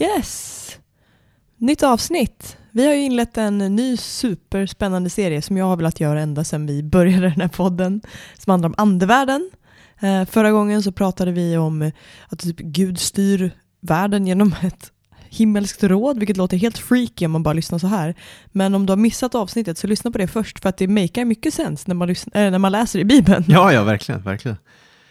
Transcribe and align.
Yes! 0.00 0.78
Nytt 1.56 1.82
avsnitt. 1.82 2.56
Vi 2.72 2.86
har 2.86 2.94
ju 2.94 3.00
inlett 3.00 3.38
en 3.38 3.58
ny 3.58 3.96
superspännande 3.96 5.10
serie 5.10 5.42
som 5.42 5.56
jag 5.56 5.64
har 5.64 5.76
velat 5.76 6.00
göra 6.00 6.20
ända 6.20 6.44
sedan 6.44 6.66
vi 6.66 6.82
började 6.82 7.28
den 7.28 7.40
här 7.40 7.48
podden, 7.48 8.00
som 8.38 8.50
handlar 8.50 8.68
om 8.68 8.74
andevärlden. 8.78 9.50
Eh, 10.00 10.24
förra 10.24 10.50
gången 10.50 10.82
så 10.82 10.92
pratade 10.92 11.32
vi 11.32 11.56
om 11.56 11.90
att 12.28 12.38
typ 12.38 12.56
Gud 12.58 12.98
styr 12.98 13.50
världen 13.80 14.26
genom 14.26 14.54
ett 14.62 14.92
himmelskt 15.28 15.82
råd, 15.82 16.18
vilket 16.18 16.36
låter 16.36 16.56
helt 16.56 16.78
freaky 16.78 17.26
om 17.26 17.32
man 17.32 17.42
bara 17.42 17.54
lyssnar 17.54 17.78
så 17.78 17.86
här. 17.86 18.14
Men 18.52 18.74
om 18.74 18.86
du 18.86 18.90
har 18.90 18.98
missat 18.98 19.34
avsnittet 19.34 19.78
så 19.78 19.86
lyssna 19.86 20.10
på 20.10 20.18
det 20.18 20.26
först, 20.26 20.60
för 20.60 20.68
att 20.68 20.76
det 20.76 20.88
makar 20.88 21.24
mycket 21.24 21.54
sens 21.54 21.86
när 21.86 21.94
man, 21.94 22.08
lyssnar, 22.08 22.40
äh, 22.40 22.46
eh, 22.46 22.50
när 22.50 22.58
man 22.58 22.72
läser 22.72 22.98
i 22.98 23.04
Bibeln. 23.04 23.44
Ja, 23.48 23.72
ja, 23.72 23.84
verkligen, 23.84 24.22
verkligen. 24.22 24.56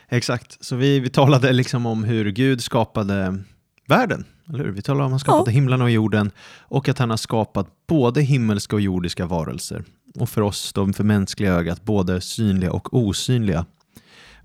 Exakt, 0.10 0.66
så 0.66 0.76
vi, 0.76 1.00
vi 1.00 1.10
talade 1.10 1.52
liksom 1.52 1.86
om 1.86 2.04
hur 2.04 2.32
Gud 2.32 2.64
skapade 2.64 3.44
världen, 3.88 4.26
eller 4.54 4.64
hur? 4.64 4.72
Vi 4.72 4.82
talade 4.82 5.04
om 5.04 5.08
att 5.08 5.12
han 5.12 5.20
skapade 5.20 5.52
Ja. 5.52 5.54
himlarna 5.54 5.84
och 5.84 5.92
jorden 5.92 6.32
och 6.60 6.90
att 6.90 7.00
han 7.00 7.10
har 7.10 7.18
skapat 7.18 7.68
både 7.88 8.22
himmelska 8.22 8.76
och 8.76 8.82
jordiska 8.82 9.26
varelser. 9.26 9.84
Och 10.16 10.30
för 10.30 10.42
oss, 10.42 10.74
då, 10.74 10.94
för 10.94 11.04
mänskliga 11.04 11.54
ögat, 11.54 11.84
både 11.84 12.22
synliga 12.22 12.72
och 12.72 12.94
osynliga 12.94 13.66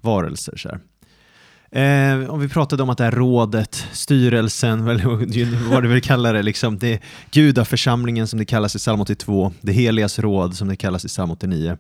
varelser. 0.01 0.56
Så. 0.56 0.69
Eh, 1.79 2.31
om 2.31 2.41
vi 2.41 2.48
pratade 2.48 2.83
om 2.83 2.91
att 2.91 2.98
det 2.98 3.05
här 3.05 3.12
rådet, 3.12 3.87
styrelsen, 3.92 4.89
eller 4.89 5.70
vad 5.70 5.83
du 5.83 5.89
vill 5.89 6.03
kalla 6.03 6.33
det, 6.33 6.42
liksom, 6.42 6.79
det 6.79 6.92
är 6.92 7.01
gudaförsamlingen 7.31 8.27
som 8.27 8.39
det 8.39 8.45
kallas 8.45 8.77
i 8.77 8.79
psalm 8.79 9.01
82, 9.01 9.53
det 9.61 9.73
heligas 9.73 10.19
råd 10.19 10.57
som 10.57 10.69
det 10.69 10.77
kallas 10.77 11.05
i 11.05 11.09
psalm 11.09 11.31
89. 11.31 11.77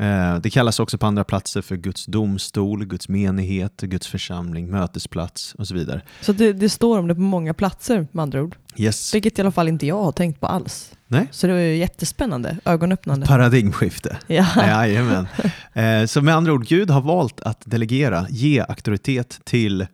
Eh, 0.00 0.36
Det 0.40 0.50
kallas 0.50 0.80
också 0.80 0.98
på 0.98 1.06
andra 1.06 1.24
platser 1.24 1.62
för 1.62 1.76
Guds 1.76 2.06
domstol, 2.06 2.84
Guds 2.86 3.08
menighet, 3.08 3.80
Guds 3.80 4.06
församling, 4.06 4.70
mötesplats 4.70 5.54
och 5.54 5.68
så 5.68 5.74
vidare. 5.74 6.02
Så 6.20 6.32
det, 6.32 6.52
det 6.52 6.68
står 6.68 6.98
om 6.98 7.08
det 7.08 7.14
på 7.14 7.20
många 7.20 7.54
platser 7.54 8.06
med 8.12 8.22
andra 8.22 8.42
ord. 8.42 8.56
Yes. 8.76 9.14
Vilket 9.14 9.38
i 9.38 9.42
alla 9.42 9.50
fall 9.52 9.68
inte 9.68 9.86
jag 9.86 10.02
har 10.02 10.12
tänkt 10.12 10.40
på 10.40 10.46
alls. 10.46 10.92
Nej. 11.06 11.28
Så 11.30 11.46
det 11.46 11.52
var 11.52 11.60
ju 11.60 11.76
jättespännande, 11.76 12.56
ögonöppnande. 12.64 13.26
Paradigmskifte. 13.26 14.16
Ja. 14.26 14.46
Jajamän. 14.56 15.26
Eh, 15.72 16.06
Så 16.06 16.20
med 16.22 16.34
andra 16.36 16.52
ord, 16.52 16.66
Gud 16.66 16.90
har 16.90 17.00
valt 17.00 17.40
att 17.40 17.62
delegera, 17.64 18.26
ge 18.30 18.60
auktoritet 18.68 19.40
till 19.44 19.80
eh, 19.80 19.86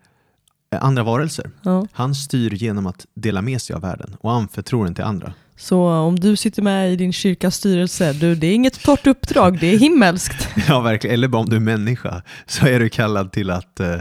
andra 0.84 1.02
varelser. 1.02 1.50
Ja. 1.62 1.86
Han 1.92 2.14
styr 2.14 2.50
genom 2.54 2.86
att 2.86 3.06
dela 3.14 3.42
med 3.42 3.62
sig 3.62 3.76
av 3.76 3.82
världen 3.82 4.16
och 4.20 4.32
anförtror 4.32 4.84
den 4.84 4.94
till 4.94 5.04
andra. 5.04 5.32
Så 5.58 5.88
om 5.88 6.20
du 6.20 6.36
sitter 6.36 6.62
med 6.62 6.92
i 6.92 6.96
din 6.96 7.12
kyrkas 7.12 7.54
styrelse, 7.54 8.12
du, 8.12 8.34
det 8.34 8.46
är 8.46 8.54
inget 8.54 8.82
torrt 8.82 9.06
uppdrag, 9.06 9.58
det 9.60 9.66
är 9.74 9.78
himmelskt. 9.78 10.48
Ja, 10.68 10.80
verkligen. 10.80 11.14
Eller 11.14 11.28
bara 11.28 11.42
om 11.42 11.48
du 11.48 11.56
är 11.56 11.60
människa 11.60 12.22
så 12.46 12.66
är 12.66 12.80
du 12.80 12.88
kallad 12.88 13.32
till 13.32 13.50
att 13.50 13.80
eh, 13.80 13.96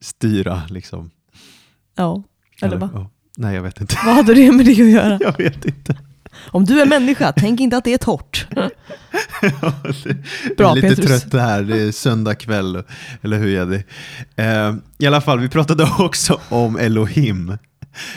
styra. 0.00 0.62
Liksom. 0.68 1.10
Ja, 1.96 2.22
eller 2.62 2.76
va? 2.76 2.90
ja. 2.94 3.10
Nej, 3.36 3.54
jag 3.54 3.62
vet 3.62 3.80
inte. 3.80 3.96
Vad 4.06 4.14
hade 4.14 4.34
det 4.34 4.52
med 4.52 4.66
det 4.66 4.72
att 4.72 4.78
göra? 4.78 5.18
Jag 5.22 5.38
vet 5.38 5.64
inte. 5.64 5.96
Om 6.50 6.64
du 6.64 6.80
är 6.80 6.86
människa, 6.86 7.32
tänk 7.36 7.60
inte 7.60 7.76
att 7.76 7.84
det 7.84 7.92
är 7.94 7.98
torrt. 7.98 8.46
Ja, 9.62 9.72
det- 10.04 10.56
Bra, 10.56 10.66
jag 10.68 10.78
är 10.78 10.82
lite 10.90 11.02
Petrus. 11.02 11.22
trött 11.22 11.40
här, 11.42 11.62
det 11.62 11.80
är 11.82 11.92
söndag 11.92 12.34
kväll, 12.34 12.82
eller 13.22 13.38
hur 13.38 13.48
Jenny? 13.48 13.82
Eh, 14.36 14.74
I 14.98 15.06
alla 15.06 15.20
fall, 15.20 15.38
vi 15.40 15.48
pratade 15.48 15.88
också 15.98 16.40
om 16.48 16.76
Elohim, 16.76 17.58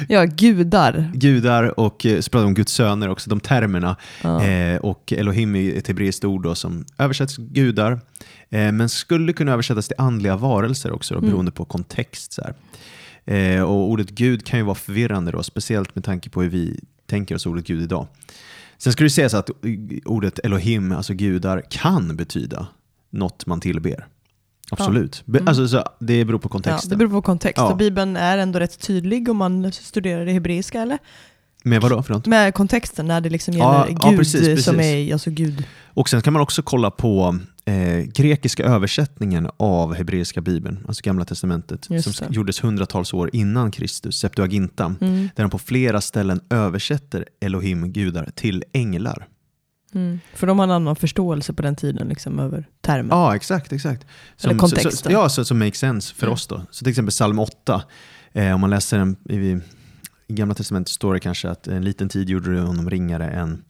Ja, 0.10 0.26
gudar. 0.26 1.12
gudar 1.14 1.80
och 1.80 2.06
eh, 2.06 2.20
så 2.20 2.30
pratade 2.30 2.44
vi 2.46 2.48
om 2.48 2.54
Guds 2.54 2.74
söner 2.74 3.10
också, 3.10 3.30
de 3.30 3.40
termerna. 3.40 3.96
Ja. 4.24 4.44
Eh, 4.44 4.78
och 4.80 5.14
Elohim 5.18 5.56
är 5.56 5.78
ett 5.78 5.88
hebreiskt 5.88 6.26
ord 6.26 6.44
då, 6.44 6.56
som 6.56 6.86
översätts 6.98 7.38
gudar, 7.38 7.92
eh, 8.50 8.72
men 8.72 8.90
skulle 8.90 9.34
kunna 9.34 9.52
översättas 9.52 9.88
till 9.88 9.96
andliga 10.00 10.38
varelser 10.38 10.92
också, 10.92 11.14
då, 11.14 11.18
Mm. 11.18 11.30
beroende 11.30 11.52
på 11.52 11.66
kontext. 11.66 12.34
Så. 12.34 12.42
Eh, 13.34 13.62
och 13.62 13.90
ordet 13.90 14.10
Gud 14.10 14.46
kan 14.46 14.60
ju 14.60 14.66
vara 14.66 14.76
förvirrande, 14.76 15.32
då, 15.32 15.44
speciellt 15.44 15.96
med 15.96 16.04
tanke 16.04 16.30
på 16.30 16.42
hur 16.42 16.50
vi 16.50 16.80
tänker 17.10 17.36
oss 17.36 17.46
ordet 17.46 17.68
Gud 17.68 17.82
idag. 17.84 18.08
Sen 18.78 18.94
ska 18.94 19.04
det 19.04 19.10
sägas 19.10 19.34
att 19.34 19.50
ordet 20.06 20.40
Elohim, 20.40 20.92
alltså 20.92 21.14
gudar, 21.14 21.64
kan 21.70 22.16
betyda 22.16 22.68
något 23.10 23.46
man 23.46 23.60
tillber. 23.60 24.08
Absolut. 24.80 25.24
Mm. 25.28 25.48
Alltså, 25.48 25.68
så 25.68 25.84
det 26.00 26.26
beror 26.26 26.40
på 26.40 26.46
Ja, 26.48 26.50
kontexten. 26.52 26.90
det 26.90 26.96
beror 26.96 27.10
på 27.10 27.22
kontext. 27.22 27.58
Ja. 27.58 27.72
Och 27.72 27.78
Bibeln 27.78 28.18
är 28.18 28.38
ändå 28.38 28.60
rätt 28.60 28.80
tydlig 28.80 29.30
om 29.30 29.38
man 29.38 29.72
studerar 29.72 30.26
det 30.26 30.32
hebreiska, 30.32 30.82
eller? 30.82 30.98
Med 31.64 31.82
vadå 31.82 32.04
för 32.04 32.14
något? 32.14 32.28
Med 32.28 32.54
kontexten, 32.54 33.06
när 33.08 33.22
det 33.22 33.30
liksom 33.30 33.54
Ja, 33.54 33.88
gäller 33.88 34.00
ja, 34.02 34.10
Gud 34.10 34.20
precis, 34.20 34.42
precis. 34.42 34.66
som 34.66 34.80
är 34.80 35.14
alltså 35.14 35.30
Gud. 35.30 35.64
Och 35.86 36.10
sen 36.10 36.22
kan 36.22 36.34
man 36.34 36.42
också 36.42 36.62
kolla 36.62 36.92
på 36.92 37.40
eh, 37.66 37.98
grekiska 38.16 38.64
översättningen 38.64 39.50
av 39.58 39.94
hebreiska 39.96 40.42
bibeln, 40.42 40.80
alltså 40.88 41.02
gamla 41.04 41.26
testamentet, 41.26 41.88
Just 41.90 42.16
som 42.16 42.28
det. 42.28 42.36
gjordes 42.36 42.64
hundratals 42.64 43.14
år 43.14 43.30
innan 43.34 43.72
Kristus, 43.72 44.20
Septuaginta, 44.20 44.96
Mm. 45.02 45.30
där 45.36 45.44
de 45.44 45.50
på 45.50 45.58
flera 45.60 46.02
ställen 46.02 46.42
översätter 46.50 47.26
Elohim, 47.42 47.92
gudar, 47.94 48.30
till 48.36 48.64
änglar. 48.74 49.28
Mm. 49.96 50.20
För 50.34 50.48
de 50.48 50.60
har 50.60 50.64
en 50.64 50.72
annan 50.72 50.96
förståelse 50.96 51.54
på 51.54 51.62
den 51.62 51.76
tiden, 51.76 52.08
liksom 52.08 52.40
över 52.40 52.68
termer. 52.82 53.16
Ja, 53.16 53.36
exakt, 53.36 53.74
exakt. 53.74 54.06
Eller 54.44 54.54
så, 54.54 54.60
kontexten. 54.60 54.92
så, 54.92 55.12
ja, 55.12 55.30
så, 55.30 55.46
som 55.46 55.60
makes 55.60 55.80
sense 55.80 56.16
för 56.16 56.26
Mm. 56.26 56.34
oss 56.34 56.48
då. 56.48 56.62
Så 56.72 56.84
till 56.86 56.90
exempel 56.92 57.12
psalm 57.12 57.40
8, 57.40 57.84
eh, 58.34 58.54
om 58.56 58.62
man 58.62 58.70
läser 58.70 58.98
den 58.98 59.16
i, 59.30 59.36
i 60.28 60.34
Gamla 60.34 60.56
Testamentet 60.56 60.92
står 60.94 61.14
det 61.14 61.20
kanske 61.20 61.50
att 61.50 61.68
en 61.68 61.84
liten 61.84 62.10
tid 62.10 62.30
gjorde 62.30 62.54
du 62.54 62.60
honom 62.62 62.90
ringare 62.90 63.30
än 63.30 63.64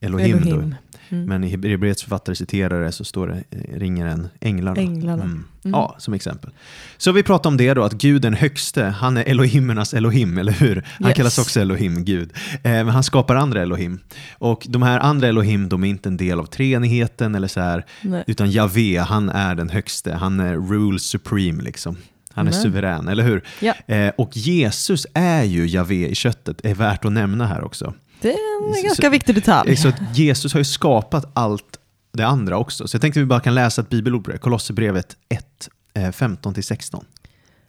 Elohim. 0.00 0.36
Elohim. 0.38 0.74
Mm. 1.08 1.24
Men 1.24 1.44
i 1.44 1.48
Hebreerbrevets 1.48 2.02
författare 2.02 2.36
citerar 2.36 2.84
det 2.84 2.92
så 2.92 3.04
står 3.04 3.26
det 3.28 3.42
ringare 3.78 4.10
än 4.10 4.28
änglarna. 4.40 4.80
Änglarna. 4.80 5.22
Mm. 5.22 5.44
Mm. 5.64 5.72
Ja, 5.80 5.94
som 5.98 6.14
exempel. 6.14 6.50
Så 6.96 7.12
vi 7.12 7.22
pratar 7.22 7.50
om 7.50 7.56
det 7.56 7.74
då, 7.74 7.82
att 7.84 7.92
Gud 7.92 8.22
den 8.22 8.34
högste, 8.34 8.84
han 8.84 9.16
är 9.16 9.24
Elohimernas 9.24 9.94
Elohim, 9.94 10.38
eller 10.38 10.52
hur? 10.52 10.86
Han 11.00 11.08
Yes. 11.08 11.16
kallas 11.16 11.38
också 11.38 11.60
Elohim, 11.60 12.04
Gud. 12.04 12.32
Eh, 12.52 12.60
men 12.62 12.88
han 12.88 13.02
skapar 13.02 13.34
andra 13.36 13.62
Elohim. 13.62 13.98
Och 14.38 14.66
de 14.68 14.82
här 14.82 14.98
andra 15.00 15.28
Elohim, 15.28 15.68
de 15.68 15.84
är 15.84 15.88
inte 15.88 16.08
en 16.08 16.16
del 16.16 16.38
av 16.40 16.44
treenigheten 16.46 17.34
eller 17.34 17.48
så 17.48 17.60
här, 17.60 17.84
Nej. 18.02 18.24
utan 18.26 18.50
Javé, 18.50 18.98
han 18.98 19.28
är 19.28 19.54
den 19.54 19.68
högste, 19.70 20.14
han 20.14 20.40
är 20.40 20.54
rule 20.56 20.98
supreme 20.98 21.62
liksom. 21.62 21.96
Han 22.32 22.46
är 22.46 22.50
Amen. 22.52 22.62
suverän, 22.62 23.08
eller 23.08 23.22
hur? 23.24 23.42
Ja. 23.60 23.74
Eh, 23.94 24.12
och 24.18 24.36
Jesus 24.36 25.06
är 25.14 25.42
ju 25.44 25.66
Javé 25.66 26.08
i 26.08 26.14
köttet, 26.14 26.64
är 26.64 26.74
värt 26.74 27.04
att 27.04 27.12
nämna 27.12 27.46
här 27.46 27.64
också. 27.64 27.94
Det 28.22 28.28
är 28.32 28.68
en 28.68 28.74
Så- 28.74 28.82
ganska 28.86 29.10
viktig 29.10 29.34
detalj. 29.34 29.70
Eh, 29.70 29.76
Så 29.76 29.92
Jesus 30.14 30.52
har 30.52 30.60
ju 30.60 30.64
skapat 30.64 31.30
allt 31.32 31.78
det 32.12 32.26
andra 32.26 32.58
också. 32.58 32.88
Så 32.88 32.94
jag 32.94 33.00
tänkte 33.02 33.20
att 33.20 33.22
vi 33.22 33.26
bara 33.26 33.40
kan 33.40 33.54
läsa 33.54 33.80
ett 33.82 33.88
bibelord 33.88 34.24
på 34.24 34.30
det. 34.30 34.38
Kolosserbrevet 34.38 35.16
1, 35.28 35.68
eh, 35.94 36.10
15-16. 36.12 37.04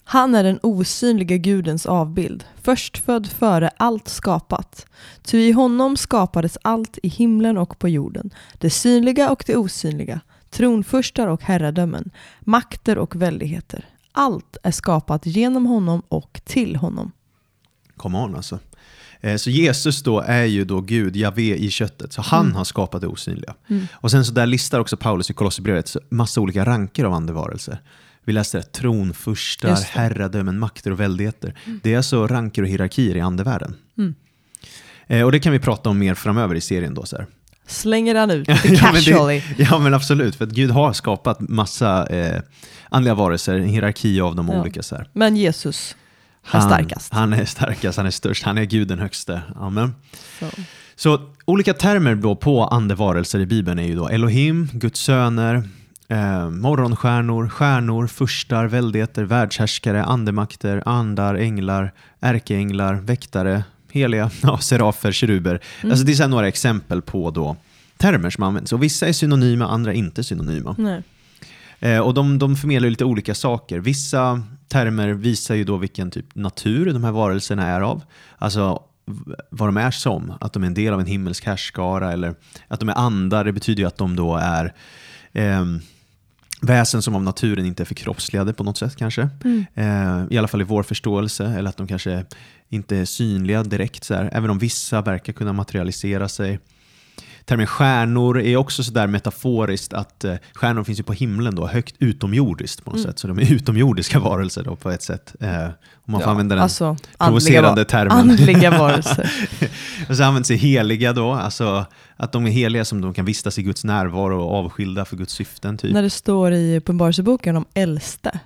Han 0.03 0.35
är 0.35 0.43
den 0.43 0.59
osynliga 0.63 1.37
Gudens 1.37 1.85
avbild, 1.85 2.43
förstfödd 2.61 3.27
före 3.27 3.69
allt 3.77 4.07
skapat. 4.07 4.85
Ty 5.23 5.37
i 5.39 5.51
honom 5.51 5.97
skapades 5.97 6.57
allt 6.61 6.97
i 7.03 7.07
himlen 7.07 7.57
och 7.57 7.79
på 7.79 7.89
jorden, 7.89 8.33
det 8.57 8.69
synliga 8.69 9.29
och 9.29 9.43
det 9.47 9.55
osynliga, 9.55 10.21
tronfurstar 10.49 11.27
och 11.27 11.41
herradömen, 11.43 12.11
makter 12.41 12.97
och 12.97 13.15
väldigheter. 13.15 13.85
Allt 14.11 14.57
är 14.63 14.71
skapat 14.71 15.25
genom 15.25 15.65
honom 15.65 16.01
och 16.07 16.41
till 16.45 16.75
honom. 16.75 17.11
Come 17.97 18.17
on 18.17 18.35
alltså. 18.35 18.59
Eh, 19.21 19.35
Så 19.35 19.49
Jesus 19.49 20.03
då 20.03 20.19
är 20.19 20.43
ju 20.45 20.65
då 20.65 20.81
Gud, 20.81 21.15
Javé 21.15 21.55
i 21.55 21.69
köttet. 21.69 22.13
Så 22.13 22.21
han 22.21 22.45
Mm. 22.45 22.55
har 22.55 22.63
skapat 22.63 23.01
det 23.01 23.07
osynliga. 23.07 23.53
Mm. 23.69 23.87
Och 23.93 24.11
sen 24.11 24.25
så 24.25 24.31
där 24.31 24.45
listar 24.45 24.79
också 24.79 24.97
Paulus 24.97 25.29
i 25.29 25.33
Kolosserbrevet 25.33 25.95
massa 26.09 26.41
olika 26.41 26.65
ranker 26.65 27.03
av 27.05 27.13
andevarelser. 27.13 27.81
Vi 28.25 28.33
läste 28.33 28.57
det, 28.57 28.63
tronfurstar, 28.63 29.69
det. 29.69 29.85
herradömen, 29.89 30.59
makter 30.59 30.91
och 30.91 30.99
väldigheter. 30.99 31.55
Det 31.83 31.93
är 31.93 31.97
alltså 31.97 32.27
ranker 32.27 32.61
och 32.61 32.67
hierarkier 32.67 33.15
i 33.15 33.21
andevärlden. 33.21 33.75
Mm. 33.97 34.15
Eh, 35.07 35.21
Och 35.25 35.31
det 35.31 35.39
kan 35.39 35.51
vi 35.53 35.59
prata 35.59 35.89
om 35.89 35.99
mer 35.99 36.13
framöver 36.15 36.55
i 36.55 36.61
serien 36.61 36.93
då. 36.93 37.05
Så 37.05 37.17
här. 37.17 37.27
Slänger 37.67 38.15
han 38.15 38.31
ut 38.31 38.47
lite 38.63 38.67
Ja, 38.67 38.79
men 38.83 38.93
det- 38.93 39.11
casually. 39.11 39.41
Ja 39.57 39.79
men 39.79 39.93
absolut, 39.93 40.35
för 40.35 40.45
att 40.45 40.51
Gud 40.51 40.71
har 40.71 40.93
skapat 40.93 41.39
massa 41.39 42.07
eh, 42.07 42.41
andliga 42.89 43.13
varelser, 43.15 43.55
en 43.55 43.63
hierarki 43.69 44.21
av 44.21 44.35
de 44.35 44.47
Ja. 44.49 44.61
olika. 44.61 44.83
Så 44.83 44.95
här. 44.95 45.09
Men 45.13 45.37
Jesus 45.37 45.95
är 46.51 46.59
starkast. 46.59 47.13
Han 47.13 47.33
är 47.33 47.45
starkast, 47.45 47.97
han 47.97 48.05
är 48.05 48.11
störst, 48.11 48.43
han 48.43 48.57
är 48.57 48.63
Gud 48.63 48.87
den 48.87 48.99
högste. 48.99 49.41
Amen. 49.55 49.95
Så. 50.39 50.45
Så 50.95 51.19
olika 51.45 51.73
termer 51.73 52.15
då 52.15 52.35
på 52.35 52.63
andevarelser 52.63 53.39
i 53.39 53.45
Bibeln 53.45 53.79
är 53.79 53.83
ju 53.83 53.95
då 53.95 54.07
Elohim, 54.07 54.69
Guds 54.73 54.99
söner, 54.99 55.63
eh, 56.07 56.49
morgonstjärnor, 56.49 57.49
stjärnor, 57.49 58.07
furstar, 58.07 58.65
väldigheter, 58.65 59.23
världshärskare, 59.23 60.03
andemakter, 60.03 60.83
andar, 60.85 61.35
änglar, 61.35 61.93
ärkeänglar, 62.19 62.93
väktare, 62.93 63.63
heliga, 63.91 64.31
ja, 64.41 64.57
serafer, 64.57 65.11
keruber. 65.11 65.61
Mm. 65.81 65.91
Alltså 65.91 66.05
det 66.05 66.19
är 66.19 66.27
några 66.27 66.47
exempel 66.47 67.01
på 67.01 67.31
då 67.31 67.55
termer 67.97 68.29
som 68.29 68.43
används. 68.43 68.73
Och 68.73 68.83
vissa 68.83 69.07
är 69.07 69.13
synonyma, 69.13 69.67
andra 69.67 69.93
inte 69.93 70.23
synonyma. 70.23 70.75
Nej. 70.77 71.03
Eh, 71.79 71.99
och 71.99 72.13
de, 72.13 72.39
de 72.39 72.55
förmedlar 72.55 72.89
lite 72.89 73.05
olika 73.05 73.35
saker. 73.35 73.79
Vissa 73.79 74.43
termer 74.71 75.09
visar 75.09 75.55
ju 75.55 75.63
då 75.63 75.77
vilken 75.77 76.11
typ 76.11 76.35
natur 76.35 76.93
de 76.93 77.03
här 77.03 77.11
varelserna 77.11 77.67
är 77.67 77.81
av. 77.81 78.03
Alltså 78.37 78.83
vad 79.49 79.67
de 79.67 79.77
är 79.77 79.91
som. 79.91 80.33
Att 80.39 80.53
de 80.53 80.63
är 80.63 80.67
en 80.67 80.73
del 80.73 80.93
av 80.93 80.99
en 80.99 81.05
himmelsk 81.05 81.45
härskara 81.45 82.11
eller 82.11 82.35
att 82.67 82.79
de 82.79 82.89
är 82.89 82.97
andar. 82.97 83.45
Det 83.45 83.51
betyder 83.51 83.83
ju 83.83 83.87
att 83.87 83.97
de 83.97 84.15
då 84.15 84.35
är 84.35 84.73
ehm, 85.33 85.79
väsen 86.61 87.01
som 87.01 87.15
av 87.15 87.23
naturen 87.23 87.65
inte 87.65 87.83
är 87.83 87.85
förkroppsligade 87.85 88.53
på 88.53 88.63
något 88.63 88.77
sätt 88.77 88.95
kanske. 88.95 89.29
Mm. 89.43 89.65
Eh, 89.73 90.33
I 90.33 90.37
alla 90.37 90.47
fall 90.47 90.61
i 90.61 90.63
vår 90.63 90.83
förståelse. 90.83 91.45
Eller 91.45 91.69
att 91.69 91.77
de 91.77 91.87
kanske 91.87 92.25
inte 92.69 92.97
är 92.97 93.05
synliga 93.05 93.63
direkt. 93.63 94.03
Så 94.03 94.13
här. 94.13 94.29
Även 94.33 94.49
om 94.49 94.59
vissa 94.59 95.01
verkar 95.01 95.33
kunna 95.33 95.53
materialisera 95.53 96.29
sig. 96.29 96.59
Termen 97.45 97.67
stjärnor 97.67 98.39
är 98.41 98.55
också 98.57 98.83
sådär 98.83 99.07
metaforiskt 99.07 99.93
att 99.93 100.23
eh, 100.23 100.35
stjärnor 100.53 100.83
finns 100.83 100.99
ju 100.99 101.03
på 101.03 101.13
himlen 101.13 101.55
då, 101.55 101.67
högt 101.67 101.95
utomjordiskt 101.99 102.83
på 102.83 102.89
något 102.91 102.99
Mm. 102.99 103.11
sätt. 103.11 103.19
Så 103.19 103.27
de 103.27 103.39
är 103.39 103.51
utomjordiska 103.53 104.19
varelser 104.19 104.63
då 104.63 104.75
på 104.75 104.89
ett 104.91 105.03
sätt. 105.03 105.35
Eh, 105.39 105.65
om 106.05 106.11
man 106.11 106.21
får 106.21 106.29
använda 106.31 106.55
den 106.55 106.63
alltså, 106.63 106.97
provocerande 107.17 107.85
termen. 107.85 108.11
andliga 108.17 108.71
varelser. 108.79 109.31
och 110.09 110.15
så 110.17 110.23
används 110.23 110.49
det 110.49 110.55
heliga 110.55 111.13
då, 111.13 111.31
alltså 111.31 111.85
att 112.15 112.31
de 112.31 112.45
är 112.45 112.51
heliga 112.51 112.85
som 112.85 113.01
de 113.01 113.13
kan 113.13 113.25
vistas 113.25 113.59
i 113.59 113.63
Guds 113.63 113.83
närvaro 113.83 114.41
och 114.41 114.55
avskilda 114.65 115.05
för 115.05 115.17
Guds 115.17 115.33
syften. 115.33 115.77
Typ. 115.77 115.93
När 115.93 116.01
det 116.01 116.09
står 116.09 116.51
i 116.53 116.77
Uppenbarelseboken 116.77 117.55
om 117.57 117.65
äldste, 117.73 118.39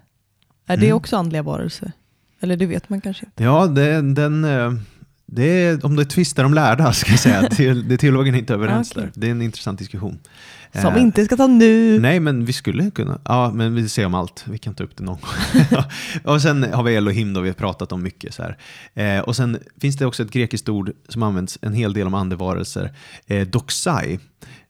är 0.67 0.77
det 0.77 0.85
Mm. 0.85 0.97
också 0.97 1.17
andliga 1.17 1.43
varelser? 1.43 1.91
Eller 2.41 2.57
det 2.57 2.65
vet 2.65 2.89
man 2.89 3.01
kanske 3.01 3.25
inte. 3.25 3.43
Ja, 3.43 3.67
det, 3.67 4.01
den, 4.13 4.43
eh, 4.45 4.73
det 5.25 5.43
är, 5.43 5.85
om 5.85 5.95
det 5.95 6.05
tvistar 6.05 6.43
om 6.43 6.53
lärda, 6.53 6.93
ska 6.93 7.11
jag 7.11 7.19
säga. 7.19 7.49
Det, 7.57 7.73
det 7.73 7.97
teologen 7.97 8.35
är 8.35 8.39
inte 8.39 8.53
överens 8.53 8.91
Okej. 8.91 9.03
där. 9.03 9.11
Det 9.15 9.27
är 9.27 9.31
en 9.31 9.41
intressant 9.41 9.79
diskussion. 9.79 10.19
Som 10.81 10.93
Eh, 10.93 11.01
inte 11.01 11.25
ska 11.25 11.37
ta 11.37 11.47
nu. 11.47 11.99
Nej, 11.99 12.19
men 12.19 12.45
vi 12.45 12.53
skulle 12.53 12.91
kunna. 12.91 13.19
Ja, 13.25 13.51
men 13.53 13.75
vi 13.75 13.89
ser 13.89 14.05
om 14.05 14.13
allt. 14.13 14.43
Vi 14.47 14.57
kan 14.57 14.75
ta 14.75 14.83
upp 14.83 14.97
det 14.97 15.03
någon 15.03 15.17
gång. 15.21 15.83
och 16.33 16.41
sen 16.41 16.73
har 16.73 16.83
vi 16.83 16.95
Elohim 16.95 17.33
då, 17.33 17.41
vi 17.41 17.49
har 17.49 17.53
pratat 17.53 17.91
om 17.91 18.03
mycket. 18.03 18.33
Så 18.33 18.43
här. 18.43 18.57
Eh, 18.93 19.23
och 19.23 19.35
sen 19.35 19.59
finns 19.81 19.97
det 19.97 20.05
också 20.05 20.23
ett 20.23 20.31
grekiskt 20.31 20.69
ord 20.69 20.91
som 21.09 21.23
används 21.23 21.59
en 21.61 21.73
hel 21.73 21.93
del 21.93 22.07
om 22.07 22.13
andevarelser. 22.13 22.93
Eh, 23.27 23.47
doxai. 23.47 24.19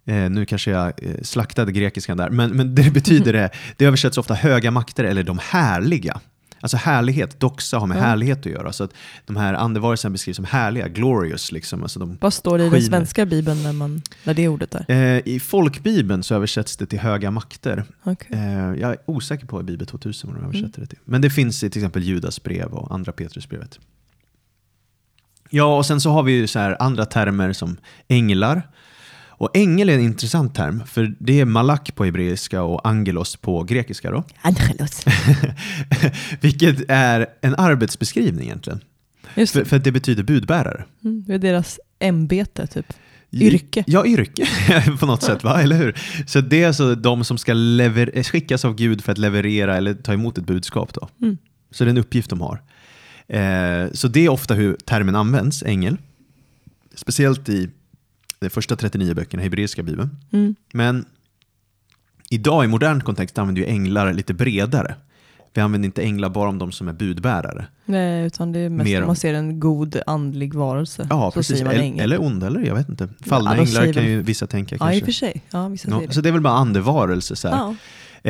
Eh, 0.05 0.29
nu 0.29 0.45
kanske 0.45 0.71
jag 0.71 0.87
eh, 0.87 1.21
slaktade 1.21 1.71
grekiskan 1.71 2.17
där, 2.17 2.29
men, 2.29 2.51
men 2.51 2.75
det 2.75 2.93
betyder 2.93 3.33
det, 3.33 3.49
det 3.77 3.85
översätts 3.85 4.17
ofta 4.17 4.33
höga 4.33 4.71
makter 4.71 5.03
eller 5.03 5.23
de 5.23 5.39
härliga. 5.41 6.19
Alltså 6.65 6.77
härlighet, 6.77 7.39
doxa 7.39 7.77
har 7.79 7.87
med 7.87 7.97
Ja. 7.97 8.01
härlighet 8.01 8.39
att 8.39 8.45
göra. 8.45 8.73
Så 8.73 8.83
att 8.83 8.93
de 9.25 9.35
här 9.35 9.53
andevarelserna 9.53 10.11
beskrivs 10.11 10.35
som 10.35 10.45
härliga, 10.45 10.87
glorious. 10.87 11.51
Liksom. 11.51 11.83
Alltså 11.83 11.99
de 11.99 12.17
Vad 12.21 12.33
står 12.33 12.57
det 12.57 12.65
i 12.65 12.69
den 12.69 12.81
svenska 12.81 13.25
bibeln 13.25 13.63
när, 13.63 13.73
man, 13.73 14.01
när 14.23 14.33
det 14.33 14.47
ordet 14.47 14.75
är? 14.75 14.85
Eh, 14.91 15.21
I 15.25 15.39
folkbibeln 15.39 16.23
så 16.23 16.35
översätts 16.35 16.77
det 16.77 16.85
till 16.85 16.99
höga 16.99 17.31
makter. 17.31 17.83
Okej. 18.03 18.29
Eh, 18.37 18.41
jag 18.81 18.91
är 18.91 18.97
osäker 19.05 19.45
på 19.45 19.59
i 19.59 19.63
Bibel 19.63 19.87
2000 19.87 20.29
vad 20.33 20.39
de 20.41 20.45
översätter 20.45 20.81
det 20.81 20.87
till. 20.87 20.99
Men 21.05 21.21
det 21.21 21.29
finns 21.29 21.63
i 21.63 21.69
till 21.69 21.81
exempel 21.81 22.03
Judas 22.03 22.43
brev 22.43 22.73
och 22.73 22.93
andra 22.95 23.11
Petrusbrevet. 23.11 23.79
Ja, 25.49 25.77
och 25.77 25.85
sen 25.85 26.01
så 26.01 26.09
har 26.09 26.23
vi 26.23 26.31
ju 26.31 26.47
så 26.47 26.59
här 26.59 26.77
andra 26.81 27.05
termer 27.05 27.53
som 27.53 27.77
änglar. 28.07 28.69
Och 29.37 29.57
ängel 29.57 29.89
är 29.89 29.93
en 29.93 30.01
intressant 30.01 30.55
term, 30.55 30.83
för 30.85 31.15
det 31.19 31.39
är 31.39 31.45
malak 31.45 31.95
på 31.95 32.05
hebreiska 32.05 32.63
och 32.63 32.87
angelos 32.87 33.35
på 33.35 33.63
grekiska. 33.63 34.11
Då. 34.11 34.23
Angelos. 34.41 35.05
Vilket 36.41 36.83
är 36.87 37.27
en 37.41 37.55
arbetsbeskrivning 37.55 38.45
egentligen. 38.45 38.79
Just 39.35 39.53
För, 39.53 39.59
det. 39.59 39.65
för 39.65 39.75
att 39.77 39.83
det 39.83 39.91
betyder 39.91 40.23
budbärare. 40.23 40.85
Mm, 41.03 41.23
det 41.27 41.33
är 41.33 41.39
deras 41.39 41.79
ämbete 41.99 42.67
typ. 42.67 42.93
Yrke. 43.31 43.83
Ja, 43.87 44.05
yrke 44.05 44.47
på 44.99 45.05
något 45.05 45.23
sätt, 45.23 45.43
va? 45.43 45.61
eller 45.61 45.75
hur? 45.77 45.95
Så 46.27 46.41
det 46.41 46.63
är 46.63 46.67
alltså 46.67 46.95
de 46.95 47.23
som 47.23 47.37
ska 47.37 47.53
lever- 47.53 48.23
skickas 48.23 48.65
av 48.65 48.75
Gud 48.75 49.03
för 49.03 49.11
att 49.11 49.17
leverera 49.17 49.77
eller 49.77 49.93
ta 49.93 50.13
emot 50.13 50.37
ett 50.37 50.45
budskap. 50.45 50.93
Då. 50.93 51.09
Mm. 51.21 51.37
Så 51.71 51.83
det 51.83 51.87
är 51.87 51.91
en 51.91 51.97
uppgift 51.97 52.29
de 52.29 52.41
har. 52.41 52.61
Eh, 53.27 53.91
så 53.93 54.07
det 54.07 54.25
är 54.25 54.29
ofta 54.29 54.53
hur 54.53 54.73
termen 54.85 55.15
används, 55.15 55.63
ängel. 55.63 55.97
Speciellt 56.95 57.49
i 57.49 57.69
de 58.39 58.49
första 58.49 58.75
39 58.75 59.13
böckerna 59.13 59.43
i 59.43 59.45
hebreiska 59.45 59.83
bibeln. 59.83 60.09
Mm. 60.31 60.55
Men 60.73 61.05
idag 62.29 62.65
i 62.65 62.67
modern 62.67 63.01
kontext 63.01 63.37
använder 63.37 63.61
vi 63.61 63.67
änglar 63.67 64.13
lite 64.13 64.33
bredare. 64.33 64.95
Vi 65.53 65.61
använder 65.61 65.85
inte 65.85 66.01
änglar 66.03 66.29
bara 66.29 66.49
om 66.49 66.57
de 66.57 66.71
som 66.71 66.87
är 66.87 66.93
budbärare. 66.93 67.65
Nej, 67.85 68.25
utan 68.25 68.51
det 68.51 68.59
är 68.59 68.69
mest 68.69 68.85
Mer 68.85 69.01
om 69.01 69.07
man 69.07 69.15
ser 69.15 69.33
en 69.33 69.59
god 69.59 70.01
andlig 70.05 70.53
varelse. 70.53 71.07
Ja, 71.09 71.31
precis. 71.31 71.61
Eller, 71.61 72.01
eller 72.01 72.21
onda, 72.21 72.47
eller 72.47 72.59
jag 72.59 72.75
vet 72.75 72.89
inte. 72.89 73.09
Fallna 73.25 73.55
Ja, 73.55 73.61
änglar 73.61 73.93
kan 73.93 74.05
ju 74.05 74.21
vissa 74.21 74.47
tänka 74.47 74.75
ja, 74.79 74.85
i 74.85 74.87
och 74.87 74.91
kanske. 74.91 75.05
för 75.05 75.11
sig. 75.11 75.43
Ja, 75.51 75.67
vissa 75.67 75.89
Ja, 75.89 75.97
säger 75.97 76.11
så 76.11 76.21
det. 76.21 76.21
det 76.21 76.29
är 76.29 76.33
väl 76.33 76.41
bara 76.41 76.53
andevarelse. 76.53 77.35
Så. 77.35 77.47
Ja. 77.47 77.75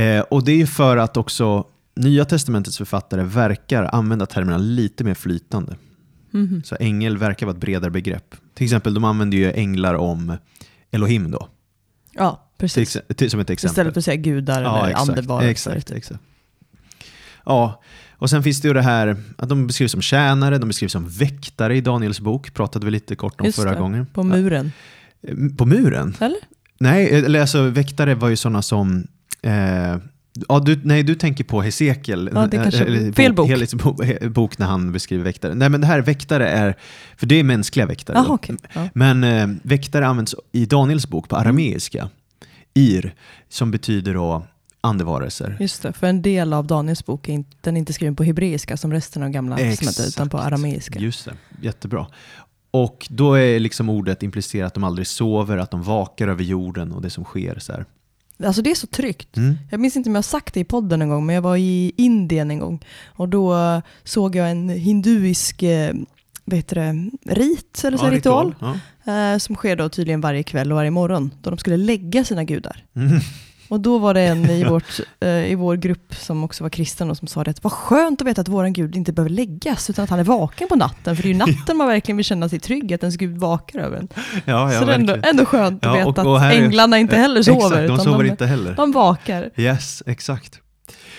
Eh, 0.01 0.21
och 0.21 0.43
det 0.45 0.51
är 0.51 0.57
ju 0.57 0.67
för 0.67 0.97
att 0.97 1.17
också 1.17 1.65
Nya 1.95 2.25
Testamentets 2.25 2.77
författare 2.77 3.23
verkar 3.23 3.83
använda 3.95 4.25
termerna 4.25 4.57
lite 4.57 5.03
mer 5.03 5.13
flytande. 5.13 5.75
Mhm. 6.35 6.63
Så 6.63 6.75
ängel 6.79 7.17
verkar 7.17 7.45
vara 7.45 7.55
ett 7.55 7.61
bredare 7.61 7.91
begrepp. 7.91 8.35
Till 8.53 8.63
exempel, 8.65 8.93
de 8.93 9.03
använder 9.03 9.37
ju 9.37 9.51
änglar 9.51 9.93
om 9.93 10.37
Elohim 10.91 11.31
då, 11.31 11.49
ja, 12.13 12.49
precis. 12.57 12.97
till, 13.15 13.31
som 13.31 13.39
ett 13.39 13.49
exempel. 13.49 13.71
Istället 13.71 13.93
för 13.93 13.99
att 13.99 14.05
säga 14.05 14.15
gudar 14.15 14.59
eller 14.59 14.93
andevarelser. 14.93 15.71
exakt, 15.75 15.91
exakt. 15.91 16.21
Ja, 17.45 17.83
och 18.17 18.29
sen 18.29 18.43
finns 18.43 18.61
det 18.61 18.67
ju 18.67 18.73
det 18.73 18.81
här 18.81 19.17
att 19.37 19.49
de 19.49 19.67
beskrivs 19.67 19.91
som 19.91 20.01
tjänare, 20.01 20.57
de 20.57 20.67
beskrivs 20.67 20.91
som 20.91 21.09
väktare 21.09 21.77
i 21.77 21.81
Daniels 21.81 22.19
bok, 22.19 22.53
pratade 22.53 22.85
vi 22.85 22.91
lite 22.91 23.15
kort 23.15 23.41
om 23.41 23.45
Just 23.45 23.59
förra 23.59 23.71
det, 23.71 23.79
gången. 23.79 24.05
På 24.05 24.23
muren. 24.23 24.71
Ja, 25.21 25.33
på 25.57 25.65
muren? 25.65 26.15
Eller? 26.19 26.39
Nej, 26.77 27.09
eller 27.09 27.41
alltså 27.41 27.61
väktare 27.61 28.15
var 28.15 28.29
ju 28.29 28.35
sådana 28.35 28.61
som 28.61 29.07
eh, 29.41 29.97
Ja, 30.49 30.59
du, 30.59 30.79
nej, 30.83 31.03
du 31.03 31.15
tänker 31.15 31.43
på 31.43 31.61
Hesekiel. 31.61 32.29
Ja, 32.33 32.47
det 32.47 32.57
kanske- 32.57 32.83
eller 32.85 33.11
fel 33.11 33.33
bok. 33.33 33.47
Helis 33.49 33.73
bo, 33.73 33.93
he- 33.93 34.29
bok 34.29 34.57
när 34.57 34.65
han 34.65 34.91
beskriver 34.91 35.23
väktare. 35.23 35.55
Nej, 35.55 35.69
men 35.69 35.81
det 35.81 35.87
här 35.87 36.01
väktare 36.01 36.49
är, 36.49 36.75
för 37.17 37.25
det 37.27 37.35
är 37.39 37.43
mänskliga 37.43 37.85
väktare. 37.85 38.17
Jaha, 38.17 38.25
då. 38.27 38.33
okej. 38.33 38.55
Ja. 38.73 38.89
Men 38.93 39.23
eh, 39.23 39.47
väktare 39.63 40.07
används 40.07 40.35
i 40.51 40.65
Daniels 40.65 41.07
bok 41.07 41.29
på 41.29 41.35
arameiska. 41.35 42.09
Ir, 42.73 43.13
som 43.49 43.71
betyder 43.71 44.13
då 44.13 44.45
andevarelser. 44.81 45.57
Just 45.59 45.81
det, 45.81 45.93
för 45.93 46.07
en 46.07 46.21
del 46.21 46.53
av 46.53 46.67
Daniels 46.67 47.05
bok 47.05 47.29
är 47.29 47.33
inte, 47.33 47.57
den 47.61 47.75
är 47.77 47.79
inte 47.79 47.93
skriven 47.93 48.15
på 48.15 48.23
hebreiska 48.23 48.77
som 48.77 48.91
resten 48.93 49.23
av 49.23 49.29
gamla 49.29 49.57
testamentet 49.57 50.07
utan 50.07 50.29
på 50.29 50.37
arameiska. 50.37 50.99
Just 50.99 51.25
det, 51.25 51.33
jättebra. 51.61 52.07
Och 52.71 53.07
då 53.09 53.33
är 53.33 53.59
liksom 53.59 53.89
ordet 53.89 54.23
implicerat 54.23 54.67
att 54.67 54.73
de 54.73 54.83
aldrig 54.83 55.07
sover, 55.07 55.57
att 55.57 55.71
de 55.71 55.83
vakar 55.83 56.27
över 56.27 56.43
jorden 56.43 56.91
och 56.91 57.01
det 57.01 57.09
som 57.09 57.23
sker. 57.23 57.59
Så 57.59 57.71
här. 57.73 57.85
Alltså 58.43 58.61
det 58.61 58.71
är 58.71 58.75
så 58.75 58.87
tryggt. 58.87 59.37
Mm. 59.37 59.57
Jag 59.71 59.79
minns 59.79 59.95
inte 59.95 60.09
om 60.09 60.15
jag 60.15 60.17
har 60.17 60.23
sagt 60.23 60.53
det 60.53 60.59
i 60.59 60.63
podden 60.63 61.01
en 61.01 61.09
gång, 61.09 61.25
men 61.25 61.35
jag 61.35 61.41
var 61.41 61.57
i 61.57 61.91
Indien 61.97 62.51
en 62.51 62.59
gång 62.59 62.85
och 63.05 63.29
då 63.29 63.55
eh, 63.55 63.79
såg 64.03 64.35
jag 64.35 64.51
en 64.51 64.69
hinduisk 64.69 65.63
eh, 65.63 65.93
vad 66.45 66.55
heter 66.57 66.75
det, 66.75 67.09
rit 67.33 67.83
eller 67.83 67.97
så 67.97 68.05
Ja, 68.05 68.11
ritual, 68.11 68.55
Ja. 68.59 69.33
eh, 69.33 69.37
som 69.37 69.55
sker 69.55 69.75
då 69.75 69.89
tydligen 69.89 70.21
varje 70.21 70.43
kväll 70.43 70.71
och 70.71 70.75
varje 70.75 70.91
morgon 70.91 71.31
då 71.41 71.49
de 71.49 71.57
skulle 71.59 71.77
lägga 71.77 72.25
sina 72.25 72.43
gudar. 72.43 72.83
Mm. 72.95 73.19
Och 73.69 73.79
då 73.79 73.97
var 73.97 74.13
det 74.13 74.21
en 74.21 74.49
i, 74.49 74.63
vårt, 74.63 74.99
eh, 75.19 75.29
i 75.51 75.55
vår 75.55 75.75
grupp 75.75 76.15
som 76.15 76.43
också 76.43 76.63
var 76.63 76.69
kristen 76.69 77.09
och 77.09 77.17
som 77.17 77.27
sa 77.27 77.43
det 77.43 77.51
att 77.51 77.63
vad 77.63 77.73
skönt 77.73 78.21
att 78.21 78.27
veta 78.27 78.41
att 78.41 78.47
våran 78.47 78.73
gud 78.73 78.95
inte 78.95 79.13
behöver 79.13 79.29
läggas 79.29 79.89
utan 79.89 80.03
att 80.03 80.09
han 80.09 80.19
är 80.19 80.23
vaken 80.23 80.67
på 80.67 80.75
natten. 80.75 81.15
För 81.15 81.23
det 81.23 81.29
är 81.29 81.33
ju 81.33 81.37
natten 81.57 81.77
man 81.77 81.87
verkligen 81.87 82.17
vill 82.17 82.25
känna 82.25 82.49
sig 82.49 82.59
trygg, 82.59 82.93
att 82.93 83.03
ens 83.03 83.15
gud 83.17 83.37
vakar 83.37 83.79
över 83.79 83.97
en. 83.97 84.07
Ja, 84.45 84.73
ja, 84.73 84.79
så 84.79 84.85
det 84.85 84.91
är 84.91 84.95
ändå, 84.99 85.15
ändå 85.23 85.45
skönt 85.45 85.85
att 85.85 85.97
Ja, 85.99 86.07
veta 86.07 86.21
och- 86.21 86.27
och 86.31 86.37
att 86.41 86.53
änglarna 86.53 86.99
inte 86.99 87.15
heller 87.17 87.41
sover. 87.43 87.57
Exakt, 87.83 87.87
de 87.87 87.99
sover 87.99 88.23
de, 88.23 88.29
inte 88.29 88.45
heller. 88.45 88.75
de 88.75 88.91
vakar. 88.91 89.49
Yes, 89.57 90.03
exakt. 90.05 90.59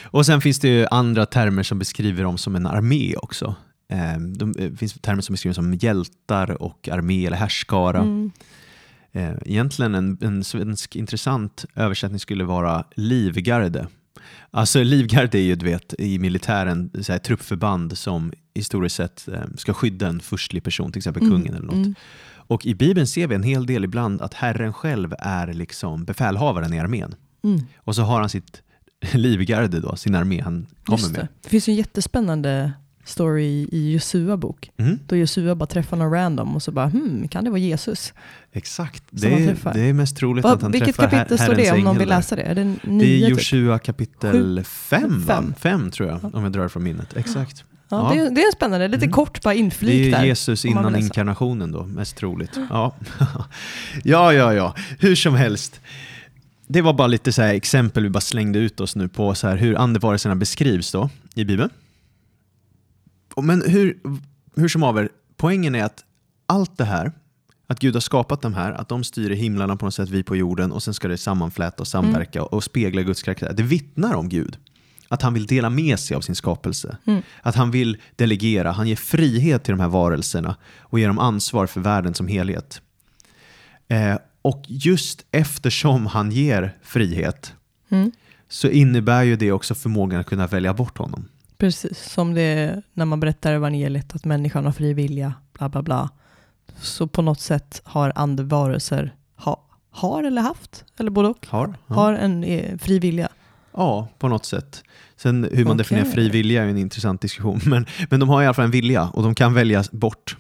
Och 0.05 0.27
sen 0.27 0.41
finns 0.41 0.61
det 0.61 0.69
ju 0.69 0.87
andra 0.91 1.27
termer 1.27 1.63
som 1.63 1.79
beskriver 1.79 2.23
dem 2.23 2.39
som 2.39 2.57
en 2.57 2.67
armé 2.67 3.15
också. 3.17 3.55
Eh, 3.93 4.21
De, 4.21 4.53
det 4.53 4.77
finns 4.77 4.95
termer 4.95 5.23
som 5.23 5.33
beskriver 5.33 5.55
som 5.55 5.75
hjältar 5.75 6.63
och 6.63 6.89
armé 6.93 7.27
eller 7.27 7.37
härskara. 7.37 7.99
Mm. 7.99 8.31
Eh, 9.17 9.35
Egentligen 9.45 9.95
en, 9.95 10.19
en 10.21 10.45
svensk 10.45 10.97
intressant 10.97 11.65
översättning 11.75 12.21
skulle 12.21 12.45
vara 12.45 12.85
livgarde. 12.95 13.87
Alltså 14.51 14.83
livgarde 14.83 15.39
är 15.39 15.43
ju 15.43 15.55
du 15.55 15.67
vet, 15.67 15.95
i 15.99 16.19
militären 16.19 16.91
så 17.03 17.13
här, 17.13 17.19
truppförband 17.19 17.99
som 17.99 18.33
historiskt 18.55 18.97
sett 18.97 19.29
eh, 19.29 19.41
ska 19.57 19.73
skydda 19.73 20.09
en 20.09 20.21
förstlig 20.21 20.65
person, 20.65 20.93
till 20.93 21.01
exempel 21.01 21.29
kungen 21.29 21.55
eller 21.55 21.67
något. 21.67 21.75
Mm. 21.75 21.95
Och 22.49 22.67
i 22.67 22.75
Bibeln 22.75 23.07
ser 23.07 23.27
vi 23.27 23.35
en 23.35 23.43
hel 23.43 23.67
del 23.67 23.85
ibland 23.85 24.23
att 24.23 24.35
Herren 24.35 24.73
själv 24.73 25.15
är 25.19 25.53
liksom 25.53 26.05
befälhavaren 26.05 26.73
i 26.73 26.81
armén. 26.81 27.15
Mm. 27.45 27.61
Och 27.77 27.95
så 27.95 28.03
har 28.03 28.21
han 28.21 28.29
sitt 28.29 28.63
livgarde 29.13 29.81
då, 29.81 29.97
sin 29.97 30.15
armé 30.15 30.41
han 30.41 30.67
kommer 30.85 31.09
det. 31.09 31.13
med. 31.13 31.29
det 31.43 31.49
finns 31.49 31.69
ju 31.69 31.71
en 31.71 31.77
jättespännande 31.77 32.73
story 33.07 33.45
i, 33.45 33.69
i 33.73 33.93
Josua 33.93 34.37
bok. 34.37 34.71
Mm, 34.77 34.99
Då 35.07 35.17
Josua 35.17 35.55
bara 35.55 35.67
träffar 35.67 35.97
någon 35.97 36.11
random 36.13 36.55
och 36.57 36.63
så 36.63 36.73
bara 36.73 36.89
hmm, 36.89 37.29
kan 37.29 37.45
det 37.45 37.51
vara 37.51 37.61
Jesus? 37.61 38.13
exakt, 38.53 39.03
det 39.11 39.27
är, 39.35 39.57
det 39.75 39.81
är 39.81 39.93
mest 39.93 40.17
troligt 40.17 40.45
Va, 40.45 40.53
att 40.53 40.63
han 40.63 40.71
vilket 40.73 40.97
träffar 40.97 41.11
kapitel 41.11 41.39
her- 41.39 41.45
står 41.47 41.55
det 41.55 41.73
om 41.73 41.81
någon 41.81 41.99
vill 41.99 42.09
där. 42.09 42.17
läsa 42.17 42.37
det? 42.37 42.43
Är 42.43 42.55
det 42.55 42.65
Det 42.83 42.91
nio? 42.91 43.17
är 43.17 43.21
typ? 43.29 43.31
Joshua 43.31 43.79
kapitel 43.79 44.65
5, 44.65 45.01
Fem. 45.01 45.25
va? 45.27 45.45
Fem 45.59 45.91
tror 45.91 46.09
jag, 46.09 46.35
om 46.35 46.43
jag 46.43 46.53
drar 46.53 46.69
från 46.69 46.83
minnet. 46.83 47.17
Exakt. 47.17 47.65
Ja, 47.69 47.73
Ja. 47.89 48.11
Det, 48.15 48.21
är, 48.21 48.31
det 48.35 48.41
är 48.41 48.53
spännande, 48.53 48.89
lite 48.89 49.05
Mm. 49.05 49.13
kort 49.13 49.43
bara 49.43 49.55
Det 49.55 49.61
inflik 49.61 50.07
är 50.07 50.11
där. 50.19 50.25
Jesus 50.25 50.65
om 50.65 50.71
man 50.71 50.81
innan 50.81 50.93
vill 50.93 51.01
läsa. 51.03 51.07
inkarnationen 51.07 51.73
då, 51.73 51.83
mest 51.85 52.17
troligt. 52.17 52.59
Ja. 52.71 52.95
ja, 54.05 54.33
ja, 54.33 54.55
ja. 54.55 54.75
Hur 54.99 55.15
som 55.15 55.35
helst. 55.35 55.81
Det 56.67 56.83
var 56.83 56.93
bara 56.93 57.07
lite 57.07 57.33
så 57.33 57.43
exempel 57.43 58.03
vi 58.03 58.09
bara 58.11 58.21
slängde 58.21 58.59
ut 58.59 58.81
oss 58.81 58.97
nu 58.97 59.09
på 59.09 59.35
så 59.35 59.49
här 59.49 59.57
hur 59.57 59.77
andevarelserna 59.79 60.35
beskrivs 60.37 60.93
då 60.93 61.11
i 61.35 61.45
Bibeln. 61.45 61.71
Men 63.43 63.63
hur, 63.67 63.99
hur 64.57 64.69
som 64.69 64.83
haver, 64.83 65.09
poängen 65.37 65.75
är 65.75 65.85
att 65.85 66.05
allt 66.47 66.79
det 66.79 66.85
här, 66.85 67.13
att 67.67 67.81
Gud 67.81 67.95
har 67.95 68.01
skapat 68.01 68.43
de 68.43 68.55
här, 68.55 68.73
att 68.73 68.89
de 68.89 69.05
styr 69.05 69.31
i 69.31 69.35
himlarna 69.35 69.77
på 69.77 69.85
något 69.85 69.95
sätt, 69.95 70.09
vi 70.09 70.23
på 70.23 70.37
jorden, 70.37 70.73
och 70.73 70.83
sen 70.83 70.95
ska 70.95 71.09
det 71.09 71.19
sammanfläta 71.19 71.83
och 71.83 71.89
samverka 71.89 72.43
och 72.43 72.65
spegla 72.65 73.03
Guds 73.03 73.23
karaktär. 73.23 73.53
Det 73.53 73.63
vittnar 73.63 74.15
om 74.15 74.29
Gud. 74.29 74.57
Att 75.09 75.23
han 75.23 75.35
vill 75.35 75.47
dela 75.47 75.71
med 75.71 75.99
sig 75.99 76.17
av 76.17 76.21
sin 76.21 76.35
skapelse. 76.35 76.97
Mm. 77.07 77.23
Att 77.43 77.55
han 77.55 77.71
vill 77.71 77.97
delegera, 78.17 78.73
han 78.73 78.89
ger 78.89 78.97
frihet 78.97 79.65
till 79.65 79.73
de 79.73 79.81
här 79.81 79.89
varelserna 79.89 80.57
och 80.79 81.01
ger 81.01 81.07
dem 81.09 81.19
ansvar 81.19 81.67
för 81.67 81.81
världen 81.81 82.15
som 82.15 82.29
helhet. 82.29 82.81
Eh, 83.89 84.17
och 84.43 84.65
just 84.67 85.25
eftersom 85.31 86.07
han 86.07 86.33
ger 86.33 86.77
frihet 86.83 87.53
Mm. 87.89 88.13
så 88.49 88.69
innebär 88.69 89.23
ju 89.23 89.37
det 89.37 89.53
också 89.53 89.75
förmågan 89.75 90.21
att 90.21 90.27
kunna 90.27 90.47
välja 90.47 90.75
bort 90.75 90.99
honom. 90.99 91.29
Precis, 91.59 92.11
som 92.13 92.35
det 92.35 92.41
är 92.43 92.83
när 92.93 93.05
man 93.05 93.21
berättar 93.21 93.53
evangeliet 93.53 94.15
att 94.15 94.25
människan 94.25 94.65
har 94.65 94.73
fri 94.73 94.93
vilja, 94.93 95.35
bla 95.53 95.69
bla 95.69 95.83
bla. 95.83 96.11
Så 96.81 97.07
på 97.07 97.23
något 97.23 97.41
sätt 97.41 97.81
har 97.85 98.13
andevarelser, 98.15 99.15
ha, 99.37 99.67
har 99.91 100.25
eller 100.25 100.43
haft, 100.43 100.85
eller 100.99 101.11
både 101.11 101.29
och, 101.29 101.47
Har? 101.51 101.75
Ja. 101.87 101.95
har 101.95 102.13
en 102.15 102.45
eh, 102.45 102.79
fri 102.79 102.99
vilja. 102.99 103.29
ja, 103.73 104.09
på 104.19 104.29
något 104.29 104.45
sätt. 104.45 104.83
Sen 105.17 105.45
hur 105.53 105.65
man 105.65 105.73
Okej. 105.73 105.79
definierar 105.79 106.07
fri 106.07 106.29
vilja 106.29 106.63
är 106.65 106.69
en 106.69 106.79
intressant 106.79 107.21
diskussion. 107.21 107.61
Men, 107.67 107.87
men 108.11 108.21
de 108.21 108.29
har 108.29 108.43
i 108.43 108.47
alla 108.47 108.55
fall 108.55 108.65
en 108.65 108.71
vilja 108.71 109.09
och 109.09 109.23
de 109.23 109.35
kan 109.35 109.55
välja 109.55 109.85
bort 109.93 110.37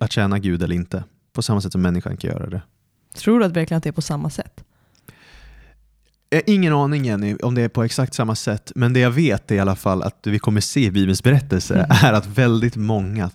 att 0.00 0.12
tjäna 0.12 0.38
Gud 0.38 0.62
eller 0.62 0.74
inte. 0.74 1.04
På 1.32 1.42
samma 1.42 1.60
sätt 1.60 1.72
som 1.72 1.82
människan 1.82 2.16
kan 2.16 2.30
göra 2.30 2.50
det. 2.50 2.62
Tror 3.14 3.38
du 3.40 3.44
att 3.44 3.52
verkligen 3.52 3.76
att 3.78 3.82
det 3.82 3.90
är 3.90 3.92
på 3.92 4.02
samma 4.02 4.30
sätt? 4.30 4.64
Jag 6.32 6.38
har 6.38 6.42
ingen 6.54 6.72
aning 6.72 7.04
Jenny 7.04 7.36
om 7.42 7.54
det 7.54 7.62
är 7.62 7.68
på 7.68 7.82
exakt 7.84 8.14
samma 8.14 8.34
sätt, 8.34 8.72
men 8.74 8.92
det 8.92 9.00
jag 9.00 9.10
vet 9.10 9.50
är 9.50 9.54
i 9.54 9.58
alla 9.58 9.76
fall 9.76 10.02
att 10.02 10.26
vi 10.26 10.38
kommer 10.38 10.60
se 10.60 10.80
i 10.80 10.90
Bibelns 10.90 11.22
berättelse 11.22 11.74
Mm. 11.74 11.86
är 12.02 12.12
att 12.12 12.26
väldigt 12.26 12.76
många 12.76 13.30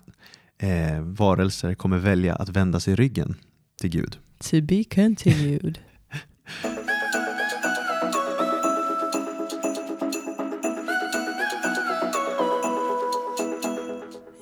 eh, 0.58 1.00
varelser 1.00 1.74
kommer 1.74 1.98
välja 1.98 2.34
att 2.34 2.48
vända 2.48 2.80
sig 2.80 2.94
ryggen 2.94 3.34
till 3.80 3.90
Gud. 3.90 4.18
To 4.50 4.60
be 4.62 4.84
continued. 4.84 5.78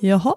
Jaha, 0.00 0.34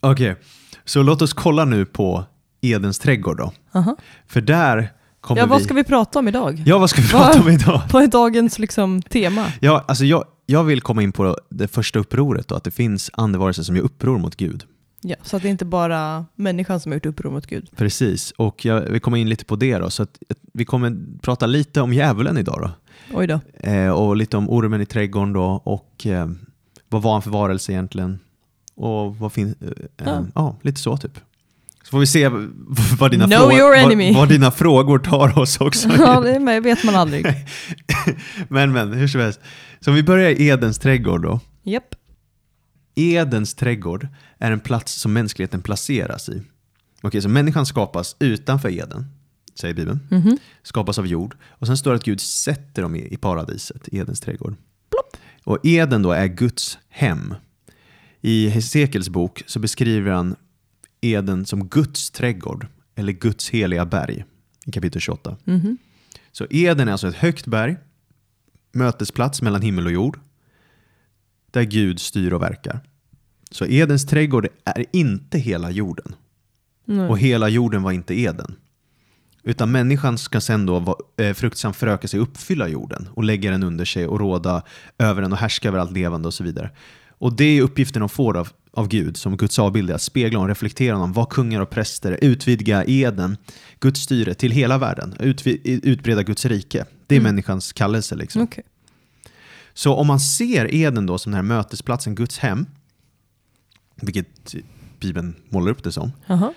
Okej, 0.00 0.36
så 0.84 1.02
låt 1.02 1.22
oss 1.22 1.32
kolla 1.32 1.64
nu 1.64 1.84
på 1.86 2.24
Edens 2.60 2.98
trädgård 2.98 3.36
då. 3.38 3.52
aha. 3.74 3.96
För 4.26 4.40
där 4.40 4.92
kommer 5.20 5.40
Ja, 5.40 5.46
vad 5.46 5.58
vi... 5.58 5.64
ska 5.64 5.74
vi 5.74 5.84
prata 5.84 6.18
om 6.18 6.28
idag? 6.28 6.62
Ja, 6.66 6.78
vad 6.78 6.90
ska 6.90 7.02
vi 7.02 7.08
prata 7.08 7.40
om 7.40 7.48
idag? 7.48 7.82
Vad 7.92 8.02
är 8.02 8.06
dagens 8.06 8.58
liksom, 8.58 9.02
tema? 9.02 9.44
Ja, 9.60 9.84
alltså 9.88 10.04
jag, 10.04 10.24
jag 10.46 10.64
vill 10.64 10.80
komma 10.80 11.02
in 11.02 11.12
på 11.12 11.36
det 11.48 11.68
första 11.68 11.98
upproret 11.98 12.48
då, 12.48 12.54
att 12.54 12.64
det 12.64 12.70
finns 12.70 13.10
andevarelser 13.12 13.62
som 13.62 13.76
gör 13.76 13.82
uppror 13.82 14.18
mot 14.18 14.36
Gud. 14.36 14.64
Ja, 15.00 15.16
så 15.22 15.36
att 15.36 15.42
det 15.42 15.48
är 15.48 15.50
inte 15.50 15.64
bara 15.64 16.26
människan 16.34 16.80
som 16.80 16.92
har 16.92 16.96
gjort 16.96 17.06
uppror 17.06 17.30
mot 17.30 17.46
Gud. 17.46 17.70
Precis, 17.76 18.30
och 18.30 18.64
jag 18.64 18.80
vill 18.80 19.00
komma 19.00 19.18
in 19.18 19.28
lite 19.28 19.44
på 19.44 19.56
det 19.56 19.78
då, 19.78 19.90
så 19.90 20.02
att 20.02 20.18
vi 20.54 20.64
kommer 20.64 20.96
prata 21.22 21.46
lite 21.46 21.80
om 21.80 21.92
djävulen 21.92 22.38
idag 22.38 22.58
då. 22.62 22.70
Oj 23.18 23.26
då. 23.26 23.40
Eh, 23.70 23.90
och 23.90 24.16
lite 24.16 24.36
om 24.36 24.50
ormen 24.50 24.80
i 24.80 24.86
trädgården 24.86 25.32
då 25.32 25.44
och 25.64 26.06
eh, 26.06 26.28
vad 26.88 27.02
var 27.02 27.12
han 27.12 27.22
för 27.22 27.30
varelse 27.30 27.72
egentligen? 27.72 28.18
Och 28.74 29.16
vad 29.16 29.32
fin- 29.32 29.54
eh, 29.60 29.68
Ja. 30.06 30.12
eh, 30.18 30.22
ja, 30.34 30.56
lite 30.62 30.80
så 30.80 30.96
typ. 30.96 31.18
Så 31.88 31.90
får 31.90 31.98
vi 31.98 32.06
se 32.06 32.28
vad 32.98 33.10
dina, 33.10 33.28
frågor, 33.28 34.14
vad, 34.14 34.28
dina 34.28 34.50
frågor 34.50 34.98
tar 34.98 35.38
oss 35.38 35.60
också. 35.60 35.88
Ja, 35.98 36.20
det 36.20 36.60
vet 36.60 36.84
man 36.84 36.94
aldrig. 36.94 37.26
men 38.48 38.72
men, 38.72 38.92
hur 38.92 39.08
som 39.08 39.20
helst. 39.20 39.40
Så 39.80 39.90
om 39.90 39.96
vi 39.96 40.02
börjar 40.02 40.30
i 40.30 40.46
Edens 40.46 40.78
trädgård 40.78 41.22
då. 41.22 41.40
Japp. 41.62 41.94
Edens 42.94 43.54
trädgård 43.54 44.08
är 44.38 44.52
en 44.52 44.60
plats 44.60 44.92
som 44.92 45.12
mänskligheten 45.12 45.62
placeras 45.62 46.28
i. 46.28 46.42
Okej, 47.02 47.22
så 47.22 47.28
människan 47.28 47.66
skapas 47.66 48.16
utanför 48.18 48.68
Eden, 48.68 49.06
säger 49.60 49.74
Bibeln. 49.74 50.00
Mhm. 50.10 50.38
Skapas 50.62 50.98
av 50.98 51.06
jord. 51.06 51.36
Och 51.48 51.66
sen 51.66 51.76
står 51.76 51.90
det 51.90 51.96
att 51.96 52.04
Gud 52.04 52.20
sätter 52.20 52.82
dem 52.82 52.96
i, 52.96 53.16
paradiset, 53.16 53.88
Edens 53.92 54.20
trädgård. 54.20 54.54
Och 55.44 55.58
Eden 55.62 56.02
då 56.02 56.12
är 56.12 56.26
Guds 56.26 56.78
hem. 56.88 57.34
I 58.20 58.48
Hesekels 58.48 59.08
bok 59.08 59.42
så 59.46 59.58
beskriver 59.58 60.10
han 60.10 60.36
Eden 61.00 61.46
som 61.46 61.68
Guds 61.68 62.10
trädgård, 62.10 62.66
eller 62.94 63.12
Guds 63.12 63.50
heliga 63.50 63.86
berg, 63.86 64.24
i 64.66 64.72
kapitel 64.72 65.00
28. 65.00 65.36
Mhm. 65.44 65.78
Så 66.32 66.46
Eden 66.50 66.88
är 66.88 66.92
alltså 66.92 67.08
ett 67.08 67.14
högt 67.14 67.46
berg, 67.46 67.76
mötesplats 68.72 69.42
mellan 69.42 69.62
himmel 69.62 69.86
och 69.86 69.92
jord, 69.92 70.20
där 71.50 71.62
Gud 71.62 72.00
styr 72.00 72.32
och 72.32 72.42
verkar. 72.42 72.80
Så 73.50 73.66
Edens 73.66 74.06
trädgård 74.06 74.48
är 74.64 74.84
inte 74.92 75.38
hela 75.38 75.70
jorden. 75.70 76.14
Nej. 76.84 77.08
Och 77.08 77.18
hela 77.18 77.48
jorden 77.48 77.82
var 77.82 77.92
inte 77.92 78.20
Eden. 78.20 78.56
Utan 79.42 79.72
människan 79.72 80.18
ska 80.18 80.40
sen 80.40 80.66
då 80.66 80.78
vara, 80.78 80.96
eh, 81.16 81.34
fruktsamt 81.34 81.76
föröka 81.76 82.08
sig 82.08 82.20
uppfylla 82.20 82.68
jorden 82.68 83.08
och 83.14 83.24
lägga 83.24 83.50
den 83.50 83.62
under 83.62 83.84
sig 83.84 84.06
och 84.06 84.20
råda 84.20 84.62
över 84.98 85.22
den 85.22 85.32
och 85.32 85.38
härska 85.38 85.68
över 85.68 85.78
allt 85.78 85.92
levande 85.92 86.28
och 86.28 86.34
så 86.34 86.44
vidare. 86.44 86.70
Och 87.08 87.36
det 87.36 87.44
är 87.44 87.62
uppgiften 87.62 88.00
de 88.00 88.08
får 88.08 88.36
av, 88.36 88.48
av 88.78 88.88
Gud 88.88 89.16
som 89.16 89.36
Guds 89.36 89.58
avbild, 89.58 89.90
att 89.90 90.02
spegla 90.02 90.38
och 90.40 90.48
reflektera 90.48 90.94
honom, 90.94 91.12
vara 91.12 91.26
kungar 91.26 91.60
och 91.60 91.70
präster, 91.70 92.18
utvidga 92.22 92.84
Eden, 92.86 93.36
Guds 93.80 94.00
styre 94.00 94.34
till 94.34 94.52
hela 94.52 94.78
världen, 94.78 95.14
utbreda 95.64 96.22
Guds 96.22 96.44
rike. 96.46 96.84
Det 97.06 97.14
är 97.14 97.20
Mm. 97.20 97.30
människans 97.32 97.72
kallelse. 97.72 98.14
Liksom. 98.16 98.42
Okej. 98.42 98.64
Så 99.74 99.94
om 99.94 100.06
man 100.06 100.20
ser 100.20 100.74
Eden 100.74 101.06
då 101.06 101.18
som 101.18 101.32
den 101.32 101.36
här 101.36 101.56
mötesplatsen, 101.56 102.14
Guds 102.14 102.38
hem, 102.38 102.66
vilket 104.02 104.54
Bibeln 105.00 105.34
målar 105.48 105.70
upp 105.72 105.82
det 105.84 105.92
som, 105.92 106.12
Jaha. 106.26 106.52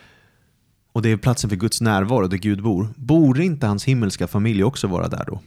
och 0.92 1.02
det 1.02 1.10
är 1.10 1.18
platsen 1.18 1.50
för 1.50 1.58
Guds 1.58 1.82
närvaro 1.82 2.28
där 2.28 2.38
Gud 2.38 2.64
bor, 2.64 2.88
borde 2.96 3.46
inte 3.46 3.68
hans 3.68 3.86
himmelska 3.86 4.28
familj 4.28 4.64
också 4.64 4.88
vara 4.88 5.08
där 5.08 5.24
då? 5.28 5.42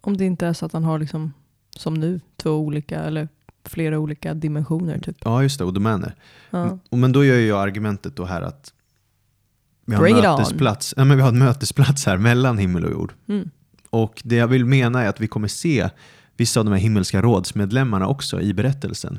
Om 0.00 0.16
det 0.16 0.24
inte 0.24 0.46
är 0.46 0.52
så 0.52 0.66
att 0.66 0.72
han 0.72 0.84
har 0.84 0.98
liksom, 0.98 1.32
som 1.76 1.94
nu, 1.94 2.20
två 2.36 2.50
olika 2.50 2.98
eller 3.02 3.28
flera 3.68 3.98
olika 3.98 4.34
dimensioner 4.34 4.98
typ. 4.98 5.16
Ja, 5.24 5.42
just 5.42 5.58
det, 5.58 5.64
och 5.64 5.72
domäner. 5.72 6.14
Ja. 6.50 6.78
Men 6.90 7.12
då 7.12 7.24
gör 7.24 7.36
jag 7.38 7.60
argumentet 7.60 8.16
då 8.16 8.24
här 8.24 8.42
att 8.42 8.72
vi 9.86 9.94
har, 9.94 10.02
Bring 10.02 10.16
mötesplats, 10.16 10.94
ja, 10.96 11.04
men 11.04 11.16
vi 11.16 11.22
har 11.22 11.28
en 11.28 11.38
mötesplats 11.38 12.06
här 12.06 12.16
mellan 12.16 12.58
himmel 12.58 12.84
och 12.84 12.90
jord. 12.90 13.12
Mm. 13.28 13.50
Och 13.90 14.22
det 14.24 14.36
jag 14.36 14.48
vill 14.48 14.64
mena 14.64 15.02
är 15.02 15.08
att 15.08 15.20
vi 15.20 15.26
kommer 15.28 15.48
se 15.48 15.88
vissa 16.36 16.60
av 16.60 16.66
de 16.66 16.72
här 16.72 16.80
himmelska 16.80 17.22
rådsmedlemmarna 17.22 18.06
också 18.08 18.40
i 18.40 18.54
berättelsen. 18.54 19.18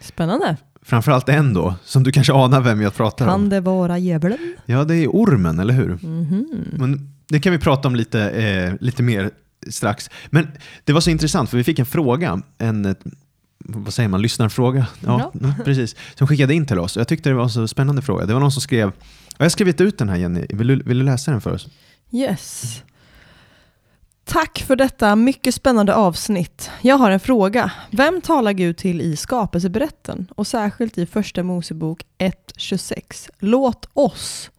Spännande. 0.00 0.56
Framförallt 0.82 1.28
en 1.28 1.54
då, 1.54 1.74
som 1.84 2.02
du 2.02 2.12
kanske 2.12 2.32
anar 2.32 2.60
vem 2.60 2.80
jag 2.80 2.94
pratar 2.94 3.26
Kan 3.26 3.34
om. 3.34 3.48
det 3.48 3.60
vara 3.60 3.98
djävulen? 3.98 4.56
Ja, 4.66 4.84
det 4.84 4.96
är 4.96 5.08
ormen, 5.08 5.58
eller 5.58 5.74
hur? 5.74 5.98
Mhm. 6.02 6.46
Men 6.78 7.10
det 7.28 7.40
kan 7.40 7.52
vi 7.52 7.58
prata 7.58 7.88
om 7.88 7.96
lite, 7.96 8.30
eh, 8.30 8.74
lite 8.80 9.02
mer 9.02 9.30
strax. 9.70 10.10
Men 10.30 10.48
det 10.84 10.92
var 10.92 11.00
så 11.00 11.10
intressant 11.10 11.50
för 11.50 11.56
vi 11.56 11.64
fick 11.64 11.78
en 11.78 11.86
fråga, 11.86 12.42
en 12.58 12.94
vad 13.64 13.94
säger 13.94 14.08
man, 14.08 14.22
lyssnarfråga? 14.22 14.86
Ja, 15.06 15.32
Ja. 15.40 15.54
precis. 15.64 15.96
Som 16.14 16.26
skickade 16.26 16.54
in 16.54 16.66
till 16.66 16.78
oss. 16.78 16.96
Jag 16.96 17.08
tyckte 17.08 17.28
det 17.28 17.34
var 17.34 17.42
en 17.42 17.50
så 17.50 17.68
spännande 17.68 18.02
fråga. 18.02 18.26
Det 18.26 18.32
var 18.32 18.40
någon 18.40 18.52
som 18.52 18.62
skrev, 18.62 18.92
jag 19.38 19.44
har 19.44 19.48
skrivit 19.50 19.80
ut 19.80 19.98
den 19.98 20.08
här 20.08 20.16
Jenny, 20.16 20.46
vill 20.48 20.66
du, 20.66 20.82
vill 20.82 20.98
du 20.98 21.04
läsa 21.04 21.30
den 21.30 21.40
för 21.40 21.52
oss? 21.54 21.68
Yes. 22.12 22.82
Tack 24.24 24.58
för 24.66 24.76
detta 24.76 25.16
mycket 25.16 25.54
spännande 25.54 25.94
avsnitt. 25.94 26.70
Jag 26.82 26.96
har 26.98 27.10
en 27.10 27.20
fråga. 27.20 27.72
Vem 27.90 28.20
talar 28.20 28.52
Gud 28.52 28.76
till 28.76 29.00
i 29.00 29.16
skapelseberätten 29.16 30.26
och 30.36 30.46
särskilt 30.46 30.98
i 30.98 31.06
första 31.06 31.42
Mosebok 31.42 32.04
1.26? 32.18 33.30
Låt 33.38 33.88
oss. 33.92 34.50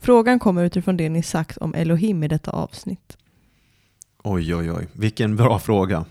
Frågan 0.00 0.38
kommer 0.38 0.64
utifrån 0.64 0.96
det 0.96 1.08
ni 1.08 1.22
sagt 1.22 1.56
om 1.56 1.74
Elohim 1.74 2.24
i 2.24 2.28
detta 2.28 2.50
avsnitt. 2.50 3.16
Oj, 4.24 4.54
oj, 4.54 4.72
oj. 4.72 4.88
Vilken 4.92 5.36
bra 5.36 5.58
fråga. 5.58 6.04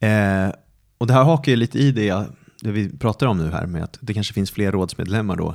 Eh, 0.00 0.48
och 1.02 1.08
det 1.08 1.14
här 1.14 1.24
hakar 1.24 1.52
ju 1.52 1.56
lite 1.56 1.78
i 1.78 1.92
det, 1.92 2.26
det 2.60 2.70
vi 2.70 2.98
pratar 2.98 3.26
om 3.26 3.38
nu 3.38 3.50
här 3.50 3.66
med 3.66 3.84
att 3.84 3.98
det 4.00 4.14
kanske 4.14 4.34
finns 4.34 4.50
fler 4.50 4.72
rådsmedlemmar 4.72 5.36
då 5.36 5.54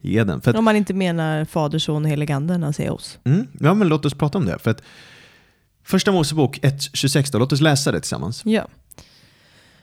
i 0.00 0.16
Eden. 0.16 0.40
För 0.40 0.50
att, 0.50 0.56
Om 0.56 0.64
man 0.64 0.76
inte 0.76 0.94
menar 0.94 1.44
Fader, 1.44 1.78
Son 1.78 2.04
och 2.04 2.10
Heligande 2.10 2.58
när 2.58 2.66
han 2.66 2.72
säger 2.72 2.92
oss. 2.92 3.18
mm, 3.24 3.46
ja, 3.60 3.74
men 3.74 3.88
låt 3.88 4.04
oss 4.04 4.14
prata 4.14 4.38
om 4.38 4.46
det. 4.46 4.58
För 4.58 4.70
att 4.70 4.82
Första 5.84 6.12
Mosebok 6.12 6.58
1.26 6.58 7.32
då, 7.32 7.38
låt 7.38 7.52
oss 7.52 7.60
läsa 7.60 7.92
det 7.92 8.00
tillsammans. 8.00 8.42
Ja. 8.44 8.68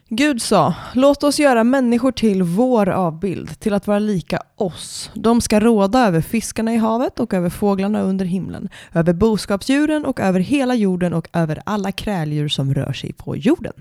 Gud 0.09 0.41
sa, 0.41 0.73
låt 0.93 1.23
oss 1.23 1.39
göra 1.39 1.63
människor 1.63 2.11
till 2.11 2.43
vår 2.43 2.89
avbild, 2.89 3.59
till 3.59 3.73
att 3.73 3.87
vara 3.87 3.99
lika 3.99 4.39
oss. 4.55 5.11
De 5.13 5.41
ska 5.41 5.59
råda 5.59 6.07
över 6.07 6.21
fiskarna 6.21 6.73
i 6.73 6.77
havet 6.77 7.19
och 7.19 7.33
över 7.33 7.49
fåglarna 7.49 8.01
under 8.01 8.25
himlen, 8.25 8.69
över 8.93 9.13
boskapsdjuren 9.13 10.05
och 10.05 10.19
över 10.19 10.39
hela 10.39 10.75
jorden 10.75 11.13
och 11.13 11.27
över 11.33 11.61
alla 11.65 11.91
kräldjur 11.91 12.47
som 12.49 12.73
rör 12.73 12.93
sig 12.93 13.13
på 13.13 13.35
jorden. 13.37 13.73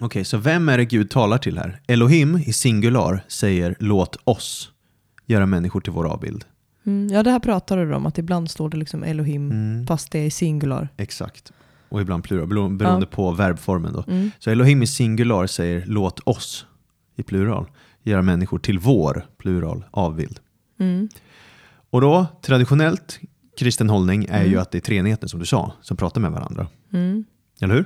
Okej, 0.00 0.24
så 0.24 0.38
vem 0.38 0.68
är 0.68 0.78
det 0.78 0.84
Gud 0.84 1.10
talar 1.10 1.38
till 1.38 1.58
här? 1.58 1.80
Elohim 1.86 2.36
i 2.36 2.52
singular 2.52 3.24
säger 3.28 3.76
låt 3.78 4.16
oss 4.24 4.70
göra 5.26 5.46
människor 5.46 5.80
till 5.80 5.92
vår 5.92 6.06
avbild. 6.12 6.44
Mm, 6.86 7.08
ja, 7.12 7.22
det 7.22 7.30
här 7.30 7.38
pratade 7.40 7.84
du 7.84 7.94
om, 7.94 8.06
att 8.06 8.18
ibland 8.18 8.50
står 8.50 8.68
det 8.68 8.76
liksom 8.76 9.02
Elohim, 9.04 9.50
Mm. 9.50 9.86
fast 9.86 10.12
det 10.12 10.18
är 10.18 10.26
i 10.26 10.30
singular. 10.30 10.88
Exakt. 10.96 11.52
Och 11.88 12.00
ibland 12.00 12.24
plural, 12.24 12.46
bero- 12.48 12.76
beroende 12.76 13.06
Ja. 13.10 13.16
på 13.16 13.30
verbformen. 13.32 13.92
Då. 13.92 14.04
Mm. 14.08 14.30
Så 14.38 14.50
Elohim 14.50 14.82
i 14.82 14.86
singular 14.86 15.46
säger 15.46 15.84
låt 15.86 16.20
oss 16.28 16.66
i 17.16 17.22
plural 17.22 17.66
göra 18.02 18.22
människor 18.22 18.58
till 18.58 18.78
vår 18.78 19.26
plural 19.38 19.84
avbild. 19.90 20.40
Mm. 20.80 21.08
Och 21.90 22.00
då, 22.00 22.26
traditionellt 22.42 23.20
kristen 23.58 23.90
hållning 23.90 24.26
är 24.30 24.42
ju 24.42 24.48
Mm. 24.48 24.60
att 24.62 24.70
det 24.70 24.78
är 24.78 24.82
treenigheten 24.82 25.28
som 25.28 25.40
du 25.40 25.46
sa, 25.46 25.72
som 25.82 25.96
pratar 25.96 26.20
med 26.20 26.30
varandra. 26.32 26.66
Mm. 26.92 27.24
Eller 27.60 27.74
hur? 27.74 27.84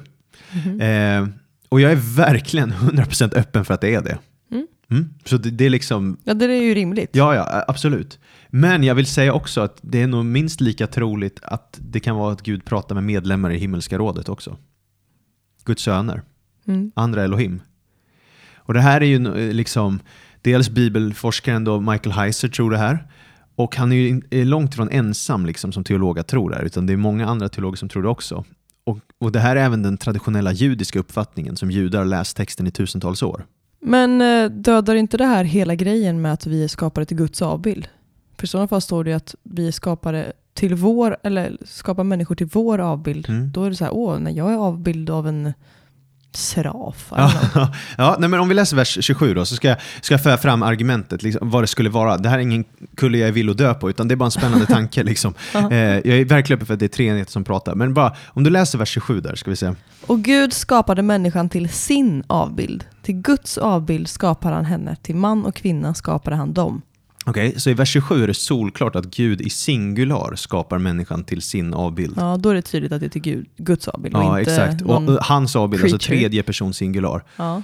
Mhm. 0.52 0.80
Eh, 0.80 1.28
och 1.72 1.80
jag 1.80 1.92
är 1.92 2.16
verkligen 2.16 2.72
100% 2.72 3.36
öppen 3.38 3.64
för 3.64 3.74
att 3.74 3.80
det 3.80 3.94
är 3.94 4.02
det. 4.02 4.18
Mm. 4.50 4.66
Mm. 4.90 5.14
Så 5.24 5.36
det, 5.36 5.50
det 5.50 5.64
är 5.66 5.70
liksom, 5.70 6.16
Ja, 6.24 6.34
det 6.34 6.44
är 6.44 6.62
ju 6.62 6.74
rimligt. 6.74 7.10
ja 7.12 7.34
ja, 7.34 7.64
absolut. 7.68 8.18
Men 8.50 8.82
jag 8.84 8.94
vill 8.94 9.06
säga 9.06 9.32
också 9.32 9.60
att 9.60 9.78
det 9.80 10.02
är 10.02 10.06
nog 10.06 10.24
minst 10.24 10.60
lika 10.60 10.86
troligt 10.86 11.40
att 11.42 11.78
det 11.82 12.00
kan 12.00 12.16
vara 12.16 12.32
att 12.32 12.42
Gud 12.42 12.64
pratar 12.64 12.94
med 12.94 13.04
medlemmar 13.04 13.50
i 13.50 13.58
himmelska 13.58 13.98
rådet 13.98 14.28
också. 14.28 14.56
Guds 15.64 15.82
söner, 15.82 16.22
Mm. 16.66 16.92
andra 16.94 17.24
Elohim. 17.24 17.62
Och 18.56 18.74
det 18.74 18.80
här 18.80 19.00
är 19.00 19.04
ju 19.06 19.26
eh, 19.48 19.52
liksom, 19.54 20.00
dels 20.42 20.70
bibelforskaren 20.70 21.64
då 21.64 21.80
Michael 21.80 22.12
Heiser 22.12 22.48
tror 22.48 22.70
det 22.70 22.78
här. 22.78 23.08
Och 23.54 23.76
han 23.76 23.92
är 23.92 23.96
ju 23.96 24.44
långt 24.44 24.72
ifrån 24.74 24.88
ensam 24.90 25.46
liksom, 25.46 25.72
som 25.72 25.84
teolog 25.84 26.18
att 26.18 26.28
tro 26.28 26.48
det 26.48 26.56
här, 26.56 26.62
utan 26.64 26.86
det 26.86 26.92
är 26.92 26.96
många 26.96 27.26
andra 27.26 27.48
teologer 27.48 27.76
som 27.76 27.88
tror 27.88 28.02
det 28.02 28.08
också. 28.08 28.44
Och, 28.84 28.98
och 29.18 29.32
det 29.32 29.40
här 29.40 29.56
är 29.56 29.64
även 29.64 29.82
den 29.82 29.98
traditionella 29.98 30.52
judiska 30.52 30.98
uppfattningen 30.98 31.56
som 31.56 31.70
judar 31.70 31.98
har 31.98 32.06
läst 32.06 32.36
texten 32.36 32.66
i 32.66 32.70
tusentals 32.70 33.22
år. 33.22 33.46
Men 33.80 34.20
eh, 34.20 34.50
dödar 34.50 34.94
inte 34.94 35.16
det 35.16 35.24
här 35.24 35.44
hela 35.44 35.74
grejen 35.74 36.22
med 36.22 36.32
att 36.32 36.46
vi 36.46 36.64
är 36.64 36.68
skapade 36.68 37.06
till 37.06 37.16
Guds 37.16 37.42
avbild? 37.42 37.88
För 38.36 38.44
i 38.44 38.48
sådana 38.48 38.68
fall 38.68 38.80
står 38.80 39.04
det 39.04 39.10
ju 39.10 39.16
att 39.16 39.34
vi 39.42 39.68
är 39.68 39.72
skapade 39.72 40.32
till 40.54 40.74
vår, 40.74 41.16
eller 41.22 41.56
skapar 41.64 42.04
människor 42.04 42.34
till 42.34 42.46
vår 42.52 42.78
avbild. 42.78 43.28
Mm. 43.28 43.52
Då 43.52 43.64
är 43.64 43.70
det 43.70 43.76
så 43.76 43.84
här, 43.84 43.94
åh, 43.94 44.18
nej, 44.18 44.36
jag 44.36 44.52
är 44.52 44.56
avbild 44.56 45.10
av 45.10 45.28
en 45.28 45.52
seraf. 46.36 47.12
Ja, 47.16 47.32
ja 47.98 48.16
nej, 48.18 48.28
men 48.28 48.40
om 48.40 48.48
vi 48.48 48.54
läser 48.54 48.76
vers 48.76 48.98
27 49.00 49.34
då, 49.34 49.44
så 49.44 49.56
ska 49.56 49.68
jag, 49.68 49.76
ska 50.00 50.14
jag 50.14 50.22
föra 50.22 50.38
fram 50.38 50.62
argumentet, 50.62 51.22
liksom, 51.22 51.50
vad 51.50 51.62
det 51.62 51.66
skulle 51.66 51.90
vara. 51.90 52.16
Det 52.16 52.28
här 52.28 52.38
är 52.38 52.42
ingen 52.42 52.64
kulle 52.96 53.18
jag 53.18 53.28
är 53.28 53.32
vill 53.32 53.50
att 53.50 53.58
dö 53.58 53.74
på, 53.74 53.90
utan 53.90 54.08
det 54.08 54.14
är 54.14 54.16
bara 54.16 54.24
en 54.24 54.30
spännande 54.30 54.66
tanke. 54.76 55.02
Liksom. 55.02 55.34
Eh, 55.54 55.78
jag 55.80 56.06
är 56.06 56.24
verkligen 56.24 56.56
öppen 56.56 56.66
för 56.66 56.74
att 56.74 56.80
det 56.80 56.86
är 56.86 56.88
treenigheter 56.88 57.32
som 57.32 57.44
pratar. 57.44 57.74
Men 57.74 57.94
bara, 57.94 58.16
om 58.26 58.44
du 58.44 58.50
läser 58.50 58.78
vers 58.78 58.88
27 58.88 59.20
där, 59.20 59.34
ska 59.34 59.50
vi 59.50 59.56
se. 59.56 59.74
Och 60.06 60.20
Gud 60.20 60.52
skapade 60.52 61.02
människan 61.02 61.48
till 61.48 61.68
sin 61.68 62.24
avbild. 62.26 62.84
Till 63.02 63.14
Guds 63.14 63.58
avbild 63.58 64.08
skapar 64.08 64.52
han 64.52 64.64
henne. 64.64 64.96
Till 65.02 65.16
man 65.16 65.44
och 65.44 65.54
kvinna 65.54 65.94
skapade 65.94 66.36
han 66.36 66.52
dem. 66.52 66.82
Okej, 67.26 67.60
så 67.60 67.70
i 67.70 67.74
vers 67.74 67.88
27 67.88 68.22
är 68.22 68.26
det 68.26 68.34
solklart 68.34 68.96
att 68.96 69.04
Gud 69.04 69.40
i 69.40 69.50
singular 69.50 70.34
skapar 70.36 70.78
människan 70.78 71.24
till 71.24 71.42
sin 71.42 71.74
avbild. 71.74 72.14
Ja, 72.16 72.36
då 72.36 72.48
är 72.50 72.54
det 72.54 72.62
tydligt 72.62 72.92
att 72.92 73.00
det 73.00 73.06
är 73.06 73.10
till 73.10 73.22
Gud, 73.22 73.46
Guds 73.56 73.88
avbild 73.88 74.16
och 74.16 74.22
Ja, 74.22 74.38
inte 74.40 74.52
exakt. 74.52 74.82
Och, 74.82 75.08
och 75.08 75.18
hans 75.24 75.56
avbild, 75.56 75.82
alltså 75.82 75.98
creature. 75.98 76.18
tredje 76.20 76.42
person 76.42 76.74
singular. 76.74 77.24
Ja. 77.36 77.62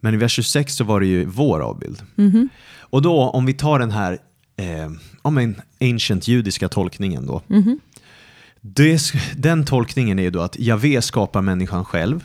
Men 0.00 0.14
i 0.14 0.16
vers 0.16 0.32
26 0.32 0.74
så 0.74 0.84
var 0.84 1.00
det 1.00 1.06
ju 1.06 1.24
vår 1.24 1.60
avbild. 1.60 2.02
Mhm. 2.14 2.48
Och 2.80 3.02
då, 3.02 3.20
om 3.22 3.46
vi 3.46 3.52
tar 3.54 3.78
den 3.78 3.90
här 3.90 4.18
eh, 4.56 4.90
om 5.22 5.38
en 5.38 5.60
ancient 5.80 6.28
judiska 6.28 6.68
tolkningen 6.68 7.26
då. 7.26 7.42
Mhm. 7.46 7.78
Det, 8.60 9.00
den 9.36 9.64
tolkningen 9.64 10.18
är 10.18 10.22
ju 10.22 10.30
då 10.30 10.40
att 10.40 10.58
Javé 10.58 11.02
skapar 11.02 11.42
människan 11.42 11.84
själv. 11.84 12.24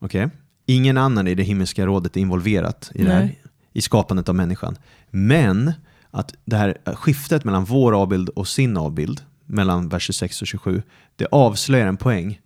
Okej? 0.00 0.28
Ingen 0.66 0.98
annan 0.98 1.28
i 1.28 1.34
det 1.34 1.42
himmelska 1.42 1.86
rådet 1.86 2.16
är 2.16 2.20
involverat 2.20 2.90
i 2.94 3.04
det 3.04 3.12
här, 3.12 3.34
i 3.72 3.80
skapandet 3.80 4.28
av 4.28 4.34
människan. 4.34 4.76
Men 5.14 5.72
att 6.10 6.34
det 6.44 6.56
här 6.56 6.78
skiftet 6.94 7.44
mellan 7.44 7.64
vår 7.64 8.02
avbild 8.02 8.28
och 8.28 8.48
sin 8.48 8.76
avbild, 8.76 9.20
mellan 9.46 9.88
vers 9.88 10.02
26 10.02 10.42
och 10.42 10.48
27, 10.48 10.82
det 11.16 11.26
avslöjar 11.26 11.86
en 11.86 11.96
poäng. 11.96 12.40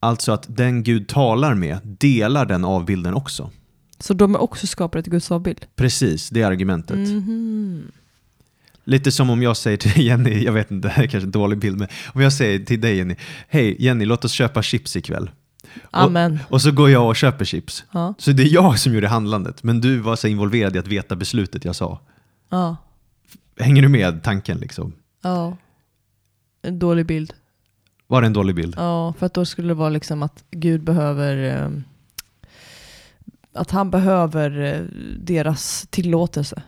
Alltså 0.00 0.32
att 0.32 0.56
den 0.56 0.82
Gud 0.82 1.08
talar 1.08 1.54
med 1.54 1.78
delar 1.82 2.46
den 2.46 2.64
avbilden 2.64 3.14
också. 3.14 3.50
Så 3.98 4.14
de 4.14 4.34
är 4.34 4.42
också 4.42 4.66
skapade 4.66 5.02
till 5.02 5.12
Guds 5.12 5.30
avbild? 5.30 5.66
Precis, 5.76 6.28
det 6.28 6.42
är 6.42 6.46
argumentet. 6.46 6.96
Mhm. 6.96 7.92
Lite 8.84 9.12
som 9.12 9.30
om 9.30 9.42
jag 9.42 9.56
säger 9.56 9.76
till 9.76 10.02
Jenny, 10.06 10.44
jag 10.44 10.52
vet 10.52 10.70
inte, 10.70 10.88
det 10.88 10.92
här 10.92 11.02
är 11.02 11.06
kanske 11.06 11.26
en 11.26 11.30
dålig 11.30 11.58
bild, 11.58 11.78
men 11.78 11.88
om 12.14 12.20
jag 12.20 12.32
säger 12.32 12.58
till 12.58 12.80
dig 12.80 12.96
Jenny, 12.96 13.16
hej 13.48 13.76
Jenny, 13.78 14.04
låt 14.04 14.24
oss 14.24 14.32
köpa 14.32 14.62
chips 14.62 14.96
ikväll. 14.96 15.30
Amen. 15.90 16.38
Och 16.48 16.62
så 16.62 16.72
går 16.72 16.90
jag 16.90 17.08
och 17.08 17.16
köper 17.16 17.44
chips. 17.44 17.84
Ja. 17.92 18.14
Så 18.18 18.32
det 18.32 18.42
är 18.42 18.54
jag 18.54 18.78
som 18.78 18.94
gjorde 18.94 19.08
handlandet, 19.08 19.62
men 19.62 19.80
du 19.80 19.98
var 19.98 20.16
så 20.16 20.28
involverad 20.28 20.76
i 20.76 20.78
att 20.78 20.86
veta 20.86 21.16
beslutet 21.16 21.64
jag 21.64 21.76
sa. 21.76 22.00
Ja. 22.48 22.76
Hänger 23.58 23.82
du 23.82 23.88
med 23.88 24.22
tanken 24.22 24.58
liksom? 24.58 24.92
ja. 25.22 25.56
En 26.62 26.78
dålig 26.78 27.06
bild. 27.06 27.32
Var 28.06 28.20
det 28.20 28.26
en 28.26 28.32
dålig 28.32 28.54
bild? 28.54 28.74
Ja, 28.78 29.14
för 29.18 29.26
att 29.26 29.34
då 29.34 29.44
skulle 29.44 29.68
det 29.68 29.74
vara 29.74 29.88
liksom 29.88 30.22
att 30.22 30.44
Gud 30.50 30.84
behöver 30.84 31.62
eh, 31.62 31.70
att 33.52 33.70
han 33.70 33.90
behöver 33.90 34.60
eh, 34.60 34.80
deras 35.18 35.86
tillåtelse. 35.90 36.62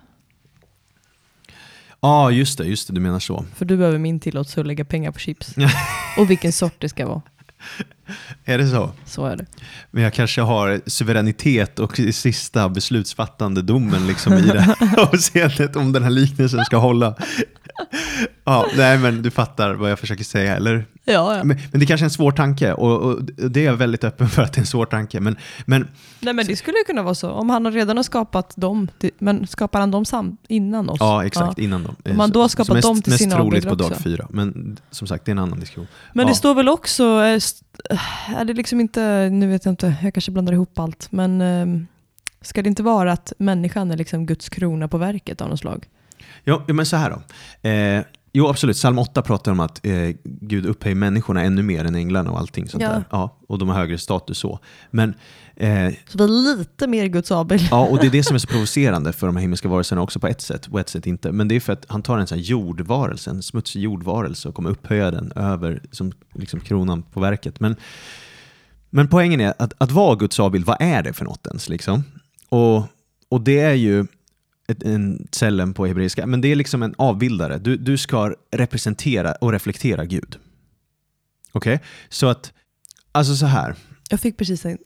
Ja, 2.00 2.30
just 2.30 2.58
det, 2.58 2.64
just 2.64 2.88
det, 2.88 2.94
du 2.94 3.00
menar 3.00 3.18
så. 3.18 3.44
För 3.54 3.64
du 3.64 3.76
behöver 3.76 3.98
min 3.98 4.20
tillåtelse 4.20 4.60
att 4.60 4.66
lägga 4.66 4.84
pengar 4.84 5.12
på 5.12 5.18
chips. 5.18 5.54
Och 6.18 6.30
vilken 6.30 6.52
sort 6.52 6.74
det 6.78 6.88
ska 6.88 7.06
vara. 7.06 7.22
Är 8.44 8.58
det 8.58 8.68
så? 8.68 8.90
Så 9.04 9.26
är 9.26 9.36
det. 9.36 9.46
Men 9.90 10.02
jag 10.02 10.12
kanske 10.12 10.40
har 10.40 10.80
suveränitet 10.86 11.78
och 11.78 11.96
sista 12.12 12.68
beslutsfattande 12.68 13.62
domen 13.62 14.06
liksom 14.06 14.32
i 14.32 14.42
det 14.42 14.60
här 14.60 14.98
avseendet 15.12 15.76
om 15.76 15.92
den 15.92 16.02
här 16.02 16.10
liknelsen 16.10 16.64
ska 16.64 16.76
hålla. 16.76 17.14
Ja, 18.44 18.66
nej 18.76 18.98
men 18.98 19.22
du 19.22 19.30
fattar 19.30 19.74
vad 19.74 19.90
jag 19.90 19.98
försöker 19.98 20.24
säga, 20.24 20.56
eller? 20.56 20.86
Ja, 21.04 21.36
ja. 21.36 21.44
Men, 21.44 21.58
men 21.70 21.80
det 21.80 21.86
kanske 21.86 22.02
är 22.04 22.06
en 22.06 22.10
svår 22.10 22.32
tanke 22.32 22.72
och, 22.72 23.00
och 23.02 23.22
det 23.50 23.60
är 23.60 23.64
jag 23.64 23.74
väldigt 23.76 24.04
öppen 24.04 24.28
för 24.28 24.42
att 24.42 24.52
det 24.52 24.58
är 24.58 24.60
en 24.62 24.66
svår 24.66 24.86
tanke. 24.86 25.20
Men, 25.20 25.36
men 25.66 25.88
Nej 26.20 26.34
men 26.34 26.46
det 26.46 26.56
skulle 26.56 26.78
ju 26.78 26.84
kunna 26.84 27.02
vara 27.02 27.14
så. 27.14 27.30
Om 27.30 27.50
han 27.50 27.72
redan 27.72 27.96
har 27.96 28.04
skapat 28.04 28.52
dem, 28.56 28.88
men 29.18 29.46
skapar 29.46 29.80
han 29.80 29.90
dem 29.90 30.04
sam 30.04 30.36
innan 30.48 30.88
oss? 30.90 30.96
ja, 31.00 31.24
exakt, 31.24 31.58
innan 31.58 31.82
dem. 31.82 31.96
Om 32.04 32.16
man 32.16 32.30
då 32.30 32.40
har 32.40 32.48
skapat 32.48 32.74
mest, 32.74 32.88
dem 32.88 33.02
till 33.02 33.10
mest 33.12 33.22
sin 33.22 33.30
troligt 33.30 33.46
avbild 33.46 33.68
på 33.68 33.74
dag 33.74 33.90
också. 33.90 34.02
fyra. 34.02 34.26
Men 34.30 34.76
som 34.90 35.06
sagt, 35.06 35.24
det 35.24 35.30
är 35.30 35.32
en 35.32 35.38
annan 35.38 35.60
diskussion. 35.60 35.86
Men 36.12 36.26
Ja. 36.26 36.30
det 36.32 36.36
står 36.36 36.54
väl 36.54 36.68
också, 36.68 37.04
är 37.04 37.36
st- 37.36 37.66
är 38.36 38.44
det 38.44 38.54
liksom 38.54 38.80
inte, 38.80 39.28
nu 39.32 39.48
vet 39.48 39.64
jag 39.64 39.72
inte, 39.72 39.94
jag 40.02 40.14
kanske 40.14 40.30
blandar 40.30 40.52
ihop 40.52 40.78
allt, 40.78 41.06
men 41.10 41.40
ehm, 41.40 41.86
ska 42.40 42.62
det 42.62 42.68
inte 42.68 42.82
vara 42.82 43.12
att 43.12 43.32
människan 43.38 43.90
är 43.90 43.96
liksom 43.96 44.26
Guds 44.26 44.48
krona 44.48 44.88
på 44.88 44.98
verket 44.98 45.40
av 45.40 45.48
något 45.48 45.60
slag? 45.60 45.84
Jo, 46.44 46.62
ja, 46.66 46.74
men 46.74 46.86
så 46.86 46.96
här 46.96 47.10
då. 47.10 47.68
Eh, 47.68 48.04
jo, 48.32 48.48
absolut. 48.48 48.76
Psalm 48.76 48.98
8 48.98 49.22
pratar 49.22 49.52
om 49.52 49.60
att 49.60 49.86
eh, 49.86 49.92
Gud 50.24 50.66
upphöjer 50.66 50.94
människorna 50.96 51.42
ännu 51.42 51.62
mer 51.62 51.84
än 51.84 51.94
änglarna 51.94 52.30
och 52.30 52.38
allting 52.38 52.68
sånt 52.68 52.82
Ja. 52.82 52.88
där. 52.90 53.04
Ja, 53.10 53.38
och 53.48 53.58
de 53.58 53.68
har 53.68 53.76
högre 53.76 53.98
status 53.98 54.38
så. 54.38 54.58
Men 54.90 55.14
eh, 55.56 55.92
Så 56.08 56.18
vi 56.18 56.24
är 56.24 56.56
lite 56.56 56.86
mer 56.86 57.06
Guds 57.06 57.30
avbild. 57.30 57.68
Ja, 57.70 57.86
och 57.86 57.98
det 57.98 58.06
är 58.06 58.10
det 58.10 58.22
som 58.22 58.34
är 58.34 58.38
så 58.38 58.46
provocerande 58.46 59.12
för 59.12 59.26
de 59.26 59.36
här 59.36 59.40
himmelska 59.40 59.68
varelserna 59.68 60.02
också 60.02 60.20
på 60.20 60.26
ett 60.28 60.40
sätt, 60.40 60.70
på 60.70 60.78
ett 60.78 60.88
sätt 60.88 61.06
inte. 61.06 61.32
Men 61.32 61.48
det 61.48 61.56
är 61.56 61.60
för 61.60 61.72
att 61.72 61.84
han 61.88 62.02
tar 62.02 62.18
en 62.18 62.26
sån 62.26 62.38
jordvarelse, 62.40 63.30
en 63.30 63.42
smutsig 63.42 63.82
jordvarelse 63.82 64.48
och 64.48 64.54
kommer 64.54 64.70
upphöja 64.70 65.10
den 65.10 65.32
över 65.36 65.82
som 65.90 66.12
liksom 66.34 66.60
kronan 66.60 67.02
på 67.02 67.20
verket. 67.20 67.60
Men, 67.60 67.76
men 68.90 69.08
poängen 69.08 69.40
är 69.40 69.54
att, 69.58 69.72
att 69.78 69.90
vara 69.92 70.14
Guds 70.16 70.40
avbild, 70.40 70.64
vad 70.66 70.76
är 70.80 71.02
det 71.02 71.12
för 71.12 71.24
något 71.24 71.46
ens? 71.46 71.68
Liksom? 71.68 72.04
Och, 72.48 72.82
och 73.28 73.40
det 73.40 73.60
är 73.60 73.74
ju 73.74 74.06
en 74.82 75.28
cellen 75.32 75.74
på 75.74 75.86
hebreiska, 75.86 76.26
men 76.26 76.40
det 76.40 76.48
är 76.48 76.56
liksom 76.56 76.82
en 76.82 76.94
avbildare. 76.98 77.58
Du, 77.58 77.76
du 77.76 77.96
ska 77.98 78.34
representera 78.56 79.32
och 79.32 79.52
reflektera 79.52 80.04
Gud. 80.04 80.36
Okej? 81.52 81.80
Så 82.08 82.26
att, 82.26 82.52
alltså 83.12 83.34
så 83.36 83.46
här. 83.46 83.74
Jag 84.10 84.20
fick 84.20 84.36
precis 84.36 84.64
en 84.64 84.78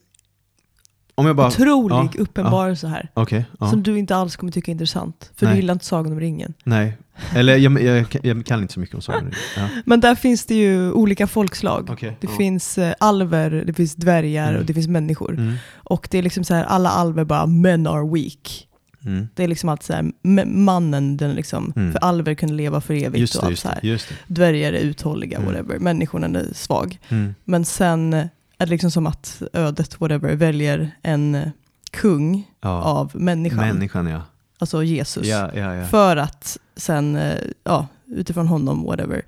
Om 1.15 1.25
jag 1.25 1.35
bara... 1.35 1.47
otrolig 1.47 1.95
ja, 1.95 2.21
uppenbarelse 2.21 2.87
här. 2.87 3.09
Okej. 3.13 3.45
ja. 3.59 3.69
Som 3.69 3.83
du 3.83 3.97
inte 3.97 4.15
alls 4.15 4.35
kommer 4.35 4.51
tycka 4.51 4.71
är 4.71 4.73
intressant. 4.73 5.31
För 5.35 5.45
Nej. 5.45 5.55
du 5.55 5.61
gillar 5.61 5.73
inte 5.73 5.85
Sagan 5.85 6.11
om 6.13 6.19
ringen. 6.19 6.53
Nej, 6.63 6.97
eller 7.35 7.57
jag, 7.57 7.81
jag, 7.83 8.05
jag 8.23 8.45
kan 8.45 8.61
inte 8.61 8.73
så 8.73 8.79
mycket 8.79 8.95
om 8.95 9.01
Sagan 9.01 9.19
om 9.25 9.25
ringen. 9.31 9.39
ja. 9.75 9.81
Men 9.85 9.99
där 9.99 10.15
finns 10.15 10.45
det 10.45 10.55
ju 10.55 10.91
olika 10.91 11.27
folkslag. 11.27 11.89
Okej, 11.91 12.17
Det 12.21 12.27
ja. 12.31 12.37
finns 12.37 12.77
eh, 12.77 12.93
alver, 12.99 13.49
det 13.67 13.73
finns 13.73 13.95
dvärgar 13.95 14.47
Mm. 14.49 14.59
och 14.59 14.65
det 14.65 14.73
finns 14.73 14.87
människor. 14.87 15.33
Mm, 15.33 15.53
Och 15.73 16.07
det 16.11 16.17
är 16.17 16.21
liksom 16.23 16.43
så 16.43 16.53
här, 16.53 16.63
alla 16.63 16.89
alver 16.89 17.23
bara 17.25 17.45
men 17.45 17.87
are 17.87 18.09
weak. 18.13 18.67
Mm. 19.05 19.27
Det 19.35 19.43
är 19.43 19.47
liksom 19.47 19.69
alltid 19.69 19.85
så 19.85 19.93
här, 19.93 20.11
mannen, 20.45 21.17
den 21.17 21.33
liksom, 21.35 21.73
Mm. 21.75 21.91
för 21.91 21.99
alver 21.99 22.33
kunde 22.33 22.55
leva 22.55 22.81
för 22.81 22.93
evigt 22.93 23.19
Just 23.19 23.35
och 23.35 23.43
allt 23.43 23.59
så 23.59 23.67
här. 23.67 23.79
Just 23.83 24.09
det. 24.09 24.15
Dvärgar 24.27 24.73
är 24.73 24.79
uthålliga, 24.79 25.37
Mm. 25.37 25.49
whatever. 25.49 25.79
Människan 25.79 26.35
är 26.35 26.47
svag. 26.53 26.99
Mm. 27.09 27.35
Men 27.43 27.65
sen 27.65 28.13
är 28.13 28.29
det 28.57 28.65
liksom 28.65 28.91
som 28.91 29.07
att 29.07 29.41
ödet, 29.53 30.01
whatever, 30.01 30.35
väljer 30.35 30.91
en 31.01 31.51
kung 31.91 32.51
Ja. 32.61 32.81
av 32.81 33.11
människan, 33.15 33.57
Människan 33.59 34.07
ja. 34.07 34.21
alltså 34.57 34.83
Jesus. 34.83 35.27
Ja, 35.27 35.53
ja. 35.53 35.85
För 35.85 36.17
att 36.17 36.57
sen, 36.75 37.15
eh, 37.15 37.35
ja, 37.63 37.87
utifrån 38.07 38.47
honom, 38.47 38.83
whatever, 38.83 39.21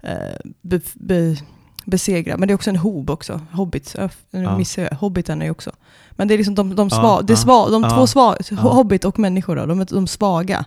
eh, 0.00 0.16
be, 0.62 0.80
be, 0.94 1.36
besegra. 1.84 2.36
Men 2.36 2.48
det 2.48 2.52
är 2.52 2.54
också 2.54 2.70
en 2.70 2.76
hob 2.76 3.10
också, 3.10 3.40
hobbits, 3.52 3.96
nu 4.30 4.56
missar 4.56 4.82
jag, 4.82 4.90
hobbiten 4.90 5.40
är 5.42 5.46
ju 5.46 5.50
också. 5.50 5.70
Men 6.20 6.28
det 6.28 6.34
är 6.34 6.38
liksom 6.38 6.54
de, 6.54 6.74
de, 6.76 6.90
sva, 6.90 7.22
det 7.22 7.32
är 7.32 7.36
ja, 7.36 7.40
sva, 7.42 7.68
de 7.70 7.82
ja, 7.82 7.90
två 7.90 8.06
svaga, 8.06 8.36
ja. 8.50 8.56
hobbit 8.56 9.04
och 9.04 9.18
människor 9.18 9.56
då, 9.56 9.66
de, 9.66 9.80
är 9.80 9.84
de 9.90 10.06
svaga. 10.06 10.64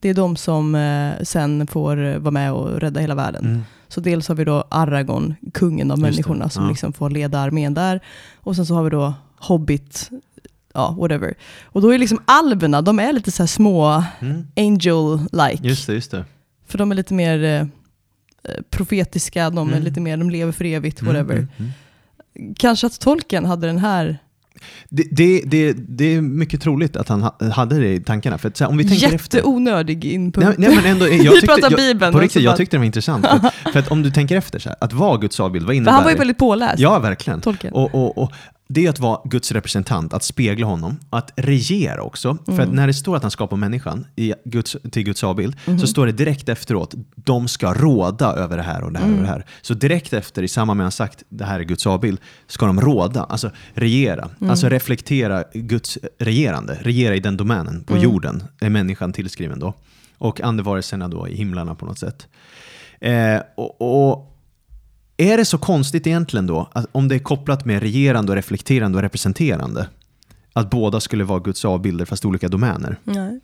Det 0.00 0.08
är 0.08 0.14
de 0.14 0.36
som 0.36 0.74
eh, 0.74 1.12
sen 1.22 1.66
får 1.66 2.04
eh, 2.04 2.18
vara 2.18 2.30
med 2.30 2.52
och 2.52 2.80
rädda 2.80 3.00
hela 3.00 3.14
världen. 3.14 3.44
Mm. 3.46 3.62
Så 3.88 4.00
dels 4.00 4.28
har 4.28 4.34
vi 4.34 4.44
då 4.44 4.64
Aragorn, 4.68 5.34
kungen 5.54 5.90
av 5.90 5.98
Just 5.98 6.06
det, 6.06 6.10
människorna, 6.10 6.48
som 6.48 6.62
ja. 6.64 6.68
liksom 6.70 6.92
får 6.92 7.10
leda 7.10 7.38
armén 7.38 7.74
där. 7.74 8.00
Och 8.36 8.56
sen 8.56 8.66
så 8.66 8.74
har 8.74 8.82
vi 8.82 8.90
då 8.90 9.14
Hobbit, 9.36 10.10
ja 10.74 10.94
whatever. 10.98 11.34
Och 11.64 11.82
då 11.82 11.94
är 11.94 11.98
liksom 11.98 12.18
alverna, 12.24 12.82
de 12.82 12.98
är 12.98 13.12
lite 13.12 13.30
så 13.30 13.42
här 13.42 13.48
små 13.48 14.04
Mm. 14.20 14.46
angel-like. 14.56 15.68
Just 15.68 15.86
det, 15.86 15.92
just 15.94 16.10
det. 16.10 16.24
För 16.68 16.78
de 16.78 16.90
är 16.90 16.94
lite 16.94 17.14
mer 17.14 17.44
eh, 17.44 18.54
profetiska, 18.70 19.50
de 19.50 19.68
är 19.68 19.72
Mm. 19.72 19.84
lite 19.84 20.00
mer, 20.00 20.16
de 20.16 20.30
lever 20.30 20.52
för 20.52 20.64
evigt, 20.64 21.00
Mm, 21.00 21.14
whatever. 21.14 21.34
mm, 21.36 21.48
mm. 21.58 22.54
Kanske 22.54 22.86
att 22.86 23.00
Tolkien 23.00 23.44
hade 23.46 23.66
den 23.66 23.78
här 23.78 24.18
Det, 24.88 25.02
det, 25.10 25.42
det, 25.46 25.72
det 25.72 26.04
är 26.14 26.20
mycket 26.20 26.62
troligt 26.62 26.96
att 26.96 27.08
han 27.08 27.22
ha- 27.22 27.36
hade 27.52 27.78
det 27.78 27.94
i 27.94 28.00
tankarna. 28.00 28.38
För 28.38 28.48
att, 28.48 28.60
om 28.60 28.76
vi 28.76 28.88
tänker 28.88 29.14
efter. 29.14 29.38
jätteonödig 29.38 30.04
input. 30.04 30.44
Nej, 30.44 30.54
nej, 30.58 30.76
men 30.76 30.84
ändå, 30.86 31.08
jag 31.08 31.12
Vi 31.18 31.28
tyckte, 31.30 31.46
pratar 31.46 31.70
jag, 31.70 31.76
Bibeln. 31.76 32.12
På 32.12 32.18
riktigt, 32.20 32.42
jag 32.42 32.56
tyckte 32.56 32.76
det 32.76 32.78
var 32.78 32.86
intressant. 32.86 33.26
För 33.26 33.36
att, 33.36 33.54
för 33.72 33.78
att 33.78 33.88
om 33.88 34.02
du 34.02 34.10
tänker 34.10 34.36
efter, 34.36 34.58
så 34.58 34.68
här, 34.68 34.78
att 34.80 34.92
vara 34.92 35.16
Guds 35.16 35.40
avbild, 35.40 35.66
vad 35.66 35.74
innebär 35.76 35.92
han 35.92 36.02
var 36.04 36.10
ju 36.10 36.14
det? 36.14 36.18
väldigt 36.18 36.38
påläst, 36.38 36.78
Ja, 36.78 36.98
verkligen. 36.98 37.40
Tolkien. 37.40 37.72
Och, 37.72 37.94
och, 37.94 38.18
och 38.18 38.32
det 38.72 38.86
är 38.86 38.90
att 38.90 38.98
vara 38.98 39.20
Guds 39.24 39.52
representant, 39.52 40.12
att 40.14 40.22
spegla 40.22 40.66
honom, 40.66 40.98
att 41.10 41.32
regera 41.36 42.02
också. 42.02 42.38
För 42.46 42.52
Mm. 42.52 42.68
att 42.68 42.74
när 42.74 42.86
det 42.86 42.94
står 42.94 43.16
att 43.16 43.22
han 43.22 43.30
skapar 43.30 43.56
människan 43.56 44.06
i 44.16 44.34
Guds, 44.44 44.76
till 44.92 45.02
Guds 45.02 45.24
avbild, 45.24 45.56
Mhm. 45.66 45.78
så 45.78 45.86
står 45.86 46.06
det 46.06 46.12
direkt 46.12 46.48
efteråt, 46.48 46.94
de 47.14 47.48
ska 47.48 47.72
råda 47.74 48.32
över 48.32 48.56
det 48.56 48.62
här 48.62 48.82
och 48.84 48.92
det 48.92 48.98
här 48.98 49.06
Mm. 49.06 49.18
och 49.18 49.24
det 49.24 49.28
här. 49.30 49.46
Så 49.62 49.74
direkt 49.74 50.12
efter, 50.12 50.42
i 50.42 50.48
samband 50.48 50.76
med 50.78 50.84
att 50.84 50.98
han 50.98 51.08
sagt 51.08 51.22
det 51.28 51.44
här 51.44 51.60
är 51.60 51.64
Guds 51.64 51.86
avbild, 51.86 52.18
ska 52.46 52.66
de 52.66 52.80
råda, 52.80 53.24
alltså 53.24 53.50
regera. 53.74 54.28
Mm. 54.40 54.50
Alltså 54.50 54.68
reflektera 54.68 55.44
Guds 55.54 55.98
regerande, 56.18 56.78
regera 56.82 57.16
i 57.16 57.20
den 57.20 57.36
domänen 57.36 57.84
på 57.84 57.92
Mm. 57.92 58.04
jorden, 58.04 58.42
är 58.60 58.70
människan 58.70 59.12
tillskriven 59.12 59.58
då. 59.58 59.74
Och 60.18 60.40
andevarelserna 60.40 61.08
då 61.08 61.28
i 61.28 61.34
himlarna 61.36 61.74
på 61.74 61.86
något 61.86 61.98
sätt. 61.98 62.26
Eh, 63.00 63.40
och, 63.56 64.10
och 64.10 64.26
är 65.20 65.36
det 65.36 65.44
så 65.44 65.58
konstigt 65.58 66.06
egentligen 66.06 66.46
då, 66.46 66.68
att 66.72 66.86
om 66.92 67.08
det 67.08 67.14
är 67.14 67.18
kopplat 67.18 67.64
med 67.64 67.82
regerande 67.82 68.32
och 68.32 68.36
reflekterande 68.36 68.98
och 68.98 69.02
representerande, 69.02 69.88
att 70.52 70.70
båda 70.70 71.00
skulle 71.00 71.24
vara 71.24 71.40
Guds 71.40 71.64
avbilder 71.64 72.04
fast 72.04 72.24
olika 72.24 72.48
domäner? 72.48 72.96
Nej. 73.04 73.40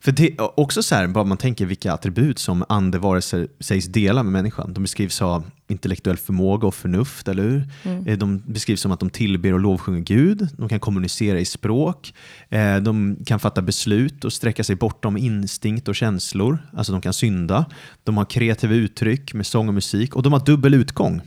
För 0.00 0.12
det 0.12 0.32
är 0.32 0.60
också 0.60 0.82
så 0.82 0.94
här, 0.94 1.06
bara 1.06 1.24
man 1.24 1.38
tänker 1.38 1.66
vilka 1.66 1.92
attribut 1.92 2.38
som 2.38 2.64
andevarelser 2.68 3.48
sägs 3.60 3.86
dela 3.86 4.22
med 4.22 4.32
människan. 4.32 4.72
De 4.72 4.82
beskrivs 4.82 5.20
ha 5.20 5.42
intellektuell 5.68 6.16
förmåga 6.16 6.66
och 6.66 6.74
förnuft, 6.74 7.28
eller 7.28 7.42
hur? 7.42 7.68
Mm. 7.82 8.06
Eh, 8.06 8.18
De 8.18 8.42
beskrivs 8.46 8.80
som 8.80 8.92
att 8.92 9.00
de 9.00 9.10
tillber 9.10 9.52
och 9.52 9.60
lovsjunger 9.60 10.00
Gud, 10.00 10.48
de 10.56 10.68
kan 10.68 10.80
kommunicera 10.80 11.40
i 11.40 11.44
språk, 11.44 12.14
eh, 12.48 12.76
de 12.76 13.16
kan 13.26 13.40
fatta 13.40 13.62
beslut 13.62 14.24
och 14.24 14.32
sträcka 14.32 14.64
sig 14.64 14.76
bortom 14.76 15.16
instinkt 15.16 15.88
och 15.88 15.94
känslor, 15.96 16.58
alltså 16.72 16.92
de 16.92 17.00
kan 17.00 17.12
synda. 17.12 17.66
De 18.02 18.16
har 18.16 18.24
kreativa 18.24 18.74
uttryck 18.74 19.34
med 19.34 19.46
sång 19.46 19.68
och 19.68 19.74
musik 19.74 20.16
och 20.16 20.22
de 20.22 20.32
har 20.32 20.44
dubbel 20.46 20.74
utgång 20.74 21.20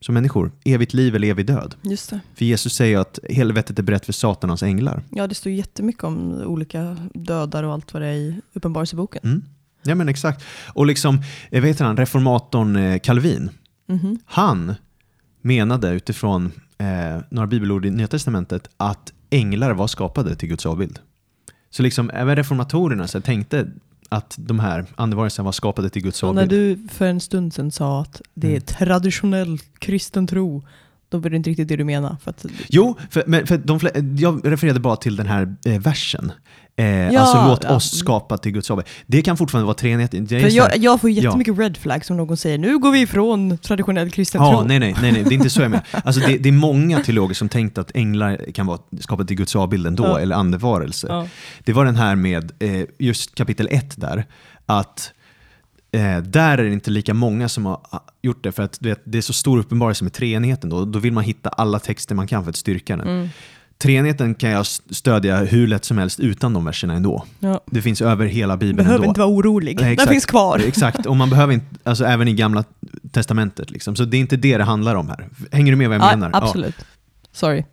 som 0.00 0.14
människor, 0.14 0.52
evigt 0.64 0.94
liv 0.94 1.16
eller 1.16 1.28
evig 1.28 1.46
död. 1.46 1.74
Just 1.82 2.10
det. 2.10 2.20
För 2.34 2.44
Jesus 2.44 2.74
säger 2.74 2.98
att 2.98 3.18
helvetet 3.30 3.78
är 3.78 3.82
berett 3.82 4.06
för 4.06 4.12
Satan 4.12 4.50
och 4.50 4.52
hans 4.52 4.62
änglar. 4.62 5.02
Ja, 5.10 5.26
det 5.26 5.34
står 5.34 5.52
jättemycket 5.52 6.04
om 6.04 6.32
olika 6.32 6.96
dödar 7.14 7.62
och 7.62 7.72
allt 7.72 7.92
vad 7.92 8.02
det 8.02 8.08
är 8.08 8.12
i 8.14 8.40
Uppenbarelseboken. 8.52 9.20
Mm. 9.24 9.42
Ja 9.82 9.94
men 9.94 10.08
exakt. 10.08 10.44
Och 10.74 10.86
liksom, 10.86 11.22
eh, 11.50 11.60
vad 11.60 11.68
heter 11.68 11.84
han, 11.84 11.96
reformatorn 11.96 13.00
Calvin, 13.00 13.50
Mhm. 13.90 14.18
Han 14.24 14.74
menade 15.42 15.88
utifrån 15.90 16.52
eh, 16.78 17.22
några 17.30 17.46
bibelord 17.46 17.86
i 17.86 17.90
Nya 17.90 18.06
Testamentet 18.06 18.68
att 18.76 19.12
änglar 19.30 19.72
var 19.74 19.86
skapade 19.86 20.34
till 20.36 20.48
Guds 20.48 20.66
avbild. 20.66 20.98
Så 21.70 21.82
liksom 21.82 22.10
även 22.14 22.36
reformatorerna 22.36 23.06
så 23.06 23.20
tänkte 23.20 23.66
att 24.08 24.34
de 24.38 24.58
här 24.60 24.86
andevarelserna 24.96 25.44
var 25.44 25.52
skapade 25.52 25.90
till 25.90 26.02
Guds 26.02 26.22
Och 26.22 26.34
när 26.34 26.42
avbild. 26.42 26.78
du 26.82 26.88
för 26.88 27.06
en 27.06 27.20
stund 27.20 27.54
sedan 27.54 27.70
sa 27.70 28.00
att 28.02 28.22
det 28.34 28.46
är 28.46 28.50
Mm. 28.50 28.62
traditionell 28.62 29.58
kristen 29.78 30.26
tro, 30.26 30.62
då 31.08 31.18
var 31.18 31.30
det 31.30 31.36
inte 31.36 31.50
riktigt 31.50 31.68
det 31.68 31.76
du 31.76 31.84
menade. 31.84 32.16
För 32.22 32.30
att, 32.30 32.46
Jo, 32.68 32.96
för, 33.10 33.24
men 33.26 33.46
för 33.46 33.58
de, 33.58 33.80
jag 34.18 34.52
refererade 34.52 34.80
bara 34.80 34.96
till 34.96 35.16
den 35.16 35.26
här 35.26 35.56
eh, 35.64 35.80
versen. 35.80 36.32
Eh, 36.80 37.12
Ja, 37.12 37.20
alltså 37.20 37.46
låt 37.48 37.64
ja. 37.64 37.74
oss 37.74 37.98
skapa 37.98 38.38
till 38.38 38.52
Guds 38.52 38.70
avbild. 38.70 38.88
Det 39.06 39.22
kan 39.22 39.36
fortfarande 39.36 39.66
vara 39.66 39.74
treenighet. 39.74 40.10
Det 40.10 40.36
är 40.36 40.40
för 40.40 40.50
så 40.50 40.62
här- 40.62 40.70
jag, 40.70 40.78
jag 40.78 41.00
får 41.00 41.10
ja. 41.10 41.22
jättemycket 41.22 41.58
red 41.58 41.76
flags 41.76 42.10
om 42.10 42.16
någon 42.16 42.36
säger 42.36 42.58
nu 42.58 42.78
går 42.78 42.90
vi 42.92 43.00
ifrån 43.00 43.58
traditionell 43.58 44.10
kristen 44.10 44.42
Ja, 44.42 44.50
tro. 44.58 44.66
nej, 44.68 44.78
nej, 44.78 44.94
nej, 45.02 45.12
nej, 45.12 45.22
det 45.22 45.28
är 45.30 45.32
inte 45.36 45.50
så 45.50 45.62
jag 45.62 45.70
menar. 45.70 45.86
Alltså, 46.04 46.20
det, 46.20 46.38
det 46.38 46.48
är 46.48 46.52
många 46.52 47.00
teologer 47.00 47.34
som 47.34 47.48
tänkt 47.48 47.78
att 47.78 47.90
änglar 47.96 48.52
kan 48.54 48.66
vara 48.66 48.78
skapade 49.00 49.26
till 49.26 49.36
Guds 49.36 49.56
avbild 49.56 49.86
ändå, 49.86 50.04
Ja. 50.04 50.20
eller 50.20 50.36
andevarelse. 50.36 51.06
Ja. 51.10 51.26
Det 51.64 51.72
var 51.72 51.84
den 51.84 51.96
här 51.96 52.16
med 52.16 52.52
eh, 52.58 52.84
just 52.98 53.34
kapitel 53.34 53.68
1 53.70 54.00
där, 54.00 54.24
att 54.66 55.12
eh, 55.92 56.18
där 56.18 56.58
är 56.58 56.64
det 56.64 56.72
inte 56.72 56.90
lika 56.90 57.14
många 57.14 57.48
som 57.48 57.66
har 57.66 57.80
ah, 57.90 57.98
gjort 58.22 58.44
det, 58.44 58.52
för 58.52 58.62
att 58.62 58.82
vet, 58.82 59.00
det 59.04 59.18
är 59.18 59.22
så 59.22 59.32
stor 59.32 59.58
uppenbarelse 59.58 60.04
med 60.04 60.12
treenigheten 60.12 60.70
då, 60.70 60.84
då 60.84 60.98
vill 60.98 61.12
man 61.12 61.24
hitta 61.24 61.48
alla 61.48 61.78
texter 61.78 62.14
man 62.14 62.26
kan 62.26 62.42
för 62.44 62.50
att 62.50 62.56
styrka 62.56 62.96
den. 62.96 63.08
Mm. 63.08 63.28
Treenigheten 63.82 64.34
kan 64.34 64.50
jag 64.50 64.66
stödja 64.66 65.36
hur 65.36 65.66
lätt 65.66 65.84
som 65.84 65.98
helst 65.98 66.20
utan 66.20 66.52
de 66.52 66.64
verserna 66.64 66.94
ändå. 66.94 67.24
Ja. 67.40 67.60
Det 67.66 67.82
finns 67.82 68.02
över 68.02 68.26
hela 68.26 68.56
Bibeln 68.56 68.76
Behöver 68.76 68.94
ändå. 68.98 69.08
inte 69.08 69.20
vara 69.20 69.30
orolig, 69.30 69.78
Nej, 69.80 69.96
den 69.96 70.08
finns 70.08 70.26
kvar. 70.26 70.58
Exakt, 70.66 71.06
och 71.06 71.16
man 71.16 71.30
behöver 71.30 71.52
inte, 71.54 71.66
alltså 71.84 72.04
även 72.04 72.28
i 72.28 72.32
gamla 72.32 72.64
testamentet. 73.12 73.70
Liksom. 73.70 73.96
Så 73.96 74.04
det 74.04 74.16
är 74.16 74.18
inte 74.20 74.36
det 74.36 74.56
det 74.58 74.64
handlar 74.64 74.94
om 74.94 75.08
här. 75.08 75.28
Hänger 75.52 75.72
du 75.72 75.76
med 75.76 75.88
vad 75.88 75.98
jag 75.98 76.04
Ja, 76.12 76.16
menar? 76.16 76.30
absolut. 76.34 76.74
Sorry. 77.32 77.58
Ja. 77.58 77.64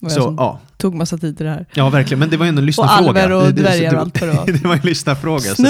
var 0.00 0.10
Så, 0.10 0.18
jag 0.18 0.24
som 0.24 0.34
ja. 0.38 0.60
tog 0.76 0.94
massa 0.94 1.18
tid 1.18 1.36
till 1.36 1.46
det 1.46 1.52
här. 1.52 1.66
ja, 1.74 1.90
verkligen. 1.90 2.18
Men 2.18 2.30
det 2.30 2.36
var 2.36 2.44
ju 2.46 2.48
ändå 2.48 2.58
en 2.58 2.62
Och 2.62 2.66
lyssnarfråga. 2.66 3.08
alver 3.24 3.32
och 3.32 3.42
Det- 3.42 3.52
det- 3.52 3.62
dvärgar 3.62 3.94
och 3.94 4.00
allt 4.00 4.20
vad 4.20 4.46
det 4.46 4.64
var. 4.64 4.74
En 4.74 4.80
lyssnarfråga. 4.82 5.54
Så, 5.54 5.62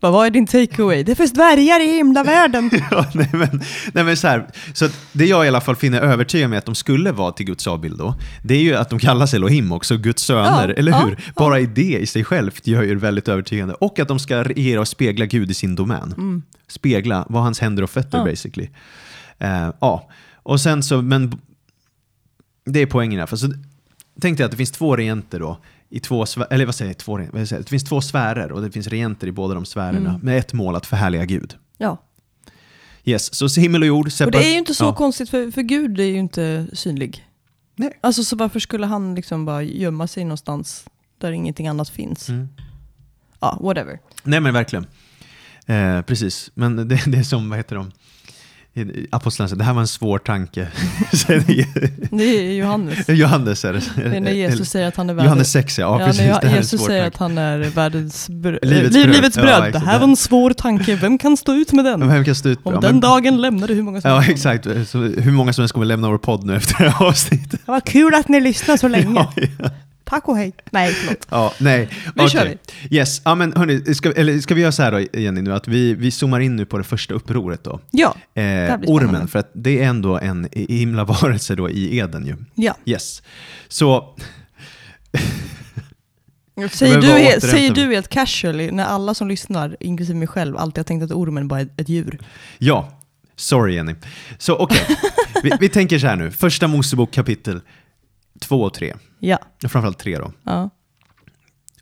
Vad 0.00 0.26
är 0.26 0.30
din 0.30 0.46
takeaway? 0.46 1.02
Det 1.02 1.14
finns 1.14 1.32
dvärgar 1.32 1.80
i 1.80 1.96
himlavärlden. 1.96 2.70
ja, 2.90 3.06
nej, 3.14 3.30
men, 3.32 3.62
nej, 3.92 4.04
men 4.04 4.16
så, 4.16 4.28
här, 4.28 4.46
så 4.72 4.88
det 5.12 5.26
jag 5.26 5.44
i 5.44 5.48
alla 5.48 5.60
fall 5.60 5.76
finner 5.76 6.00
övertygad 6.00 6.50
med 6.50 6.58
att 6.58 6.64
de 6.64 6.74
skulle 6.74 7.12
vara 7.12 7.32
till 7.32 7.46
Guds 7.46 7.66
avbild 7.66 7.98
då, 7.98 8.14
det 8.42 8.54
är 8.54 8.60
ju 8.60 8.74
att 8.74 8.90
de 8.90 8.98
kallas 8.98 9.34
Elohim 9.34 9.72
också, 9.72 9.96
Guds 9.96 10.22
söner, 10.22 10.68
Ja, 10.68 10.74
eller 10.74 10.92
ja, 10.92 10.98
hur? 10.98 11.32
Bara 11.36 11.60
i 11.60 11.66
det 11.66 11.98
i 11.98 12.06
sig 12.06 12.24
självt 12.24 12.66
gör 12.66 12.82
ju 12.82 12.88
det 12.94 13.00
väldigt 13.00 13.28
övertygande. 13.28 13.74
Och 13.74 13.98
att 13.98 14.08
de 14.08 14.18
ska 14.18 14.44
regera 14.44 14.80
och 14.80 14.88
spegla 14.88 15.26
Gud 15.26 15.50
i 15.50 15.54
sin 15.54 15.74
domän. 15.74 16.14
Mm. 16.16 16.42
Spegla, 16.68 17.26
vara 17.28 17.42
hans 17.42 17.60
händer 17.60 17.82
och 17.82 17.90
fötter 17.90 18.18
Ja. 18.18 18.24
basically. 18.24 18.68
Eh, 19.38 19.70
ja, 19.80 20.08
och 20.34 20.60
sen 20.60 20.82
så, 20.82 21.02
men 21.02 21.38
det 22.64 22.80
är 22.80 22.86
poängen 22.86 23.18
här. 23.20 23.26
För 23.26 23.36
så 23.36 23.52
tänkte 24.20 24.42
jag 24.42 24.44
att 24.46 24.50
det 24.50 24.56
finns 24.56 24.70
två 24.70 24.96
regenter 24.96 25.40
då, 25.40 25.58
i 25.90 26.00
två, 26.00 26.24
eller 26.50 26.66
vad 26.66 26.74
säger 26.74 26.90
jag, 26.90 26.98
två, 26.98 27.20
vad 27.32 27.48
säger 27.48 27.62
det 27.62 27.68
finns 27.68 27.84
två 27.84 28.00
sfärer 28.00 28.52
och 28.52 28.62
det 28.62 28.70
finns 28.70 28.86
regenter 28.86 29.26
i 29.26 29.32
båda 29.32 29.54
de 29.54 29.64
sfärerna 29.66 30.08
Mm. 30.10 30.20
med 30.22 30.38
ett 30.38 30.52
mål 30.52 30.76
att 30.76 30.86
förhärliga 30.86 31.24
Gud. 31.24 31.56
Ja, 31.78 32.02
Yes, 33.08 33.34
så 33.34 33.60
himmel 33.60 33.82
och 33.82 33.86
jord 33.88 34.06
och 34.06 34.12
separ- 34.12 34.30
det 34.30 34.44
är 34.44 34.52
ju 34.52 34.58
inte 34.58 34.74
så 34.74 34.84
ja. 34.84 34.94
konstigt 34.94 35.30
för, 35.30 35.50
för 35.50 35.62
Gud 35.62 36.00
är 36.00 36.04
ju 36.04 36.16
inte 36.18 36.66
synlig. 36.72 37.26
Nej. 37.76 37.98
Alltså 38.00 38.24
så 38.24 38.36
varför 38.36 38.60
skulle 38.60 38.86
han 38.86 39.14
liksom 39.14 39.44
bara 39.44 39.62
gömma 39.62 40.06
sig 40.06 40.24
någonstans 40.24 40.84
där 41.18 41.32
ingenting 41.32 41.68
annat 41.68 41.88
finns? 41.88 42.28
Mm. 42.28 42.48
Ja, 43.40 43.58
whatever. 43.62 43.98
Nej 44.22 44.40
men 44.40 44.54
verkligen. 44.54 44.86
Eh, 45.66 46.02
precis, 46.02 46.50
men 46.54 46.76
det, 46.76 46.84
det 47.06 47.18
är 47.18 47.22
som, 47.22 47.48
vad 47.50 47.58
heter 47.58 47.76
de? 47.76 47.92
Apostlarna 49.10 49.48
säger, 49.48 49.58
det 49.58 49.64
här 49.64 49.72
var 49.72 49.80
en 49.80 49.86
svår 49.86 50.18
tanke. 50.18 50.68
Det 52.10 52.22
är 52.22 52.52
Johannes. 52.52 53.08
Johannes 53.08 53.64
är 53.64 53.72
det. 53.72 53.82
Det 53.96 54.16
är 54.16 54.20
när 54.20 54.30
Jesus 54.30 54.68
säger 54.70 54.88
att 54.88 54.96
han 54.96 55.10
är 55.10 55.14
Johannes 55.14 55.30
världens... 55.30 55.52
6 55.52 55.78
ja, 55.78 56.00
Ja, 56.00 56.06
precis. 56.06 56.20
när 56.22 56.28
det 56.28 56.34
här 56.34 56.42
är 56.42 56.48
en 56.48 56.56
Jesus 56.56 56.80
svår 56.80 56.86
säger 56.88 57.02
tanke. 57.02 57.14
att 57.14 57.20
han 57.20 57.38
är 57.38 57.58
världens 57.58 58.28
br- 58.30 58.58
Livets 58.64 58.94
liv, 58.94 59.04
bröd. 59.06 59.16
livets 59.16 59.36
Ja, 59.36 59.42
bröd. 59.42 59.56
exakt. 59.58 59.72
det 59.72 59.90
här 59.90 59.98
var 59.98 60.08
en 60.08 60.16
svår 60.16 60.50
tanke. 60.52 60.96
Vem 60.96 61.18
kan 61.18 61.36
stå 61.36 61.52
ut 61.54 61.72
med 61.72 61.84
den? 61.84 62.08
Vem 62.08 62.24
kan 62.24 62.34
stå 62.34 62.48
ut 62.48 62.58
Om 62.62 62.74
ja, 62.74 62.80
den 62.80 62.90
men- 62.94 63.00
dagen 63.00 63.40
lämnade 63.40 63.74
hur 63.74 63.82
många 63.82 64.00
som 64.00 64.10
Ja, 64.10 64.18
helst. 64.18 64.46
exakt. 64.46 64.88
Så 64.90 64.98
hur 64.98 65.32
många 65.32 65.52
som 65.52 65.62
ens 65.62 65.72
kommer 65.72 65.86
lämna 65.86 66.08
vår 66.08 66.18
podd 66.18 66.44
nu 66.44 66.56
efter 66.56 66.84
det 66.84 66.90
här 66.90 67.06
avsnittet. 67.06 67.60
Vad 67.66 67.84
kul 67.84 68.14
att 68.14 68.28
ni 68.28 68.40
lyssnar 68.40 68.76
så 68.76 68.88
länge. 68.88 69.14
Ja, 69.14 69.32
ja. 69.58 69.70
Tack 70.08 70.28
och 70.28 70.36
hej. 70.36 70.52
Nej, 70.70 70.92
förlåt. 70.92 71.26
Ja, 71.30 71.52
nej. 71.60 71.88
Nu 72.04 72.10
Okej. 72.24 72.28
kör 72.28 72.56
vi. 72.88 72.96
Yes, 72.96 73.22
ja, 73.24 73.34
men 73.34 73.52
hörni, 73.56 73.94
ska, 73.94 74.12
eller 74.12 74.38
ska 74.40 74.54
vi 74.54 74.60
göra 74.60 74.72
så 74.72 74.82
här 74.82 74.92
då 74.92 75.20
Jenny 75.20 75.42
nu, 75.42 75.52
att 75.54 75.68
vi, 75.68 75.94
vi 75.94 76.10
zoomar 76.10 76.40
in 76.40 76.56
nu 76.56 76.64
på 76.66 76.78
det 76.78 76.84
första 76.84 77.14
upproret 77.14 77.64
då. 77.64 77.80
Ja, 77.90 78.16
Eh, 78.34 78.74
ormen, 78.86 79.28
för 79.28 79.38
att 79.38 79.50
det 79.54 79.82
är 79.82 79.88
ändå 79.88 80.18
en 80.18 80.48
himla 80.52 81.04
varelse 81.04 81.54
då 81.54 81.70
i 81.70 81.98
Eden 81.98 82.26
ju. 82.26 82.36
ja. 82.54 82.76
Yes. 82.84 83.22
Så, 83.68 84.14
Säger 86.70 87.00
du, 87.00 87.06
helt, 87.06 87.44
säger 87.44 87.74
du 87.74 87.94
helt 87.94 88.08
casually, 88.08 88.70
när 88.70 88.84
alla 88.84 89.14
som 89.14 89.28
lyssnar, 89.28 89.76
inklusive 89.80 90.18
mig 90.18 90.28
själv, 90.28 90.56
alltid 90.56 90.78
har 90.78 90.84
tänkt 90.84 91.02
att 91.02 91.10
ormen 91.10 91.48
bara 91.48 91.60
är 91.60 91.68
ett 91.76 91.88
djur? 91.88 92.18
ja. 92.58 92.92
Sorry 93.38 93.74
Jenny. 93.74 93.94
Så 94.38 94.56
okej. 94.56 94.86
vi, 95.42 95.52
vi 95.60 95.68
tänker 95.68 95.98
så 95.98 96.06
här 96.06 96.16
nu, 96.16 96.30
första 96.30 96.68
Mosebok 96.68 97.10
kapitel 97.12 97.60
2 98.40 98.62
och 98.62 98.74
3, 98.74 98.94
Ja. 99.18 99.38
framförallt 99.68 99.98
3 99.98 100.18
då. 100.18 100.32
ja. 100.44 100.70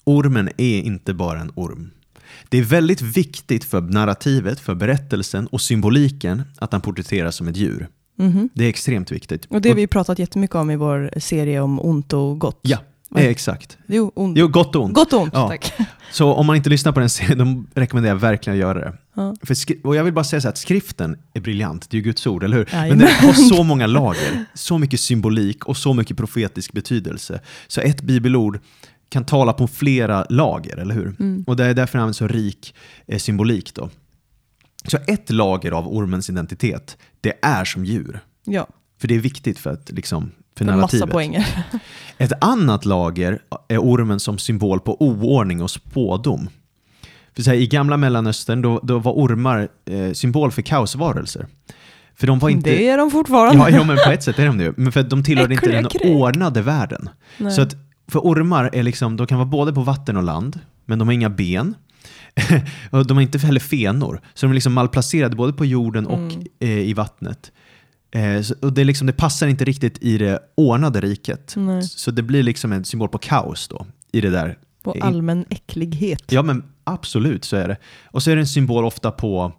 Ormen 0.05 0.49
är 0.57 0.81
inte 0.81 1.15
bara 1.15 1.41
en 1.41 1.53
orm. 1.55 1.91
Det 2.49 2.59
är 2.59 2.63
väldigt 2.63 3.01
viktigt 3.03 3.65
för 3.65 3.81
narrativet, 3.81 4.61
för 4.61 4.75
berättelsen 4.75 5.47
och 5.47 5.61
symboliken 5.61 6.43
att 6.59 6.73
han 6.73 6.81
porträtteras 6.81 7.37
som 7.37 7.49
ett 7.49 7.57
djur. 7.57 7.89
Mhm. 8.19 8.49
Det 8.55 8.65
är 8.65 8.69
extremt 8.69 9.13
viktigt. 9.13 9.47
Och 9.51 9.61
det 9.63 9.69
har 9.69 9.77
vi 9.77 9.87
pratat 9.87 10.19
jättemycket 10.19 10.57
om 10.57 10.71
i 10.71 10.77
vår 10.77 11.11
serie 11.21 11.61
om 11.61 11.81
ont 11.81 12.13
och 12.13 12.39
gott. 12.39 12.59
Ja, 12.63 12.79
eh, 13.17 13.25
exakt. 13.27 13.79
Jo, 13.87 14.13
ont. 14.15 14.39
Jo, 14.39 14.49
gott 14.49 14.77
och 14.77 14.85
ont. 14.85 14.95
Gott 14.95 15.13
och 15.13 15.21
ont, 15.23 15.35
Ja. 15.35 15.49
tack. 15.49 15.73
Så 16.13 16.33
om 16.35 16.47
man 16.47 16.57
inte 16.57 16.71
lyssnar 16.71 16.93
på 16.93 17.01
den 17.01 17.11
serien, 17.11 17.39
då 17.39 17.81
rekommenderar 17.81 18.15
jag 18.15 18.21
verkligen 18.21 18.55
att 18.57 18.61
göra 18.61 18.79
det. 18.79 18.97
Ja. 19.15 19.37
För 19.43 19.57
och 19.87 19.97
jag 19.97 20.05
vill 20.05 20.13
bara 20.13 20.25
säga 20.25 20.41
så 20.41 20.49
att 20.49 20.59
skriften 20.59 21.17
är 21.35 21.41
briljant, 21.41 21.91
det 21.91 21.95
är 21.95 21.99
ju 21.99 22.03
Guds 22.05 22.27
ord, 22.27 22.45
eller 22.45 22.57
hur? 22.57 22.69
Men 22.73 22.81
Jajamän. 22.81 22.99
den 22.99 23.27
har 23.27 23.33
så 23.33 23.63
många 23.63 23.87
lager, 23.87 24.45
så 24.55 24.79
mycket 24.79 25.01
symbolik 25.01 25.65
och 25.65 25.77
så 25.77 25.95
mycket 25.95 26.17
profetisk 26.17 26.73
betydelse. 26.73 27.41
Så 27.67 27.81
ett 27.81 28.03
bibelord 28.03 28.61
kan 29.09 29.25
tala 29.25 29.53
på 29.53 29.67
flera 29.69 30.27
lager, 30.31 30.77
eller 30.77 30.95
hur? 30.95 31.17
Mm. 31.21 31.45
Och 31.47 31.57
det 31.57 31.65
är 31.65 31.75
därför 31.75 31.93
den 31.93 32.03
används 32.03 32.19
så 32.19 32.29
rik 32.29 32.75
eh, 33.07 33.19
symbolik. 33.19 33.75
Då. 33.75 33.91
Så 34.89 34.99
ett 35.07 35.31
lager 35.31 35.73
av 35.73 35.89
ormens 35.89 36.31
identitet, 36.31 36.97
det 37.21 37.33
är 37.43 37.65
som 37.65 37.85
djur. 37.85 38.21
Ja, 38.45 38.67
För 39.01 39.09
det 39.09 39.15
är 39.15 39.19
viktigt 39.19 39.59
för, 39.59 39.71
att, 39.71 39.91
liksom, 39.93 40.31
för 40.59 40.65
narrativet. 40.65 41.11
poänger. 41.11 41.67
Ett 42.19 42.33
annat 42.41 42.85
lager 42.85 43.43
är 43.69 43.79
ormen 43.79 44.21
som 44.21 44.39
symbol 44.39 44.81
på 44.81 45.03
oordning 45.03 45.63
och 45.63 45.71
spådom. 45.71 46.49
För 47.37 47.43
så 47.43 47.51
här, 47.51 47.57
I 47.57 47.67
gamla 47.67 47.97
Mellanöstern 47.97 48.63
då, 48.63 48.81
då 48.83 48.99
var 48.99 49.13
ormar 49.13 49.69
eh, 49.91 50.13
symbol 50.13 50.51
för 50.53 50.63
kaosvarelser. 50.63 51.47
För 52.17 52.27
de 52.27 52.39
var 52.39 52.49
inte... 52.49 52.71
Det 52.71 52.89
är 52.89 52.99
de 52.99 53.11
fortfarande. 53.11 53.59
Ja, 53.59 53.71
ja, 53.71 53.85
men 53.85 53.97
på 54.07 54.11
ett 54.11 54.23
sätt 54.23 54.39
är 54.39 54.47
de 54.47 54.59
det. 54.59 54.73
Men 54.77 54.93
för 54.93 55.03
de 55.03 55.23
tillhörde 55.25 55.55
inte 55.55 55.73
den 55.73 55.87
ordnade 56.17 56.63
världen. 56.63 57.09
Nej. 57.39 57.53
Så 57.53 57.63
att 57.63 57.77
för 58.09 58.19
ormar 58.19 58.71
är 58.73 58.83
liksom, 58.83 59.17
de 59.17 59.27
kan 59.27 59.39
vara 59.39 59.49
både 59.49 59.73
på 59.73 59.83
vatten 59.83 60.17
och 60.17 60.23
land, 60.23 60.61
men 60.85 60.99
de 60.99 61.09
har 61.09 61.13
inga 61.13 61.31
ben. 61.31 61.75
och 62.91 63.07
de 63.07 63.17
har 63.17 63.23
inte 63.23 63.39
heller 63.39 63.61
fenor. 63.61 64.21
Så 64.35 64.47
de 64.47 64.51
är 64.51 64.55
liksom 64.55 64.73
malplacerade 64.73 65.37
både 65.37 65.53
på 65.53 65.65
jorden 65.65 66.07
och 66.07 66.19
Mm. 66.19 66.45
eh, 66.61 66.69
i 66.79 66.93
vattnet. 66.93 67.53
Eh, 68.15 68.43
så, 68.43 68.55
och 68.63 68.73
det, 68.73 68.85
liksom, 68.85 69.07
det 69.07 69.13
passar 69.13 69.47
inte 69.47 69.65
riktigt 69.65 69.99
i 70.03 70.19
det 70.19 70.39
ordnade 70.55 71.01
riket. 71.01 71.55
Nej. 71.57 71.83
Så 71.83 72.11
det 72.11 72.23
blir 72.23 72.43
liksom 72.43 72.73
en 72.73 72.85
symbol 72.85 73.09
på 73.09 73.19
kaos 73.19 73.69
då, 73.69 73.87
i 74.13 74.21
det 74.21 74.31
där. 74.31 74.59
På 74.83 74.97
allmän 75.01 75.45
äcklighet. 75.51 76.23
Ja 76.33 76.43
men 76.43 76.63
absolut 76.85 77.45
så 77.45 77.57
är 77.57 77.69
det. 77.69 77.77
Och 78.05 78.23
så 78.23 78.31
är 78.31 78.37
det 78.37 78.43
en 78.43 78.47
symbol 78.47 78.85
ofta 78.85 79.11
på 79.11 79.53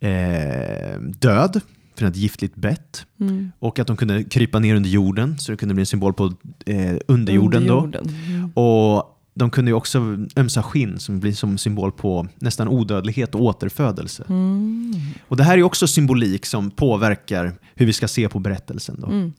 eh, 0.00 1.00
död, 1.00 1.60
för 1.96 2.06
ett 2.06 2.16
giftligt 2.16 2.56
bett. 2.56 3.06
Mm. 3.20 3.52
Och 3.58 3.78
att 3.78 3.86
de 3.86 3.96
kunde 3.96 4.24
krypa 4.24 4.58
ner 4.58 4.74
under 4.74 4.90
jorden, 4.90 5.38
så 5.38 5.52
det 5.52 5.58
kunde 5.58 5.74
bli 5.74 5.82
en 5.82 5.86
symbol 5.86 6.14
på 6.14 6.32
eh, 6.66 6.96
underjorden. 7.08 7.66
Då. 7.66 7.80
Underjorden. 7.80 8.14
Mm. 8.28 8.50
Och 8.54 9.12
de 9.34 9.50
kunde 9.50 9.70
ju 9.70 9.74
också 9.74 9.98
ömsa 10.36 10.62
skinn 10.62 10.98
som 10.98 11.20
blir 11.20 11.32
som 11.32 11.58
symbol 11.58 11.92
på 11.92 12.28
nästan 12.36 12.68
odödlighet 12.68 13.34
och 13.34 13.40
återfödelse. 13.40 14.24
Mm. 14.28 14.94
Och 15.28 15.36
det 15.36 15.44
här 15.44 15.58
är 15.58 15.62
också 15.62 15.86
symbolik 15.86 16.46
som 16.46 16.70
påverkar 16.70 17.52
hur 17.74 17.86
vi 17.86 17.92
ska 17.92 18.08
se 18.08 18.28
på 18.28 18.38
berättelsen. 18.38 19.00
Då. 19.00 19.06
Mm. 19.06 19.32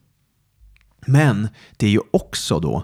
Men 1.07 1.47
det 1.77 1.85
är 1.85 1.89
ju 1.89 1.99
också 2.11 2.59
då 2.59 2.83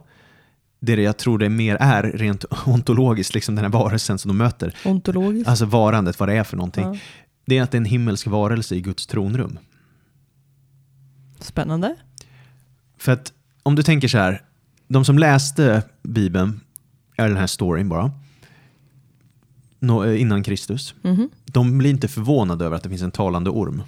det 0.86 1.02
jag 1.02 1.18
tror 1.18 1.38
det 1.38 1.50
mer 1.50 1.78
är 1.80 2.04
rent 2.04 2.46
ontologiskt, 2.66 3.34
liksom 3.34 3.56
den 3.56 3.66
här 3.66 3.72
varelsen 3.72 4.18
som 4.18 4.30
de 4.30 4.38
möter. 4.38 4.76
Ontologiskt. 4.86 5.48
Alltså 5.50 5.66
varandet, 5.66 6.20
vad 6.20 6.30
det 6.30 6.34
är 6.36 6.44
för 6.44 6.58
någonting. 6.58 6.84
Ja. 6.84 6.98
Det 7.46 7.58
är 7.58 7.64
att 7.64 7.72
det 7.72 7.76
är 7.76 7.80
en 7.80 7.86
himmelsk 7.86 8.28
varelse 8.28 8.76
i 8.76 8.82
Guds 8.82 9.08
tronrum. 9.08 9.60
Spännande. 11.40 11.96
För 12.98 13.12
att 13.12 13.34
om 13.64 13.76
du 13.76 13.84
tänker 13.84 14.08
så 14.08 14.18
här, 14.18 14.42
de 14.88 15.06
som 15.06 15.18
läste 15.18 15.84
Bibeln, 16.04 16.60
eller 17.18 17.30
den 17.30 17.38
här 17.38 17.48
storyn 17.48 17.90
bara, 17.90 18.12
eh, 20.06 20.22
innan 20.22 20.44
Kristus, 20.44 20.96
Mhm. 21.02 21.30
de 21.46 21.78
blir 21.78 21.90
inte 21.90 22.08
förvånade 22.08 22.66
över 22.66 22.76
att 22.76 22.84
det 22.84 22.90
finns 22.90 23.02
en 23.02 23.12
talande 23.12 23.50
orm. 23.50 23.84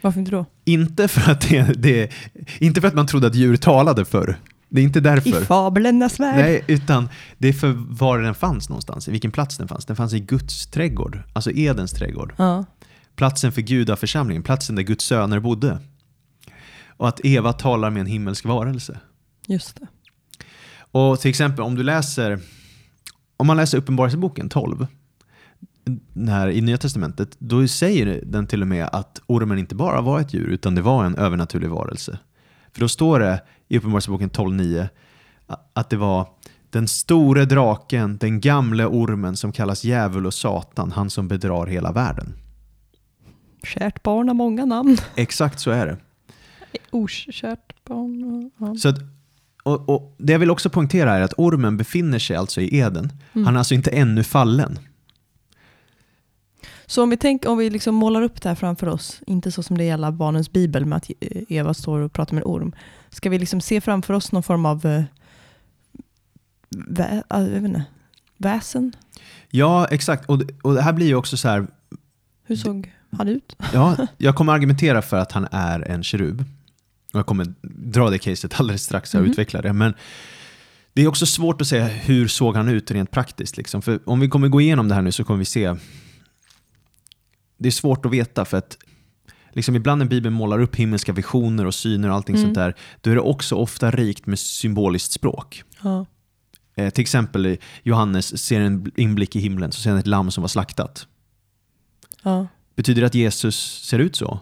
Varför 0.00 0.20
inte 0.20 0.30
då? 0.32 0.46
Inte 0.64 1.08
för 1.08 1.30
att, 1.32 1.40
det, 1.48 1.82
det, 1.82 2.10
inte 2.58 2.80
för 2.80 2.88
att 2.88 2.94
man 2.94 3.06
trodde 3.06 3.26
att 3.26 3.34
djur 3.34 3.56
talade 3.56 4.04
förr. 4.04 4.38
Det 4.68 4.80
är 4.80 4.84
inte 4.84 4.98
I 4.98 5.02
därför. 5.02 5.44
fablernas 5.44 6.20
värld. 6.20 6.36
Nej, 6.36 6.64
utan 6.66 7.08
det 7.38 7.48
är 7.48 7.52
för 7.52 7.72
var 7.76 8.18
den 8.18 8.34
fanns 8.34 8.68
någonstans, 8.68 9.08
i 9.08 9.10
vilken 9.10 9.30
plats 9.30 9.56
den 9.56 9.68
fanns. 9.68 9.86
Den 9.86 9.96
fanns 9.96 10.14
i 10.14 10.20
Guds 10.20 10.66
trädgård, 10.66 11.22
alltså 11.32 11.50
Edens 11.50 11.92
trädgård. 11.92 12.34
Ja. 12.36 12.64
Platsen 13.16 13.52
för 13.52 13.62
gudaförsamlingen, 13.62 14.42
platsen 14.42 14.76
där 14.76 14.82
Guds 14.82 15.04
söner 15.04 15.40
bodde. 15.40 15.78
Och 16.86 17.08
att 17.08 17.20
Eva 17.24 17.52
talar 17.52 17.90
med 17.90 18.00
en 18.00 18.06
himmelsk 18.06 18.44
varelse. 18.44 19.00
Just 19.46 19.76
det. 19.76 19.86
Och 20.90 21.20
till 21.20 21.28
exempel 21.30 21.64
om 21.64 21.74
du 21.74 21.82
läser, 21.82 22.40
om 23.36 23.46
man 23.46 23.56
läser 23.56 23.78
Uppenbarelseboken 23.78 24.48
12, 24.48 24.86
den 26.12 26.28
här 26.28 26.48
i 26.48 26.60
Nya 26.60 26.78
Testamentet, 26.78 27.36
då 27.38 27.68
säger 27.68 28.22
den 28.26 28.46
till 28.46 28.62
och 28.62 28.68
med 28.68 28.88
att 28.92 29.22
ormen 29.26 29.58
inte 29.58 29.74
bara 29.74 30.00
var 30.00 30.20
ett 30.20 30.34
djur, 30.34 30.48
utan 30.48 30.74
det 30.74 30.82
var 30.82 31.04
en 31.04 31.14
övernaturlig 31.16 31.70
varelse. 31.70 32.18
För 32.78 32.84
då 32.84 32.88
står 32.88 33.20
det 33.20 33.40
i 33.68 33.78
Uppenbarelseboken 33.78 34.30
12.9 34.30 34.88
att 35.72 35.90
det 35.90 35.96
var 35.96 36.28
den 36.70 36.88
store 36.88 37.44
draken, 37.44 38.18
den 38.18 38.40
gamle 38.40 38.86
ormen 38.86 39.36
som 39.36 39.52
kallas 39.52 39.84
djävul 39.84 40.26
och 40.26 40.34
satan, 40.34 40.92
han 40.92 41.10
som 41.10 41.28
bedrar 41.28 41.66
hela 41.66 41.92
världen. 41.92 42.34
Kärt 43.62 44.02
barn 44.02 44.28
har 44.28 44.34
många 44.34 44.64
namn. 44.64 44.96
Exakt 45.14 45.60
så 45.60 45.70
är 45.70 45.86
det. 45.86 45.96
Okärt 46.90 47.84
barn. 47.84 48.50
Ja. 48.58 48.74
Så 48.74 48.88
att, 48.88 48.98
och, 49.62 49.88
och 49.88 50.14
det 50.18 50.32
jag 50.32 50.40
vill 50.40 50.50
också 50.50 50.70
poängtera 50.70 51.14
är 51.16 51.20
att 51.20 51.34
ormen 51.36 51.76
befinner 51.76 52.18
sig 52.18 52.36
alltså 52.36 52.60
i 52.60 52.78
Eden. 52.78 53.12
Han 53.32 53.54
är 53.54 53.58
alltså 53.58 53.74
inte 53.74 53.90
ännu 53.90 54.24
fallen. 54.24 54.78
Så 56.90 57.02
om 57.02 57.10
vi, 57.10 57.16
tänker, 57.16 57.48
om 57.48 57.58
vi 57.58 57.70
liksom 57.70 57.94
målar 57.94 58.22
upp 58.22 58.42
det 58.42 58.48
här 58.48 58.56
framför 58.56 58.86
oss, 58.88 59.20
inte 59.26 59.52
så 59.52 59.62
som 59.62 59.78
det 59.78 59.84
är 59.84 59.88
i 59.88 59.90
alla 59.90 60.12
barnens 60.12 60.52
bibel 60.52 60.84
med 60.86 60.96
att 60.96 61.10
eh, 61.20 61.42
Eva 61.48 61.74
står 61.74 61.98
och 62.00 62.12
pratar 62.12 62.34
med 62.34 62.40
en 62.42 62.46
orm. 62.48 62.72
Ska 63.10 63.30
vi 63.30 63.38
liksom 63.38 63.60
se 63.60 63.80
framför 63.80 64.14
oss 64.14 64.32
någon 64.32 64.42
form 64.42 64.66
av 64.66 64.86
eh, 64.86 65.02
vä, 66.88 67.22
ah, 67.28 67.40
jag 67.40 67.48
vet 67.48 67.64
inte, 67.64 67.84
väsen? 68.36 68.92
Ja, 69.50 69.86
exakt. 69.90 70.28
Och, 70.28 70.38
det- 70.38 70.54
och 70.62 70.74
det 70.74 70.82
här 70.82 70.92
blir 70.92 71.06
ju 71.06 71.14
också 71.14 71.36
så 71.36 71.48
här, 71.48 71.66
Hur 72.44 72.56
såg 72.56 72.92
han 73.10 73.28
ut? 73.28 73.56
ja, 73.72 73.96
jag 74.18 74.34
kommer 74.34 74.52
argumentera 74.52 75.02
för 75.02 75.16
att 75.16 75.32
han 75.32 75.48
är 75.50 75.80
en 75.80 76.02
kerub. 76.02 76.44
Och 77.12 77.18
jag 77.18 77.26
kommer 77.26 77.46
dra 77.90 78.10
det 78.10 78.18
caset 78.18 78.60
alldeles 78.60 78.82
strax 78.82 79.14
och 79.14 79.20
Mhm. 79.20 79.30
utveckla 79.30 79.62
det. 79.62 79.72
Men 79.72 79.94
det 80.92 81.02
är 81.02 81.06
också 81.08 81.26
svårt 81.26 81.60
att 81.60 81.66
säga 81.66 81.86
hur 81.86 82.28
såg 82.28 82.56
han 82.56 82.68
ut 82.68 82.90
rent 82.90 83.10
praktiskt. 83.10 83.56
Liksom. 83.56 83.82
För 83.82 83.98
om 84.04 84.20
vi 84.20 84.28
kommer 84.28 84.48
gå 84.48 84.60
igenom 84.60 84.88
det 84.88 84.94
här 84.94 85.02
nu 85.02 85.12
så 85.12 85.24
kommer 85.24 85.38
vi 85.38 85.44
se, 85.44 85.74
det 87.58 87.68
är 87.68 87.70
svårt 87.72 88.06
att 88.06 88.12
veta 88.12 88.44
för 88.44 88.56
att 88.56 88.78
liksom 89.52 89.76
ibland 89.76 89.98
när 89.98 90.06
Bibeln 90.06 90.34
målar 90.34 90.58
upp 90.60 90.76
himmelska 90.76 91.12
visioner 91.12 91.64
och 91.66 91.74
syner 91.74 92.08
och 92.08 92.14
allting 92.14 92.34
Mm. 92.36 92.46
sånt 92.46 92.54
där, 92.54 92.74
då 93.00 93.10
är 93.10 93.14
det 93.14 93.20
också 93.20 93.54
ofta 93.54 93.90
rikt 93.90 94.26
med 94.26 94.38
symboliskt 94.38 95.12
språk. 95.12 95.62
Ja. 95.82 96.06
Eh, 96.74 96.90
till 96.90 97.02
exempel 97.02 97.46
i 97.46 97.58
Johannes 97.82 98.42
ser 98.44 98.60
en 98.60 98.90
inblick 98.96 99.36
i 99.36 99.40
himlen, 99.40 99.72
så 99.72 99.80
ser 99.80 99.90
han 99.90 99.98
ett 99.98 100.06
lamm 100.06 100.30
som 100.30 100.42
var 100.42 100.48
slaktat. 100.48 101.06
Ja. 102.22 102.46
Betyder 102.76 103.00
det 103.00 103.06
att 103.06 103.14
Jesus 103.14 103.82
ser 103.84 103.98
ut 103.98 104.16
så? 104.16 104.40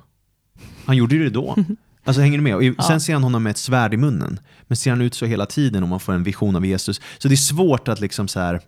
Han 0.87 0.97
gjorde 0.97 1.15
ju 1.15 1.25
det 1.25 1.31
då. 1.31 1.57
Alltså 2.05 2.23
hänger 2.23 2.39
ni 2.39 2.43
med? 2.43 2.55
Och 2.55 2.65
i- 2.65 2.75
Ja. 2.79 2.85
sen 2.85 3.01
ser 3.01 3.13
han 3.13 3.23
honom 3.23 3.43
med 3.43 3.51
ett 3.51 3.59
svärd 3.59 3.95
i 3.95 3.97
munnen. 3.97 4.41
Men 4.63 4.77
ser 4.77 4.91
han 4.91 5.01
ut 5.01 5.15
så 5.15 5.27
hela 5.27 5.47
tiden 5.47 5.83
om 5.83 5.89
man 5.89 6.01
får 6.01 6.13
en 6.13 6.23
vision 6.23 6.57
av 6.57 6.67
Jesus? 6.67 7.01
Så 7.19 7.29
det 7.29 7.35
är 7.35 7.37
svårt 7.37 7.89
att 7.89 8.01
liksom 8.01 8.29
så 8.29 8.41
här 8.41 8.61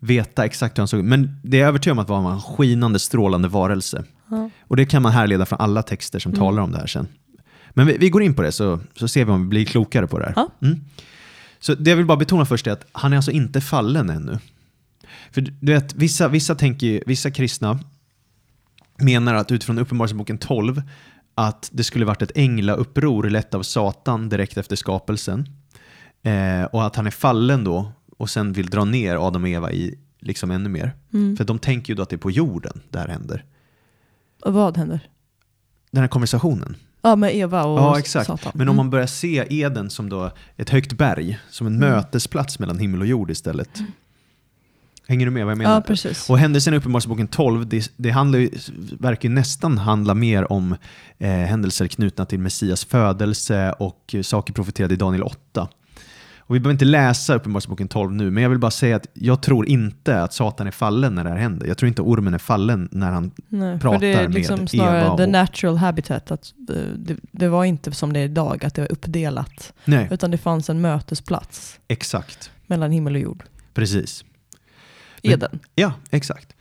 veta 0.00 0.44
exakt 0.44 0.78
hur 0.78 0.80
han 0.80 0.88
såg 0.88 1.00
ut. 1.00 1.06
Men 1.06 1.40
det 1.42 1.60
är 1.60 1.66
övertygad 1.66 1.92
om 1.92 1.98
att 1.98 2.06
det 2.06 2.12
var 2.12 2.32
en 2.32 2.40
skinande, 2.40 2.98
strålande 2.98 3.48
varelse. 3.48 4.04
Ja. 4.30 4.50
Och 4.60 4.76
det 4.76 4.86
kan 4.86 5.02
man 5.02 5.12
härleda 5.12 5.46
från 5.46 5.60
alla 5.60 5.82
texter 5.82 6.18
som 6.18 6.32
talar 6.32 6.62
om 6.62 6.72
det 6.72 6.78
här 6.78 6.86
sen. 6.86 7.08
Men 7.70 7.86
vi, 7.86 7.96
vi 7.98 8.10
går 8.10 8.22
in 8.22 8.34
på 8.34 8.42
det 8.42 8.52
så, 8.52 8.80
så 8.94 9.08
ser 9.08 9.24
vi 9.24 9.30
om 9.32 9.42
vi 9.42 9.48
blir 9.48 9.64
klokare 9.64 10.06
på 10.06 10.18
det 10.18 10.24
här. 10.24 10.46
Mm. 10.62 10.80
Så 11.58 11.74
det 11.74 11.90
jag 11.90 11.96
vill 11.96 12.06
bara 12.06 12.18
betona 12.18 12.46
först 12.46 12.66
är 12.66 12.72
att 12.72 12.86
han 12.92 13.12
är 13.12 13.16
alltså 13.16 13.30
inte 13.30 13.60
fallen 13.60 14.10
ännu. 14.10 14.38
För 15.30 15.40
du 15.40 15.72
vet, 15.72 15.94
vissa, 15.94 16.28
vissa, 16.28 16.54
tänker, 16.54 17.02
vissa 17.06 17.30
kristna 17.30 17.78
menar 18.98 19.34
att 19.34 19.52
utifrån 19.52 19.78
Uppenbarelseboken 19.78 20.38
12 20.38 20.82
att 21.34 21.70
det 21.72 21.84
skulle 21.84 22.04
varit 22.04 22.22
ett 22.22 22.32
änglauppror 22.34 23.30
lett 23.30 23.54
av 23.54 23.62
Satan 23.62 24.28
direkt 24.28 24.56
efter 24.56 24.76
skapelsen. 24.76 25.46
Eh, 26.22 26.64
och 26.64 26.86
att 26.86 26.96
han 26.96 27.06
är 27.06 27.10
fallen 27.10 27.64
då 27.64 27.92
och 28.16 28.30
sen 28.30 28.52
vill 28.52 28.66
dra 28.70 28.84
ner 28.84 29.16
Adam 29.26 29.42
och 29.42 29.48
Eva 29.48 29.72
i 29.72 29.94
liksom 30.20 30.50
ännu 30.50 30.68
mer. 30.68 30.92
Mm. 31.12 31.36
För 31.36 31.44
de 31.44 31.58
tänker 31.58 31.92
ju 31.92 31.94
då 31.96 32.02
att 32.02 32.08
det 32.10 32.16
är 32.16 32.18
på 32.18 32.30
jorden 32.30 32.80
det 32.90 32.98
här 32.98 33.08
händer. 33.08 33.44
Och 34.44 34.52
vad 34.52 34.76
händer? 34.76 35.00
Den 35.90 36.00
här 36.00 36.08
konversationen. 36.08 36.76
Ja, 37.02 37.16
med 37.16 37.36
Eva 37.36 37.64
och 37.64 37.78
Ja, 37.78 37.98
exakt. 37.98 38.26
Satan. 38.26 38.52
Men 38.54 38.68
om 38.68 38.74
Mm. 38.74 38.76
man 38.76 38.90
börjar 38.90 39.06
se 39.06 39.46
Eden 39.50 39.90
som 39.90 40.08
då 40.08 40.30
ett 40.56 40.70
högt 40.70 40.92
berg, 40.92 41.38
som 41.50 41.66
en 41.66 41.76
Mm. 41.76 41.90
mötesplats 41.90 42.58
mellan 42.58 42.78
himmel 42.78 43.00
och 43.00 43.06
jord 43.06 43.30
istället. 43.30 43.78
Hänger 45.08 45.26
du 45.26 45.30
med 45.30 45.44
vad 45.44 45.50
jag 45.50 45.58
menar? 45.58 45.74
Ja, 45.74 45.80
precis. 45.80 46.30
Och 46.30 46.38
händelsen 46.38 46.74
i 46.74 46.76
Uppenbarelseboken 46.76 47.28
12, 47.28 47.68
det, 47.68 47.92
det 47.96 48.10
handlar 48.10 48.38
ju, 48.38 48.50
verkar 48.98 49.28
ju 49.28 49.34
nästan 49.34 49.78
handla 49.78 50.14
mer 50.14 50.52
om 50.52 50.76
eh, 51.18 51.28
händelser 51.30 51.86
knutna 51.86 52.24
till 52.26 52.38
Messias 52.38 52.84
födelse 52.84 53.72
och 53.72 54.14
saker 54.22 54.52
profeterade 54.52 54.94
i 54.94 54.96
Daniel 54.96 55.22
8. 55.22 55.68
Och 56.48 56.54
vi 56.54 56.60
behöver 56.60 56.72
inte 56.74 56.84
läsa 56.84 57.34
Uppenbarelseboken 57.34 57.88
12 57.88 58.12
nu, 58.12 58.30
men 58.30 58.42
jag 58.42 58.50
vill 58.50 58.58
bara 58.58 58.70
säga 58.70 58.96
att 58.96 59.06
jag 59.14 59.42
tror 59.42 59.68
inte 59.68 60.22
att 60.22 60.32
Satan 60.32 60.66
är 60.66 60.70
fallen 60.70 61.14
när 61.14 61.24
det 61.24 61.30
här 61.30 61.36
händer. 61.36 61.66
Jag 61.66 61.78
tror 61.78 61.88
inte 61.88 62.02
ormen 62.02 62.34
är 62.34 62.38
fallen 62.38 62.88
när 62.92 63.10
han... 63.10 63.30
Nej, 63.48 63.80
pratar 63.80 63.98
för 63.98 64.06
det 64.06 64.12
är 64.12 64.22
med 64.22 64.34
liksom 64.34 64.68
snarare 64.68 65.06
Eva 65.06 65.16
the 65.16 65.26
natural 65.26 65.76
habitat. 65.76 66.30
Att 66.30 66.54
eh, 66.70 66.76
det, 66.96 67.16
det 67.32 67.48
var 67.48 67.64
inte 67.64 67.92
som 67.92 68.12
det 68.12 68.20
är 68.20 68.24
idag, 68.24 68.64
att 68.64 68.74
det 68.74 68.80
var 68.82 68.92
uppdelat. 68.92 69.72
Nej, 69.84 70.08
Utan 70.10 70.30
det 70.30 70.38
fanns 70.38 70.70
en 70.70 70.80
mötesplats 70.80 71.80
exakt. 71.88 72.50
mellan 72.66 72.90
himmel 72.90 73.14
och 73.14 73.20
jord. 73.20 73.42
Precis. 73.74 74.24
Men- 75.22 75.32
Eden. 75.32 75.58
Ja, 75.74 75.92
exakt. 76.10 76.52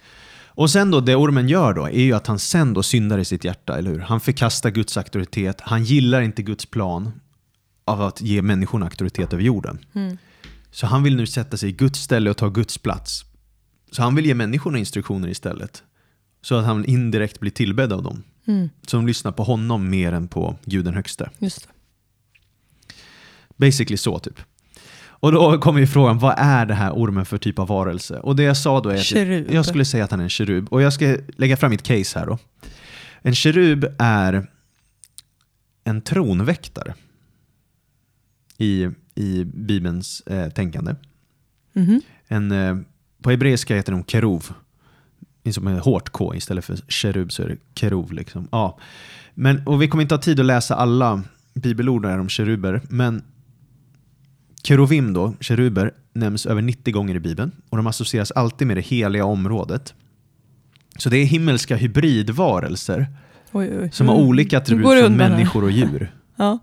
Och 0.47 0.69
sen 0.69 0.91
då, 0.91 0.99
det 0.99 1.15
ormen 1.15 1.47
gör 1.49 1.73
då, 1.73 1.85
är 1.85 2.03
ju 2.03 2.13
att 2.13 2.27
han 2.27 2.39
sen 2.39 2.73
då 2.73 2.83
syndar 2.83 3.17
i 3.17 3.25
sitt 3.25 3.43
hjärta, 3.43 3.77
eller 3.77 3.91
hur? 3.91 3.99
Han 3.99 4.19
förkastar 4.19 4.69
Guds 4.69 4.97
auktoritet, 4.97 5.61
han 5.61 5.83
gillar 5.83 6.21
inte 6.21 6.41
Guds 6.41 6.65
plan 6.65 7.11
av 7.85 8.01
att 8.01 8.21
ge 8.21 8.41
människorna 8.41 8.85
auktoritet 8.85 9.33
över 9.33 9.43
jorden. 9.43 9.85
Mm. 9.93 10.17
Så 10.71 10.87
han 10.87 11.03
vill 11.03 11.15
nu 11.15 11.27
sätta 11.27 11.57
sig 11.57 11.69
i 11.69 11.71
Guds 11.71 11.99
ställe 11.99 12.29
och 12.29 12.37
ta 12.37 12.49
Guds 12.49 12.77
plats. 12.77 13.25
Så 13.91 14.01
han 14.03 14.15
vill 14.15 14.25
ge 14.25 14.33
människorna 14.33 14.77
instruktioner 14.77 15.27
istället. 15.27 15.83
Så 16.41 16.55
att 16.55 16.65
han 16.65 16.85
indirekt 16.85 17.39
blir 17.39 17.51
tillbedd 17.51 17.93
av 17.93 18.03
dem. 18.03 18.23
Mm. 18.47 18.69
Så 18.87 18.97
de 18.97 19.07
lyssnar 19.07 19.31
på 19.31 19.43
honom 19.43 19.89
mer 19.89 20.11
än 20.11 20.27
på 20.27 20.55
Gud 20.65 20.85
den 20.85 20.93
högste. 20.93 21.29
Just 21.39 21.67
det. 21.67 21.73
Basically 23.57 23.97
så 23.97 24.19
typ. 24.19 24.39
Och 25.25 25.31
då 25.31 25.57
kommer 25.57 25.79
ju 25.79 25.87
frågan, 25.87 26.19
vad 26.19 26.35
är 26.37 26.65
det 26.65 26.73
här 26.73 26.91
ormen 26.91 27.25
för 27.25 27.37
typ 27.37 27.59
av 27.59 27.67
varelse? 27.67 28.19
Och 28.19 28.35
det 28.35 28.43
jag 28.43 28.57
sa 28.57 28.81
då 28.81 28.89
är 28.89 28.95
att 28.95 29.03
Kerub. 29.03 29.51
jag 29.51 29.65
skulle 29.65 29.85
säga 29.85 30.03
att 30.03 30.11
han 30.11 30.19
är 30.19 30.23
en 30.23 30.29
kerub. 30.29 30.67
Och 30.73 30.81
jag 30.81 30.93
ska 30.93 31.17
lägga 31.37 31.57
fram 31.57 31.71
mitt 31.71 31.83
case 31.83 32.19
här 32.19 32.25
då. 32.25 32.37
En 33.21 33.35
kerub 33.35 33.95
är 33.99 34.47
en 35.83 36.01
tronväktare 36.01 36.93
i, 38.57 38.89
i 39.15 39.43
Bibelns 39.43 40.21
eh, 40.21 40.49
tänkande. 40.49 40.95
Mhm. 41.73 42.01
En, 42.27 42.51
eh, 42.51 42.77
på 43.21 43.29
hebreiska 43.29 43.75
heter 43.75 43.91
de 43.91 44.03
kerov. 44.03 44.53
Är 45.43 45.51
Som 45.51 45.67
ett 45.67 45.83
hårt 45.83 46.09
K 46.09 46.35
istället 46.35 46.65
för 46.65 46.75
kerub 46.87 47.31
så 47.31 47.43
är 47.43 47.47
det 47.49 47.57
kerov. 47.75 48.13
Liksom. 48.13 48.47
Ja. 48.51 48.79
Men, 49.33 49.67
och 49.67 49.81
vi 49.81 49.87
kommer 49.87 50.01
inte 50.01 50.15
ha 50.15 50.21
tid 50.21 50.39
att 50.39 50.45
läsa 50.45 50.75
alla 50.75 51.23
bibelord 51.53 52.05
om 52.05 52.29
keruber, 52.29 52.81
men 52.89 53.23
kerovim 54.63 55.13
då, 55.13 55.33
keruber, 55.39 55.91
nämns 56.13 56.45
över 56.45 56.61
90 56.61 56.93
gånger 56.93 57.15
i 57.15 57.19
Bibeln 57.19 57.51
och 57.69 57.77
de 57.77 57.87
associeras 57.87 58.31
alltid 58.31 58.67
med 58.67 58.77
det 58.77 58.81
heliga 58.81 59.25
området. 59.25 59.93
Så 60.97 61.09
det 61.09 61.17
är 61.17 61.25
himmelska 61.25 61.75
hybridvarelser 61.75 63.07
Oj, 63.51 63.79
oj. 63.79 63.89
som 63.91 64.07
har 64.07 64.15
Mm. 64.15 64.27
olika 64.27 64.55
Nu 64.57 64.61
attribut 64.61 64.85
från 65.01 65.13
människor 65.17 65.63
och 65.63 65.71
djur. 65.71 66.11
Ja. 66.35 66.59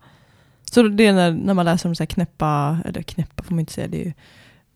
Så 0.74 0.82
det 0.82 1.06
är 1.06 1.12
när, 1.12 1.32
när 1.32 1.54
man 1.54 1.64
läser 1.64 1.88
om 1.88 1.94
så 1.94 2.02
här 2.02 2.06
knäppa, 2.06 2.78
eller 2.84 3.02
knäppa 3.02 3.42
får 3.42 3.54
man 3.54 3.60
inte 3.60 3.72
säga, 3.72 3.88
det 3.88 4.00
är 4.00 4.04
ju 4.04 4.12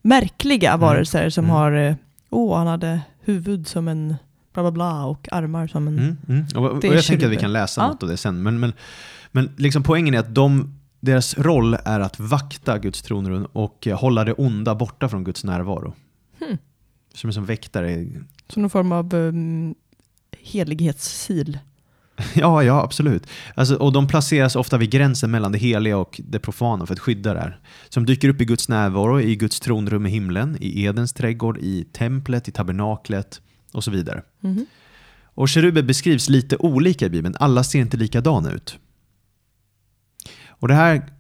märkliga 0.03 0.77
varelser 0.77 1.31
som 1.31 1.45
Mm. 1.45 1.57
har, 1.57 1.73
eh, 1.73 1.95
åh 2.31 2.59
han 2.59 2.67
hade 2.67 3.01
huvud 3.21 3.69
som 3.69 3.89
en 3.89 4.15
bla 4.53 4.63
bla 4.63 4.71
bla 4.71 5.05
och 5.05 5.29
armar 5.33 5.67
som 5.67 5.89
en... 5.89 5.99
Mm, 5.99 6.17
mm. 6.29 6.47
Och, 6.57 6.71
och 6.71 6.85
är 6.85 6.95
jag 6.95 7.05
tänker 7.05 7.27
att 7.27 7.33
vi 7.33 7.37
kan 7.37 7.53
läsa 7.53 7.81
Ja. 7.81 7.87
något 7.89 8.03
av 8.03 8.09
det 8.09 8.17
sen. 8.17 8.43
Men, 8.43 8.61
men, 8.61 8.73
men 9.33 9.51
liksom 9.57 9.83
poängen 9.83 10.15
är 10.15 10.19
att 10.19 10.35
de, 10.35 10.75
deras 11.01 11.39
roll 11.39 11.77
är 11.85 12.01
att 12.01 12.21
vakta 12.21 12.79
Guds 12.79 13.03
tronrum 13.03 13.47
och 13.53 13.87
eh, 13.87 13.99
hålla 13.99 14.25
det 14.25 14.33
onda 14.33 14.75
borta 14.75 15.09
från 15.09 15.25
Guds 15.25 15.45
närvaro. 15.45 15.93
Hmm. 16.41 16.59
Som 17.15 17.33
som 17.33 17.45
väktare. 17.45 18.07
Som 18.49 18.63
någon 18.63 18.71
form 18.71 18.93
av 18.93 19.15
um, 19.15 19.75
helighetssil. 20.39 21.59
Ja, 22.35 22.63
ja, 22.63 22.83
absolut. 22.83 23.27
Alltså, 23.55 23.77
och 23.77 23.93
de 23.93 24.09
placeras 24.09 24.57
ofta 24.57 24.79
vid 24.79 24.91
gränsen 24.91 25.31
mellan 25.31 25.53
det 25.53 25.59
heliga 25.59 25.99
och 25.99 26.21
det 26.25 26.39
profana 26.39 26.87
för 26.87 26.95
att 26.95 27.01
skydda 27.01 27.35
det 27.35 27.41
här. 27.41 27.61
Som 27.89 28.07
dyker 28.07 28.29
upp 28.29 28.41
i 28.41 28.45
Guds 28.45 28.69
närvaro, 28.69 29.21
i 29.21 29.37
Guds 29.37 29.61
tronrum 29.61 30.07
i 30.07 30.11
himlen, 30.11 30.57
i 30.61 30.85
Edens 30.85 31.13
trädgård, 31.13 31.59
i 31.59 31.85
templet, 31.93 32.49
i 32.49 32.53
tabernaklet 32.53 33.41
och 33.73 33.85
så 33.85 33.91
vidare. 33.91 34.23
Mhm. 34.41 34.67
Och 35.25 35.49
keruber 35.49 35.83
beskrivs 35.83 36.29
lite 36.29 36.57
olika 36.57 37.07
i 37.07 37.11
Bibeln. 37.11 37.35
Alla 37.41 37.65
ser 37.65 37.79
inte 37.79 37.97
likadana 37.97 38.53
ut. 38.53 38.79
Och 40.49 40.69
det 40.69 40.75
här 40.75 41.11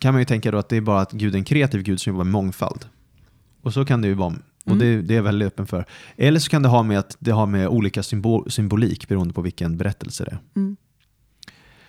kan 0.00 0.14
man 0.14 0.20
ju 0.20 0.24
tänka 0.24 0.50
då 0.50 0.58
att 0.58 0.68
det 0.68 0.76
är 0.76 0.80
bara 0.80 1.00
att 1.00 1.12
Gud 1.12 1.34
är 1.34 1.38
en 1.38 1.44
kreativ 1.44 1.82
Gud 1.82 2.00
som 2.00 2.10
jobbar 2.12 2.24
med 2.24 2.32
mångfald. 2.32 2.84
Och 3.62 3.72
så 3.72 3.84
kan 3.84 4.02
det 4.02 4.08
ju 4.08 4.14
vara. 4.14 4.34
Och 4.70 4.78
det, 4.78 5.02
det 5.02 5.14
är 5.14 5.16
jag 5.16 5.22
väldigt 5.22 5.46
öppen 5.46 5.66
för. 5.66 5.84
Eller 6.16 6.40
så 6.40 6.50
kan 6.50 6.62
det 6.62 6.68
ha 6.68 6.82
med 6.82 6.98
att 6.98 7.16
det 7.18 7.30
har 7.30 7.46
med 7.46 7.68
olika 7.68 8.02
symbol, 8.02 8.50
symbolik 8.50 9.08
beroende 9.08 9.34
på 9.34 9.42
vilken 9.42 9.76
berättelse 9.76 10.24
det 10.24 10.30
är. 10.30 10.38
Mm. 10.56 10.76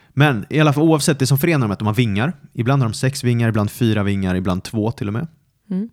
Men 0.10 0.46
i 0.50 0.60
alla 0.60 0.74
fall 0.74 0.84
oavsett, 0.84 1.20
det 1.20 1.28
som 1.28 1.38
förenar 1.38 1.60
dem 1.60 1.72
är 1.72 1.74
att 1.74 1.80
de 1.80 1.88
har 1.88 1.94
vingar. 1.94 2.34
Ibland 2.54 2.82
har 2.82 2.90
de 2.90 2.94
sex 2.94 3.24
vingar, 3.24 3.50
ibland 3.50 3.72
fyra 3.72 4.04
vingar, 4.04 4.36
ibland 4.36 4.64
två 4.64 4.92
till 4.92 5.08
och 5.08 5.14
med. 5.14 5.28
Mm. 5.70 5.90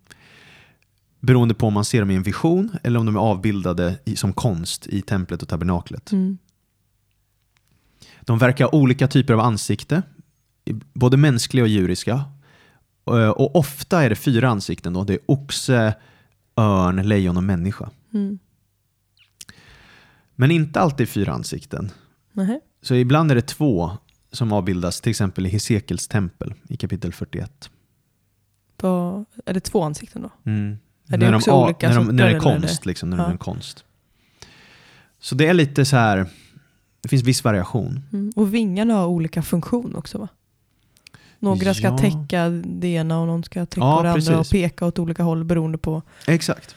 Beroende 1.20 1.55
på 1.55 1.66
om 1.66 1.74
man 1.74 1.85
ser 1.85 2.01
dem 2.01 2.11
i 2.11 2.14
en 2.14 2.22
vision 2.22 2.70
eller 2.83 3.01
om 3.01 3.07
de 3.07 3.16
är 3.16 3.20
avbildade 3.20 3.98
i, 4.05 4.16
som 4.16 4.33
konst 4.33 4.87
i 4.87 5.03
templet 5.03 5.42
och 5.42 5.48
tabernaklet. 5.48 6.12
Mm. 6.12 6.38
De 8.20 8.38
verkar 8.38 8.64
ha 8.64 8.72
olika 8.72 9.09
typer 9.09 9.35
av 9.35 9.40
ansikte, 9.40 10.03
både 10.92 11.16
mänskliga 11.16 11.64
och 11.64 11.68
djuriska. 11.68 12.24
Och 13.35 13.57
ofta 13.57 14.03
är 14.03 14.09
det 14.11 14.16
fyra 14.16 14.48
ansikten. 14.48 14.92
Då. 14.92 15.05
Det 15.05 15.12
är 15.12 15.20
oxe, 15.27 15.94
örn, 16.59 17.09
lejon 17.09 17.37
och 17.37 17.42
människa. 17.44 17.90
Mm. 18.14 18.38
Men 20.35 20.51
inte 20.51 20.81
alltid 20.81 21.09
fyra 21.09 21.33
ansikten. 21.33 21.90
Nähä. 22.33 22.61
Så 22.83 22.94
ibland 22.94 23.31
är 23.31 23.35
det 23.35 23.42
två 23.47 23.90
som 24.33 24.53
avbildas, 24.53 25.01
till 25.01 25.11
exempel 25.11 25.47
i 25.47 25.49
Hesekels 25.49 26.09
tempel 26.09 26.55
i 26.68 26.77
kapitel 26.77 27.12
41. 27.12 27.71
Vad- 28.81 29.25
Är 29.47 29.55
det 29.55 29.61
två 29.61 29.83
ansikten 29.83 30.23
då? 30.23 30.31
Mm. 30.51 30.79
Är 31.09 31.18
det 31.18 31.25
när, 31.27 31.33
de, 31.33 31.37
också 31.37 31.51
a- 31.51 31.64
olika 31.64 31.88
när, 31.88 31.97
de, 31.97 32.07
när 32.16 32.27
det 32.31 32.37
är 32.37 32.40
konst, 32.40 32.87
liksom, 32.87 33.11
när 33.11 33.16
de 33.16 33.23
Ja. 33.23 33.29
är 33.29 33.33
en 33.33 33.38
konst. 33.38 33.85
Så 35.21 35.35
det 35.35 35.47
är 35.47 35.55
lite 35.55 35.85
så 35.85 35.97
här, 35.97 36.27
det 37.01 37.09
finns 37.09 37.23
viss 37.23 37.44
variation. 37.44 38.01
Mm. 38.12 38.33
Och 38.37 38.55
vingarna 38.55 38.94
har 38.94 39.07
olika 39.07 39.42
funktion 39.42 39.94
också 39.97 40.18
va? 40.18 40.29
Några 41.38 41.74
ska 41.74 41.87
Ja. 41.87 41.98
täcka 41.98 42.48
det 42.64 42.88
ena 42.88 43.20
och 43.20 43.27
någon 43.27 43.44
ska 43.44 43.66
täcka 43.66 43.81
Ja, 43.81 44.03
det 44.03 44.11
andra 44.11 44.33
och 44.38 44.38
precis. 44.38 44.51
peka 44.53 44.87
åt 44.87 44.98
olika 44.98 45.22
håll 45.22 45.44
beroende 45.44 45.79
på... 45.79 46.03
Exakt. 46.27 46.74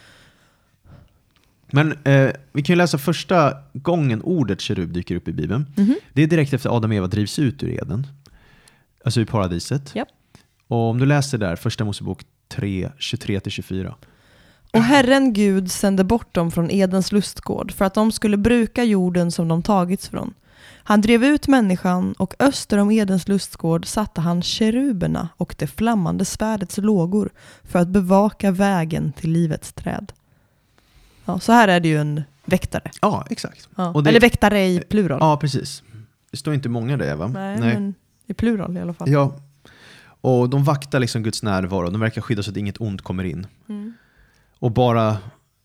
Men 1.74 1.92
eh, 2.04 2.30
vi 2.52 2.62
kan 2.64 2.74
ju 2.74 2.78
läsa 2.78 2.98
första 2.98 3.54
gången 3.74 4.22
ordet 4.22 4.62
kerub 4.62 4.94
dyker 4.94 5.16
upp 5.16 5.28
i 5.28 5.34
Bibeln. 5.34 5.66
Mhm. 5.78 5.96
Det 6.14 6.24
är 6.24 6.28
direkt 6.28 6.54
efter 6.54 6.70
Adam 6.78 6.92
och 6.92 6.96
Eva 6.98 7.08
drivs 7.08 7.40
ut 7.40 7.64
ur 7.64 7.70
Eden. 7.84 8.08
Alltså 9.06 9.22
i 9.22 9.26
paradiset. 9.26 9.96
Japp. 9.96 10.08
Och 10.68 10.90
om 10.90 10.98
du 11.00 11.06
läser 11.06 11.38
där, 11.38 11.56
första 11.56 11.84
Mosebok 11.86 12.24
3, 12.48 12.90
23-24. 13.00 13.94
Och 14.74 14.82
Herren 14.84 15.34
Gud 15.34 15.72
sände 15.72 16.04
bort 16.04 16.34
dem 16.36 16.52
från 16.52 16.72
Edens 16.72 17.12
lustgård 17.12 17.72
för 17.72 17.86
att 17.86 17.94
de 17.94 18.12
skulle 18.12 18.38
bruka 18.38 18.84
jorden 18.84 19.32
som 19.32 19.48
de 19.48 19.64
tagits 19.64 20.10
från. 20.10 20.34
Han 20.84 21.02
drev 21.02 21.24
ut 21.24 21.48
människan 21.48 22.14
och 22.14 22.34
öster 22.40 22.78
om 22.78 22.92
Edens 22.92 23.28
lustgård 23.28 23.86
satte 23.86 24.22
han 24.22 24.42
keruberna 24.42 25.30
och 25.38 25.56
det 25.58 25.68
flammande 25.68 26.26
svärdets 26.26 26.78
lågor 26.78 27.30
för 27.64 27.80
att 27.80 27.88
bevaka 27.88 28.52
vägen 28.52 29.12
till 29.14 29.32
livets 29.32 29.74
träd. 29.74 30.12
Ja, 31.26 31.40
så 31.40 31.52
här 31.52 31.68
är 31.68 31.80
det 31.80 31.88
ju 31.88 31.98
en 31.98 32.24
väktare. 32.46 32.92
Ja, 33.02 33.26
exakt. 33.30 33.70
Ja. 33.76 34.02
Det- 34.04 34.10
Eller 34.10 34.20
väktare 34.20 34.66
i 34.66 34.80
plural. 34.90 35.18
Ja, 35.22 35.38
precis. 35.38 35.84
Det 36.32 36.38
står 36.38 36.54
inte 36.54 36.70
många 36.70 36.98
där 36.98 37.16
va? 37.16 37.28
Nej, 37.28 37.58
men 37.60 37.94
i 38.28 38.34
plural 38.34 38.78
i 38.78 38.82
alla 38.82 38.94
fall. 38.94 39.10
Ja. 39.10 39.36
Och 40.04 40.50
de 40.50 40.64
vaktar 40.64 41.00
liksom 41.00 41.24
Guds 41.24 41.44
närvaro. 41.44 41.90
De 41.90 42.00
verkar 42.02 42.22
skydda 42.22 42.44
så 42.44 42.52
att 42.52 42.58
inget 42.58 42.82
ont 42.82 43.02
kommer 43.02 43.24
in. 43.24 43.48
Mm. 43.70 43.94
Och 44.60 44.72
bara, 44.72 45.18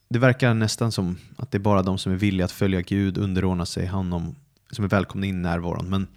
det 0.09 0.19
verkar 0.19 0.53
nästan 0.53 0.91
som 0.91 1.17
att 1.37 1.51
det 1.51 1.57
är 1.57 1.59
bara 1.59 1.81
de 1.81 1.97
som 1.97 2.11
är 2.11 2.15
villiga 2.15 2.45
att 2.45 2.51
följa 2.51 2.81
Gud, 2.81 3.17
underordna 3.17 3.65
sig 3.65 3.87
honom, 3.87 4.35
som 4.71 4.85
är 4.85 4.89
välkomna 4.89 5.25
in 5.25 5.35
i 5.35 5.41
närvaron. 5.41 5.89
Men, 5.89 6.07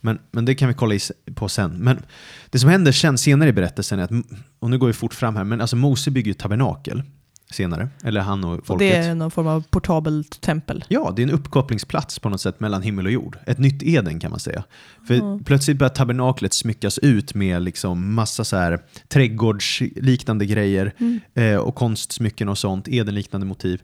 men, 0.00 0.18
men 0.30 0.44
det 0.44 0.54
kan 0.54 0.68
vi 0.68 0.74
kolla 0.74 0.94
på 1.34 1.48
sen. 1.48 1.70
Men 1.78 2.02
det 2.50 2.58
som 2.58 2.70
händer 2.70 2.92
sen, 2.92 3.18
senare 3.18 3.48
i 3.48 3.52
berättelsen 3.52 3.98
är 3.98 4.04
att, 4.04 4.10
och 4.58 4.70
nu 4.70 4.78
går 4.78 4.86
vi 4.86 4.92
fort 4.92 5.14
fram 5.14 5.36
här, 5.36 5.44
men 5.44 5.60
alltså 5.60 5.76
Mose 5.76 6.10
bygger 6.10 6.28
ju 6.28 6.34
tabernakel 6.34 7.02
senare, 7.50 7.88
eller 8.04 8.20
han 8.20 8.44
och 8.44 8.58
Och 8.58 8.66
folket. 8.66 8.92
det 8.92 8.96
är 8.96 9.14
någon 9.14 9.30
form 9.30 9.46
av 9.46 9.64
portabelt 9.70 10.40
tempel. 10.40 10.84
Ja, 10.88 11.12
det 11.16 11.22
är 11.22 11.26
en 11.26 11.30
uppkopplingsplats 11.34 12.18
på 12.18 12.28
något 12.28 12.40
sätt 12.40 12.60
mellan 12.60 12.82
himmel 12.82 13.06
och 13.06 13.12
jord. 13.12 13.38
Ett 13.46 13.58
nytt 13.58 13.82
Eden 13.82 14.20
kan 14.20 14.30
man 14.30 14.40
säga. 14.40 14.64
För 15.06 15.14
Ja. 15.14 15.40
plötsligt 15.44 15.76
börjar 15.78 15.90
tabernaklet 15.90 16.54
smyckas 16.54 16.98
ut 16.98 17.34
med 17.34 17.62
liksom 17.62 18.14
massa 18.14 18.44
så 18.44 18.56
här 18.56 18.80
trädgårdsliknande 19.08 20.46
grejer 20.46 20.92
Mm. 20.98 21.20
eh, 21.34 21.56
och 21.56 21.74
konstsmycken 21.74 22.48
och 22.48 22.58
sånt, 22.58 22.88
Eden-liknande 22.88 23.46
motiv. 23.46 23.82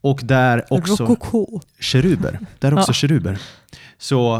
Och 0.00 0.20
där 0.24 0.64
också 0.70 1.04
Rokoko. 1.06 1.60
keruber. 1.80 2.38
Där 2.58 2.74
också 2.74 2.90
Ja. 2.90 2.94
keruber. 2.94 3.38
Så 3.98 4.34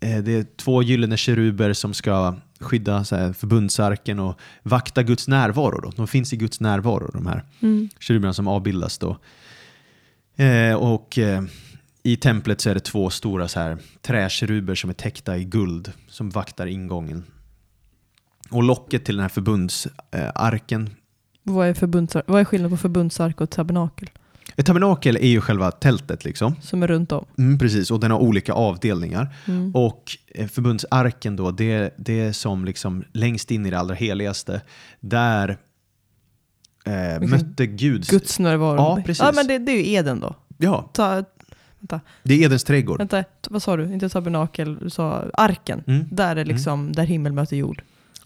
eh, 0.00 0.18
det 0.18 0.32
är 0.32 0.46
två 0.56 0.82
gyllene 0.82 1.16
keruber 1.16 1.72
som 1.72 1.94
ska 1.94 2.34
skydda 2.60 3.04
så 3.04 3.16
här, 3.16 3.32
förbundsarken 3.32 4.18
och 4.18 4.38
vakta 4.62 5.02
Guds 5.02 5.28
närvaro. 5.28 5.80
Då. 5.80 5.90
De 5.96 6.06
finns 6.06 6.32
i 6.32 6.36
Guds 6.36 6.60
närvaro, 6.60 7.10
de 7.12 7.26
här 7.26 7.44
Mm. 7.62 7.88
keruberna 8.00 8.34
som 8.34 8.48
avbildas. 8.48 8.98
Då. 8.98 9.18
Eh, 10.36 10.74
och 10.74 11.18
eh, 11.18 11.42
i 12.02 12.16
templet 12.16 12.60
så 12.60 12.70
är 12.70 12.74
det 12.74 12.80
två 12.80 13.10
stora 13.10 13.48
så 13.48 13.60
här, 13.60 13.78
träkeruber 14.02 14.74
som 14.74 14.90
är 14.90 14.94
täckta 14.94 15.36
i 15.36 15.44
guld 15.44 15.92
som 16.08 16.30
vaktar 16.30 16.66
ingången. 16.66 17.24
Och 18.50 18.62
locket 18.62 19.04
till 19.04 19.16
den 19.16 19.22
här 19.22 19.28
förbundsarken 19.28 20.90
Vad, 21.42 21.68
är 21.68 21.74
förbundsar- 21.74 22.22
vad 22.26 22.40
är 22.40 22.44
skillnaden 22.44 22.76
på 22.76 22.80
förbundsark 22.82 23.40
och 23.40 23.50
tabernakel? 23.50 24.10
Ett 24.56 24.66
tabernakel 24.66 25.16
är 25.16 25.28
ju 25.28 25.40
själva 25.40 25.70
tältet 25.70 26.24
liksom. 26.24 26.56
Som 26.60 26.82
är 26.82 26.86
runt 26.86 27.12
om. 27.12 27.24
Mm, 27.38 27.58
precis, 27.58 27.90
och 27.90 28.00
den 28.00 28.10
har 28.10 28.18
olika 28.18 28.52
avdelningar. 28.52 29.36
Mm. 29.48 29.74
Och 29.74 30.16
eh, 30.34 30.48
förbundsarken 30.48 31.36
då, 31.36 31.50
det, 31.50 31.94
det 31.96 32.20
är 32.20 32.32
som 32.32 32.64
liksom 32.64 33.04
längst 33.12 33.50
in 33.50 33.66
i 33.66 33.70
det 33.70 33.78
allra 33.78 33.94
heligaste. 33.94 34.60
Där 35.00 35.58
eh, 36.84 37.28
mötte 37.28 37.66
Gud... 37.66 38.06
Guds 38.06 38.38
närvaro. 38.38 38.76
Ja, 38.76 39.02
precis. 39.06 39.22
Ja, 39.22 39.32
men 39.34 39.46
det, 39.46 39.58
det 39.58 39.72
är 39.72 39.76
ju 39.76 39.92
Eden 39.92 40.20
då. 40.20 40.34
Ja, 40.58 40.90
Ta, 40.92 41.24
det 42.22 42.34
är 42.34 42.44
Edens 42.44 42.64
trädgård. 42.64 42.98
vänta, 42.98 43.24
vad 43.50 43.62
sa 43.62 43.76
du? 43.76 43.92
Inte 43.92 44.08
tabernakel, 44.08 44.78
du 44.78 44.90
sa 44.90 45.24
arken. 45.34 45.82
Mm. 45.86 46.04
Där 46.10 46.36
är 46.36 46.44
liksom, 46.44 46.92
där 46.92 47.04
himmel 47.04 47.32
möter 47.32 47.56
jord. 47.56 47.82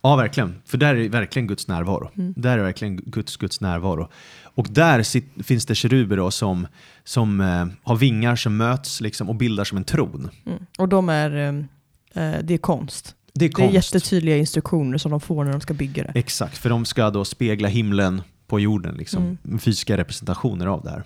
Ja, 0.08 0.16
verkligen. 0.16 0.54
För 0.64 0.78
där 0.78 0.94
är 0.94 1.08
verkligen 1.08 1.46
Guds 1.46 1.68
närvaro. 1.68 2.10
Mm. 2.16 2.34
Där 2.36 2.58
är 2.58 2.62
verkligen 2.62 2.96
Guds, 2.96 3.36
Guds 3.36 3.60
närvaro. 3.60 4.08
Och 4.42 4.66
där 4.70 5.02
sit, 5.02 5.24
finns 5.42 5.66
det 5.66 5.74
keruber 5.74 6.30
som, 6.30 6.66
som 7.04 7.40
eh, 7.40 7.66
har 7.82 7.96
vingar 7.96 8.36
som 8.36 8.56
möts 8.56 9.00
liksom, 9.00 9.28
och 9.28 9.34
bildar 9.34 9.64
som 9.64 9.78
en 9.78 9.84
tron. 9.84 10.30
Mm. 10.46 10.58
Och 10.78 10.88
de 10.88 11.08
är, 11.08 11.30
eh, 11.36 12.24
eh, 12.24 12.38
det 12.42 12.54
är 12.54 12.58
konst. 12.58 13.14
Det 13.34 13.44
är 13.44 13.48
Det 13.48 13.52
är 13.52 13.68
konst. 13.68 13.74
jättetydliga 13.74 14.36
instruktioner 14.36 14.98
som 14.98 15.10
de 15.10 15.20
får 15.20 15.44
när 15.44 15.52
de 15.52 15.60
ska 15.60 15.74
bygga 15.74 16.02
det. 16.02 16.12
Exakt, 16.14 16.58
för 16.58 16.70
de 16.70 16.84
ska 16.84 17.10
då 17.10 17.24
spegla 17.24 17.68
himlen 17.68 18.22
på 18.46 18.60
jorden, 18.60 18.94
liksom, 18.94 19.38
Mm. 19.44 19.58
fysiska 19.58 19.96
representationer 19.96 20.66
av 20.66 20.82
det 20.84 20.90
här. 20.90 21.02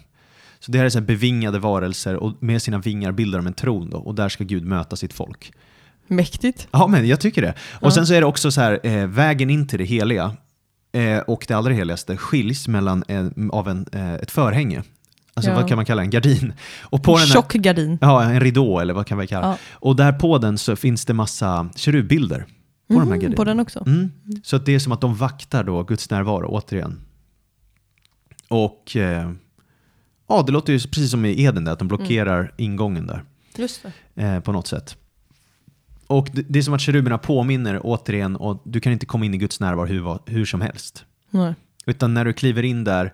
Så 0.61 0.73
det 0.73 0.79
här 0.79 0.85
är 0.85 0.91
så 0.91 0.99
här 0.99 1.07
bevingade 1.07 1.59
varelser 1.59 2.17
och 2.17 2.33
med 2.43 2.63
sina 2.63 2.79
vingar 2.79 3.13
bildar 3.13 3.39
de 3.39 3.47
en 3.47 3.53
tron 3.55 3.91
då, 3.91 3.97
och 3.97 4.15
där 4.15 4.29
ska 4.29 4.45
Gud 4.45 4.65
möta 4.65 4.97
sitt 4.97 5.13
folk. 5.13 5.53
Mäktigt. 6.13 6.69
Ja, 6.71 6.87
men 6.87 7.09
jag 7.09 7.21
tycker 7.21 7.43
det. 7.43 7.55
Och 7.73 7.87
Ja. 7.87 7.91
sen 7.91 8.07
så 8.07 8.15
är 8.15 8.21
det 8.21 8.27
också 8.27 8.51
så 8.53 8.61
här, 8.61 8.81
eh, 8.83 9.07
vägen 9.07 9.51
in 9.51 9.69
till 9.69 9.79
det 9.79 9.85
heliga 9.85 10.37
eh, 10.93 11.19
och 11.19 11.45
det 11.49 11.55
allra 11.55 11.73
heligaste 11.73 12.17
skiljs 12.17 12.69
mellan 12.69 13.05
en, 13.09 13.51
av 13.53 13.69
en, 13.69 13.87
eh, 13.93 14.15
ett 14.15 14.31
förhänge. 14.31 14.83
Alltså 15.35 15.51
Ja. 15.51 15.57
vad 15.57 15.69
kan 15.69 15.77
man 15.77 15.85
kalla 15.85 16.03
en 16.03 16.11
gardin? 16.11 16.53
Och 16.83 17.03
på 17.03 17.13
En 17.13 17.19
den 17.19 17.27
här, 17.27 17.33
tjock 17.35 17.53
gardin. 17.53 17.99
Ja, 18.01 18.23
en 18.25 18.41
ridå 18.41 18.79
eller 18.81 18.95
vad 18.95 19.07
kan 19.07 19.19
vi 19.19 19.27
kalla 19.27 19.47
Ja. 19.47 19.57
Och 19.73 19.97
där 19.97 20.13
på 20.13 20.39
den 20.39 20.59
så 20.59 20.77
finns 20.77 21.05
det 21.05 21.15
massa 21.15 21.69
kerubbilder 21.77 22.39
på 22.39 22.45
de 22.89 22.95
här 22.99 23.05
Mhm, 23.05 23.13
gardinerna. 23.13 23.37
på 23.37 23.45
den 23.45 23.61
också. 23.61 23.83
Mm. 23.87 24.11
Så 24.45 24.57
att 24.57 24.67
det 24.67 24.75
är 24.75 24.79
som 24.79 24.93
att 24.93 25.01
de 25.01 25.15
vaktar 25.15 25.65
då 25.65 25.83
Guds 25.83 26.11
närvaro 26.11 26.47
återigen. 26.49 27.01
Och 28.49 28.97
eh, 28.97 29.31
ja, 30.29 30.43
det 30.47 30.53
låter 30.53 30.73
ju 30.73 30.79
precis 30.79 31.11
som 31.11 31.25
i 31.25 31.45
Eden 31.45 31.65
där, 31.65 31.73
att 31.73 31.79
de 31.79 31.89
blockerar 31.89 32.39
Mm. 32.41 32.53
ingången 32.57 33.07
där 33.07 33.23
Just 33.57 33.87
det. 34.15 34.23
eh, 34.23 34.41
på 34.41 34.53
något 34.53 34.67
sätt. 34.67 34.97
Och 36.13 36.29
det, 36.33 36.43
det 36.49 36.59
är 36.59 36.63
som 36.63 36.75
att 36.75 36.81
keruberna 36.81 37.19
påminner 37.19 37.81
återigen, 37.83 38.37
och 38.37 38.63
du 38.65 38.81
kan 38.81 38.93
inte 38.93 39.07
komma 39.07 39.25
in 39.25 39.35
i 39.35 39.39
Guds 39.39 39.61
närvaro 39.61 39.87
hur, 39.87 40.19
hur 40.27 40.45
som 40.45 40.61
helst. 40.61 41.05
Nej. 41.31 41.55
Utan 41.87 42.15
när 42.15 42.25
du 42.25 42.33
kliver 42.33 42.63
in 42.63 42.85
där, 42.85 43.13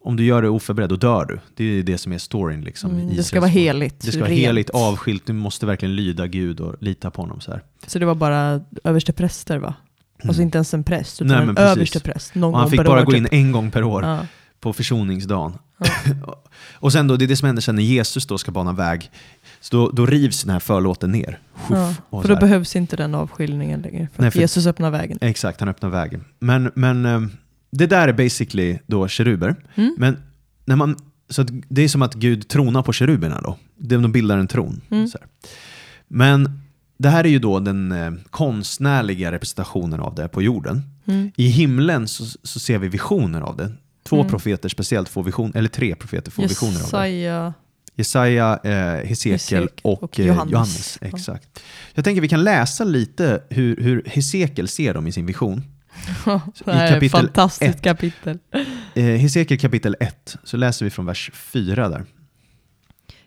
om 0.00 0.16
du 0.16 0.24
gör 0.24 0.42
det 0.42 0.48
oförberedd, 0.48 0.88
då 0.88 0.96
dör 0.96 1.24
du. 1.24 1.40
Det 1.54 1.64
är 1.64 1.82
det 1.82 1.98
som 1.98 2.12
är 2.12 2.18
storyn. 2.18 2.60
Liksom, 2.60 2.90
Mm, 2.90 3.06
det 3.06 3.10
Israels 3.12 3.26
ska 3.28 3.40
vara 3.40 3.50
heligt. 3.50 4.00
Det 4.00 4.12
ska 4.12 4.20
vara 4.20 4.30
rent. 4.30 4.40
heligt, 4.40 4.70
avskilt, 4.70 5.26
du 5.26 5.32
måste 5.32 5.66
verkligen 5.66 5.96
lyda 5.96 6.26
Gud 6.26 6.60
och 6.60 6.74
lita 6.80 7.10
på 7.10 7.22
honom. 7.22 7.40
Så 7.40 7.50
här. 7.50 7.62
Så 7.86 7.98
det 7.98 8.06
var 8.06 8.14
bara 8.14 8.60
överste 8.84 9.12
präster 9.12 9.58
va? 9.58 9.74
Alltså 10.24 10.42
inte 10.42 10.58
ens 10.58 10.74
en 10.74 10.84
präst, 10.84 11.22
utan 11.22 11.36
Nej, 11.36 11.48
en 11.48 11.56
överste 11.56 12.00
präst. 12.00 12.34
Någon 12.34 12.54
Och 12.54 12.60
han 12.60 12.70
fick 12.70 12.84
bara 12.84 13.00
år, 13.00 13.04
gå 13.04 13.12
typ. 13.12 13.20
in 13.20 13.28
en 13.30 13.52
gång 13.52 13.70
per 13.70 13.84
år. 13.84 14.02
Ja. 14.04 14.18
på 14.60 14.72
försoningsdagen. 14.72 15.52
och 16.74 16.92
sen 16.92 17.08
då, 17.08 17.16
det 17.16 17.24
är 17.24 17.26
det 17.26 17.36
som 17.36 17.46
händer 17.46 17.62
sen 17.62 17.76
när 17.76 17.82
Jesus 17.82 18.26
då 18.26 18.38
ska 18.38 18.50
bana 18.52 18.72
väg. 18.72 19.10
Så 19.70 19.76
då, 19.76 19.90
då 19.90 20.06
rivs 20.06 20.42
den 20.42 20.52
här 20.52 20.60
förlåten 20.60 21.12
ner. 21.12 21.38
Ja, 21.70 21.94
för 22.22 22.28
då 22.28 22.36
behövs 22.36 22.76
inte 22.76 22.96
den 22.96 23.14
avskiljningen 23.14 23.80
längre. 23.80 24.08
För 24.14 24.22
Nej, 24.22 24.30
för- 24.30 24.40
Jesus 24.40 24.66
öppnar 24.66 24.90
vägen. 24.90 25.18
Exakt, 25.20 25.60
han 25.60 25.68
öppnar 25.68 25.90
vägen. 25.90 26.24
Men, 26.38 26.70
men 26.74 27.06
eh, 27.06 27.20
det 27.70 27.86
där 27.86 28.08
är 28.08 28.12
basically 28.12 28.78
då 28.86 29.08
keruber. 29.08 29.56
Mm. 29.74 29.96
Men 29.98 30.16
när 30.64 30.76
man, 30.76 30.96
så 31.28 31.42
det 31.68 31.82
är 31.82 31.88
som 31.88 32.02
att 32.02 32.14
Gud 32.14 32.48
tronar 32.48 32.82
på 32.82 32.92
keruberna 32.92 33.40
då. 33.40 33.58
De 33.76 34.12
bildar 34.12 34.38
en 34.38 34.48
tron. 34.48 34.80
Mm. 34.90 35.08
Men 36.08 36.60
det 36.98 37.08
här 37.08 37.24
är 37.24 37.28
ju 37.28 37.38
då 37.38 37.60
den 37.60 37.92
eh, 37.92 38.12
konstnärliga 38.30 39.32
representationen 39.32 40.00
av 40.00 40.14
det 40.14 40.28
på 40.28 40.42
jorden. 40.42 40.82
Mm. 41.06 41.30
I 41.36 41.48
himlen 41.48 42.08
så, 42.08 42.24
så 42.42 42.60
ser 42.60 42.78
vi 42.78 42.88
visioner 42.88 43.40
av 43.40 43.56
det. 43.56 43.72
Två 44.04 44.16
Mm. 44.16 44.28
profeter 44.28 44.68
speciellt 44.68 45.08
får 45.08 45.22
vision, 45.22 45.52
eller 45.54 45.68
tre 45.68 45.94
profeter 45.94 46.30
får 46.30 46.42
visioner 46.42 46.76
av 46.76 46.90
det. 46.90 47.52
Jesaja, 47.98 48.58
eh, 48.64 49.08
Hesekiel 49.08 49.68
och, 49.82 50.02
och 50.02 50.20
eh, 50.20 50.26
Johannes. 50.26 50.52
Johannes. 50.52 50.98
Ja. 51.00 51.08
Exakt. 51.08 51.62
Jag 51.94 52.04
tänker 52.04 52.20
vi 52.20 52.28
kan 52.28 52.44
läsa 52.44 52.84
lite 52.84 53.42
hur, 53.50 53.76
hur 53.76 54.02
Hesekiel 54.06 54.68
ser 54.68 54.94
dem 54.94 55.06
i 55.06 55.12
sin 55.12 55.26
vision. 55.26 55.62
det 56.64 56.72
här 56.72 56.80
är 56.80 56.84
ett 56.84 56.92
kapitel 56.92 57.20
fantastiskt 57.20 57.76
ett. 57.76 57.82
kapitel. 57.82 58.38
Eh, 58.94 59.04
Hesekiel 59.04 59.60
kapitel 59.60 59.96
1, 60.00 60.36
så 60.44 60.56
läser 60.56 60.84
vi 60.84 60.90
från 60.90 61.06
vers 61.06 61.30
4 61.34 61.88
där. 61.88 62.04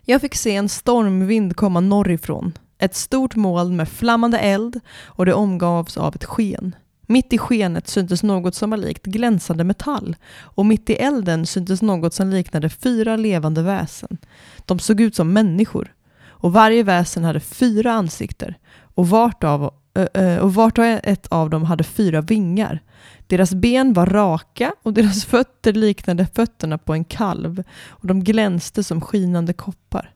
Jag 0.04 0.20
fick 0.20 0.34
se 0.34 0.56
en 0.56 0.68
stormvind 0.68 1.56
komma 1.56 1.80
norrifrån, 1.80 2.58
ett 2.78 2.94
stort 2.94 3.36
moln 3.36 3.76
med 3.76 3.88
flammande 3.88 4.38
eld 4.38 4.80
och 5.04 5.26
det 5.26 5.34
omgavs 5.34 5.96
av 5.96 6.14
ett 6.14 6.24
sken. 6.24 6.74
Mitt 7.10 7.32
i 7.32 7.38
skenet 7.38 7.88
syntes 7.88 8.22
något 8.22 8.54
som 8.54 8.70
var 8.70 8.76
likt 8.76 9.06
glänsande 9.06 9.64
metall 9.64 10.16
och 10.40 10.66
mitt 10.66 10.90
i 10.90 10.92
elden 10.92 11.46
syntes 11.46 11.82
något 11.82 12.14
som 12.14 12.30
liknade 12.30 12.68
fyra 12.68 13.16
levande 13.16 13.62
väsen. 13.62 14.18
De 14.66 14.78
såg 14.78 15.00
ut 15.00 15.14
som 15.16 15.32
människor 15.32 15.94
och 16.28 16.52
varje 16.52 16.82
väsen 16.82 17.24
hade 17.24 17.40
fyra 17.40 17.92
ansikten 17.92 18.54
och 18.94 19.08
vart, 19.08 19.44
av, 19.44 19.74
ö, 19.94 20.08
ö, 20.14 20.40
och 20.40 20.54
vart 20.54 20.78
och 20.78 20.84
ett 20.84 21.26
av 21.26 21.50
dem 21.50 21.64
hade 21.64 21.84
fyra 21.84 22.20
vingar. 22.20 22.82
Deras 23.26 23.54
ben 23.54 23.92
var 23.92 24.06
raka 24.06 24.72
och 24.82 24.92
deras 24.92 25.24
fötter 25.24 25.72
liknade 25.72 26.26
fötterna 26.34 26.78
på 26.78 26.92
en 26.92 27.04
kalv 27.04 27.62
och 27.88 28.06
de 28.06 28.24
glänste 28.24 28.84
som 28.84 29.00
skinande 29.00 29.52
koppar. 29.52 30.14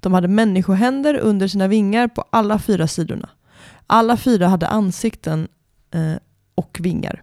De 0.00 0.12
hade 0.12 0.28
människohänder 0.28 1.14
under 1.18 1.48
sina 1.48 1.68
vingar 1.68 2.08
på 2.08 2.24
alla 2.30 2.58
fyra 2.58 2.86
sidorna. 2.88 3.28
Alla 3.86 4.16
fyra 4.16 4.48
hade 4.48 4.68
ansikten 4.68 5.48
eh, 5.90 6.16
och 6.56 6.78
vingar. 6.80 7.22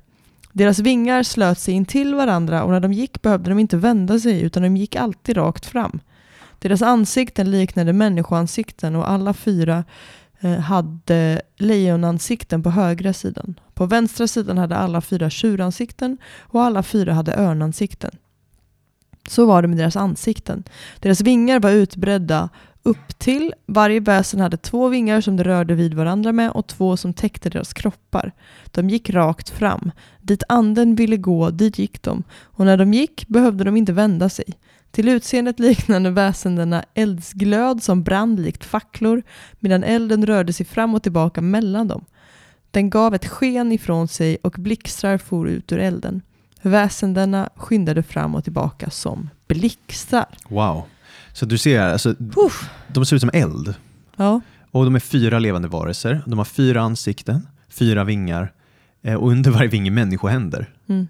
Deras 0.51 0.79
vingar 0.79 1.23
slöt 1.23 1.59
sig 1.59 1.73
in 1.73 1.85
till 1.85 2.15
varandra 2.15 2.63
och 2.63 2.71
när 2.71 2.79
de 2.79 2.93
gick 2.93 3.21
behövde 3.21 3.49
de 3.49 3.59
inte 3.59 3.77
vända 3.77 4.19
sig 4.19 4.41
utan 4.41 4.63
de 4.63 4.77
gick 4.77 4.95
alltid 4.95 5.37
rakt 5.37 5.65
fram. 5.65 5.99
Deras 6.59 6.81
ansikten 6.81 7.51
liknade 7.51 7.93
människoansikten 7.93 8.95
och 8.95 9.09
alla 9.09 9.33
fyra 9.33 9.83
eh, 10.39 10.57
hade 10.57 11.41
lejonansikten 11.57 12.63
på 12.63 12.69
högra 12.69 13.13
sidan. 13.13 13.59
På 13.73 13.85
vänstra 13.85 14.27
sidan 14.27 14.57
hade 14.57 14.75
alla 14.75 15.01
fyra 15.01 15.29
tjuransikten 15.29 16.17
och 16.39 16.63
alla 16.63 16.83
fyra 16.83 17.13
hade 17.13 17.35
örnansikten. 17.35 18.11
Så 19.29 19.45
var 19.45 19.61
det 19.61 19.67
med 19.67 19.77
deras 19.77 19.95
ansikten. 19.95 20.63
Deras 20.99 21.21
vingar 21.21 21.59
var 21.59 21.71
utbredda 21.71 22.49
upp 22.83 23.19
till. 23.19 23.53
Varje 23.65 23.99
väsen 23.99 24.39
hade 24.39 24.57
två 24.57 24.87
vingar 24.87 25.21
som 25.21 25.37
de 25.37 25.43
rörde 25.43 25.75
vid 25.75 25.93
varandra 25.93 26.31
med 26.31 26.51
och 26.51 26.67
två 26.67 26.97
som 26.97 27.13
täckte 27.13 27.49
deras 27.49 27.73
kroppar. 27.73 28.31
De 28.65 28.89
gick 28.89 29.09
rakt 29.09 29.49
fram. 29.49 29.91
Dit 30.21 30.43
anden 30.49 30.95
ville 30.95 31.17
gå, 31.17 31.49
dit 31.49 31.79
gick 31.79 32.01
de. 32.01 32.23
Och 32.41 32.65
när 32.65 32.77
de 32.77 32.93
gick 32.93 33.27
behövde 33.27 33.63
de 33.63 33.77
inte 33.77 33.93
vända 33.93 34.29
sig. 34.29 34.45
Till 34.91 35.09
utseendet 35.09 35.59
liknande 35.59 36.09
väsendena 36.09 36.85
eldsglöd 36.93 37.83
som 37.83 38.03
brann 38.03 38.35
likt 38.35 38.65
facklor 38.65 39.23
medan 39.59 39.83
elden 39.83 40.25
rörde 40.25 40.53
sig 40.53 40.65
fram 40.65 40.95
och 40.95 41.03
tillbaka 41.03 41.41
mellan 41.41 41.87
dem. 41.87 42.05
Den 42.71 42.89
gav 42.89 43.15
ett 43.15 43.27
sken 43.27 43.71
ifrån 43.71 44.07
sig 44.07 44.37
och 44.41 44.55
blixtrar 44.57 45.17
for 45.17 45.49
ut 45.49 45.71
ur 45.71 45.79
elden. 45.79 46.21
Väsendena 46.61 47.49
skyndade 47.55 48.03
fram 48.03 48.35
och 48.35 48.43
tillbaka 48.43 48.89
som 48.89 49.29
blixtar. 49.47 50.25
Wow. 50.49 50.83
Så 51.33 51.45
du 51.45 51.57
ser, 51.57 51.79
alltså, 51.81 52.15
de 52.87 53.05
ser 53.05 53.15
ut 53.15 53.21
som 53.21 53.29
eld. 53.33 53.75
Ja, 54.15 54.41
Och 54.71 54.85
de 54.85 54.95
är 54.95 54.99
fyra 54.99 55.39
levande 55.39 55.67
varelser. 55.67 56.21
De 56.25 56.37
har 56.37 56.45
fyra 56.45 56.81
ansikten, 56.81 57.47
fyra 57.69 58.03
vingar 58.03 58.53
eh, 59.01 59.13
och 59.15 59.31
under 59.31 59.51
varje 59.51 59.69
vinge 59.69 59.91
människohänder. 59.91 60.69
mm. 60.89 61.07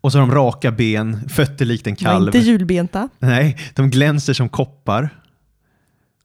Och 0.00 0.12
så 0.12 0.18
har 0.18 0.26
de 0.26 0.34
raka 0.34 0.70
ben, 0.72 1.28
fötter 1.28 1.64
likt 1.64 1.86
en 1.86 1.96
kalv. 1.96 2.26
inte 2.26 2.38
julbenta. 2.38 3.08
Nej, 3.18 3.58
de 3.74 3.90
glänser 3.90 4.32
som 4.32 4.48
koppar. 4.48 5.08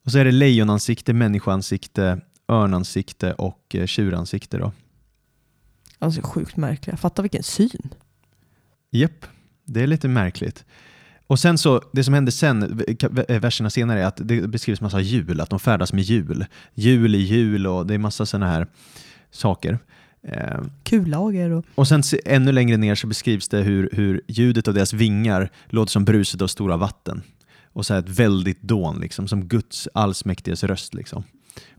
Och 0.05 0.11
så 0.11 0.17
är 0.17 0.25
det 0.25 0.31
lejonansikte, 0.31 1.13
människoansikte, 1.13 2.21
örnansikte 2.47 3.33
och 3.33 3.75
eh, 3.75 3.85
tjuransikte. 3.85 4.57
Då. 4.57 4.71
Alltså 5.99 6.21
sjukt 6.23 6.57
märkliga. 6.57 6.97
Fatta 6.97 7.21
vilken 7.21 7.43
syn. 7.43 7.89
Japp, 8.91 9.25
det 9.65 9.81
är 9.83 9.87
lite 9.87 10.07
märkligt. 10.07 10.65
Och 11.33 11.39
sen 11.39 11.57
så, 11.57 11.81
det 11.93 12.03
som 12.03 12.13
händer 12.13 12.31
sen, 12.31 12.83
v- 13.11 13.39
verserna 13.39 13.69
senare, 13.69 14.01
är 14.01 14.05
att 14.05 14.17
det 14.23 14.47
beskrivs 14.47 14.81
massa 14.81 14.99
hjul, 14.99 15.41
att 15.41 15.49
de 15.49 15.59
färdas 15.59 15.93
med 15.93 16.03
hjul. 16.03 16.45
Hjul 16.73 17.15
i 17.15 17.17
hjul 17.17 17.67
och 17.67 17.87
det 17.87 17.93
är 17.93 17.97
massa 17.97 18.25
sådana 18.25 18.47
här 18.47 18.67
saker. 19.31 19.79
Eh, 20.27 20.61
Kullager 20.83 21.49
och... 21.49 21.65
och 21.75 21.87
sen 21.87 22.03
se- 22.03 22.21
ännu 22.25 22.51
längre 22.51 22.77
ner 22.77 22.95
så 22.95 23.07
beskrivs 23.07 23.47
det 23.49 23.57
hur, 23.61 23.89
hur 23.93 24.21
ljudet 24.27 24.67
av 24.67 24.73
deras 24.73 24.93
vingar 24.93 25.49
låter 25.69 25.91
som 25.91 26.05
bruset 26.05 26.41
av 26.41 26.47
stora 26.47 26.77
vatten. 26.77 27.21
Och 27.65 27.85
så 27.85 27.93
ett 27.93 28.09
väldigt 28.09 28.61
dån, 28.61 28.99
liksom, 28.99 29.27
som 29.27 29.45
Guds 29.47 29.87
allsmäktiges 29.93 30.63
röst. 30.63 30.93
Liksom. 30.93 31.23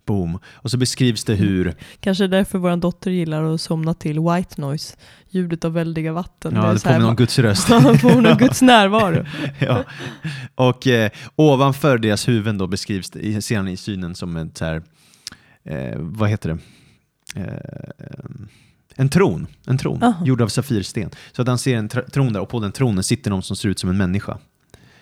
Boom. 0.06 0.38
Och 0.52 0.70
så 0.70 0.76
beskrivs 0.76 1.24
det 1.24 1.34
hur... 1.34 1.74
Kanske 2.00 2.26
därför 2.26 2.58
vår 2.58 2.76
dotter 2.76 3.10
gillar 3.10 3.54
att 3.54 3.60
somna 3.60 3.94
till 3.94 4.20
white 4.20 4.60
noise, 4.60 4.96
ljudet 5.30 5.64
av 5.64 5.72
väldiga 5.72 6.12
vatten. 6.12 6.54
Ja, 6.54 6.60
det 6.60 6.66
här- 6.66 6.78
påminner 6.78 7.08
om 7.08 7.16
Guds 7.16 7.38
röst. 7.38 7.68
Påminner 8.02 8.30
om 8.32 8.36
Guds 8.38 8.62
närvaro. 8.62 9.24
ja. 9.58 9.84
Och 10.54 10.86
eh, 10.86 11.10
ovanför 11.36 11.98
deras 11.98 12.28
huvuden 12.28 12.58
då 12.58 12.66
beskrivs 12.66 13.10
det, 13.10 13.54
han 13.56 13.68
i 13.68 13.76
synen 13.76 14.14
som 14.14 14.36
ett 14.36 14.58
så 14.58 14.64
här, 14.64 14.82
eh, 15.64 15.96
vad 15.98 16.28
heter 16.30 16.48
det? 16.48 16.58
Eh, 17.40 18.06
en 18.96 19.08
tron, 19.08 19.46
en 19.66 19.78
tron 19.78 20.02
Aha. 20.02 20.24
gjord 20.26 20.40
av 20.42 20.48
safirsten. 20.48 21.10
Så 21.32 21.42
att 21.42 21.48
han 21.48 21.58
ser 21.58 21.76
en 21.76 21.88
tr- 21.88 22.10
tron 22.10 22.32
där 22.32 22.40
och 22.40 22.48
på 22.48 22.60
den 22.60 22.72
tronen 22.72 23.04
sitter 23.04 23.30
någon 23.30 23.42
som 23.42 23.56
ser 23.56 23.68
ut 23.68 23.78
som 23.78 23.90
en 23.90 23.96
människa. 23.96 24.38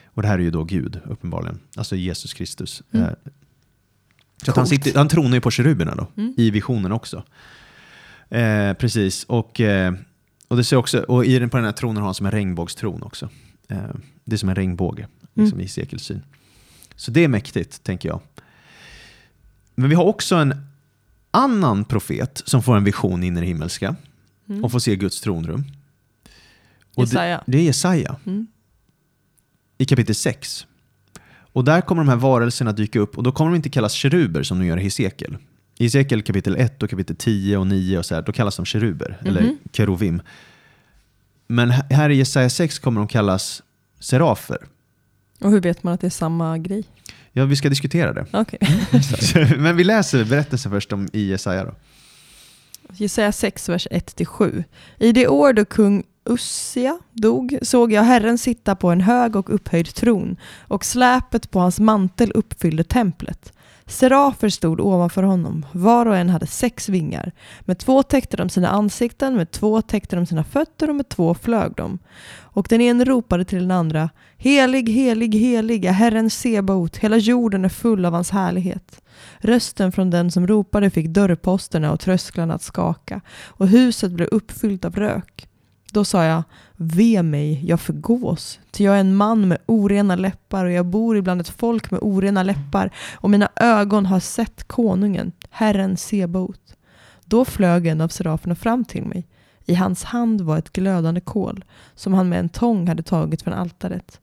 Och 0.07 0.23
det 0.23 0.29
här 0.29 0.39
är 0.39 0.43
ju 0.43 0.51
då 0.51 0.65
Gud, 0.65 1.01
uppenbarligen. 1.05 1.59
Alltså 1.77 1.97
Jesus 1.97 2.35
Kristus. 2.35 2.83
Mm. 2.93 3.09
Så 4.43 4.53
han, 4.57 4.67
sitter, 4.67 4.95
han 4.99 5.09
tronar 5.09 5.35
ju 5.35 5.41
på 5.41 5.51
keruberna 5.51 5.95
då, 5.95 6.07
Mm. 6.17 6.35
i 6.37 6.51
visionen 6.51 6.93
också. 6.93 7.23
Eh, 8.31 8.73
precis, 8.73 9.25
och, 9.25 9.61
eh, 9.61 9.95
och, 10.49 10.57
det 10.57 10.65
ser 10.65 10.77
också, 10.77 11.01
och 11.03 11.25
i 11.25 11.39
den, 11.39 11.51
på 11.51 11.57
den 11.57 11.65
här 11.67 11.73
tronen 11.73 11.97
har 11.97 12.05
han 12.05 12.15
som 12.15 12.27
en 12.27 12.33
regnbågstron 12.33 13.03
också. 13.03 13.29
Eh, 13.69 13.79
det 14.25 14.35
är 14.35 14.39
som 14.39 14.49
en 14.49 14.55
regnbåge 14.55 15.07
liksom, 15.35 15.61
i 15.61 15.69
sekelsyn. 15.69 16.23
Så 16.97 17.11
det 17.11 17.25
är 17.25 17.29
mäktigt, 17.29 17.83
tänker 17.85 18.09
jag. 18.09 18.21
Men 19.75 19.91
vi 19.91 19.97
har 19.97 20.05
också 20.05 20.35
en 20.37 20.67
annan 21.31 21.85
profet 21.85 22.43
som 22.45 22.63
får 22.63 22.77
en 22.77 22.85
vision 22.85 23.23
in 23.23 23.37
i 23.37 23.41
det 23.41 23.47
himmelska 23.47 23.97
Mm. 24.49 24.65
och 24.65 24.73
får 24.73 24.79
se 24.79 24.97
Guds 24.97 25.21
tronrum. 25.21 25.65
Och 26.95 27.05
Jesaja. 27.05 27.43
Det, 27.47 27.53
det 27.53 27.59
är 27.59 27.63
Jesaja 27.63 28.17
Mm. 28.27 28.47
i 29.79 29.85
kapitel 29.85 30.15
6. 30.15 30.67
Och 31.53 31.65
där 31.65 31.81
kommer 31.81 32.03
de 32.03 32.09
här 32.09 32.17
varelserna 32.17 32.73
dyka 32.73 32.99
upp 33.01 33.17
och 33.19 33.23
då 33.23 33.33
kommer 33.33 33.51
de 33.51 33.57
inte 33.57 33.69
kallas 33.71 33.93
keruber 33.93 34.43
som 34.43 34.59
de 34.59 34.67
gör 34.67 34.79
i 34.79 34.83
Hesekiel. 34.83 35.37
I 35.79 35.85
Hesekiel 35.85 36.23
kapitel 36.23 36.57
1 36.57 36.83
och 36.83 36.91
kapitel 36.91 37.17
10 37.17 37.57
och 37.57 37.67
9 37.67 37.99
och 37.99 38.07
så 38.07 38.15
här, 38.15 38.23
då 38.23 38.33
kallas 38.33 38.57
de 38.57 38.65
keruber, 38.65 39.19
eller 39.25 39.43
Mhm. 39.43 39.59
keruvim. 39.73 40.23
Men 41.47 41.71
här 41.71 42.11
i 42.11 42.15
Jesaja 42.17 42.51
6 42.51 42.79
kommer 42.79 43.01
de 43.01 43.09
kallas 43.09 43.63
serafer. 44.01 44.59
Och 45.41 45.51
hur 45.51 45.61
vet 45.61 45.83
man 45.83 45.95
att 45.95 46.01
det 46.01 46.07
är 46.07 46.11
samma 46.11 46.59
grej? 46.59 46.85
Ja, 47.33 47.45
vi 47.45 47.57
ska 47.57 47.69
diskutera 47.69 48.13
det. 48.13 48.27
Okej. 48.33 48.59
Men 49.59 49.77
vi 49.77 49.85
läser 49.85 50.25
berättelsen 50.25 50.73
först 50.73 50.93
om 50.93 51.09
i 51.13 51.29
Jesaja 51.29 51.65
då. 51.65 51.75
Jesaja 52.93 53.33
6, 53.33 53.69
vers 53.69 53.87
1-7. 53.91 54.65
I 54.99 55.13
det 55.13 55.29
år 55.29 55.53
då 55.53 55.65
kung 55.65 56.03
Ussia 56.25 56.99
dog 57.13 57.59
såg 57.63 57.93
jag 57.93 58.03
Herren 58.03 58.39
sitta 58.39 58.77
på 58.77 58.91
en 58.91 59.01
hög 59.01 59.37
och 59.37 59.55
upphöjd 59.55 59.95
tron 59.95 60.37
och 60.69 60.85
släpet 60.85 61.51
på 61.51 61.61
hans 61.61 61.81
mantel 61.81 62.33
uppfyllde 62.33 62.85
templet. 62.85 63.53
Serafer 63.87 64.49
stod 64.49 64.81
ovanför 64.81 65.23
honom, 65.23 65.67
var 65.73 66.07
och 66.07 66.17
en 66.17 66.31
hade 66.31 66.47
sex 66.47 66.89
vingar. 66.89 67.33
Med 67.61 67.79
två 67.79 68.03
täckte 68.03 68.37
de 68.37 68.49
sina 68.49 68.69
ansikten, 68.69 69.37
med 69.37 69.51
två 69.51 69.83
täckte 69.83 70.17
de 70.17 70.27
sina 70.27 70.45
fötter 70.45 70.89
och 70.89 70.97
med 70.97 71.09
två 71.09 71.35
flög 71.35 71.73
de. 71.77 71.99
Och 72.41 72.67
den 72.71 72.81
ene 72.81 73.05
ropade 73.05 73.45
till 73.45 73.59
den 73.59 73.71
andra, 73.71 74.11
Helig, 74.37 74.89
helig, 74.89 75.35
helig 75.35 75.85
är 75.85 75.93
Herren 75.93 76.31
Sebaot, 76.31 76.97
hela 76.97 77.17
jorden 77.17 77.65
är 77.65 77.69
full 77.69 78.05
av 78.05 78.13
hans 78.13 78.31
härlighet. 78.31 79.03
Rösten 79.39 79.93
från 79.93 80.11
den 80.11 80.31
som 80.31 80.47
ropade 80.47 80.91
fick 80.91 81.07
dörrposterna 81.07 81.93
och 81.93 82.01
trösklarna 82.01 82.55
att 82.55 82.63
skaka 82.63 83.21
och 83.47 83.69
huset 83.69 84.13
blev 84.13 84.29
uppfyllt 84.29 84.85
av 84.85 84.97
rök. 84.97 85.49
Då 85.93 86.05
sa 86.05 86.25
jag, 86.25 86.43
ve 86.77 87.23
mig, 87.23 87.65
jag 87.67 87.81
förgås, 87.81 88.61
ty 88.71 88.85
jag 88.85 88.97
är 88.97 89.01
en 89.01 89.17
man 89.17 89.49
med 89.49 89.59
orena 89.67 90.17
läppar 90.17 90.65
och 90.65 90.73
jag 90.73 90.87
bor 90.87 91.17
ibland 91.17 91.41
ett 91.41 91.49
folk 91.49 91.91
med 91.91 92.01
orena 92.03 92.43
läppar 92.43 92.91
och 93.15 93.31
mina 93.31 93.49
ögon 93.57 94.07
har 94.07 94.21
sett 94.21 94.65
konungen, 94.65 95.33
Herren 95.51 95.97
Sebaot. 95.97 96.77
Då 97.25 97.45
flög 97.45 97.87
en 97.87 98.01
av 98.01 98.09
seraferna 98.09 98.55
fram 98.55 98.85
till 98.85 99.05
mig. 99.05 99.29
I 99.65 99.75
hans 99.75 100.05
hand 100.05 100.41
var 100.41 100.59
ett 100.59 100.73
glödande 100.73 101.21
kol 101.21 101.65
som 101.95 102.15
han 102.15 102.29
med 102.29 102.39
en 102.39 102.49
tång 102.49 102.89
hade 102.89 103.03
tagit 103.03 103.43
från 103.43 103.55
altaret. 103.55 104.21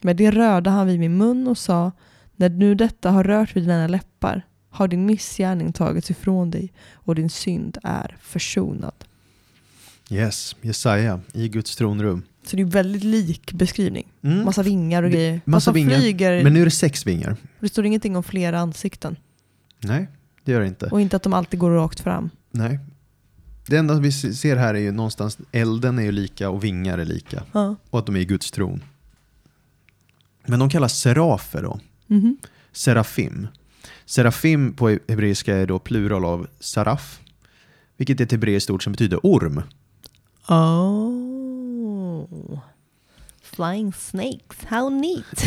Med 0.00 0.16
det 0.16 0.30
rörde 0.30 0.70
han 0.70 0.86
vid 0.86 1.00
min 1.00 1.18
mun 1.18 1.48
och 1.48 1.58
sa, 1.58 1.92
när 2.36 2.48
nu 2.48 2.74
detta 2.74 3.10
har 3.10 3.24
rört 3.24 3.56
vid 3.56 3.62
dina 3.62 3.86
läppar 3.86 4.42
har 4.70 4.88
din 4.88 5.06
missgärning 5.06 5.72
tagits 5.72 6.10
ifrån 6.10 6.50
dig 6.50 6.72
och 6.94 7.14
din 7.14 7.30
synd 7.30 7.78
är 7.82 8.16
försonad. 8.20 9.04
Yes, 10.10 10.56
Jesaja 10.62 11.20
i 11.32 11.48
Guds 11.48 11.76
tronrum. 11.76 12.22
Så 12.44 12.56
det 12.56 12.62
är 12.62 12.66
väldigt 12.66 13.04
lik 13.04 13.52
beskrivning. 13.52 14.12
Mm. 14.22 14.44
Massa 14.44 14.62
vingar 14.62 15.02
och 15.02 15.10
grejer. 15.10 15.40
massa 15.44 15.72
vingar. 15.72 15.98
flyger. 15.98 16.44
Men 16.44 16.52
nu 16.54 16.60
är 16.60 16.64
det 16.64 16.70
sex 16.70 17.06
vingar. 17.06 17.36
Det 17.60 17.68
står 17.68 17.86
ingenting 17.86 18.16
om 18.16 18.22
flera 18.22 18.58
ansikten. 18.60 19.16
Nej, 19.80 20.08
det 20.44 20.52
gör 20.52 20.60
det 20.60 20.66
inte. 20.66 20.86
Och 20.86 21.00
inte 21.00 21.16
att 21.16 21.22
de 21.22 21.32
alltid 21.32 21.60
går 21.60 21.70
rakt 21.70 22.00
fram. 22.00 22.30
Nej. 22.50 22.78
Det 23.68 23.76
enda 23.76 24.00
vi 24.00 24.12
ser 24.12 24.56
här 24.56 24.74
är 24.74 24.78
ju 24.78 24.92
någonstans, 24.92 25.38
elden 25.52 25.98
är 25.98 26.02
ju 26.02 26.12
lika 26.12 26.50
och 26.50 26.64
vingar 26.64 26.98
är 26.98 27.04
lika. 27.04 27.42
Ja. 27.52 27.76
Och 27.90 27.98
att 27.98 28.06
de 28.06 28.16
är 28.16 28.20
i 28.20 28.24
Guds 28.24 28.50
tron. 28.50 28.82
Men 30.46 30.58
de 30.58 30.70
kallas 30.70 30.98
serafer 31.00 31.62
då. 31.62 31.80
Mhm. 32.06 32.36
Serafim. 32.72 33.48
Serafim 34.04 34.72
på 34.72 34.88
hebreiska 35.08 35.56
är 35.56 35.66
då 35.66 35.78
plural 35.78 36.24
av 36.24 36.46
saraf. 36.60 37.20
Vilket 37.96 38.20
är 38.20 38.24
ett 38.24 38.32
hebreiskt 38.32 38.70
ord 38.70 38.84
som 38.84 38.92
betyder 38.92 39.20
orm. 39.22 39.62
Oh. 40.48 42.24
Flying 43.42 43.92
snakes, 43.92 44.64
how 44.68 44.88
neat. 44.90 45.42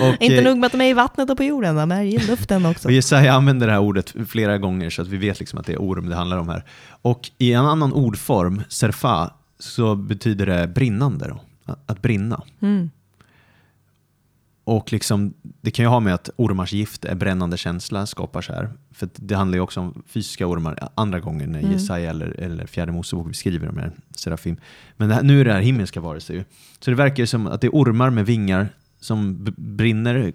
Och, 0.00 0.22
inte 0.22 0.36
eh, 0.38 0.44
nog 0.44 0.58
med 0.58 0.66
att 0.66 0.72
de 0.72 0.80
är 0.80 0.84
i 0.90 0.92
vattnet 0.92 1.30
och 1.30 1.36
på 1.36 1.44
jorden, 1.44 1.76
de 1.76 1.92
är 1.92 2.02
i 2.02 2.18
luften 2.18 2.66
också. 2.66 2.88
Och 2.88 2.92
Jesaja 2.92 3.32
använder 3.32 3.66
det 3.66 3.72
här 3.72 3.80
ordet 3.80 4.14
flera 4.28 4.58
gånger 4.58 4.90
så 4.90 5.02
att 5.02 5.08
vi 5.08 5.16
vet 5.16 5.40
liksom 5.40 5.58
att 5.58 5.66
det 5.66 5.72
är 5.72 5.78
orm 5.78 6.08
det 6.08 6.16
handlar 6.16 6.38
om 6.38 6.48
här. 6.48 6.64
Och 7.02 7.30
i 7.38 7.52
en 7.52 7.66
annan 7.66 7.92
ordform, 7.92 8.62
serfa, 8.68 9.30
så 9.58 9.94
betyder 9.94 10.46
det 10.46 10.68
brinnande. 10.68 11.28
Då. 11.28 11.40
Att- 11.72 11.90
Att 11.90 12.02
brinna. 12.02 12.42
Mm. 12.62 12.90
Och 14.70 14.92
liksom, 14.92 15.34
det 15.60 15.70
kan 15.70 15.84
ju 15.84 15.88
ha 15.88 16.00
med 16.00 16.14
att 16.14 16.30
ormars 16.36 16.72
gift 16.72 17.04
är 17.04 17.14
brännande 17.14 17.56
känsla 17.56 18.06
skapar 18.06 18.42
så 18.42 18.52
här. 18.52 18.70
För 18.90 19.08
det 19.16 19.34
handlar 19.34 19.56
ju 19.56 19.62
också 19.62 19.80
om 19.80 20.02
fysiska 20.06 20.46
ormar 20.46 20.88
andra 20.94 21.20
gånger 21.20 21.46
när 21.46 21.58
Mm. 21.58 21.72
Jesaja 21.72 22.10
eller, 22.10 22.40
eller 22.40 22.66
fjärde 22.66 22.92
Mosebok 22.92 23.28
beskriver 23.28 23.66
de 23.66 23.76
här 23.76 23.92
serafim. 24.16 24.56
Men 24.96 25.10
här, 25.10 25.22
nu 25.22 25.40
är 25.40 25.44
det 25.44 25.52
här 25.52 25.60
himmelska 25.60 26.00
varelser 26.00 26.34
ju. 26.34 26.44
Så 26.80 26.90
det 26.90 26.96
verkar 26.96 27.22
ju 27.22 27.26
som 27.26 27.46
att 27.46 27.60
det 27.60 27.66
är 27.66 27.70
ormar 27.70 28.10
med 28.10 28.26
vingar 28.26 28.68
som 29.00 29.46
brinner 29.56 30.32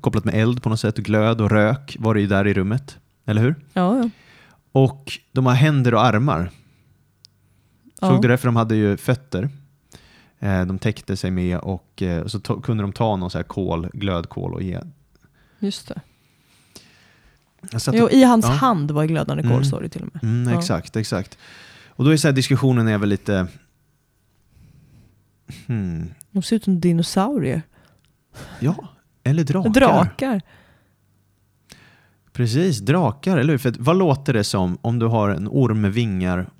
kopplat 0.00 0.24
med 0.24 0.34
eld 0.34 0.62
på 0.62 0.68
något 0.68 0.80
sätt, 0.80 0.96
glöd 0.96 1.40
och 1.40 1.50
rök 1.50 1.96
var 1.98 2.14
det 2.14 2.20
ju 2.20 2.26
där 2.26 2.46
i 2.46 2.54
rummet. 2.54 2.98
Eller 3.26 3.42
hur? 3.42 3.54
Ja, 3.72 3.96
ja. 3.98 4.10
Och 4.72 5.12
de 5.32 5.46
har 5.46 5.54
händer 5.54 5.94
och 5.94 6.04
armar. 6.04 6.50
Såg 8.00 8.12
Ja. 8.12 8.18
du 8.22 8.28
det? 8.28 8.36
För 8.36 8.48
de 8.48 8.56
hade 8.56 8.76
ju 8.76 8.96
fötter. 8.96 9.48
Eh, 10.40 10.64
de 10.66 10.78
täckte 10.78 11.16
sig 11.16 11.30
med 11.30 11.58
och 11.58 12.02
eh, 12.02 12.26
så 12.26 12.40
kunde 12.40 12.82
de 12.82 12.92
ta 12.92 13.16
någon 13.16 13.30
så 13.30 13.38
här 13.38 13.42
kol, 13.42 13.88
glödkol 13.92 14.54
och 14.54 14.62
ge. 14.62 14.80
Just 15.58 15.88
det. 15.88 16.00
Jo, 17.92 18.04
och, 18.04 18.12
I 18.12 18.22
hans 18.24 18.44
ja. 18.44 18.50
hand 18.52 18.90
var 18.90 19.04
glödande 19.04 19.42
kol, 19.42 19.52
Mm. 19.52 19.64
står 19.64 19.80
det 19.82 19.88
till 19.88 20.02
och 20.02 20.08
med. 20.14 20.24
mm, 20.24 20.52
Ja. 20.52 20.58
exakt, 20.58 20.96
exakt. 20.96 21.38
Och 21.88 22.04
då 22.04 22.10
är 22.10 22.16
så 22.16 22.28
här, 22.28 22.32
diskussionen 22.32 22.88
är 22.88 22.98
väl 22.98 23.08
lite... 23.08 23.46
Hmm, 25.66 26.10
De 26.30 26.42
ser 26.42 26.56
ut 26.56 26.64
som 26.64 26.80
dinosaurier. 26.80 27.62
ja, 28.60 28.88
eller 29.24 29.44
drakar. 29.44 29.70
Drakar. 29.70 30.40
Precis, 32.32 32.78
drakar, 32.78 33.36
eller 33.38 33.52
hur? 33.52 33.58
För 33.58 33.74
vad 33.78 33.96
låter 33.96 34.32
det 34.32 34.44
som 34.44 34.78
om 34.80 34.98
du 34.98 35.06
har 35.06 35.30
en 35.30 35.48
orm 35.48 35.80
med 35.80 35.92
vingar 35.92 36.50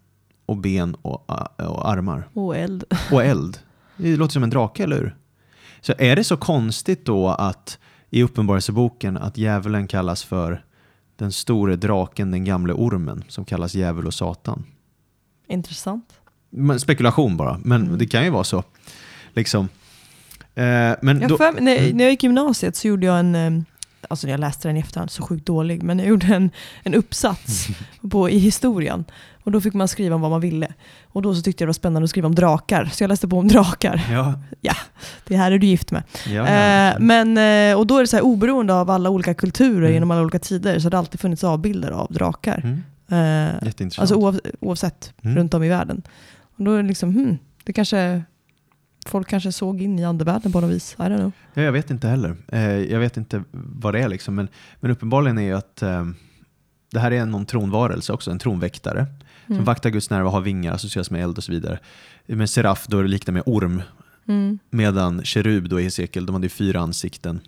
och 0.47 0.57
ben 0.57 0.95
och, 0.95 1.31
och 1.61 1.89
armar? 1.91 2.29
Och 2.35 2.57
eld. 2.57 2.85
och 3.13 3.25
eld. 3.25 3.59
Det 4.03 4.17
låter 4.17 4.33
som 4.33 4.43
en 4.43 4.51
drake, 4.51 4.83
eller 4.85 4.97
hur? 4.97 5.17
Så 5.81 5.95
är 5.99 6.17
det 6.17 6.25
så 6.25 6.37
konstigt 6.37 7.05
då 7.05 7.29
att 7.29 7.79
i 8.11 8.23
Uppenbarelseboken 8.23 9.17
att 9.17 9.39
djävulen 9.39 9.87
kallas 9.87 10.25
för 10.25 10.65
den 11.17 11.33
store 11.33 11.77
draken, 11.77 12.31
den 12.31 12.45
gamle 12.45 12.73
ormen, 12.73 13.25
som 13.29 13.45
kallas 13.45 13.75
djävul 13.75 14.07
och 14.07 14.15
satan? 14.15 14.65
Intressant. 15.49 16.13
Men, 16.51 16.81
spekulation 16.81 17.37
bara, 17.37 17.61
men 17.65 17.83
Mm. 17.87 17.99
det 17.99 18.07
kan 18.07 18.25
ju 18.25 18.31
vara 18.31 18.45
så. 18.45 18.65
Liksom. 19.33 19.69
Eh, 20.55 20.93
men 21.03 21.21
Jag 21.21 21.29
då, 21.29 21.37
för, 21.37 21.61
när, 21.61 21.77
Mm. 21.79 21.97
när 21.97 22.05
jag 22.05 22.11
gick 22.11 22.25
i 22.25 22.27
gymnasiet 22.27 22.77
så 22.77 22.89
gjorde 22.89 23.07
jag 23.07 23.19
en, 23.21 23.65
alltså 24.09 24.29
jag 24.29 24.41
läste 24.41 24.69
den 24.69 24.77
i 24.77 24.81
efterhand, 24.81 25.11
så 25.11 25.23
sjukt 25.23 25.47
dålig, 25.47 25.83
men 25.83 25.99
jag 25.99 26.09
gjorde 26.09 26.27
en, 26.27 26.51
en 26.83 26.95
uppsats 26.95 27.67
på, 28.11 28.31
i 28.31 28.39
historien. 28.39 29.05
Och 29.45 29.53
då 29.53 29.61
fick 29.61 29.75
man 29.75 29.89
skriva 29.89 30.15
om 30.15 30.21
vad 30.21 30.31
man 30.31 30.41
ville. 30.41 30.69
Och 31.07 31.23
då 31.23 31.35
så 31.35 31.43
tyckte 31.43 31.63
jag 31.63 31.67
det 31.67 31.69
var 31.69 31.73
spännande 31.75 32.05
att 32.05 32.11
skriva 32.11 32.27
om 32.29 32.35
drakar, 32.35 32.85
så 32.93 33.05
jag 33.05 33.09
läste 33.09 33.29
på 33.29 33.39
om 33.39 33.49
drakar. 33.49 34.07
ja, 34.61 34.75
Det 35.27 35.37
här 35.37 35.53
är 35.53 35.59
du 35.59 35.67
gift 35.67 35.91
med. 35.91 36.03
ja, 36.27 36.33
ja, 36.33 36.47
Eh, 36.47 36.97
men, 37.01 37.39
eh, 37.39 37.79
och 37.79 37.87
då 37.87 37.97
är 37.97 38.01
det 38.01 38.07
så 38.07 38.17
här, 38.17 38.23
oberoende 38.25 38.75
av 38.75 38.91
alla 38.91 39.11
olika 39.11 39.35
kulturer 39.35 39.81
Mm. 39.81 39.93
genom 39.93 40.11
alla 40.11 40.23
olika 40.23 40.39
tider 40.39 40.79
så 40.79 40.87
har 40.87 40.91
det 40.91 40.99
alltid 40.99 41.21
funnits 41.21 41.45
avbilder 41.45 41.91
av 41.91 42.13
drakar. 42.13 42.61
mm. 42.65 42.83
Eh, 43.13 43.55
Jätteintressant. 43.67 43.99
alltså 43.99 44.15
oav, 44.15 44.41
oavsett, 44.61 45.13
Mm. 45.23 45.37
runt 45.37 45.55
om 45.55 45.63
i 45.65 45.69
världen. 45.69 46.03
Och 46.57 46.65
då 46.65 46.73
är 46.73 46.83
det 46.83 46.89
liksom, 46.89 47.15
hmm, 47.15 47.39
det 47.65 47.73
kanske, 47.73 48.23
folk 49.11 49.29
kanske 49.29 49.53
såg 49.53 49.83
in 49.83 49.99
i 49.99 50.05
andevärlden 50.05 50.53
på 50.53 50.61
något 50.61 50.71
vis. 50.71 50.97
I 50.99 51.03
don't. 51.03 51.33
Ja, 51.55 51.63
jag 51.63 51.73
vet 51.73 51.91
inte 51.91 52.09
heller. 52.09 52.37
Eh, 52.49 52.63
jag 52.79 53.01
vet 53.01 53.17
inte 53.17 53.43
vad 53.53 53.95
det 53.95 54.01
är, 54.01 54.09
liksom. 54.09 54.35
men, 54.35 54.49
men 54.81 54.91
uppenbarligen 54.91 55.39
är 55.39 55.43
ju 55.43 55.53
att 55.57 55.83
eh, 55.83 56.07
det 56.91 57.01
här 57.01 57.11
är 57.11 57.27
någon 57.27 57.47
tronvarelse 57.47 58.13
också, 58.13 58.31
en 58.31 58.39
tronväktare. 58.39 59.07
Som 59.47 59.55
Mm. 59.55 59.65
vaktar 59.65 59.91
Guds 59.91 60.11
närvaro, 60.11 60.31
har 60.31 60.41
vingar, 60.41 60.73
associeras 60.73 61.11
med 61.11 61.23
eld 61.25 61.39
och 61.39 61.45
så 61.45 61.53
vidare. 61.53 61.79
Men 62.27 62.49
seraf 62.49 62.87
då 62.87 62.99
är 62.99 63.03
det 63.03 63.09
liknar 63.09 63.33
med 63.35 63.43
orm, 63.47 63.83
Mm. 64.29 64.59
medan 64.71 65.25
kerub 65.25 65.69
då 65.69 65.81
i 65.81 65.83
Hesekiel, 65.85 66.27
de 66.27 66.33
hade 66.35 66.49
fyra 66.49 66.81
ansikten. 66.81 67.41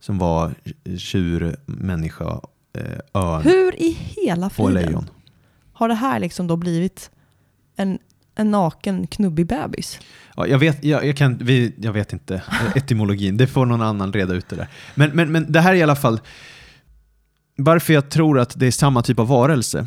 Som 0.00 0.18
var 0.18 0.54
tjur, 0.98 1.56
människa, 1.66 2.40
eh, 2.72 2.98
örn 3.14 3.42
Hur 3.42 3.82
i 3.82 3.90
hela 4.00 4.46
och 4.46 4.52
friden 4.52 4.74
lejon. 4.74 5.10
har 5.72 5.88
det 5.88 5.94
här 5.94 6.20
liksom 6.20 6.46
då 6.46 6.56
blivit 6.56 7.10
en, 7.76 7.98
en 8.36 8.50
naken 8.50 9.06
knubbig 9.06 9.46
bebis? 9.46 10.00
Ja, 10.36 10.46
jag, 10.46 10.58
vet, 10.58 10.84
jag, 10.84 11.06
jag, 11.06 11.16
kan, 11.16 11.38
vi, 11.38 11.74
jag 11.78 11.92
vet 11.92 12.12
inte 12.12 12.42
etymologin, 12.74 13.36
det 13.36 13.46
får 13.46 13.66
någon 13.66 13.82
annan 13.82 14.12
reda 14.12 14.34
ut 14.34 14.48
det 14.48 14.56
där. 14.56 14.68
Men, 14.94 15.10
men, 15.10 15.32
men 15.32 15.52
det 15.52 15.60
här 15.60 15.70
är 15.70 15.76
i 15.76 15.82
alla 15.82 15.96
fall, 15.96 16.20
varför 17.56 17.94
jag 17.94 18.10
tror 18.10 18.38
att 18.38 18.58
det 18.58 18.66
är 18.66 18.70
samma 18.70 19.02
typ 19.02 19.18
av 19.18 19.28
varelse, 19.28 19.86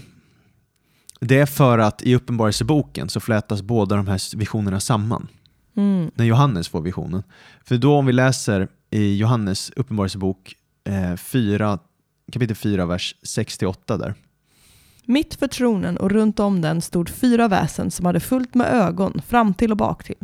det 1.20 1.40
är 1.40 1.46
för 1.46 1.80
att 1.80 2.02
i 2.02 2.16
Uppenbarelseboken 2.16 3.10
så 3.10 3.20
flätas 3.20 3.62
båda 3.62 3.96
de 3.96 4.08
här 4.08 4.38
visionerna 4.38 4.80
samman. 4.80 5.28
Mm. 5.78 6.12
När 6.16 6.26
Johannes 6.26 6.68
får 6.68 6.82
visionen. 6.82 7.24
För 7.64 7.78
då 7.78 7.96
om 7.96 8.06
vi 8.06 8.14
läser 8.14 8.68
i 8.90 9.18
Johannes 9.18 9.72
Uppenbarelsebok 9.76 10.56
eh, 10.84 11.16
4, 11.16 11.80
kapitel 12.32 12.56
4, 12.56 12.86
vers 12.86 13.16
6-8 13.24 13.98
där. 13.98 14.14
Mitt 15.10 15.36
för 15.36 15.48
tronen 15.48 15.98
och 15.98 16.12
runt 16.12 16.40
om 16.40 16.62
den 16.62 16.82
stod 16.82 17.10
fyra 17.10 17.48
väsen 17.48 17.92
som 17.92 18.06
hade 18.06 18.20
fullt 18.20 18.56
med 18.56 18.68
ögon 18.68 19.22
fram 19.28 19.54
till 19.54 19.72
och 19.72 19.78
bak 19.78 20.04
till. 20.04 20.16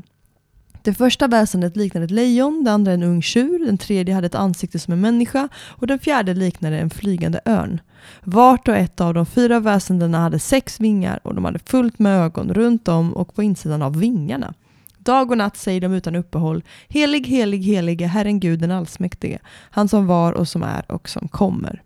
Det 0.82 0.94
första 0.94 1.28
väsendet 1.28 1.76
liknade 1.76 2.06
ett 2.06 2.12
lejon, 2.12 2.64
det 2.64 2.72
andra 2.72 2.92
en 2.92 3.04
ung 3.04 3.22
tjur, 3.22 3.66
den 3.66 3.78
tredje 3.78 4.16
hade 4.16 4.28
ett 4.28 4.36
ansikte 4.36 4.80
som 4.80 4.94
en 4.94 5.02
människa 5.02 5.50
och 5.56 5.88
den 5.88 6.00
fjärde 6.00 6.34
liknade 6.34 6.80
en 6.80 6.90
flygande 6.90 7.42
örn. 7.46 7.82
Vart 8.24 8.68
och 8.68 8.76
ett 8.76 9.02
av 9.02 9.14
de 9.14 9.26
fyra 9.26 9.60
väsendena 9.60 10.20
hade 10.20 10.40
sex 10.40 10.80
vingar 10.80 11.20
och 11.24 11.36
de 11.36 11.46
hade 11.46 11.60
fullt 11.60 12.00
med 12.00 12.20
ögon 12.26 12.54
runt 12.54 12.88
om 12.88 13.14
och 13.14 13.36
på 13.36 13.44
insidan 13.44 13.82
av 13.82 14.00
vingarna. 14.00 14.54
Dag 14.98 15.32
och 15.32 15.38
natt 15.38 15.58
säger 15.58 15.82
de 15.82 15.94
utan 15.94 16.16
uppehåll, 16.16 16.64
helig, 16.88 17.28
helig, 17.28 17.64
helige 17.64 18.08
Herren 18.08 18.40
Gud 18.40 18.60
den 18.60 18.72
allsmäktige, 18.72 19.40
han 19.70 19.88
som 19.88 20.08
var 20.08 20.34
och 20.34 20.48
som 20.48 20.64
är 20.64 20.92
och 20.92 21.10
som 21.10 21.28
kommer. 21.28 21.82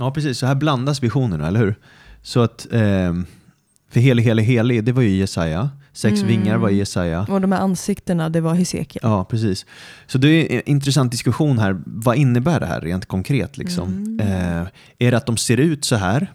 Ja, 0.00 0.10
precis. 0.10 0.38
Så 0.38 0.46
här 0.46 0.54
blandas 0.54 1.02
visionerna, 1.02 1.48
eller 1.48 1.60
hur? 1.60 1.74
Så 2.22 2.40
att, 2.40 2.66
ehm, 2.72 3.26
för 3.90 4.00
helig, 4.00 4.22
helig, 4.22 4.42
helig, 4.44 4.84
det 4.84 4.92
var 4.92 5.02
ju 5.02 5.08
Jesaja. 5.16 5.70
Sex 5.92 6.16
Mm. 6.22 6.28
vingar 6.28 6.56
var 6.56 6.68
Jesaja. 6.70 7.26
Och 7.28 7.40
de 7.40 7.52
här 7.52 7.60
ansiktena, 7.60 8.28
det 8.28 8.40
var 8.40 8.54
Hesekiel. 8.54 9.00
Ja, 9.02 9.24
precis. 9.24 9.66
Så 10.06 10.18
det 10.18 10.28
är 10.28 10.56
en 10.56 10.62
intressant 10.68 11.12
diskussion 11.12 11.58
här. 11.58 11.80
Vad 11.86 12.16
innebär 12.16 12.60
det 12.60 12.66
här 12.66 12.80
rent 12.80 13.06
konkret? 13.06 13.58
Liksom? 13.58 13.88
Mm. 13.88 14.20
Eh, 14.20 14.66
är 14.98 15.10
det 15.10 15.16
att 15.16 15.26
de 15.26 15.36
ser 15.36 15.56
ut 15.56 15.84
så 15.84 15.96
här? 15.96 16.32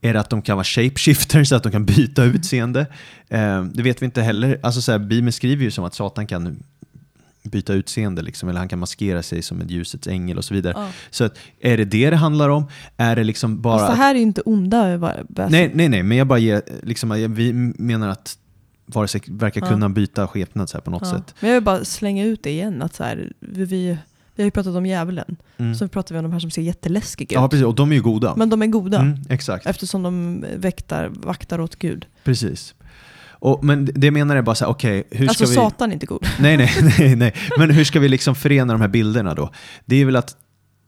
Är 0.00 0.12
det 0.12 0.20
att 0.20 0.30
de 0.30 0.42
kan 0.42 0.56
vara 0.56 0.64
shapeshifters, 0.64 1.48
så 1.48 1.56
att 1.56 1.62
de 1.62 1.72
kan 1.72 1.84
byta 1.84 2.24
utseende? 2.24 2.86
Eh, 3.28 3.64
det 3.64 3.82
vet 3.82 4.02
vi 4.02 4.06
inte 4.06 4.22
heller. 4.22 4.60
Alltså, 4.62 4.82
så 4.82 4.92
här, 4.92 4.98
Bibeln 4.98 5.32
skriver 5.32 5.64
ju 5.64 5.70
som 5.70 5.84
att 5.84 5.94
Satan 5.94 6.26
kan 6.26 6.62
byta 7.50 7.72
utseende, 7.72 8.22
liksom, 8.22 8.48
eller 8.48 8.58
han 8.58 8.68
kan 8.68 8.78
maskera 8.78 9.22
sig 9.22 9.42
som 9.42 9.60
en 9.60 9.68
ljusets 9.68 10.06
ängel 10.06 10.38
och 10.38 10.44
så 10.44 10.54
vidare. 10.54 10.74
Ja. 10.76 10.88
Så 11.10 11.24
att, 11.24 11.38
är 11.60 11.76
det 11.76 11.84
det 11.84 12.10
det 12.10 12.16
handlar 12.16 12.48
om? 12.48 12.64
Är 12.96 13.16
det 13.16 13.24
liksom 13.24 13.60
bara... 13.62 13.86
Att- 13.86 13.96
här 13.98 14.14
är 14.14 14.18
ju 14.18 14.22
inte 14.24 14.40
onda 14.40 14.96
väsen. 14.96 15.52
Nej, 15.52 15.70
nej, 15.74 15.88
nej, 15.88 16.02
men 16.02 16.18
jag 16.18 16.26
bara 16.26 16.38
ger, 16.38 16.62
liksom, 16.82 17.10
vi 17.34 17.52
menar 17.78 18.08
att 18.08 18.38
vare 18.86 19.08
sig 19.08 19.22
verkar 19.26 19.60
Ja. 19.60 19.66
kunna 19.68 19.88
byta 19.88 20.28
skepnad 20.28 20.68
så 20.70 20.80
på 20.80 20.90
något 20.90 21.02
Ja. 21.04 21.10
sätt. 21.12 21.34
Men 21.40 21.50
jag 21.50 21.56
vill 21.56 21.64
bara 21.64 21.84
slänga 21.84 22.24
ut 22.24 22.42
det 22.42 22.50
igen. 22.50 22.82
Att 22.82 22.94
så 22.94 23.02
här, 23.04 23.32
vi, 23.40 23.64
vi, 23.64 23.98
har 24.36 24.44
ju 24.44 24.50
pratat 24.50 24.74
om 24.76 24.86
djävulen. 24.86 25.36
Mm. 25.56 25.74
Så 25.74 25.88
pratar 25.88 26.14
vi 26.14 26.18
om 26.18 26.22
de 26.22 26.32
här 26.32 26.40
som 26.40 26.50
ser 26.50 26.62
jätteläskiga 26.62 27.28
Ja, 27.30 27.44
ut. 27.44 27.50
precis. 27.50 27.66
Och 27.66 27.74
de 27.74 27.90
är 27.90 27.96
ju 27.96 28.02
goda. 28.02 28.34
Men 28.36 28.50
de 28.50 28.62
är 28.62 28.66
goda. 28.66 29.00
Mm, 29.00 29.18
exakt, 29.28 29.66
Eftersom 29.66 30.02
de 30.02 30.44
väktar, 30.56 31.08
vaktar 31.14 31.60
åt 31.60 31.76
Gud. 31.76 32.06
precis. 32.24 32.74
Och, 33.46 33.64
men 33.64 33.88
det 33.94 34.10
menar 34.10 34.36
jag 34.36 34.44
bara 34.44 34.54
så 34.54 34.64
här, 34.64 34.72
okej, 34.72 35.04
hur 35.10 35.28
alltså 35.28 35.46
ska 35.46 35.50
vi... 35.50 35.54
Satan 35.54 35.90
är 35.90 35.94
inte 35.94 36.06
god. 36.06 36.26
Nej, 36.40 36.56
nej, 36.56 36.70
nej, 36.98 37.16
nej. 37.16 37.34
Men 37.58 37.70
hur 37.70 37.84
ska 37.84 38.00
vi 38.00 38.08
liksom 38.08 38.34
förena 38.34 38.72
de 38.72 38.80
här 38.80 38.88
bilderna 38.88 39.34
då? 39.34 39.50
Det 39.84 39.96
är 39.96 40.04
väl 40.04 40.16
att 40.16 40.36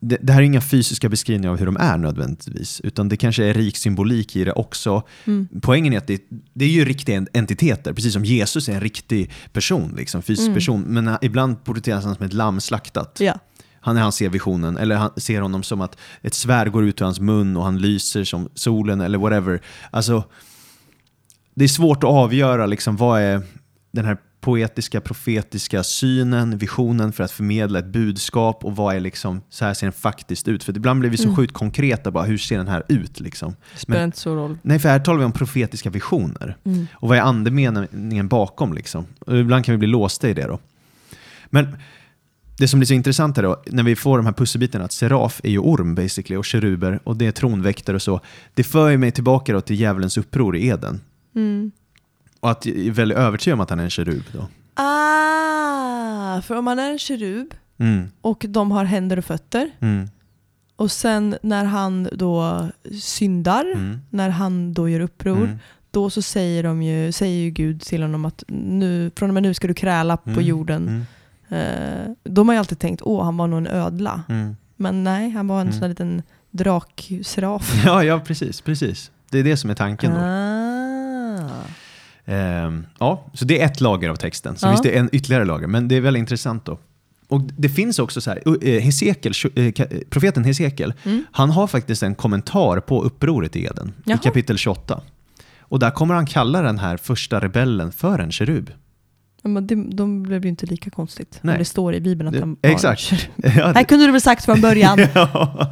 det, 0.01 0.19
det 0.23 0.33
här 0.33 0.41
är 0.41 0.45
inga 0.45 0.61
fysiska 0.61 1.09
beskrivningar 1.09 1.53
av 1.53 1.59
hur 1.59 1.67
de 1.67 1.77
är 1.77 1.99
nödvändigtvis, 1.99 2.81
utan 2.81 3.09
det 3.09 3.17
kanske 3.17 3.45
är 3.45 3.55
rik 3.55 3.77
symbolik 3.77 4.37
i 4.37 4.45
det 4.45 4.53
också. 4.53 5.03
Mm. 5.25 5.49
Poängen 5.63 5.93
är 5.93 5.99
att 5.99 6.07
det, 6.07 6.23
det 6.55 6.65
är 6.65 6.69
ju 6.69 6.85
riktiga 6.85 7.27
entiteter, 7.33 7.93
precis 7.93 8.13
som 8.13 8.25
Jesus 8.25 8.69
är 8.69 8.73
en 8.73 8.81
riktig 8.81 9.31
person, 9.53 9.95
liksom, 9.97 10.23
fysisk 10.23 10.47
Mm. 10.49 10.55
person, 10.55 10.81
men 10.81 11.09
äh, 11.09 11.17
ibland 11.23 11.65
porträtteras 11.65 12.05
han 12.05 12.15
som 12.15 12.27
ett 12.27 12.33
lamm 12.33 12.61
slaktat. 12.61 13.17
Ja. 13.21 13.35
Han 13.81 13.97
han 13.97 14.13
ser 14.13 14.29
visionen, 14.29 14.77
eller 14.77 14.97
han 14.97 15.11
ser 15.17 15.41
honom 15.41 15.63
som 15.63 15.81
att 15.81 15.97
ett 16.23 16.35
svärd 16.35 16.73
går 16.73 16.85
ut 16.85 17.01
ur 17.01 17.05
hans 17.05 17.21
mun 17.21 17.57
och 17.57 17.65
han 17.65 17.79
lyser 17.79 18.25
som 18.25 18.49
solen 18.55 19.01
eller 19.01 19.19
whatever. 19.19 19.61
Alltså, 19.91 20.25
det 21.59 21.65
är 21.65 21.69
svårt 21.69 22.05
att 22.05 22.11
avgöra 22.11 22.67
liksom, 22.67 22.97
vad 22.97 23.21
är 23.21 23.43
den 23.93 24.05
här 24.05 24.17
poetiska, 24.41 25.01
profetiska 25.01 25.83
synen, 25.83 26.59
visionen 26.59 27.13
för 27.13 27.25
att 27.25 27.31
förmedla 27.31 27.79
ett 27.79 27.87
budskap 27.87 28.65
och 28.65 28.77
vad 28.77 28.97
är 28.97 29.01
liksom, 29.01 29.41
så 29.51 29.65
här 29.65 29.75
ser 29.75 29.87
den 29.87 29.93
faktiskt 29.93 30.49
ut. 30.49 30.65
För 30.65 30.77
ibland 30.77 31.01
blir 31.01 31.11
vi 31.11 31.17
så 31.17 31.23
Mm. 31.25 31.37
sjukt 31.37 31.55
konkreta, 31.55 32.11
bara, 32.11 32.25
hur 32.25 32.39
ser 32.39 32.59
den 32.59 32.69
här 32.69 32.83
ut? 32.89 33.21
Liksom. 33.21 33.57
Det 33.75 33.79
spelar 33.81 34.01
Men- 34.01 34.09
inte 34.09 34.19
så 34.19 34.35
roll. 34.35 34.59
Nej, 34.63 34.79
för 34.79 34.89
här 34.89 34.99
talar 35.01 35.19
vi 35.19 35.25
om 35.25 35.33
profetiska 35.33 35.91
visioner. 35.91 36.57
Mm. 36.65 36.87
Och 36.93 37.09
vad 37.09 37.19
är 37.19 37.23
andemeningen 37.23 38.29
bakom? 38.29 38.73
Liksom? 38.73 39.07
Och 39.21 39.37
ibland 39.39 39.65
kan 39.65 39.73
vi 39.73 39.79
bli 39.79 39.89
låsta 39.89 40.29
i 40.29 40.35
det 40.35 40.47
då. 40.47 40.59
Men 41.47 41.77
det 42.59 42.69
som 42.69 42.79
blir 42.81 42.87
så 42.87 42.95
intressant 42.95 43.39
är 43.39 43.43
då, 43.43 43.63
när 43.67 43.83
vi 43.83 43.97
får 43.97 44.17
de 44.17 44.27
här 44.27 44.33
pusselbitarna, 44.33 44.85
att 44.85 44.93
seraf 44.93 45.41
är 45.45 45.51
ju 45.51 45.59
orm 45.59 45.95
basically 45.95 46.37
och 46.37 46.45
keruber 46.45 47.01
och 47.05 47.17
det 47.17 47.27
är 47.27 47.33
tronväktare 47.33 47.97
och 47.97 48.03
så. 48.03 48.21
Det 48.55 48.65
för 48.65 48.97
mig 48.97 49.11
tillbaka 49.11 49.53
då 49.53 49.61
till 49.61 49.81
djävulens 49.81 50.19
uppror 50.19 50.57
i 50.57 50.69
Eden. 50.69 51.01
Mm. 51.35 51.73
Och 52.41 52.51
att 52.51 52.67
jag 52.67 52.77
är 52.77 52.91
väldigt 52.91 53.19
övertygad 53.19 53.55
om 53.55 53.61
att 53.61 53.71
han 53.71 53.81
är 53.81 53.85
en 53.85 53.91
kerub 53.91 54.25
då. 54.33 54.49
Ah, 54.75 56.43
för 56.43 56.57
om 56.57 56.65
man 56.65 56.79
är 56.79 56.91
en 56.91 56.99
kerub 56.99 57.55
Mm, 57.81 58.09
och 58.21 58.45
de 58.49 58.71
har 58.71 58.85
händer 58.85 59.17
och 59.17 59.25
fötter 59.25 59.71
mm, 59.81 60.09
och 60.77 60.91
sen 60.91 61.37
när 61.43 61.65
han 61.65 62.09
då 62.13 62.69
syndar, 63.01 63.65
mm, 63.75 63.99
när 64.11 64.29
han 64.31 64.75
då 64.75 64.89
gör 64.89 65.01
uppror, 65.01 65.37
mm, 65.45 65.59
då 65.91 66.11
så 66.11 66.23
säger, 66.23 66.63
de 66.63 66.83
ju, 66.83 67.13
säger 67.13 67.39
ju 67.41 67.51
Gud 67.51 67.81
till 67.81 68.03
honom 68.03 68.25
att 68.25 68.45
nu, 68.49 69.11
från 69.17 69.31
och 69.31 69.35
med 69.35 69.43
nu 69.43 69.55
ska 69.55 69.69
du 69.69 69.75
kräla 69.75 70.17
på 70.17 70.31
Mm, 70.31 70.45
jorden. 70.45 71.05
Eh, 71.49 72.11
då 72.25 72.41
har 72.41 72.45
man 72.45 72.55
ju 72.55 72.59
alltid 72.59 72.79
tänkt, 72.79 73.03
åh 73.03 73.25
han 73.25 73.37
var 73.37 73.47
nog 73.47 73.59
en 73.59 73.67
ödla. 73.67 74.23
Men 74.77 75.05
nej, 75.05 75.31
han 75.31 75.49
var 75.49 75.61
en 75.61 75.73
sån 75.73 75.81
där 75.81 75.89
liten 75.89 76.23
drakseraf. 76.51 77.83
Ja, 77.87 78.05
ja, 78.05 78.21
precis, 78.21 78.61
precis. 78.61 79.11
Det 79.31 79.39
är 79.39 79.45
det 79.45 79.57
som 79.57 79.71
är 79.71 79.75
tanken 79.75 80.13
då. 80.15 80.19
Ah. 80.21 80.68
Ehm, 82.29 82.87
ja, 82.99 83.27
så 83.35 83.45
det 83.45 83.61
är 83.61 83.67
ett 83.67 83.81
lager 83.81 84.09
av 84.09 84.17
texten. 84.17 84.57
Så 84.57 84.67
Ja. 84.67 84.71
visst 84.71 84.83
det 84.83 84.97
är 84.97 85.01
en 85.01 85.09
ytterligare 85.13 85.45
lager, 85.45 85.67
men 85.67 85.89
det 85.89 85.97
är 85.97 86.01
väldigt 86.01 86.21
intressant 86.21 86.65
då. 86.65 86.79
Och 87.29 87.41
det 87.43 87.69
finns 87.69 87.99
också 87.99 88.21
så 88.21 88.31
här, 88.31 88.43
uh, 88.49 88.81
Hesekiel, 88.81 89.33
eh, 89.55 89.61
ka- 89.73 90.05
profeten 90.11 90.45
Hesekiel, 90.45 90.93
Mm. 91.05 91.25
han 91.33 91.51
har 91.51 91.67
faktiskt 91.67 92.03
en 92.03 92.15
kommentar 92.15 92.81
på 92.81 93.03
upproret 93.03 93.57
i 93.57 93.65
Eden, 93.65 93.93
Jaha. 94.05 94.17
i 94.17 94.19
kapitel 94.25 94.59
28. 94.59 95.01
Och 95.61 95.79
där 95.79 95.91
kommer 95.91 96.15
han 96.15 96.27
kalla 96.27 96.63
den 96.63 96.79
här 96.79 96.97
första 96.97 97.41
rebellen 97.41 97.93
för 97.93 98.19
en 98.19 98.31
kerub. 98.33 98.71
Ja, 99.43 99.49
Men 99.49 99.67
det, 99.67 99.75
de 99.75 100.23
blev 100.23 100.43
ju 100.45 100.49
inte 100.49 100.67
lika 100.67 100.91
konstigt. 100.91 101.39
Nej. 101.43 101.53
När 101.53 101.59
det 101.59 101.65
står 101.65 101.95
i 101.95 102.01
Bibeln 102.01 102.29
att 102.35 102.41
han 102.41 102.57
var 102.63 102.71
exakt. 102.71 103.29
Ja, 103.37 103.73
Här 103.75 103.85
kunde 103.85 104.07
du 104.07 104.13
väl 104.13 104.21
sagt 104.21 104.45
från 104.45 104.61
början. 104.61 104.99
ja, 105.15 105.71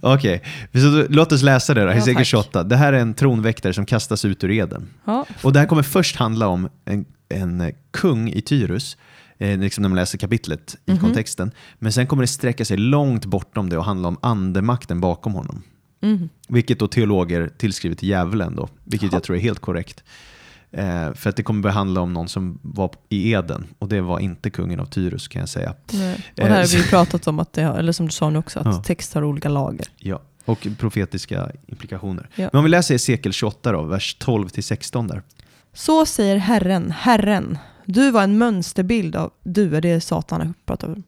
Okej, 0.00 0.42
då- 0.72 1.06
låt 1.08 1.32
oss 1.32 1.42
läsa 1.42 1.74
det 1.74 1.80
då, 1.80 1.86
Ja, 1.88 1.92
Hesekiel 1.92 2.16
tack. 2.16 2.26
28. 2.26 2.62
Det 2.62 2.76
här 2.76 2.92
är 2.92 2.98
en 2.98 3.14
tronväktare 3.14 3.72
som 3.74 3.86
kastas 3.86 4.24
ut 4.24 4.44
ur 4.44 4.50
Eden. 4.50 4.88
Ja. 5.04 5.26
Och 5.42 5.52
det 5.52 5.58
här 5.58 5.66
kommer 5.66 5.82
först 5.82 6.16
handla 6.16 6.48
om 6.48 6.68
en, 6.84 7.04
en 7.28 7.72
kung 7.90 8.28
i 8.30 8.40
Tyrus, 8.40 8.96
eh, 9.38 9.58
liksom 9.58 9.82
när 9.82 9.88
man 9.88 9.96
läser 9.96 10.18
kapitlet 10.18 10.76
i 10.86 10.90
Mhm. 10.90 11.00
kontexten. 11.00 11.50
Men 11.78 11.92
sen 11.92 12.06
kommer 12.06 12.22
det 12.22 12.26
sträcka 12.26 12.64
sig 12.64 12.76
långt 12.76 13.24
bortom 13.26 13.68
det 13.68 13.78
och 13.78 13.84
handla 13.84 14.08
om 14.08 14.16
andemakten 14.22 15.00
bakom 15.00 15.34
honom. 15.34 15.62
Mm. 16.02 16.28
Vilket 16.48 16.78
då 16.78 16.88
teologer 16.88 17.50
tillskriver 17.58 17.96
till 17.96 18.08
djävulen 18.08 18.56
då, 18.56 18.68
vilket 18.84 19.02
Jaha. 19.12 19.16
jag 19.16 19.22
tror 19.22 19.36
är 19.36 19.40
helt 19.40 19.58
korrekt. 19.60 20.04
Eh, 20.72 21.12
för 21.14 21.30
att 21.30 21.36
det 21.36 21.42
kommer 21.42 21.62
börja 21.62 21.74
handla 21.74 22.00
om 22.00 22.12
någon 22.12 22.28
som 22.28 22.58
var 22.62 22.90
i 23.08 23.32
Eden 23.32 23.66
och 23.78 23.88
det 23.88 24.00
var 24.00 24.18
inte 24.20 24.50
kungen 24.50 24.80
av 24.80 24.84
Tyrus 24.86 25.28
kan 25.28 25.40
jag 25.40 25.48
säga. 25.48 25.74
Nej. 25.92 26.14
Och 26.14 26.20
det 26.34 26.42
här 26.42 26.50
har 26.50 26.58
Eh, 26.62 26.66
vi 26.66 26.76
ju 26.76 26.82
pratat 26.82 27.26
om, 27.26 27.38
att 27.38 27.52
det, 27.52 27.62
eller 27.62 27.92
som 27.92 28.06
du 28.06 28.12
sa 28.12 28.30
nu 28.30 28.38
också, 28.38 28.58
att 28.60 28.66
Ja. 28.66 28.82
text 28.82 29.14
har 29.14 29.24
olika 29.24 29.48
lager. 29.48 29.86
Ja. 29.96 30.22
Och 30.44 30.66
profetiska 30.78 31.50
implikationer. 31.66 32.28
Ja. 32.34 32.48
Men 32.52 32.58
om 32.58 32.64
vi 32.64 32.70
läser 32.70 32.94
Esekiel 32.94 33.32
28 33.32 33.72
då, 33.72 33.82
vers 33.82 34.16
12-16 34.20 35.08
där. 35.08 35.22
Så 35.72 36.06
säger 36.06 36.36
Herren, 36.36 36.90
Herren, 36.90 37.58
du 37.84 38.10
var 38.10 38.22
en 38.22 38.38
mönsterbild 38.38 39.16
av, 39.16 39.30
du 39.42 39.76
är 39.76 39.80
det 39.80 40.00
Satan 40.00 40.54
pratar 40.66 40.88
om. 40.88 41.02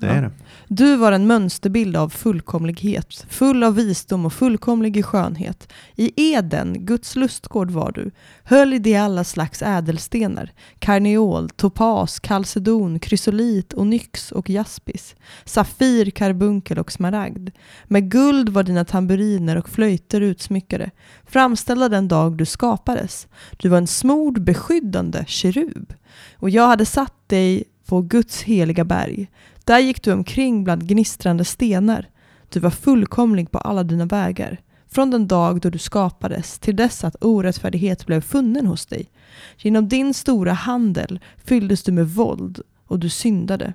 Det 0.00 0.06
är 0.06 0.22
det. 0.22 0.30
Du 0.68 0.96
var 0.96 1.12
en 1.12 1.26
mönsterbild 1.26 1.96
av 1.96 2.08
fullkomlighet, 2.08 3.26
full 3.28 3.64
av 3.64 3.74
visdom 3.74 4.26
och 4.26 4.32
fullkomlig 4.32 4.96
i 4.96 5.02
skönhet. 5.02 5.72
I 5.96 6.32
Eden, 6.32 6.86
Guds 6.86 7.16
lustgård 7.16 7.70
var 7.70 7.92
du, 7.92 8.10
höll 8.44 8.74
i 8.74 8.78
det 8.78 8.96
alla 8.96 9.24
slags 9.24 9.62
ädelstenar, 9.62 10.52
karneol, 10.78 11.50
topas, 11.50 12.20
kalcedon, 12.20 12.98
krysolit, 12.98 13.74
onyx 13.74 14.32
och 14.32 14.50
jaspis, 14.50 15.14
safir, 15.44 16.10
karbunkel 16.10 16.78
och 16.78 16.92
smaragd. 16.92 17.50
Med 17.84 18.10
guld 18.10 18.48
var 18.48 18.62
dina 18.62 18.84
tamburiner 18.84 19.56
och 19.56 19.68
flöjter 19.68 20.20
utsmyckade, 20.20 20.90
framställda 21.26 21.88
den 21.88 22.08
dag 22.08 22.36
du 22.36 22.46
skapades. 22.46 23.28
Du 23.56 23.68
var 23.68 23.78
en 23.78 23.86
smord, 23.86 24.42
beskyddande 24.42 25.24
kerub. 25.26 25.94
Och 26.36 26.50
jag 26.50 26.66
hade 26.66 26.86
satt 26.86 27.28
dig 27.28 27.64
på 27.86 28.02
Guds 28.02 28.42
heliga 28.42 28.84
berg. 28.84 29.28
Där 29.68 29.78
gick 29.78 30.02
du 30.02 30.12
omkring 30.12 30.64
bland 30.64 30.88
gnistrande 30.88 31.44
stenar. 31.44 32.08
Du 32.48 32.60
var 32.60 32.70
fullkomlig 32.70 33.50
på 33.50 33.58
alla 33.58 33.84
dina 33.84 34.06
vägar. 34.06 34.60
Från 34.90 35.10
den 35.10 35.28
dag 35.28 35.60
då 35.60 35.70
du 35.70 35.78
skapades 35.78 36.58
till 36.58 36.76
dess 36.76 37.04
att 37.04 37.16
orättfärdighet 37.20 38.06
blev 38.06 38.20
funnen 38.20 38.66
hos 38.66 38.86
dig. 38.86 39.10
Genom 39.58 39.88
din 39.88 40.14
stora 40.14 40.52
handel 40.52 41.20
fylldes 41.44 41.82
du 41.82 41.92
med 41.92 42.08
våld 42.08 42.60
och 42.86 42.98
du 42.98 43.08
syndade. 43.08 43.72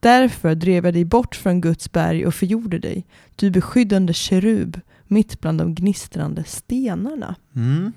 Därför 0.00 0.54
drev 0.54 0.84
jag 0.84 0.94
dig 0.94 1.04
bort 1.04 1.36
från 1.36 1.60
Guds 1.60 1.92
berg 1.92 2.26
och 2.26 2.34
förgjorde 2.34 2.78
dig, 2.78 3.06
du 3.36 3.50
beskyddande 3.50 4.12
kerub, 4.12 4.80
mitt 5.06 5.40
bland 5.40 5.58
de 5.58 5.74
gnistrande 5.74 6.44
stenarna. 6.44 7.34
Mm. 7.56 7.92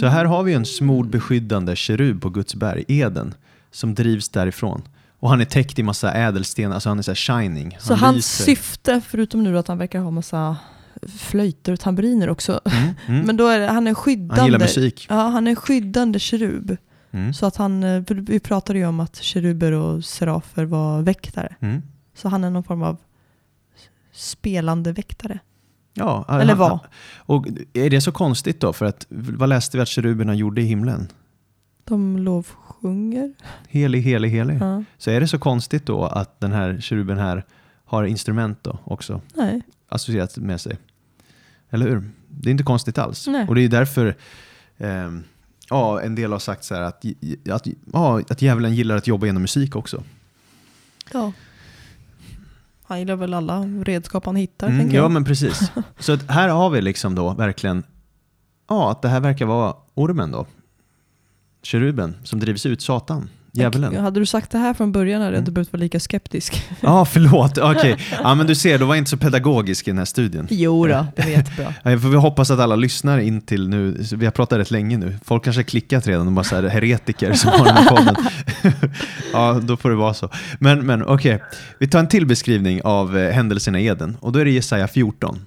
Så 0.00 0.06
här 0.06 0.24
har 0.24 0.42
vi 0.42 0.54
en 0.54 0.66
smord 0.66 1.10
beskyddande 1.10 1.76
kerub 1.76 2.22
på 2.22 2.30
Guds 2.30 2.54
berg, 2.54 2.84
Eden, 2.88 3.34
som 3.70 3.94
drivs 3.94 4.28
därifrån. 4.28 4.82
Och 5.20 5.30
han 5.30 5.40
är 5.40 5.44
täckt 5.44 5.78
i 5.78 5.82
massa 5.82 6.12
ädelstenar, 6.12 6.74
alltså 6.74 6.88
han 6.88 6.98
är 6.98 7.02
så 7.02 7.14
shining. 7.14 7.76
Så 7.80 7.94
han 7.94 7.98
hans 8.04 8.16
lyser. 8.16 8.44
syfte, 8.44 9.00
förutom 9.06 9.42
nu 9.44 9.58
att 9.58 9.68
han 9.68 9.78
verkar 9.78 10.00
ha 10.00 10.10
massa 10.10 10.56
flöjter 11.18 11.72
och 11.72 11.80
tamburiner 11.80 12.28
också, 12.30 12.60
Mm, 12.64 12.94
mm. 13.06 13.20
men 13.26 13.36
då 13.36 13.46
är 13.46 13.58
det, 13.58 13.66
han 13.66 13.86
är 13.86 13.94
skyddande. 13.94 14.34
han 14.36 14.46
gillar 14.46 14.58
musik. 14.58 15.06
Ja, 15.10 15.28
han 15.28 15.46
är 15.46 15.54
skyddande 15.54 16.18
kerub. 16.18 16.76
Mm. 17.10 17.34
Så 17.34 17.46
att 17.46 17.56
han, 17.56 17.82
eh, 17.82 18.02
vi 18.08 18.40
pratade 18.40 18.78
ju 18.78 18.86
om 18.86 19.00
att 19.00 19.16
keruber 19.16 19.72
och 19.72 20.04
serafer 20.04 20.64
var 20.64 21.02
väktare. 21.02 21.54
Mm. 21.60 21.82
Så 22.14 22.28
han 22.28 22.44
är 22.44 22.50
någon 22.50 22.64
form 22.64 22.82
av 22.82 22.96
spelande 24.12 24.92
väktare. 24.92 25.38
Ja, 25.94 26.24
Eller 26.28 26.46
han- 26.46 26.58
vad? 26.58 26.78
Och 27.16 27.46
är 27.72 27.90
det 27.90 28.00
så 28.00 28.12
konstigt 28.12 28.60
då? 28.60 28.72
För 28.72 28.86
att, 28.86 29.06
vad 29.08 29.48
läste 29.48 29.76
vi 29.76 29.82
att 29.82 29.88
keruberna 29.88 30.34
gjorde 30.34 30.60
i 30.60 30.64
himlen? 30.64 31.08
De 31.84 32.18
lovsjunger. 32.82 33.32
Helig, 33.68 34.02
helig, 34.02 34.30
helig. 34.30 34.58
Ja. 34.60 34.84
Så 34.98 35.10
är 35.10 35.20
det 35.20 35.28
så 35.28 35.38
konstigt 35.38 35.86
då 35.86 36.04
att 36.04 36.40
den 36.40 36.52
här 36.52 36.80
keruben 36.80 37.18
här 37.18 37.44
har 37.84 38.04
instrument 38.04 38.58
då 38.62 38.78
också 38.84 39.20
Nej. 39.34 39.62
associerat 39.88 40.36
med 40.36 40.60
sig? 40.60 40.78
Eller 41.70 41.88
hur? 41.88 42.10
Det 42.28 42.48
är 42.48 42.50
inte 42.50 42.64
konstigt 42.64 42.98
alls. 42.98 43.26
Nej. 43.26 43.46
Och 43.48 43.54
det 43.54 43.62
är 43.62 43.68
därför 43.68 44.16
ehm, 44.78 45.24
ja, 45.70 46.00
en 46.00 46.14
del 46.14 46.32
har 46.32 46.38
sagt 46.38 46.64
så 46.64 46.74
här 46.74 46.82
att, 46.82 47.04
att, 47.50 47.66
ja, 47.92 48.20
att 48.30 48.42
djävulen 48.42 48.74
gillar 48.74 48.96
att 48.96 49.06
jobba 49.06 49.26
genom 49.26 49.42
musik 49.42 49.76
också. 49.76 50.02
Ja. 51.12 51.32
Han 52.82 52.98
gillar 52.98 53.16
väl 53.16 53.34
alla 53.34 53.60
redskap 53.62 54.26
han 54.26 54.36
hittar, 54.36 54.68
Mm, 54.68 54.88
ja, 54.88 54.94
jag. 54.94 55.10
men 55.10 55.24
precis. 55.24 55.72
Så 55.98 56.16
här 56.28 56.48
har 56.48 56.70
vi 56.70 56.82
liksom 56.82 57.14
då 57.14 57.34
verkligen, 57.34 57.82
ja, 58.68 58.90
att 58.90 59.02
det 59.02 59.08
här 59.08 59.20
verkar 59.20 59.46
vara 59.46 59.74
ormen 59.94 60.30
då. 60.32 60.46
Keruben 61.68 62.14
som 62.24 62.40
drivs 62.40 62.66
ut 62.66 62.82
Satan, 62.82 63.28
djävulen. 63.52 63.96
Hade 63.96 64.20
du 64.20 64.26
sagt 64.26 64.50
det 64.50 64.58
här 64.58 64.74
från 64.74 64.92
början 64.92 65.20
hade 65.22 65.24
jag 65.26 65.34
Mm. 65.34 65.42
inte 65.42 65.52
behövt 65.52 65.72
vara 65.72 65.80
lika 65.80 66.00
skeptisk. 66.00 66.62
Ja, 66.80 67.04
förlåt. 67.04 67.58
Okej. 67.62 67.96
Ja, 68.22 68.34
men 68.34 68.46
du 68.46 68.54
ser, 68.54 68.78
då 68.78 68.86
var 68.86 68.94
inte 68.94 69.10
så 69.10 69.16
pedagogisk 69.16 69.88
i 69.88 69.90
den 69.90 69.98
här 69.98 70.04
studien. 70.04 70.46
Jo 70.50 70.86
då, 70.86 71.06
det 71.16 71.22
var 71.22 71.30
jättebra. 71.30 71.74
Ja, 71.82 71.90
För 71.98 72.08
vi 72.08 72.16
hoppas 72.16 72.50
att 72.50 72.60
alla 72.60 72.76
lyssnar 72.76 73.18
in 73.18 73.40
till 73.40 73.68
nu, 73.68 74.04
vi 74.16 74.24
har 74.26 74.32
pratat 74.32 74.58
rätt 74.58 74.70
länge 74.70 74.98
nu. 74.98 75.18
Folk 75.24 75.44
kanske 75.44 75.58
har 75.60 75.64
klickat 75.64 76.06
redan, 76.06 76.24
de 76.26 76.34
bara 76.34 76.44
så 76.44 76.56
här 76.56 76.62
heretiker 76.62 77.32
som 77.32 77.50
har 77.50 77.64
den 77.64 77.76
här 77.76 77.88
podden. 77.88 78.16
ja, 79.32 79.60
då 79.62 79.76
får 79.76 79.90
det 79.90 79.96
vara 79.96 80.14
så. 80.14 80.28
Men, 80.58 80.86
men 80.86 81.02
okej, 81.06 81.42
vi 81.78 81.88
tar 81.88 81.98
en 81.98 82.08
till 82.08 82.26
beskrivning 82.26 82.80
av 82.84 83.18
eh, 83.18 83.32
händelserna 83.32 83.80
i 83.80 83.86
Eden 83.86 84.16
och 84.20 84.32
då 84.32 84.38
är 84.38 84.44
det 84.44 84.50
Jesaja 84.50 84.88
14. 84.88 85.38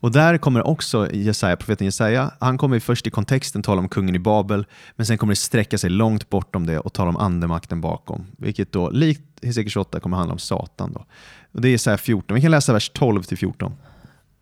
Och 0.00 0.12
där 0.12 0.38
kommer 0.38 0.66
också 0.66 1.12
Jesaja, 1.12 1.56
profeten 1.56 1.84
Jesaja, 1.84 2.30
han 2.40 2.58
kommer 2.58 2.80
först 2.80 3.06
i 3.06 3.10
kontexten 3.10 3.62
tala 3.62 3.80
om 3.80 3.88
kungen 3.88 4.14
i 4.14 4.18
Babel, 4.18 4.66
men 4.96 5.06
sen 5.06 5.18
kommer 5.18 5.32
det 5.32 5.36
sträcka 5.36 5.78
sig 5.78 5.90
långt 5.90 6.30
bortom 6.30 6.66
det 6.66 6.78
och 6.78 6.92
tala 6.92 7.08
om 7.10 7.16
andemakten 7.16 7.80
bakom, 7.80 8.26
vilket 8.38 8.72
då 8.72 8.90
likt 8.90 9.22
Hesekiel 9.42 9.70
28 9.70 10.00
kommer 10.00 10.16
handla 10.16 10.32
om 10.32 10.38
Satan. 10.38 10.92
Då. 10.92 11.04
Och 11.52 11.60
det 11.60 11.68
är 11.68 11.70
Jesaja 11.70 11.98
14, 11.98 12.34
vi 12.34 12.40
kan 12.40 12.50
läsa 12.50 12.72
vers 12.72 12.90
12 12.94 13.22
till 13.22 13.38
14. 13.38 13.72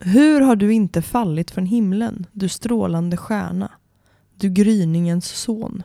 Hur 0.00 0.40
har 0.40 0.56
du 0.56 0.72
inte 0.72 1.02
fallit 1.02 1.50
från 1.50 1.66
himlen, 1.66 2.26
du 2.32 2.48
strålande 2.48 3.16
stjärna, 3.16 3.70
du 4.34 4.50
gryningens 4.50 5.26
son? 5.26 5.82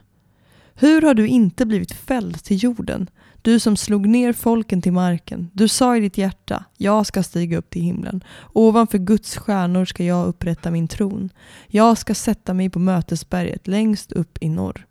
Hur 0.76 1.02
har 1.02 1.14
du 1.14 1.28
inte 1.28 1.66
blivit 1.66 1.92
fälld 1.92 2.44
till 2.44 2.64
jorden, 2.64 3.10
du 3.44 3.60
som 3.60 3.78
slog 3.78 4.08
ner 4.08 4.34
folken 4.34 4.82
till 4.82 4.94
marken? 4.94 5.50
Du 5.54 5.68
sa 5.68 5.98
i 5.98 6.00
ditt 6.00 6.18
hjärta, 6.18 6.66
jag 6.78 7.06
ska 7.06 7.24
stiga 7.24 7.58
upp 7.58 7.70
till 7.70 7.82
himlen. 7.82 8.24
Ovanför 8.54 8.98
Guds 8.98 9.38
stjärnor 9.38 9.86
ska 9.86 10.04
jag 10.04 10.28
upprätta 10.28 10.72
min 10.72 10.88
tron. 10.88 11.30
Jag 11.68 11.98
ska 11.98 12.16
sätta 12.16 12.54
mig 12.54 12.70
på 12.70 12.80
mötesberget 12.80 13.68
längst 13.68 14.12
upp 14.12 14.38
i 14.42 14.50
norr. 14.50 14.86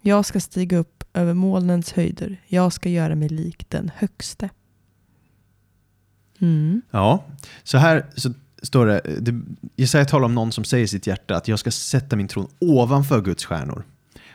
Jag 0.00 0.24
ska 0.26 0.40
stiga 0.40 0.78
upp 0.78 1.04
över 1.14 1.34
molnens 1.34 1.92
höjder. 1.92 2.40
Jag 2.46 2.72
ska 2.72 2.88
göra 2.88 3.14
mig 3.14 3.28
lik 3.28 3.66
den 3.68 3.90
högste. 3.96 4.48
Mm. 6.40 6.82
Ja, 6.90 7.24
så 7.62 7.78
här 7.78 8.06
så 8.16 8.32
står 8.62 8.86
det, 8.86 9.00
det 9.20 9.40
Jesaja 9.76 10.04
talar 10.04 10.24
om 10.24 10.34
någon 10.34 10.52
som 10.52 10.64
säger 10.64 10.84
i 10.84 10.88
sitt 10.88 11.06
hjärta 11.06 11.36
att 11.36 11.48
jag 11.48 11.58
ska 11.58 11.70
sätta 11.70 12.16
min 12.16 12.28
tron 12.28 12.48
ovanför 12.58 13.20
Guds 13.20 13.44
stjärnor. 13.44 13.84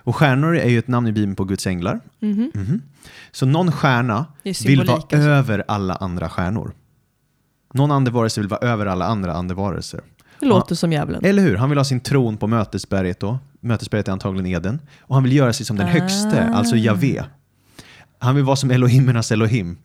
Och 0.07 0.15
stjärnor 0.15 0.57
är 0.57 0.69
ju 0.69 0.79
ett 0.79 0.87
namn 0.87 1.07
i 1.07 1.11
Bibeln 1.11 1.35
på 1.35 1.43
Guds 1.43 1.67
änglar. 1.67 1.99
Mhm. 2.19 2.51
Mhm. 2.53 2.81
Så 3.31 3.45
någon 3.45 3.71
stjärna 3.71 4.25
vill 4.65 4.83
vara 4.83 4.97
alltså. 4.97 5.17
över 5.17 5.63
alla 5.67 5.95
andra 5.95 6.29
stjärnor. 6.29 6.73
Någon 7.73 7.91
andevarelse 7.91 8.41
vill 8.41 8.47
vara 8.49 8.59
över 8.59 8.85
alla 8.85 9.05
andra 9.05 9.33
andevarelser. 9.33 10.01
Det 10.39 10.45
låter 10.45 10.75
som 10.75 10.91
djävulen. 10.93 11.25
Eller 11.25 11.43
hur? 11.43 11.55
Han 11.55 11.69
vill 11.69 11.77
ha 11.79 11.85
sin 11.85 11.99
tron 11.99 12.37
på 12.37 12.47
mötesberget 12.47 13.19
då. 13.19 13.39
Mötesberget 13.59 14.07
är 14.07 14.11
antagligen 14.11 14.45
Eden. 14.45 14.79
Och 14.99 15.15
han 15.15 15.23
vill 15.23 15.33
göra 15.35 15.53
sig 15.53 15.65
som 15.65 15.77
den 15.77 15.87
högste, 15.87 16.49
Ah. 16.51 16.55
alltså 16.57 16.75
Javé. 16.75 17.23
Han 18.19 18.35
vill 18.35 18.43
vara 18.43 18.55
som 18.55 18.71
Elohimernas 18.71 19.31
Elohim. 19.31 19.77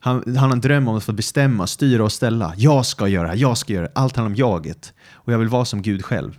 Han, 0.00 0.22
han 0.26 0.36
har 0.36 0.52
en 0.52 0.60
dröm 0.60 0.88
om 0.88 0.96
att 0.96 1.04
få 1.04 1.12
bestämma, 1.12 1.66
styra 1.66 2.04
och 2.04 2.12
ställa. 2.12 2.54
Jag 2.56 2.86
ska 2.86 3.08
göra 3.08 3.22
det 3.22 3.28
här, 3.28 3.36
jag 3.36 3.58
ska 3.58 3.72
göra 3.72 3.84
det. 3.86 3.92
Allt 3.94 4.16
handlar 4.16 4.30
om 4.30 4.36
jaget. 4.36 4.92
Och 5.12 5.32
jag 5.32 5.38
vill 5.38 5.48
vara 5.48 5.64
som 5.64 5.82
Gud 5.82 6.04
själv. 6.04 6.38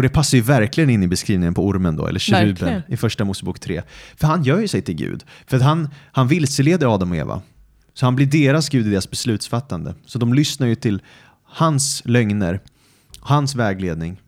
Och 0.00 0.02
det 0.02 0.08
passar 0.08 0.38
ju 0.38 0.42
verkligen 0.42 0.90
in 0.90 1.02
i 1.02 1.08
beskrivningen 1.08 1.54
på 1.54 1.66
ormen 1.66 1.96
då, 1.96 2.06
eller 2.06 2.20
keruben 2.20 2.82
i 2.88 2.96
första 2.96 3.24
Mosebok 3.24 3.60
3. 3.60 3.82
För 4.16 4.26
han 4.26 4.42
gör 4.42 4.60
ju 4.60 4.68
sig 4.68 4.82
till 4.82 4.94
Gud. 4.94 5.24
För 5.46 5.56
att 5.56 5.62
han, 5.62 5.88
han 6.12 6.28
vilseleder 6.28 6.94
Adam 6.94 7.10
och 7.10 7.16
Eva. 7.16 7.42
Så 7.94 8.06
han 8.06 8.16
blir 8.16 8.26
deras 8.26 8.68
Gud 8.68 8.86
i 8.86 8.90
deras 8.90 9.10
beslutsfattande. 9.10 9.94
Så 10.06 10.18
de 10.18 10.34
lyssnar 10.34 10.66
ju 10.66 10.74
till 10.74 11.02
hans 11.44 12.02
lögner, 12.04 12.60
hans 13.20 13.54
vägledning 13.54 14.20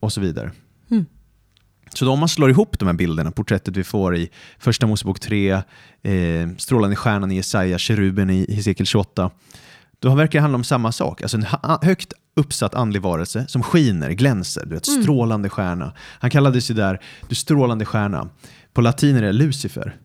och 0.00 0.12
så 0.12 0.20
vidare. 0.20 0.52
Mm. 0.90 1.06
Så 1.94 2.04
då 2.04 2.12
om 2.12 2.18
man 2.18 2.28
slår 2.28 2.50
ihop 2.50 2.78
de 2.78 2.86
här 2.86 2.94
bilderna, 2.94 3.30
porträttet 3.30 3.76
vi 3.76 3.84
får 3.84 4.16
i 4.16 4.30
Första 4.58 4.86
Mosebok 4.86 5.20
3, 5.20 5.50
eh, 5.50 5.62
strålande 6.58 6.96
stjärnan 6.96 7.32
i 7.32 7.34
Jesaja, 7.34 7.78
keruben 7.78 8.30
i 8.30 8.54
Hesekiel 8.54 8.86
28, 8.86 9.30
då 9.98 10.14
verkar 10.14 10.38
det 10.38 10.42
handla 10.42 10.56
om 10.56 10.64
samma 10.64 10.92
sak. 10.92 11.22
Alltså 11.22 11.36
en 11.36 11.46
högt 11.82 12.12
uppsatt 12.38 12.74
andlig 12.74 13.02
varelse 13.02 13.44
som 13.48 13.62
skiner, 13.62 14.10
glänser, 14.10 14.62
du 14.66 14.74
vet, 14.74 14.88
Mm. 14.88 15.02
strålande 15.02 15.48
stjärna. 15.48 15.92
Han 16.20 16.30
kallades 16.30 16.70
ju 16.70 16.74
där 16.74 17.00
du 17.28 17.34
strålande 17.34 17.84
stjärna. 17.84 18.28
På 18.72 18.80
latin 18.80 19.16
är 19.16 19.22
det 19.22 19.32
Lucifer. 19.32 19.96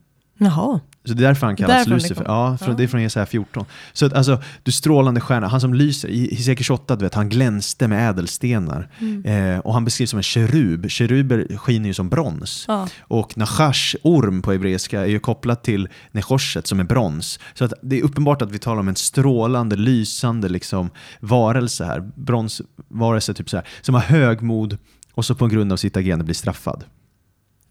Jaha. 0.46 0.80
Så 1.06 1.14
det 1.14 1.24
är 1.24 1.28
därför 1.28 1.46
han 1.46 1.56
kallas 1.56 1.86
det 1.86 1.90
Lucifer. 1.90 2.24
Ja, 2.28 2.58
från, 2.58 2.70
Ja. 2.70 2.76
det 2.78 2.84
är 2.84 2.88
från 2.88 3.02
Jesaja 3.02 3.26
14. 3.26 3.66
Så 3.94 4.06
att, 4.06 4.14
alltså, 4.14 4.42
du 4.64 4.72
strålande 4.72 5.22
stjärna, 5.22 5.48
han 5.48 5.62
som 5.62 5.74
lyser. 5.74 6.08
I 6.10 6.36
Hesekiel 6.36 6.64
28, 6.64 6.96
du 6.96 7.06
vet, 7.06 7.14
han 7.14 7.30
glänste 7.30 7.88
med 7.88 8.10
ädelstenar. 8.10 8.90
Mm. 9.00 9.26
Eh, 9.26 9.60
och 9.60 9.74
han 9.74 9.86
beskrivs 9.86 10.10
som 10.10 10.18
en 10.18 10.24
kerub. 10.24 10.90
Keruber 10.90 11.58
skiner 11.58 11.88
ju 11.88 11.94
som 11.94 12.10
brons. 12.10 12.66
Ja. 12.68 12.88
Och 13.02 13.38
Nachash, 13.38 13.96
orm 14.04 14.42
på 14.42 14.52
hebreiska, 14.52 15.02
är 15.02 15.06
ju 15.06 15.20
kopplat 15.20 15.64
till 15.64 15.90
Nechoshet 16.12 16.68
som 16.68 16.80
är 16.80 16.84
brons. 16.84 17.40
Så 17.54 17.66
att 17.66 17.74
det 17.82 18.00
är 18.00 18.04
uppenbart 18.04 18.42
att 18.42 18.52
vi 18.52 18.60
talar 18.60 18.80
om 18.80 18.88
en 18.88 18.96
strålande, 18.96 19.76
lysande 19.76 20.50
liksom, 20.50 20.90
varelse 21.20 21.86
här. 21.86 22.12
Bronsvarelse, 22.16 23.34
typ 23.34 23.50
så 23.50 23.58
här, 23.58 23.68
som 23.82 23.96
har 23.96 24.02
högmod 24.02 24.78
och 25.14 25.26
så 25.26 25.36
på 25.36 25.48
grund 25.48 25.72
av 25.74 25.78
sitt 25.78 25.98
agerande 25.98 26.26
blir 26.26 26.36
straffad. 26.36 26.84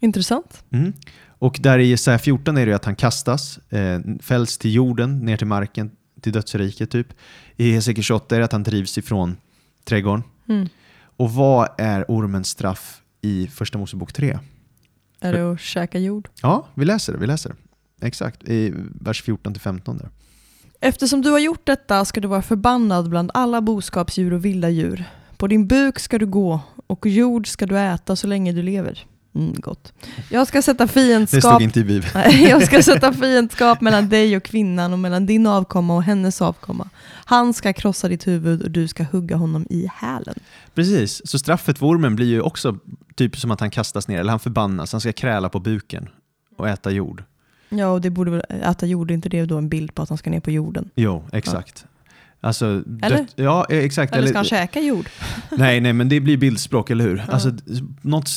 Intressant. 0.02 0.64
Mm. 0.70 0.92
Och 1.26 1.58
där 1.60 1.78
i 1.78 1.86
Jesaja 1.86 2.18
14 2.18 2.58
är 2.58 2.66
det 2.66 2.72
att 2.72 2.84
han 2.84 2.96
kastas, 2.96 3.58
eh, 3.58 4.00
fälls 4.20 4.58
till 4.58 4.74
jorden, 4.74 5.18
ner 5.18 5.36
till 5.36 5.46
marken, 5.46 5.90
till 6.20 6.32
dödsriket 6.32 6.90
typ. 6.90 7.06
I 7.56 7.72
Hesekiel 7.72 8.04
28 8.04 8.34
är 8.34 8.38
det 8.38 8.44
att 8.44 8.52
han 8.52 8.62
drivs 8.62 8.98
ifrån 8.98 9.36
trädgården. 9.84 10.22
Mm. 10.48 10.68
Och 11.16 11.32
vad 11.32 11.68
är 11.78 12.04
ormens 12.08 12.48
straff 12.48 13.02
i 13.20 13.46
Första 13.46 13.78
Mosebok 13.78 14.12
3? 14.12 14.38
Är 15.20 15.32
det 15.32 15.52
att 15.52 15.60
käka 15.60 15.98
jord? 15.98 16.28
Ja, 16.42 16.66
vi 16.74 16.84
läser 16.84 17.12
det. 17.12 17.18
Vi 17.18 17.26
läser 17.26 17.50
det. 17.50 18.06
exakt. 18.06 18.48
I 18.48 18.74
vers 19.00 19.24
14-15 19.24 19.98
där. 19.98 20.08
Eftersom 20.80 21.22
du 21.22 21.30
har 21.30 21.38
gjort 21.38 21.66
detta 21.66 22.04
ska 22.04 22.20
du 22.20 22.28
vara 22.28 22.42
förbannad 22.42 23.10
bland 23.10 23.30
alla 23.34 23.60
boskapsdjur 23.60 24.32
och 24.32 24.44
vilda 24.44 24.68
djur. 24.68 25.04
På 25.36 25.46
din 25.46 25.66
buk 25.66 25.98
ska 25.98 26.18
du 26.18 26.26
gå 26.26 26.60
och 26.86 27.06
jord 27.06 27.46
ska 27.46 27.66
du 27.66 27.78
äta 27.78 28.16
så 28.16 28.26
länge 28.26 28.52
du 28.52 28.62
lever. 28.62 29.06
Mm, 29.34 29.54
gott. 29.58 29.92
Jag 30.30 30.46
ska 30.48 30.62
sätta 30.62 30.84
Det 30.84 30.88
stod 30.88 31.02
fiendskap 31.02 31.62
inte 31.62 31.80
i 31.80 31.84
Bibeln. 31.84 32.12
Jag 32.48 32.62
ska 32.66 32.82
sätta 32.82 33.12
fiendskap 33.12 33.80
mellan 33.80 34.08
dig 34.08 34.36
och 34.36 34.42
kvinnan 34.42 34.92
och 34.92 34.98
mellan 34.98 35.26
din 35.26 35.46
avkomma 35.46 35.96
och 35.96 36.02
hennes 36.02 36.42
avkomma. 36.42 36.88
Han 37.24 37.54
ska 37.54 37.72
krossa 37.72 38.08
ditt 38.08 38.26
huvud 38.26 38.62
och 38.62 38.70
du 38.70 38.88
ska 38.88 39.04
hugga 39.04 39.36
honom 39.36 39.66
i 39.70 39.86
hälen. 39.94 40.34
Precis, 40.74 41.22
så 41.24 41.38
straffet 41.38 41.78
för 41.78 41.86
ormen 41.86 42.16
blir 42.16 42.26
ju 42.26 42.40
också 42.40 42.76
typ 43.14 43.36
som 43.36 43.50
att 43.50 43.60
han 43.60 43.70
kastas 43.70 44.08
ner, 44.08 44.20
eller 44.20 44.30
han 44.30 44.40
förbannas, 44.40 44.92
han 44.92 45.00
ska 45.00 45.12
kräla 45.12 45.48
på 45.48 45.60
buken 45.60 46.08
och 46.56 46.68
äta 46.68 46.90
jord. 46.90 47.24
Ja, 47.68 47.86
och 47.86 48.00
det 48.00 48.10
borde 48.10 48.30
väl 48.30 48.42
äta 48.48 48.86
jord, 48.86 49.10
är 49.10 49.14
inte 49.14 49.28
det 49.28 49.44
då 49.44 49.58
en 49.58 49.68
bild 49.68 49.94
på 49.94 50.02
att 50.02 50.08
han 50.08 50.18
ska 50.18 50.30
ner 50.30 50.40
på 50.40 50.50
jorden? 50.50 50.90
Jo, 50.94 51.24
exakt. 51.32 51.86
Alltså, 52.40 52.66
Eller? 53.02 53.16
dött- 53.16 53.32
ja, 53.36 53.66
eh, 53.70 53.78
exakt. 53.78 54.14
Eller 54.14 54.28
ska 54.28 54.38
han 54.38 54.44
käka 54.44 54.80
jord? 54.80 55.08
nej, 55.50 55.80
nej, 55.80 55.92
men 55.92 56.08
det 56.08 56.20
blir 56.20 56.36
bildspråk, 56.36 56.90
eller 56.90 57.04
hur? 57.04 57.16
Ja. 57.26 57.32
Alltså, 57.32 57.52
något, 58.02 58.30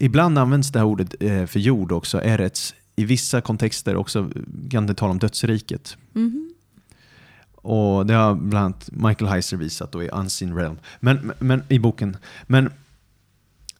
ibland 0.00 0.38
används 0.38 0.72
det 0.72 0.78
här 0.78 0.86
ordet 0.86 1.14
eh, 1.20 1.46
för 1.46 1.60
jord 1.60 1.92
också, 1.92 2.22
erets. 2.22 2.74
I 2.96 3.04
vissa 3.04 3.40
kontexter 3.40 3.96
också 3.96 4.30
kan 4.70 4.86
det 4.86 4.94
tala 4.94 5.10
om 5.10 5.18
dödsriket. 5.18 5.96
Mhm. 6.12 6.52
Och 7.62 8.06
det 8.06 8.14
har 8.14 8.34
bland 8.34 8.64
annat 8.64 8.88
Michael 8.92 9.30
Heiser 9.30 9.56
visat 9.56 9.92
då 9.92 10.02
i 10.02 10.08
Unseen 10.08 10.56
Realm, 10.56 10.78
men, 11.00 11.32
men, 11.38 11.62
i 11.68 11.78
boken. 11.78 12.16
Men, 12.46 12.70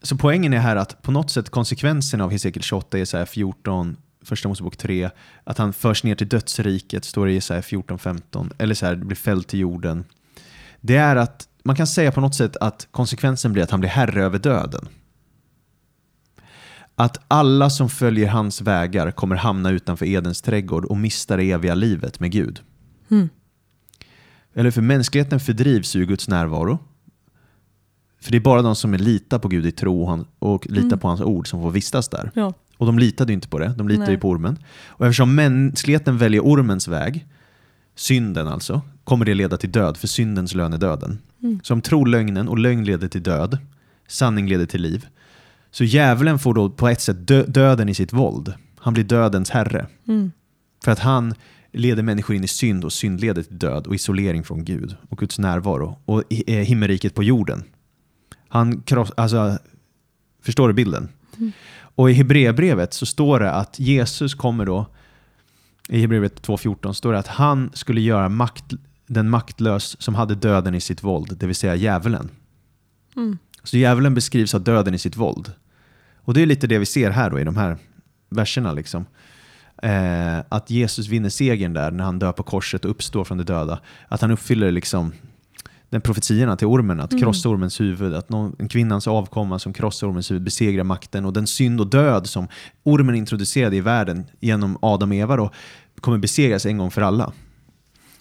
så 0.02 0.16
poängen 0.16 0.52
är 0.52 0.58
här 0.58 0.76
att 0.76 1.02
på 1.02 1.12
något 1.12 1.30
sätt 1.30 1.50
konsekvensen 1.50 2.20
av 2.20 2.30
Hesekiel 2.30 2.62
28 2.62 2.98
är 2.98 3.04
så 3.04 3.16
här 3.16 3.24
14, 3.24 3.96
första 4.22 4.48
Mosebok 4.48 4.76
3, 4.76 5.10
att 5.44 5.58
han 5.58 5.72
förs 5.72 6.04
ner 6.04 6.14
till 6.14 6.28
dödsriket, 6.28 7.04
står 7.04 7.26
det 7.26 7.32
i 7.32 7.40
så 7.40 7.54
här 7.54 7.62
14-15, 7.62 8.52
eller 8.58 8.74
så 8.74 8.86
här, 8.86 8.96
blir 8.96 9.16
fälld 9.16 9.46
till 9.46 9.60
jorden. 9.60 10.04
Det 10.80 10.96
är 10.96 11.16
att 11.16 11.48
man 11.64 11.76
kan 11.76 11.86
säga 11.86 12.12
på 12.12 12.20
något 12.20 12.34
sätt 12.34 12.56
att 12.56 12.88
konsekvensen 12.90 13.52
blir 13.52 13.62
att 13.62 13.70
han 13.70 13.80
blir 13.80 13.90
herre 13.90 14.24
över 14.24 14.38
döden. 14.38 14.88
Att 17.02 17.18
alla 17.28 17.70
som 17.70 17.88
följer 17.88 18.28
hans 18.28 18.60
vägar 18.60 19.10
kommer 19.10 19.36
hamna 19.36 19.70
utanför 19.70 20.06
Edens 20.06 20.42
trädgård 20.42 20.84
och 20.84 20.96
mista 20.96 21.36
det 21.36 21.50
eviga 21.50 21.74
livet 21.74 22.20
med 22.20 22.32
Gud. 22.32 22.60
Mm. 23.10 23.28
Eller 24.54 24.70
för 24.70 24.82
mänskligheten 24.82 25.40
fördrivs 25.40 25.96
ur 25.96 26.06
Guds 26.06 26.28
närvaro. 26.28 26.78
För 28.20 28.30
det 28.30 28.38
är 28.38 28.40
bara 28.40 28.62
de 28.62 28.76
som 28.76 28.94
är 28.94 28.98
litar 28.98 29.38
på 29.38 29.48
Gud 29.48 29.66
i 29.66 29.72
tro 29.72 30.02
och, 30.02 30.10
han, 30.10 30.24
och 30.38 30.66
litar 30.66 30.86
Mm. 30.86 30.98
på 30.98 31.08
hans 31.08 31.20
ord 31.20 31.48
som 31.48 31.62
får 31.62 31.70
vistas 31.70 32.08
där. 32.08 32.30
Ja. 32.34 32.54
Och 32.78 32.86
de 32.86 32.98
litade 32.98 33.32
ju 33.32 33.34
inte 33.34 33.48
på 33.48 33.58
det, 33.58 33.74
de 33.78 33.88
litade 33.88 34.06
Nej. 34.06 34.14
ju 34.14 34.20
på 34.20 34.28
ormen. 34.28 34.58
Och 34.86 35.06
eftersom 35.06 35.34
mänskligheten 35.34 36.18
väljer 36.18 36.40
ormens 36.40 36.88
väg, 36.88 37.26
synden 37.94 38.48
alltså, 38.48 38.80
kommer 39.04 39.24
det 39.24 39.34
leda 39.34 39.56
till 39.56 39.72
död, 39.72 39.96
för 39.96 40.08
syndens 40.08 40.54
lön 40.54 40.72
är 40.72 40.78
döden. 40.78 41.18
Mm. 41.42 41.60
Så 41.62 41.74
om 41.74 41.80
tror 41.80 42.06
lögnen 42.06 42.48
och 42.48 42.58
lögn 42.58 42.84
leder 42.84 43.08
till 43.08 43.22
död, 43.22 43.58
sanning 44.08 44.48
leder 44.48 44.66
till 44.66 44.82
liv. 44.82 45.06
Så 45.72 45.84
djävulen 45.84 46.38
får 46.38 46.54
då 46.54 46.70
på 46.70 46.88
ett 46.88 47.00
sätt 47.00 47.26
dö- 47.26 47.46
döden 47.46 47.88
i 47.88 47.94
sitt 47.94 48.12
våld. 48.12 48.54
Han 48.78 48.94
blir 48.94 49.04
dödens 49.04 49.50
herre. 49.50 49.86
Mm. 50.08 50.32
För 50.84 50.92
att 50.92 50.98
han 50.98 51.34
leder 51.72 52.02
människor 52.02 52.36
in 52.36 52.44
i 52.44 52.48
synd 52.48 52.84
och 52.84 52.92
synd 52.92 53.20
leder 53.20 53.42
till 53.42 53.58
död 53.58 53.86
och 53.86 53.94
isolering 53.94 54.44
från 54.44 54.64
Gud 54.64 54.96
och 55.08 55.18
Guds 55.18 55.38
närvaro 55.38 55.98
och 56.04 56.22
eh, 56.46 56.56
himmelriket 56.56 57.14
på 57.14 57.22
jorden. 57.22 57.64
Han 58.48 58.80
kross, 58.82 59.10
alltså, 59.16 59.58
förstår 60.42 60.68
du 60.68 60.74
bilden? 60.74 61.08
Mm. 61.38 61.52
Och 61.94 62.10
i 62.10 62.12
Hebreerbrevet 62.12 62.94
så 62.94 63.06
står 63.06 63.40
det 63.40 63.52
att 63.52 63.78
Jesus 63.78 64.34
kommer 64.34 64.66
då, 64.66 64.86
i 65.88 66.00
Hebreerbrevet 66.00 66.46
2.14 66.46 66.92
står 66.92 67.12
det 67.12 67.18
att 67.18 67.26
han 67.26 67.70
skulle 67.74 68.00
göra 68.00 68.28
makt, 68.28 68.64
den 69.06 69.30
maktlös 69.30 70.02
som 70.02 70.14
hade 70.14 70.34
döden 70.34 70.74
i 70.74 70.80
sitt 70.80 71.02
våld, 71.02 71.36
det 71.36 71.46
vill 71.46 71.56
säga 71.56 71.74
djävulen. 71.74 72.28
Mm. 73.16 73.38
Så 73.64 73.76
djävulen 73.76 74.14
beskrivs 74.14 74.52
ha 74.52 74.58
döden 74.58 74.94
i 74.94 74.98
sitt 74.98 75.16
våld. 75.16 75.52
Och 76.24 76.34
det 76.34 76.42
är 76.42 76.46
lite 76.46 76.66
det 76.66 76.78
vi 76.78 76.86
ser 76.86 77.10
här 77.10 77.30
då 77.30 77.40
i 77.40 77.44
de 77.44 77.56
här 77.56 77.76
verserna. 78.30 78.72
Liksom. 78.72 79.06
Eh, 79.82 80.38
att 80.48 80.70
Jesus 80.70 81.08
vinner 81.08 81.28
segern 81.28 81.72
där 81.72 81.90
när 81.90 82.04
han 82.04 82.18
dör 82.18 82.32
på 82.32 82.42
korset 82.42 82.84
och 82.84 82.90
uppstår 82.90 83.24
från 83.24 83.38
de 83.38 83.44
döda. 83.44 83.80
Att 84.08 84.20
han 84.20 84.30
uppfyller 84.30 84.70
liksom 84.72 85.12
den 85.90 86.00
profetierna 86.00 86.56
till 86.56 86.66
ormen, 86.66 87.00
att 87.00 87.12
Mm. 87.12 87.22
krossa 87.22 87.48
ormens 87.48 87.80
huvud. 87.80 88.14
Att 88.14 88.28
någon, 88.30 88.56
en 88.58 88.68
kvinnans 88.68 89.06
avkomma 89.08 89.58
som 89.58 89.72
krossar 89.72 90.06
ormens 90.06 90.30
huvud 90.30 90.42
besegrar 90.42 90.84
makten. 90.84 91.24
Och 91.24 91.32
den 91.32 91.46
synd 91.46 91.80
och 91.80 91.86
död 91.90 92.26
som 92.26 92.48
ormen 92.82 93.14
introducerade 93.14 93.76
i 93.76 93.80
världen 93.80 94.24
genom 94.40 94.78
Adam 94.82 95.10
och 95.10 95.16
Eva 95.16 95.36
då, 95.36 95.50
kommer 96.00 96.18
besegras 96.18 96.66
en 96.66 96.78
gång 96.78 96.90
för 96.90 97.02
alla. 97.02 97.32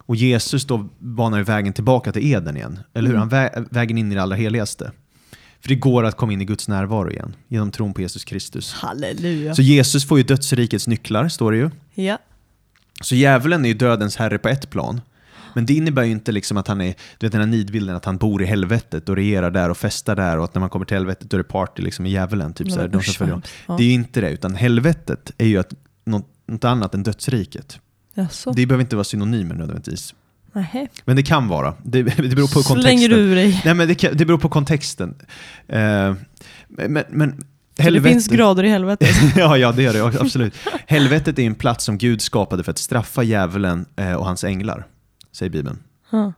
Och 0.05 0.15
Jesus 0.15 0.65
då 0.65 0.89
banar 0.99 1.43
vägen 1.43 1.73
tillbaka 1.73 2.11
till 2.11 2.33
Eden 2.33 2.57
igen. 2.57 2.79
Eller 2.93 3.07
hur? 3.09 3.15
Mm. 3.17 3.29
Han 3.29 3.39
vä- 3.39 3.67
vägen 3.71 3.97
in 3.97 4.11
i 4.11 4.15
det 4.15 4.21
allra 4.21 4.35
heligaste. 4.35 4.91
För 5.61 5.69
det 5.69 5.75
går 5.75 6.03
att 6.03 6.17
komma 6.17 6.33
in 6.33 6.41
i 6.41 6.45
Guds 6.45 6.67
närvaro 6.67 7.11
igen 7.11 7.35
genom 7.47 7.71
tron 7.71 7.93
på 7.93 8.01
Jesus 8.01 8.23
Kristus. 8.23 8.73
Halleluja. 8.73 9.55
Så 9.55 9.61
Jesus 9.61 10.07
får 10.07 10.17
ju 10.17 10.23
dödsrikets 10.23 10.87
nycklar, 10.87 11.27
står 11.27 11.51
det 11.51 11.57
ju. 11.57 11.69
Ja. 11.93 12.17
Så 13.01 13.15
djävulen 13.15 13.65
är 13.65 13.69
ju 13.69 13.75
dödens 13.75 14.15
herre 14.15 14.37
på 14.37 14.49
ett 14.49 14.69
plan. 14.69 15.01
Men 15.53 15.65
det 15.65 15.73
innebär 15.73 16.03
ju 16.03 16.11
inte 16.11 16.31
liksom 16.31 16.57
att 16.57 16.67
han 16.67 16.81
är, 16.81 16.95
du 17.17 17.25
vet 17.25 17.31
den 17.31 17.41
här 17.41 17.47
nidbilden 17.47 17.95
att 17.95 18.05
han 18.05 18.17
bor 18.17 18.41
i 18.41 18.45
helvetet 18.45 19.09
och 19.09 19.15
regerar 19.15 19.51
där 19.51 19.69
och 19.69 19.77
festar 19.77 20.15
där 20.15 20.37
och 20.37 20.43
att 20.43 20.55
när 20.55 20.59
man 20.59 20.69
kommer 20.69 20.85
till 20.85 20.97
helvetet 20.97 21.29
då 21.29 21.37
är 21.37 21.37
det 21.37 21.43
party 21.43 21.81
liksom 21.81 22.05
i 22.05 22.09
djävulen. 22.09 22.53
Typ 22.53 22.71
så 22.71 22.79
här, 22.79 22.87
de 22.87 23.03
som. 23.03 23.41
Ja. 23.67 23.77
Det 23.77 23.83
är 23.83 23.87
ju 23.87 23.93
inte 23.93 24.21
det, 24.21 24.29
utan 24.29 24.55
helvetet 24.55 25.31
är 25.37 25.47
ju 25.47 25.57
att, 25.57 25.73
något, 26.05 26.27
något 26.47 26.63
annat 26.63 26.95
än 26.95 27.03
dödsriket. 27.03 27.79
Jaså? 28.13 28.51
Det 28.51 28.65
behöver 28.65 28.81
inte 28.81 28.95
vara 28.95 29.03
synonymer 29.03 29.55
nödvändigtvis. 29.55 30.15
Nähä. 30.53 30.87
Men 31.05 31.15
det 31.15 31.23
kan 31.23 31.47
vara. 31.47 31.73
Det, 31.83 32.03
det 32.17 32.35
beror 32.35 32.47
på 32.47 32.53
kontexten. 32.53 32.81
Slänger 32.81 33.09
du 33.09 33.15
ur 33.15 33.35
dig? 33.35 33.61
Nej 33.65 33.73
men 33.73 33.87
det, 33.87 33.95
kan, 33.95 34.17
det 34.17 34.25
beror 34.25 34.37
på 34.37 34.49
kontexten. 34.49 35.15
Eh, 35.67 36.13
men, 36.67 37.03
men 37.09 37.43
Så 37.83 37.89
det 37.89 38.01
finns 38.01 38.27
grader 38.27 38.63
i 38.63 38.69
helvetet? 38.69 39.15
ja, 39.35 39.57
ja, 39.57 39.71
det 39.71 39.83
gör 39.83 39.93
det 39.93 40.21
absolut. 40.21 40.55
Helvetet 40.87 41.39
är 41.39 41.43
en 41.43 41.55
plats 41.55 41.85
som 41.85 41.97
Gud 41.97 42.21
skapade 42.21 42.63
för 42.63 42.71
att 42.71 42.77
straffa 42.77 43.23
djävulen 43.23 43.85
eh, 43.95 44.13
och 44.13 44.25
hans 44.25 44.43
änglar, 44.43 44.85
säger 45.31 45.49
Bibeln. 45.49 45.79
Ja. 46.11 46.33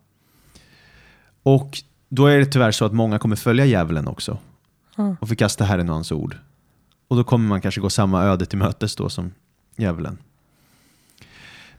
Och 1.44 1.78
då 2.10 2.26
är 2.26 2.38
det 2.40 2.46
tyvärr 2.46 2.72
så 2.72 2.86
att 2.86 2.94
många 2.94 3.20
kommer 3.20 3.36
följa 3.36 3.66
djävulen 3.66 4.08
också 4.08 4.38
Ja. 4.96 5.16
och 5.22 5.28
förkasta 5.28 5.64
Herren 5.66 5.90
och 5.90 5.96
hans 5.96 6.12
ord. 6.12 6.38
Och 7.08 7.16
då 7.16 7.24
kommer 7.24 7.48
man 7.48 7.62
kanske 7.62 7.82
gå 7.82 7.90
samma 7.90 8.24
öde 8.24 8.46
till 8.46 8.58
mötes 8.58 8.96
då 8.96 9.10
som 9.10 9.32
djävulen. 9.78 10.18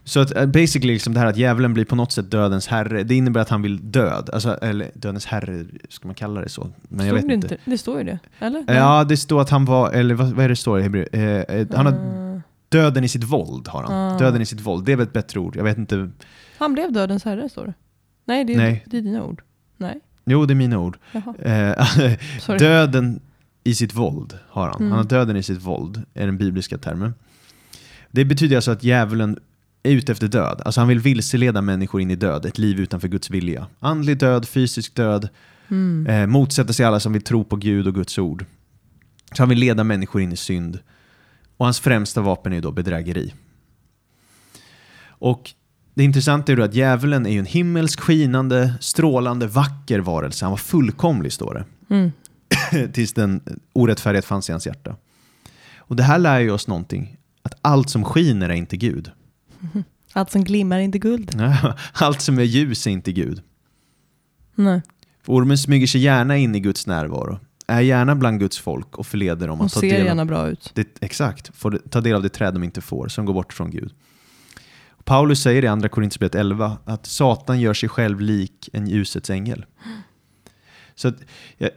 Så 0.07 0.19
att 0.19 0.35
eh, 0.35 0.45
basically 0.45 0.93
liksom 0.93 1.13
det 1.13 1.19
här 1.19 1.27
att 1.27 1.37
djävulen 1.37 1.73
blir 1.73 1.85
på 1.85 1.95
något 1.95 2.11
sätt 2.11 2.31
dödens 2.31 2.67
herre, 2.67 3.03
det 3.03 3.15
innebär 3.15 3.41
att 3.41 3.49
han 3.49 3.61
vill 3.61 3.91
död. 3.91 4.29
Alltså, 4.33 4.57
eller 4.61 4.91
dödens 4.93 5.25
herre, 5.25 5.65
ska 5.89 6.07
man 6.07 6.15
kalla 6.15 6.41
det 6.41 6.49
så? 6.49 6.69
Men 6.81 7.05
jag 7.05 7.17
Stod 7.17 7.29
vet 7.31 7.41
det 7.41 7.45
inte. 7.45 7.57
Det 7.65 7.77
står 7.77 7.97
ju 7.97 8.03
det, 8.03 8.19
eller? 8.39 8.63
Ja, 8.67 9.03
det 9.03 9.17
står 9.17 9.41
att 9.41 9.49
han 9.49 9.65
var, 9.65 9.91
eller 9.91 10.15
vad, 10.15 10.27
vad 10.27 10.45
är 10.45 10.49
det 10.49 10.55
står 10.55 10.79
i 10.79 10.83
Hebreer? 10.83 11.07
Eh, 11.11 11.59
eh, 11.59 11.67
han 11.75 11.85
har 11.85 11.93
Eh, 11.93 12.41
Döden 12.69 13.03
i 13.03 13.07
sitt 13.07 13.23
våld 13.23 13.67
har 13.67 13.83
han. 13.83 13.93
Ah. 13.93 14.17
Döden 14.17 14.41
i 14.41 14.45
sitt 14.45 14.61
våld, 14.61 14.85
det 14.85 14.91
är 14.91 14.95
väl 14.95 15.07
ett 15.07 15.13
bättre 15.13 15.39
ord. 15.39 15.55
Jag 15.55 15.63
vet 15.63 15.77
inte. 15.77 16.09
han 16.57 16.73
blev 16.73 16.91
dödens 16.91 17.23
herre, 17.25 17.49
står 17.49 17.65
det. 17.65 17.73
Nej, 18.25 18.43
det 18.45 18.53
är, 18.53 18.57
Nej. 18.57 18.85
Det 18.85 18.97
är 18.97 19.01
dina 19.01 19.23
ord. 19.23 19.41
Nej, 19.77 19.99
Jo, 20.25 20.45
det 20.45 20.53
är 20.53 20.55
mina 20.55 20.79
ord. 20.79 20.97
döden 22.59 23.19
i 23.63 23.75
sitt 23.75 23.93
våld 23.93 24.39
har 24.49 24.67
han. 24.67 24.75
Mm. 24.75 24.91
Han 24.91 24.97
har 24.97 25.05
döden 25.05 25.37
i 25.37 25.43
sitt 25.43 25.61
våld, 25.61 26.03
är 26.13 26.25
den 26.25 26.37
bibliska 26.37 26.77
termen. 26.77 27.13
Det 28.11 28.25
betyder 28.25 28.55
alltså 28.55 28.71
att 28.71 28.83
djävulen 28.83 29.39
är 29.85 29.91
ute 29.91 30.11
efter 30.11 30.27
död. 30.27 30.61
Alltså 30.65 30.81
han 30.81 30.87
vill 30.87 30.99
vilseleda 30.99 31.61
människor 31.61 32.01
in 32.01 32.11
i 32.11 32.15
död, 32.15 32.45
ett 32.45 32.57
liv 32.57 32.79
utanför 32.79 33.07
Guds 33.07 33.29
vilja. 33.29 33.67
Andlig 33.79 34.17
död, 34.19 34.47
fysisk 34.47 34.95
död, 34.95 35.29
Mm. 35.67 36.07
eh, 36.07 36.27
motsätter 36.27 36.73
sig 36.73 36.85
alla 36.85 36.99
som 36.99 37.13
vill 37.13 37.21
tro 37.21 37.43
på 37.43 37.55
Gud 37.55 37.87
och 37.87 37.95
Guds 37.95 38.17
ord. 38.19 38.45
Så 39.35 39.41
han 39.41 39.49
vill 39.49 39.57
leda 39.59 39.83
människor 39.83 40.21
in 40.21 40.31
i 40.31 40.35
synd. 40.37 40.79
Och 41.57 41.65
hans 41.65 41.79
främsta 41.79 42.21
vapen 42.21 42.53
är 42.53 42.61
då 42.61 42.71
bedrägeri. 42.71 43.33
Och 45.07 45.51
det 45.93 46.03
intressanta 46.03 46.51
är 46.51 46.55
då 46.55 46.63
att 46.63 46.73
djävulen 46.75 47.25
är 47.25 47.31
ju 47.31 47.39
en 47.39 47.45
himmelsk, 47.45 47.99
skinande, 47.99 48.73
strålande, 48.79 49.47
vacker 49.47 49.99
varelse. 49.99 50.45
Han 50.45 50.51
var 50.51 50.57
fullkomlig, 50.57 51.33
står 51.33 51.53
det. 51.53 51.93
Mm. 51.95 52.11
Tills 52.93 53.13
den 53.13 53.41
orättfärdighet 53.73 54.25
fanns 54.25 54.49
i 54.49 54.51
hans 54.51 54.67
hjärta. 54.67 54.95
Och 55.77 55.95
det 55.95 56.03
här 56.03 56.19
lär 56.19 56.39
ju 56.39 56.51
oss 56.51 56.67
någonting. 56.67 57.17
Att 57.41 57.53
allt 57.61 57.89
som 57.89 58.03
skiner 58.03 58.49
är 58.49 58.53
inte 58.53 58.77
Gud. 58.77 59.11
Allt 60.13 60.31
som 60.31 60.43
glimmar 60.43 60.77
är 60.77 60.81
inte 60.81 60.99
guld. 60.99 61.41
Allt 61.93 62.21
som 62.21 62.39
är 62.39 62.43
ljus 62.43 62.87
är 62.87 62.91
inte 62.91 63.11
Gud. 63.11 63.41
Nej. 64.55 64.81
Ormen 65.25 65.57
smyger 65.57 65.87
sig 65.87 66.01
gärna 66.01 66.37
in 66.37 66.55
i 66.55 66.59
Guds 66.59 66.87
närvaro. 66.87 67.39
Är 67.67 67.81
gärna 67.81 68.15
bland 68.15 68.39
Guds 68.39 68.59
folk 68.59 68.97
och 68.97 69.07
förleder 69.07 69.47
dem 69.47 69.61
att 69.61 69.73
ta 69.73 69.79
del 69.79 70.05
gärna 70.05 70.25
bra 70.25 70.49
ut. 70.49 70.71
det, 70.73 70.87
exakt, 71.01 71.57
får 71.57 71.81
ta 71.89 72.01
del 72.01 72.15
av 72.15 72.23
det 72.23 72.29
träd 72.29 72.53
de 72.53 72.63
inte 72.63 72.81
får, 72.81 73.07
som 73.07 73.25
går 73.25 73.33
bort 73.33 73.53
från 73.53 73.71
Gud. 73.71 73.93
Paulus 75.03 75.41
säger 75.41 75.63
i 75.63 75.67
Andra 75.67 75.89
Korinthierbrevet 75.89 76.35
11 76.35 76.77
att 76.85 77.05
Satan 77.05 77.59
gör 77.59 77.73
sig 77.73 77.89
själv 77.89 78.21
lik 78.21 78.69
en 78.73 78.87
ljusets 78.87 79.29
ängel. 79.29 79.65
Så 80.95 81.07
att, 81.07 81.15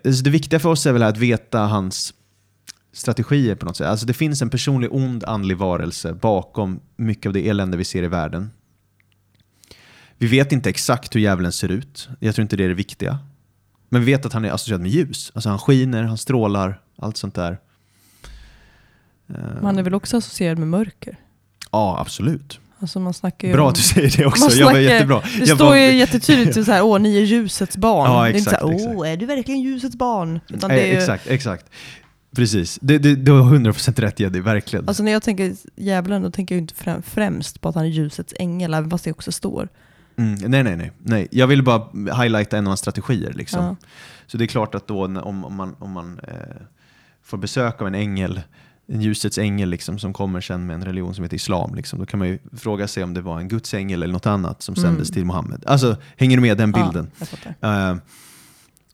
alltså 0.05 0.22
det 0.22 0.30
viktiga 0.30 0.61
för 0.61 0.68
oss 0.68 0.86
är 0.86 0.93
väl 0.93 1.03
att 1.03 1.18
veta 1.18 1.61
hans 1.61 2.14
strategier 2.99 3.55
på 3.55 3.66
något 3.66 3.76
sätt. 3.76 3.86
Alltså 3.86 4.07
det 4.07 4.12
finns 4.12 4.42
en 4.42 4.51
personlig 4.51 4.92
ond 4.92 5.24
andlig 5.24 5.57
varelse 5.57 6.12
bakom 6.12 6.80
mycket 6.96 7.26
av 7.26 7.32
det 7.32 7.49
elände 7.49 7.76
vi 7.76 7.84
ser 7.84 8.03
i 8.03 8.09
världen. 8.09 8.51
Vi 10.18 10.26
vet 10.26 10.53
inte 10.53 10.70
exakt 10.70 11.14
hur 11.14 11.20
djävulen 11.20 11.53
ser 11.53 11.68
ut. 11.68 12.09
Jag 12.20 12.34
tror 12.34 12.42
inte 12.42 12.57
det 12.57 12.64
är 12.64 12.68
det 12.68 12.74
viktiga. 12.74 13.18
Men 13.88 14.05
vi 14.05 14.12
vet 14.12 14.26
att 14.26 14.32
han 14.32 14.44
är 14.44 14.51
associerad 14.51 14.80
med 14.80 14.90
ljus. 14.90 15.32
Alltså 15.34 15.49
han 15.49 15.59
skiner, 15.59 16.03
han 16.03 16.18
strålar, 16.18 16.80
allt 16.99 17.16
sånt 17.16 17.34
där. 17.34 17.59
Men 19.26 19.64
han 19.64 19.78
är 19.78 19.82
väl 19.82 19.94
också 19.94 20.16
associerad 20.16 20.59
med 20.59 20.68
mörker? 20.68 21.16
Ja, 21.72 21.99
absolut. 22.01 22.61
Alltså 22.80 23.01
man 23.01 23.14
snackar 23.14 23.53
Bra 23.53 23.62
om- 23.62 23.68
att 23.68 23.74
du 23.74 23.82
säger 23.82 24.16
det 24.16 24.26
också. 24.26 24.44
Man 24.44 24.57
Jag 24.59 24.64
var 24.66 24.72
snackar- 24.72 24.80
jättebra. 24.92 25.20
Det 25.20 25.38
jag 25.46 25.57
står 25.57 25.66
var- 25.66 25.76
ju 25.76 25.94
jättetydligt 25.96 26.55
så 26.55 26.62
här, 26.72 26.82
åh 26.82 26.99
Eh. 32.33 32.37
Precis. 32.37 32.79
Det, 32.83 32.99
det, 32.99 33.14
du 33.14 33.33
har 33.33 33.55
100% 33.57 34.01
rätt 34.01 34.20
Jeddy, 34.20 34.41
verkligen. 34.41 34.89
Alltså 34.89 35.03
när 35.03 35.12
jag 35.12 35.22
tänker 35.22 35.55
djävulen 35.76 36.22
då 36.22 36.31
tänker 36.31 36.55
jag 36.55 36.62
inte 36.62 36.74
främ- 36.74 37.03
främst 37.03 37.61
på 37.61 37.68
att 37.68 37.74
han 37.74 37.85
är 37.85 37.89
ljusets 37.89 38.35
ängel, 38.39 38.74
även 38.74 38.91
fast 38.91 39.05
det 39.05 39.11
också 39.11 39.33
står. 39.33 39.68
Mm, 40.16 40.35
nej, 40.51 40.62
nej, 40.62 40.76
nej, 40.76 40.93
nej. 40.99 41.29
Jag 41.31 41.47
vill 41.47 41.62
bara 41.62 41.89
highlighta 42.22 42.59
en 42.59 42.66
av 42.66 42.68
hans 42.70 42.81
strategier. 42.81 43.33
Liksom. 43.33 43.64
Ja. 43.64 43.76
Så 44.26 44.37
det 44.39 44.45
är 44.45 44.47
klart 44.47 44.74
att 44.74 44.87
då 44.87 45.05
om, 45.05 45.45
om 45.45 45.55
man, 45.55 45.76
om 45.79 45.91
man 45.91 46.18
eh, 46.29 46.35
får 47.22 47.39
besök 47.39 47.81
av 47.81 47.87
en 47.87 47.95
ängel, 47.95 48.41
en 48.89 49.01
ljusets 49.01 49.39
ängel 49.39 49.68
liksom, 49.70 49.99
som 49.99 50.12
kommer 50.12 50.41
sen 50.41 50.66
med 50.66 50.74
en 50.74 50.85
religion 50.85 51.14
som 51.14 51.24
heter 51.24 51.37
islam, 51.37 51.74
liksom, 51.74 51.99
då 51.99 52.07
kan 52.07 52.18
man 52.18 52.29
ju 52.29 52.39
fråga 52.57 52.89
sig 52.89 53.05
om 53.05 53.14
det 53.14 53.20
var 53.20 53.39
en 53.41 53.49
Guds 53.49 53.74
ängel 53.74 54.03
eller 54.03 54.12
något 54.12 54.26
annat 54.26 54.62
som 54.62 54.74
Mm. 54.74 54.91
sändes 54.91 55.11
till 55.11 55.24
Muhammed. 55.24 55.62
Alltså, 55.66 55.97
hänger 56.16 56.37
du 56.37 56.41
med 56.43 56.59
den 56.59 56.72
bilden? 56.72 57.11
Ja, 57.18 57.26
fattar. 57.26 57.91
Eh, 57.91 57.97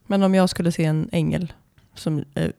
Men 0.07 0.23
om 0.23 0.35
jag 0.35 0.49
skulle 0.49 0.71
se 0.71 0.85
en 0.85 1.09
ängel 1.11 1.53
som 1.95 2.23
är 2.33 2.53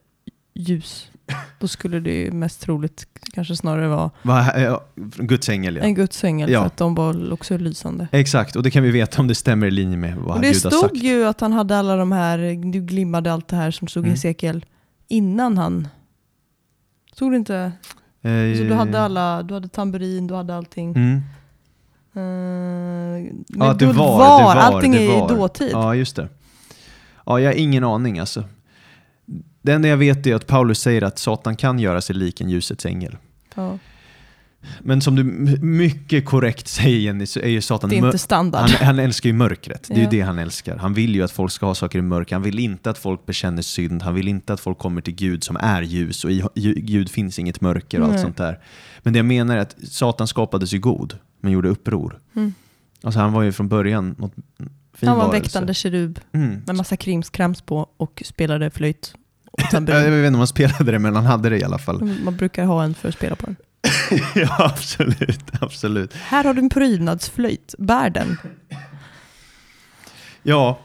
ljus, 0.57 1.11
då 1.59 1.67
skulle 1.67 1.99
det 1.99 2.11
ju 2.13 2.31
mest 2.31 2.61
troligt 2.61 3.07
kanske 3.33 3.55
snarare 3.55 3.87
vara 3.87 4.11
vad, 4.21 4.63
eh, 4.63 4.79
Guds 5.17 5.49
ängel, 5.49 5.75
ja. 5.75 5.81
en 5.83 5.93
Guds 5.95 6.23
ängel, 6.23 6.49
Ja. 6.51 6.59
för 6.59 6.67
att 6.67 6.77
de 6.77 6.95
var 6.95 7.33
också 7.33 7.57
lysande. 7.57 8.07
Exakt, 8.11 8.55
och 8.55 8.63
det 8.63 8.71
kan 8.71 8.83
vi 8.83 8.91
veta 8.91 9.21
om 9.21 9.27
det 9.27 9.35
stämmer 9.35 9.67
i 9.67 9.71
linje 9.71 9.97
med 9.97 10.15
vad 10.15 10.35
Och 10.35 10.41
det 10.41 10.47
Gud 10.47 10.55
stod 10.57 10.73
sagt. 10.73 10.95
ju 10.95 11.25
att 11.27 11.41
han 11.41 11.53
hade 11.53 11.77
alla 11.77 11.95
de 11.95 12.11
här, 12.11 12.71
du 12.71 12.81
glimmade 12.81 13.33
allt 13.33 13.47
det 13.47 13.55
här 13.55 13.71
som 13.71 13.87
stod 13.87 14.03
i 14.03 14.07
Mm. 14.07 14.11
Hesekiel 14.15 14.65
innan 15.07 15.57
han... 15.57 15.87
Stod 17.13 17.31
det 17.31 17.37
inte? 17.37 17.55
Eh, 18.21 18.57
Så 18.57 18.63
du 18.63 18.73
hade 18.73 18.99
alla, 19.01 19.43
du 19.43 19.53
hade 19.53 19.67
tamburin, 19.67 20.27
du 20.27 20.33
hade 20.35 20.55
allting. 20.55 20.95
Mm. 20.95 21.21
Uh, 22.17 22.23
Ja, 23.47 23.49
det 23.49 23.59
var, 23.59 23.73
det 23.73 23.85
var, 23.85 24.17
var, 24.43 24.55
allting 24.55 24.91
det 24.91 25.05
är 25.07 25.19
var. 25.19 25.31
i 25.33 25.35
dåtid. 25.35 25.69
Ja, 25.71 25.95
just 25.95 26.15
det. 26.15 26.29
Ja, 27.25 27.39
jag 27.39 27.49
har 27.49 27.55
ingen 27.55 27.83
aning 27.83 28.19
alltså. 28.19 28.43
Det 29.61 29.71
enda 29.73 29.87
jag 29.87 29.97
vet 29.97 30.27
är 30.27 30.35
att 30.35 30.47
Paulus 30.47 30.79
säger 30.79 31.01
att 31.01 31.19
Satan 31.19 31.55
kan 31.55 31.79
göra 31.79 32.01
sig 32.01 32.15
lik 32.15 32.41
en 32.41 32.49
ljusets 32.49 32.85
ängel. 32.85 33.17
Ja. 33.55 33.77
Men 34.81 35.01
som 35.01 35.15
du 35.15 35.23
my- 35.23 35.57
mycket 35.57 36.25
korrekt 36.25 36.67
säger 36.67 36.97
Jenny, 36.99 37.25
så 37.25 37.39
är 37.39 37.47
ju 37.47 37.61
Satan 37.61 37.89
Det 37.89 37.97
är 37.97 38.05
inte 38.05 38.17
standard. 38.17 38.69
han, 38.69 38.85
han 38.87 38.99
älskar 38.99 39.29
ju 39.29 39.33
mörkret. 39.33 39.83
Det 39.87 39.93
är 39.93 39.97
Ja. 39.97 40.03
ju 40.03 40.09
det 40.09 40.21
han 40.21 40.39
älskar. 40.39 40.77
Han 40.77 40.93
vill 40.93 41.15
ju 41.15 41.23
att 41.23 41.31
folk 41.31 41.51
ska 41.51 41.65
ha 41.65 41.75
saker 41.75 41.99
i 41.99 42.01
mörker. 42.01 42.35
Han 42.35 42.43
vill 42.43 42.59
inte 42.59 42.89
att 42.89 42.97
folk 42.97 43.25
bekänner 43.25 43.61
synd. 43.61 44.01
Han 44.03 44.13
vill 44.15 44.27
inte 44.27 44.53
att 44.53 44.59
folk 44.59 44.77
kommer 44.77 45.01
till 45.01 45.15
Gud 45.15 45.43
som 45.43 45.57
är 45.59 45.81
ljus 45.81 46.23
och 46.25 46.31
i 46.31 46.43
Gud 46.75 47.09
finns 47.09 47.39
inget 47.39 47.61
mörker 47.61 47.99
och 47.99 48.05
allt 48.05 48.13
Nej. 48.13 48.23
sånt 48.23 48.37
där. 48.37 48.59
Men 49.03 49.13
det 49.13 49.19
jag 49.19 49.25
menar 49.25 49.55
är 49.57 49.61
att 49.61 49.75
Satan 49.83 50.27
skapades 50.27 50.73
ju 50.73 50.79
god, 50.79 51.17
men 51.41 51.51
gjorde 51.51 51.69
uppror. 51.69 52.19
Mm. 52.35 52.53
Alltså 53.03 53.19
han 53.19 53.33
var 53.33 53.41
ju 53.43 53.51
från 53.51 53.67
början 53.67 54.15
något 54.17 54.33
fin 54.93 55.09
Han 55.09 55.17
var 55.17 55.25
en 55.25 55.31
väktande 55.31 55.73
kerub 55.73 56.19
Mm. 56.33 56.61
med 56.67 56.75
massa 56.75 56.97
krimskrams 56.97 57.61
på 57.61 57.89
och 57.97 58.23
spelade 58.25 58.69
flöjt. 58.71 59.13
Och 59.57 59.73
Jag 59.73 59.81
vet 59.81 60.13
inte 60.13 60.27
om 60.27 60.35
han 60.35 60.47
spelade 60.47 60.91
det, 60.91 60.99
men 60.99 61.15
han 61.15 61.25
hade 61.25 61.49
det 61.49 61.57
i 61.57 61.63
alla 61.63 61.77
fall. 61.77 62.03
Man 62.23 62.35
brukar 62.35 62.65
ha 62.65 62.83
en 62.83 62.93
för 62.93 63.09
att 63.09 63.15
spela 63.15 63.35
på 63.35 63.45
den. 63.45 63.55
ja, 64.35 64.65
absolut. 64.65 65.51
absolut. 65.61 66.13
Här 66.13 66.43
har 66.43 66.53
du 66.53 66.59
en 66.61 66.69
prydnadsflöjt, 66.69 67.75
bär 67.77 68.09
den. 68.09 68.37
Ja, 70.43 70.79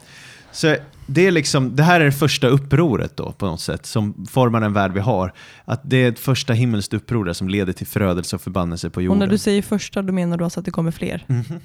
så 0.51 0.75
det, 1.07 1.27
är 1.27 1.31
liksom, 1.31 1.75
det 1.75 1.83
här 1.83 2.01
är 2.01 2.05
det 2.05 2.11
första 2.11 2.47
upproret 2.47 3.17
då 3.17 3.31
på 3.31 3.45
något 3.45 3.61
sätt 3.61 3.85
som 3.85 4.25
formar 4.29 4.61
den 4.61 4.73
värld 4.73 4.91
vi 4.93 4.99
har. 4.99 5.33
Att 5.65 5.81
det 5.83 5.97
är 5.97 6.09
ett 6.09 6.19
första 6.19 6.53
himmelskt 6.53 6.93
uppror 6.93 7.25
där 7.25 7.33
som 7.33 7.49
leder 7.49 7.73
till 7.73 7.87
förödelse 7.87 8.35
och 8.35 8.41
förbannelse 8.41 8.89
på 8.89 8.97
Och 8.97 9.03
jorden. 9.03 9.19
när 9.19 9.27
du 9.27 9.37
säger 9.37 9.61
första, 9.61 10.01
då 10.01 10.13
menar 10.13 10.37
du 10.37 10.43
alltså 10.43 10.59
att 10.59 10.65
det 10.65 10.71
kommer 10.71 10.91
fler. 10.91 11.25
Mhm. 11.27 11.59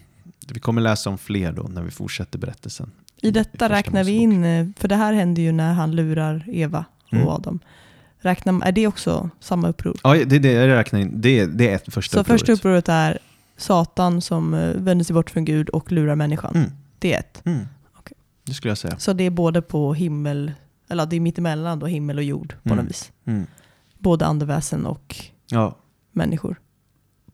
Vi 0.53 0.61
kommer 0.61 0.81
läsa 0.83 1.11
om 1.11 1.19
fler 1.19 1.53
då 1.53 1.63
när 1.63 1.83
vi 1.83 1.91
fortsätter 1.91 2.39
berättelsen. 2.39 2.91
I 3.23 3.31
detta 3.31 3.51
första 3.51 3.69
räknar 3.69 4.05
vi 4.05 4.13
in, 4.13 4.45
eh, 4.45 4.67
för 4.77 4.89
det 4.89 4.97
här 4.97 5.13
händer 5.13 5.43
ju 5.43 5.53
när 5.53 5.73
han 5.73 5.97
lurar 5.97 6.45
Eva 6.49 6.85
och 7.11 7.17
Mm. 7.17 7.29
Adam. 7.29 7.59
Räknar, 8.21 8.67
är 8.67 8.73
det 8.73 8.87
också 8.87 9.31
samma 9.41 9.69
uppror? 9.69 9.97
Ja, 10.03 10.15
det 10.25 10.37
är 10.37 10.41
det 10.41 10.53
jag 10.53 10.69
räknar 10.69 11.01
in. 11.01 11.21
Det 11.21 11.47
det 11.47 11.71
är 11.71 11.75
ett 11.75 11.95
första 11.95 12.15
Så 12.15 12.21
upproret. 12.21 12.41
första 12.41 12.53
upproret 12.53 12.89
är 12.89 13.19
Satan 13.57 14.21
som 14.21 14.55
eh, 14.55 14.71
vänder 14.75 15.05
sig 15.05 15.15
bort 15.15 15.31
från 15.31 15.45
Gud 15.45 15.69
och 15.69 15.93
lurar 15.93 16.15
människan. 16.17 16.55
Mm. 16.57 16.71
Det 16.99 17.15
är 17.15 17.19
ett. 17.19 17.43
Mm. 17.47 17.65
Okej. 17.97 18.17
Det 18.45 18.55
skulle 18.55 18.71
jag 18.71 18.79
säga. 18.79 18.99
Så 18.99 19.13
det 19.13 19.25
är 19.25 19.31
både 19.31 19.63
på 19.63 19.95
himmel, 19.95 20.53
eller 20.89 21.07
det 21.07 21.17
är 21.17 21.21
mittemellan 21.21 21.79
då 21.79 21.87
himmel 21.87 22.19
och 22.19 22.25
jord 22.25 22.55
på 22.63 22.69
Mm. 22.73 22.85
något 22.85 22.91
vis. 22.91 23.13
Mm. 23.25 23.47
Både 23.99 24.27
andeväsen 24.27 24.87
och 24.87 25.17
Ja, 25.51 25.77
människor. 26.13 26.61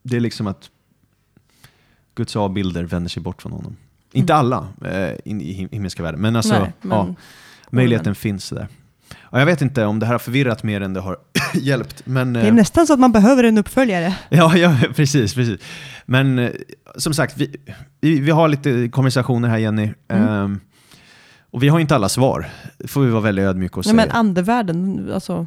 det 0.02 0.16
är 0.16 0.20
liksom 0.20 0.46
att 0.46 0.70
Guds 2.14 2.36
avbilder 2.36 2.84
vänder 2.84 3.08
sig 3.10 3.22
bort 3.22 3.42
från 3.42 3.52
honom. 3.52 3.76
Inte 4.12 4.34
alla 4.34 4.68
eh, 4.84 5.12
in 5.24 5.40
i 5.40 5.52
him- 5.52 5.68
himmelska 5.72 6.02
världen, 6.02 6.20
men 6.20 6.36
alltså 6.36 6.54
Mm. 6.54 6.62
Nej, 6.64 6.72
men, 6.80 6.98
ja, 7.08 7.14
möjligheten 7.70 8.14
finns 8.14 8.50
där. 8.50 8.68
Ja, 9.32 9.38
jag 9.38 9.46
vet 9.46 9.62
inte 9.62 9.84
om 9.84 9.98
det 9.98 10.06
här 10.06 10.12
har 10.14 10.18
förvirrat 10.18 10.62
mer 10.62 10.80
än 10.80 10.92
det 10.94 11.00
har 11.00 11.16
hjälpt. 11.54 12.02
Men, 12.06 12.32
Det 12.32 12.40
är 12.40 12.46
eh, 12.46 12.54
nästan 12.54 12.86
så 12.86 12.92
att 12.92 13.00
man 13.00 13.12
behöver 13.12 13.44
en 13.44 13.58
uppföljare. 13.58 14.14
ja, 14.28 14.56
ja, 14.56 14.76
precis, 14.96 15.34
precis. 15.34 15.60
Men 16.06 16.38
eh, 16.38 16.50
som 16.96 17.14
sagt, 17.14 17.36
vi, 17.36 17.56
vi, 18.00 18.20
vi 18.20 18.30
har 18.30 18.48
lite 18.48 18.88
konversationer 18.88 19.48
här 19.48 19.58
Jenny. 19.58 19.90
Mm. 20.08 20.28
Ehm, 20.28 20.60
och 21.50 21.62
vi 21.62 21.68
har 21.68 21.80
inte 21.80 21.94
alla 21.94 22.08
svar. 22.08 22.46
Det 22.78 22.88
får 22.88 23.02
vi 23.02 23.10
vara 23.10 23.20
väldigt 23.22 23.44
ödmjuka 23.44 23.80
och 23.80 23.86
Nej, 23.86 23.94
säga. 23.94 24.06
men 24.06 24.16
andevärlden, 24.16 25.10
alltså, 25.14 25.46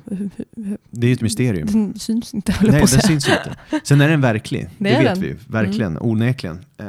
det 0.92 1.06
är 1.06 1.10
ju 1.10 1.14
ett 1.14 1.22
mysterium. 1.22 1.68
den 1.72 2.00
syns 2.00 2.34
inte 2.34 2.52
Nej, 2.62 2.72
på 2.72 2.78
den 2.78 2.88
säga. 2.88 3.02
syns 3.02 3.28
inte. 3.28 3.56
Sen 3.84 4.02
är 4.02 4.10
den 4.10 4.22
verklig. 4.22 4.70
Det, 4.78 4.90
Det 4.90 4.98
vet 5.00 5.14
den. 5.14 5.22
vi. 5.22 5.36
Verkligen, 5.48 5.98
onekligen. 6.02 6.60
Eh, 6.78 6.86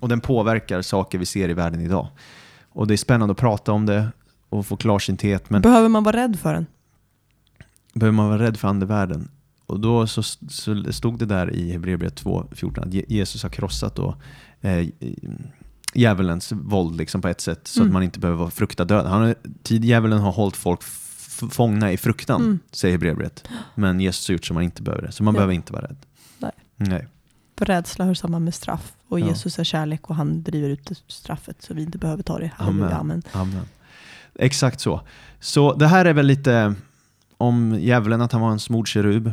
och 0.00 0.08
den 0.08 0.20
påverkar 0.20 0.82
saker 0.82 1.18
vi 1.18 1.26
ser 1.26 1.48
i 1.48 1.52
världen 1.52 1.80
idag. 1.80 2.08
Och 2.72 2.86
det 2.86 2.94
är 2.94 2.96
spännande 2.98 3.32
att 3.32 3.38
prata 3.38 3.72
om 3.72 3.86
det 3.86 4.08
och 4.48 4.66
få 4.66 4.76
klarsynthet. 4.76 5.50
Men 5.50 5.62
Behöver 5.62 5.88
man 5.88 6.02
vara 6.04 6.16
rädd 6.16 6.38
för 6.38 6.54
den? 6.54 6.66
behöver 7.94 8.16
man 8.16 8.28
vara 8.28 8.42
rädd 8.42 8.56
för 8.56 8.68
andevärlden? 8.68 9.28
Och 9.66 9.80
då 9.80 10.06
så, 10.06 10.22
så 10.48 10.92
stod 10.92 11.18
det 11.18 11.26
där 11.26 11.50
i 11.54 11.72
Hebreerbrevet 11.72 12.24
2.14 12.24 12.80
att 12.82 12.92
Je- 12.94 13.04
Jesus 13.08 13.42
har 13.42 13.50
krossat 13.50 13.94
då, 13.96 14.16
eh, 14.60 14.86
djävulens 15.94 16.52
våld 16.52 16.96
liksom 16.96 17.22
på 17.22 17.28
ett 17.28 17.40
sätt 17.40 17.66
så 17.68 17.80
Mm. 17.80 17.88
att 17.90 17.92
man 17.92 18.02
inte 18.02 18.18
behöver 18.20 18.38
vara 18.38 18.50
frukta 18.50 18.84
döden. 18.84 19.12
Han 19.12 19.34
djävulen 19.68 20.18
har 20.18 20.32
hållit 20.32 20.56
folk 20.56 20.82
fångna 21.50 21.92
i 21.92 21.96
fruktan, 21.96 22.40
Mm. 22.40 22.58
säger 22.72 22.92
Hebreerbrevet. 22.94 23.48
Men 23.74 24.00
Jesus 24.00 24.28
har 24.28 24.32
gjort 24.32 24.44
så 24.44 24.54
man 24.54 24.62
inte 24.62 24.82
behöver 24.82 25.02
det. 25.06 25.12
Så 25.12 25.22
man 25.24 25.34
Ja. 25.34 25.38
behöver 25.38 25.54
inte 25.54 25.72
vara 25.72 25.82
rädd. 25.84 25.96
Nej. 26.38 26.52
Nej. 26.76 27.06
För 27.58 27.64
rädsla 27.64 28.04
hör 28.04 28.14
samman 28.14 28.44
med 28.44 28.54
straff. 28.54 28.92
Och 29.08 29.20
Ja. 29.20 29.26
Jesus 29.26 29.58
är 29.58 29.64
kärlek 29.64 30.10
och 30.10 30.16
han 30.16 30.42
driver 30.42 30.68
ut 30.68 31.02
straffet 31.06 31.62
så 31.62 31.74
vi 31.74 31.82
inte 31.82 31.98
behöver 31.98 32.22
ta 32.22 32.38
det. 32.38 32.50
Halleluja, 32.56 32.96
Amen. 32.96 33.22
amen. 33.32 33.60
Exakt 34.38 34.80
så. 34.80 35.00
Så 35.40 35.74
det 35.74 35.86
här 35.86 36.04
är 36.04 36.12
väl 36.12 36.26
lite 36.26 36.74
om 37.36 37.78
djävulen, 37.80 38.20
att 38.20 38.32
han 38.32 38.40
var 38.40 38.50
en 38.50 38.58
smordkerub, 38.58 39.32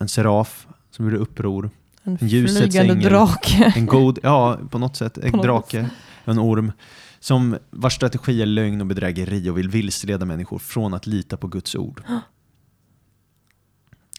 en 0.00 0.08
seraf 0.08 0.66
som 0.90 1.04
gjorde 1.04 1.16
uppror, 1.16 1.70
En 2.02 2.18
Ljusets 2.20 2.76
ängel. 2.76 3.00
drake. 3.02 3.72
en 3.76 3.86
god, 3.86 4.18
ja 4.22 4.58
på 4.70 4.78
något 4.78 4.96
sätt, 4.96 5.18
en 5.18 5.32
något 5.32 5.42
drake, 5.42 5.90
en 6.24 6.38
orm, 6.38 6.72
som 7.20 7.56
vars 7.70 7.94
strategi 7.94 8.42
är 8.42 8.46
lögn 8.46 8.80
och 8.80 8.86
bedrägeri 8.86 9.50
och 9.50 9.58
vill 9.58 9.68
vilseleda 9.68 10.26
människor 10.26 10.58
från 10.58 10.94
att 10.94 11.06
lita 11.06 11.36
på 11.36 11.46
Guds 11.48 11.74
ord. 11.74 12.02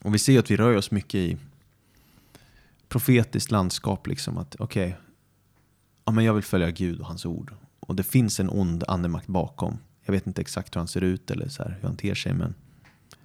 Och 0.03 0.13
vi 0.13 0.19
ser 0.19 0.39
att 0.39 0.51
vi 0.51 0.55
rör 0.57 0.75
oss 0.75 0.91
mycket 0.91 1.15
i 1.15 1.37
profetiskt 2.89 3.51
landskap, 3.51 4.07
liksom 4.07 4.37
att 4.37 4.55
okej, 4.59 4.97
ja, 6.05 6.11
men 6.11 6.25
jag 6.25 6.33
vill 6.33 6.43
följa 6.43 6.71
Gud 6.71 6.99
och 6.99 7.07
hans 7.07 7.25
ord. 7.25 7.53
Och 7.79 7.95
det 7.95 8.03
finns 8.03 8.39
en 8.39 8.49
ond 8.49 8.83
andemakt 8.87 9.27
bakom. 9.27 9.77
Jag 10.05 10.11
vet 10.13 10.27
inte 10.27 10.41
exakt 10.41 10.75
hur 10.75 10.79
han 10.79 10.87
ser 10.87 11.01
ut 11.01 11.31
eller 11.31 11.47
så 11.49 11.63
här, 11.63 11.77
hur 11.81 11.87
han 11.87 11.97
ter 11.97 12.15
sig, 12.15 12.33
men 12.33 12.53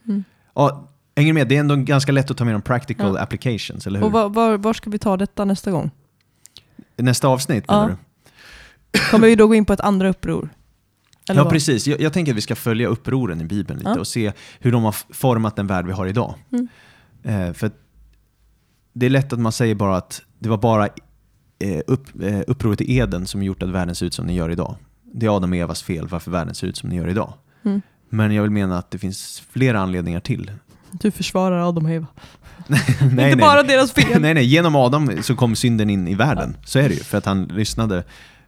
Mm. 0.08 0.24
ja, 0.54 0.88
hänger 1.16 1.32
med, 1.32 1.48
det 1.48 1.56
är 1.56 1.60
ändå 1.60 1.76
ganska 1.76 2.12
lätt 2.12 2.30
att 2.30 2.36
ta 2.36 2.44
med 2.44 2.54
de 2.54 2.62
practical 2.62 3.14
Ja. 3.14 3.22
applications, 3.22 3.86
eller 3.86 3.98
hur? 3.98 4.06
Och 4.06 4.12
var, 4.12 4.28
var, 4.28 4.56
var 4.58 4.72
ska 4.72 4.90
vi 4.90 4.98
ta 4.98 5.16
detta 5.16 5.44
nästa 5.44 5.70
gång? 5.70 5.90
Nästa 6.96 7.28
avsnitt 7.28 7.64
Ja. 7.68 7.74
menar 7.74 7.88
du? 7.88 8.98
Kommer 9.10 9.26
vi 9.28 9.34
då 9.34 9.46
gå 9.46 9.54
in 9.54 9.64
på 9.64 9.72
ett 9.72 9.80
andra 9.80 10.08
uppror? 10.08 10.48
Eller 11.28 11.40
ja, 11.40 11.44
vad? 11.44 11.52
precis. 11.52 11.86
Jag, 11.86 12.00
jag 12.00 12.12
tänker 12.12 12.32
att 12.32 12.36
vi 12.36 12.40
ska 12.40 12.56
följa 12.56 12.88
upproren 12.88 13.40
i 13.40 13.44
Bibeln 13.44 13.78
lite 13.78 13.90
Ja. 13.90 13.98
och 14.00 14.06
se 14.06 14.32
hur 14.60 14.72
de 14.72 14.84
har 14.84 14.92
format 15.10 15.56
den 15.56 15.66
värld 15.66 15.86
vi 15.86 15.92
har 15.92 16.06
idag. 16.06 16.34
Mm. 16.52 16.68
Eh, 17.22 17.52
för 17.52 17.70
det 18.92 19.06
är 19.06 19.10
lätt 19.10 19.32
att 19.32 19.38
man 19.40 19.52
säger 19.52 19.74
bara 19.74 19.96
att 19.96 20.22
det 20.38 20.48
var 20.48 20.58
bara 20.58 20.86
eh, 21.58 21.80
upp, 21.86 22.22
eh, 22.22 22.40
upproret 22.46 22.80
i 22.80 22.96
Eden 22.98 23.26
som 23.26 23.42
gjort 23.42 23.62
att 23.62 23.68
världen 23.68 23.94
ser 23.94 24.06
ut 24.06 24.14
som 24.14 24.26
den 24.26 24.34
gör 24.34 24.50
idag. 24.50 24.76
Det 25.18 25.26
är 25.26 25.36
Adam 25.36 25.50
och 25.52 25.56
Evas 25.58 25.82
fel 25.82 26.08
varför 26.08 26.30
världen 26.30 26.54
ser 26.54 26.66
ut 26.66 26.76
som 26.76 26.88
den 26.90 26.98
gör 26.98 27.08
idag. 27.08 27.32
Mm. 27.64 27.82
Men 28.08 28.34
jag 28.34 28.42
vill 28.42 28.50
mena 28.52 28.78
att 28.78 28.90
det 28.90 28.98
finns 28.98 29.42
flera 29.50 29.80
anledningar 29.80 30.20
till 30.20 30.50
Du 30.90 31.10
försvarar 31.10 31.68
Adam 31.68 31.84
och 31.84 31.90
Eva. 31.90 32.06
nej, 32.66 32.80
Inte 33.02 33.14
nej, 33.14 33.36
bara 33.36 33.62
deras 33.62 33.92
fel. 33.92 34.20
nej, 34.22 34.34
nej, 34.34 34.44
genom 34.44 34.76
Adam 34.76 35.22
så 35.22 35.36
kom 35.36 35.56
synden 35.56 35.90
in 35.90 36.08
i 36.08 36.14
världen. 36.14 36.56
Så 36.64 36.78
är 36.78 36.88
det 36.88 36.94
ju, 36.94 37.00
för 37.00 37.18
att 37.18 37.24
han 37.26 37.44
lyssnade 37.44 38.04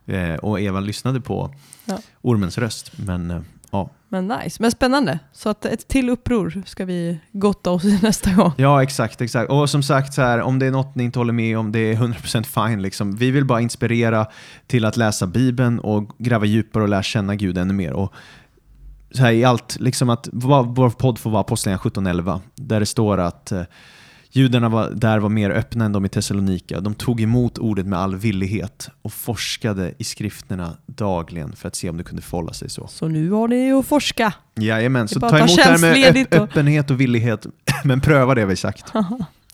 eh, 0.07 0.35
och 0.35 0.61
Eva 0.61 0.81
lyssnade 0.81 1.21
på 1.21 1.55
Ja. 1.85 1.99
ormens 2.21 2.59
röst. 2.59 2.93
Men 2.97 3.31
eh, 3.31 3.41
ja. 3.71 3.91
Men 4.09 4.29
nice, 4.29 4.57
men 4.63 4.71
spännande. 4.71 5.19
Så 5.33 5.49
att 5.49 5.65
ett 5.65 5.89
till 5.89 6.11
uppror 6.11 6.63
ska 6.67 6.85
vi 6.85 7.19
gotta 7.33 7.71
oss 7.71 7.85
i 7.85 7.99
nästa 8.03 8.33
gång. 8.33 8.53
ja, 8.57 8.83
exakt, 8.83 9.21
exakt. 9.21 9.51
Och 9.51 9.71
som 9.71 9.83
sagt, 9.83 10.15
så 10.15 10.23
här, 10.23 10.41
om 10.41 10.59
det 10.59 10.67
är 10.67 10.71
något 10.71 10.95
ni 10.95 11.05
inte 11.05 11.19
håller 11.19 11.33
med 11.33 11.59
om, 11.59 11.73
det 11.73 11.79
är 11.79 11.95
100% 11.95 12.69
fine. 12.69 12.83
Liksom. 12.83 13.17
Vi 13.17 13.31
vill 13.31 13.45
bara 13.45 13.61
inspirera 13.61 14.27
till 14.67 14.85
att 14.85 14.97
läsa 14.97 15.27
Bibeln 15.27 15.79
och 15.79 16.11
gräva 16.19 16.45
djupare 16.47 16.83
och 16.83 16.89
lära 16.89 17.03
känna 17.03 17.35
Gud 17.35 17.59
ännu 17.59 17.75
mer. 17.75 17.93
Och 17.93 18.15
så 19.11 19.23
här, 19.23 19.33
i 19.33 19.45
allt, 19.45 19.77
liksom 19.81 20.11
att 20.11 20.29
vår 20.33 20.91
podd 20.91 21.19
får 21.19 21.31
vara 21.31 21.41
Apostlagärningarna 21.41 22.13
17.11, 22.23 22.41
där 22.55 22.81
det 22.81 22.87
står 22.87 23.19
att 23.19 23.53
eh, 23.53 23.63
judarna 24.39 24.69
var, 24.69 24.91
där 24.91 25.19
var 25.19 25.29
mer 25.29 25.51
öppna 25.51 25.85
än 25.85 25.93
de 25.93 26.05
i 26.05 26.09
Thessalonika. 26.09 26.81
De 26.81 26.95
tog 26.95 27.21
emot 27.21 27.59
ordet 27.59 27.87
med 27.87 27.99
all 27.99 28.17
villighet 28.17 28.91
och 29.03 29.13
forskade 29.13 29.93
i 29.99 30.05
skrifterna 30.05 30.77
dagligen 30.87 31.53
för 31.57 31.69
att 31.69 31.75
se 31.77 31.91
om 31.91 31.97
det 31.97 32.05
kunde 32.05 32.23
förhålla 32.23 32.53
sig 32.53 32.71
så. 32.71 32.87
Så 32.87 33.09
nu 33.09 33.31
har 33.31 33.49
ni 33.49 33.73
att 33.73 33.87
forska. 33.87 34.33
Jajamän, 34.55 35.09
så 35.09 35.21
ta 35.21 35.39
emot 35.39 35.57
det 35.57 35.63
här 35.63 35.79
med 35.79 36.17
öpp- 36.17 36.35
och- 36.35 36.43
öppenhet 36.43 36.91
och 36.91 37.01
villighet, 37.01 37.47
men 37.85 38.01
pröva 38.01 38.35
det 38.35 38.47
vi 38.47 38.57
sagt. 38.57 38.93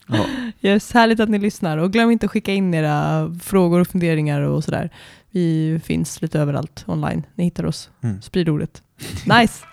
Ja. 0.07 0.27
Yes, 0.63 0.93
härligt 0.93 1.21
att 1.21 1.29
ni 1.29 1.39
lyssnar 1.39 1.79
och 1.79 1.93
glöm 1.93 2.11
inte 2.11 2.27
att 2.27 2.33
skicka 2.33 2.53
in 2.53 2.75
era 2.75 3.31
frågor 3.43 3.81
och 3.81 3.89
funderingar 3.89 4.41
och 4.41 4.65
sådär. 4.65 4.91
Vi 5.31 5.81
finns 5.85 6.23
lite 6.23 6.41
överallt 6.41 6.85
online. 6.87 7.23
Ni 7.35 7.45
hittar 7.45 7.67
oss. 7.67 7.91
Mm. 8.03 8.23
Sprid 8.23 8.49
ordet. 8.49 8.83
Nice! 9.27 9.65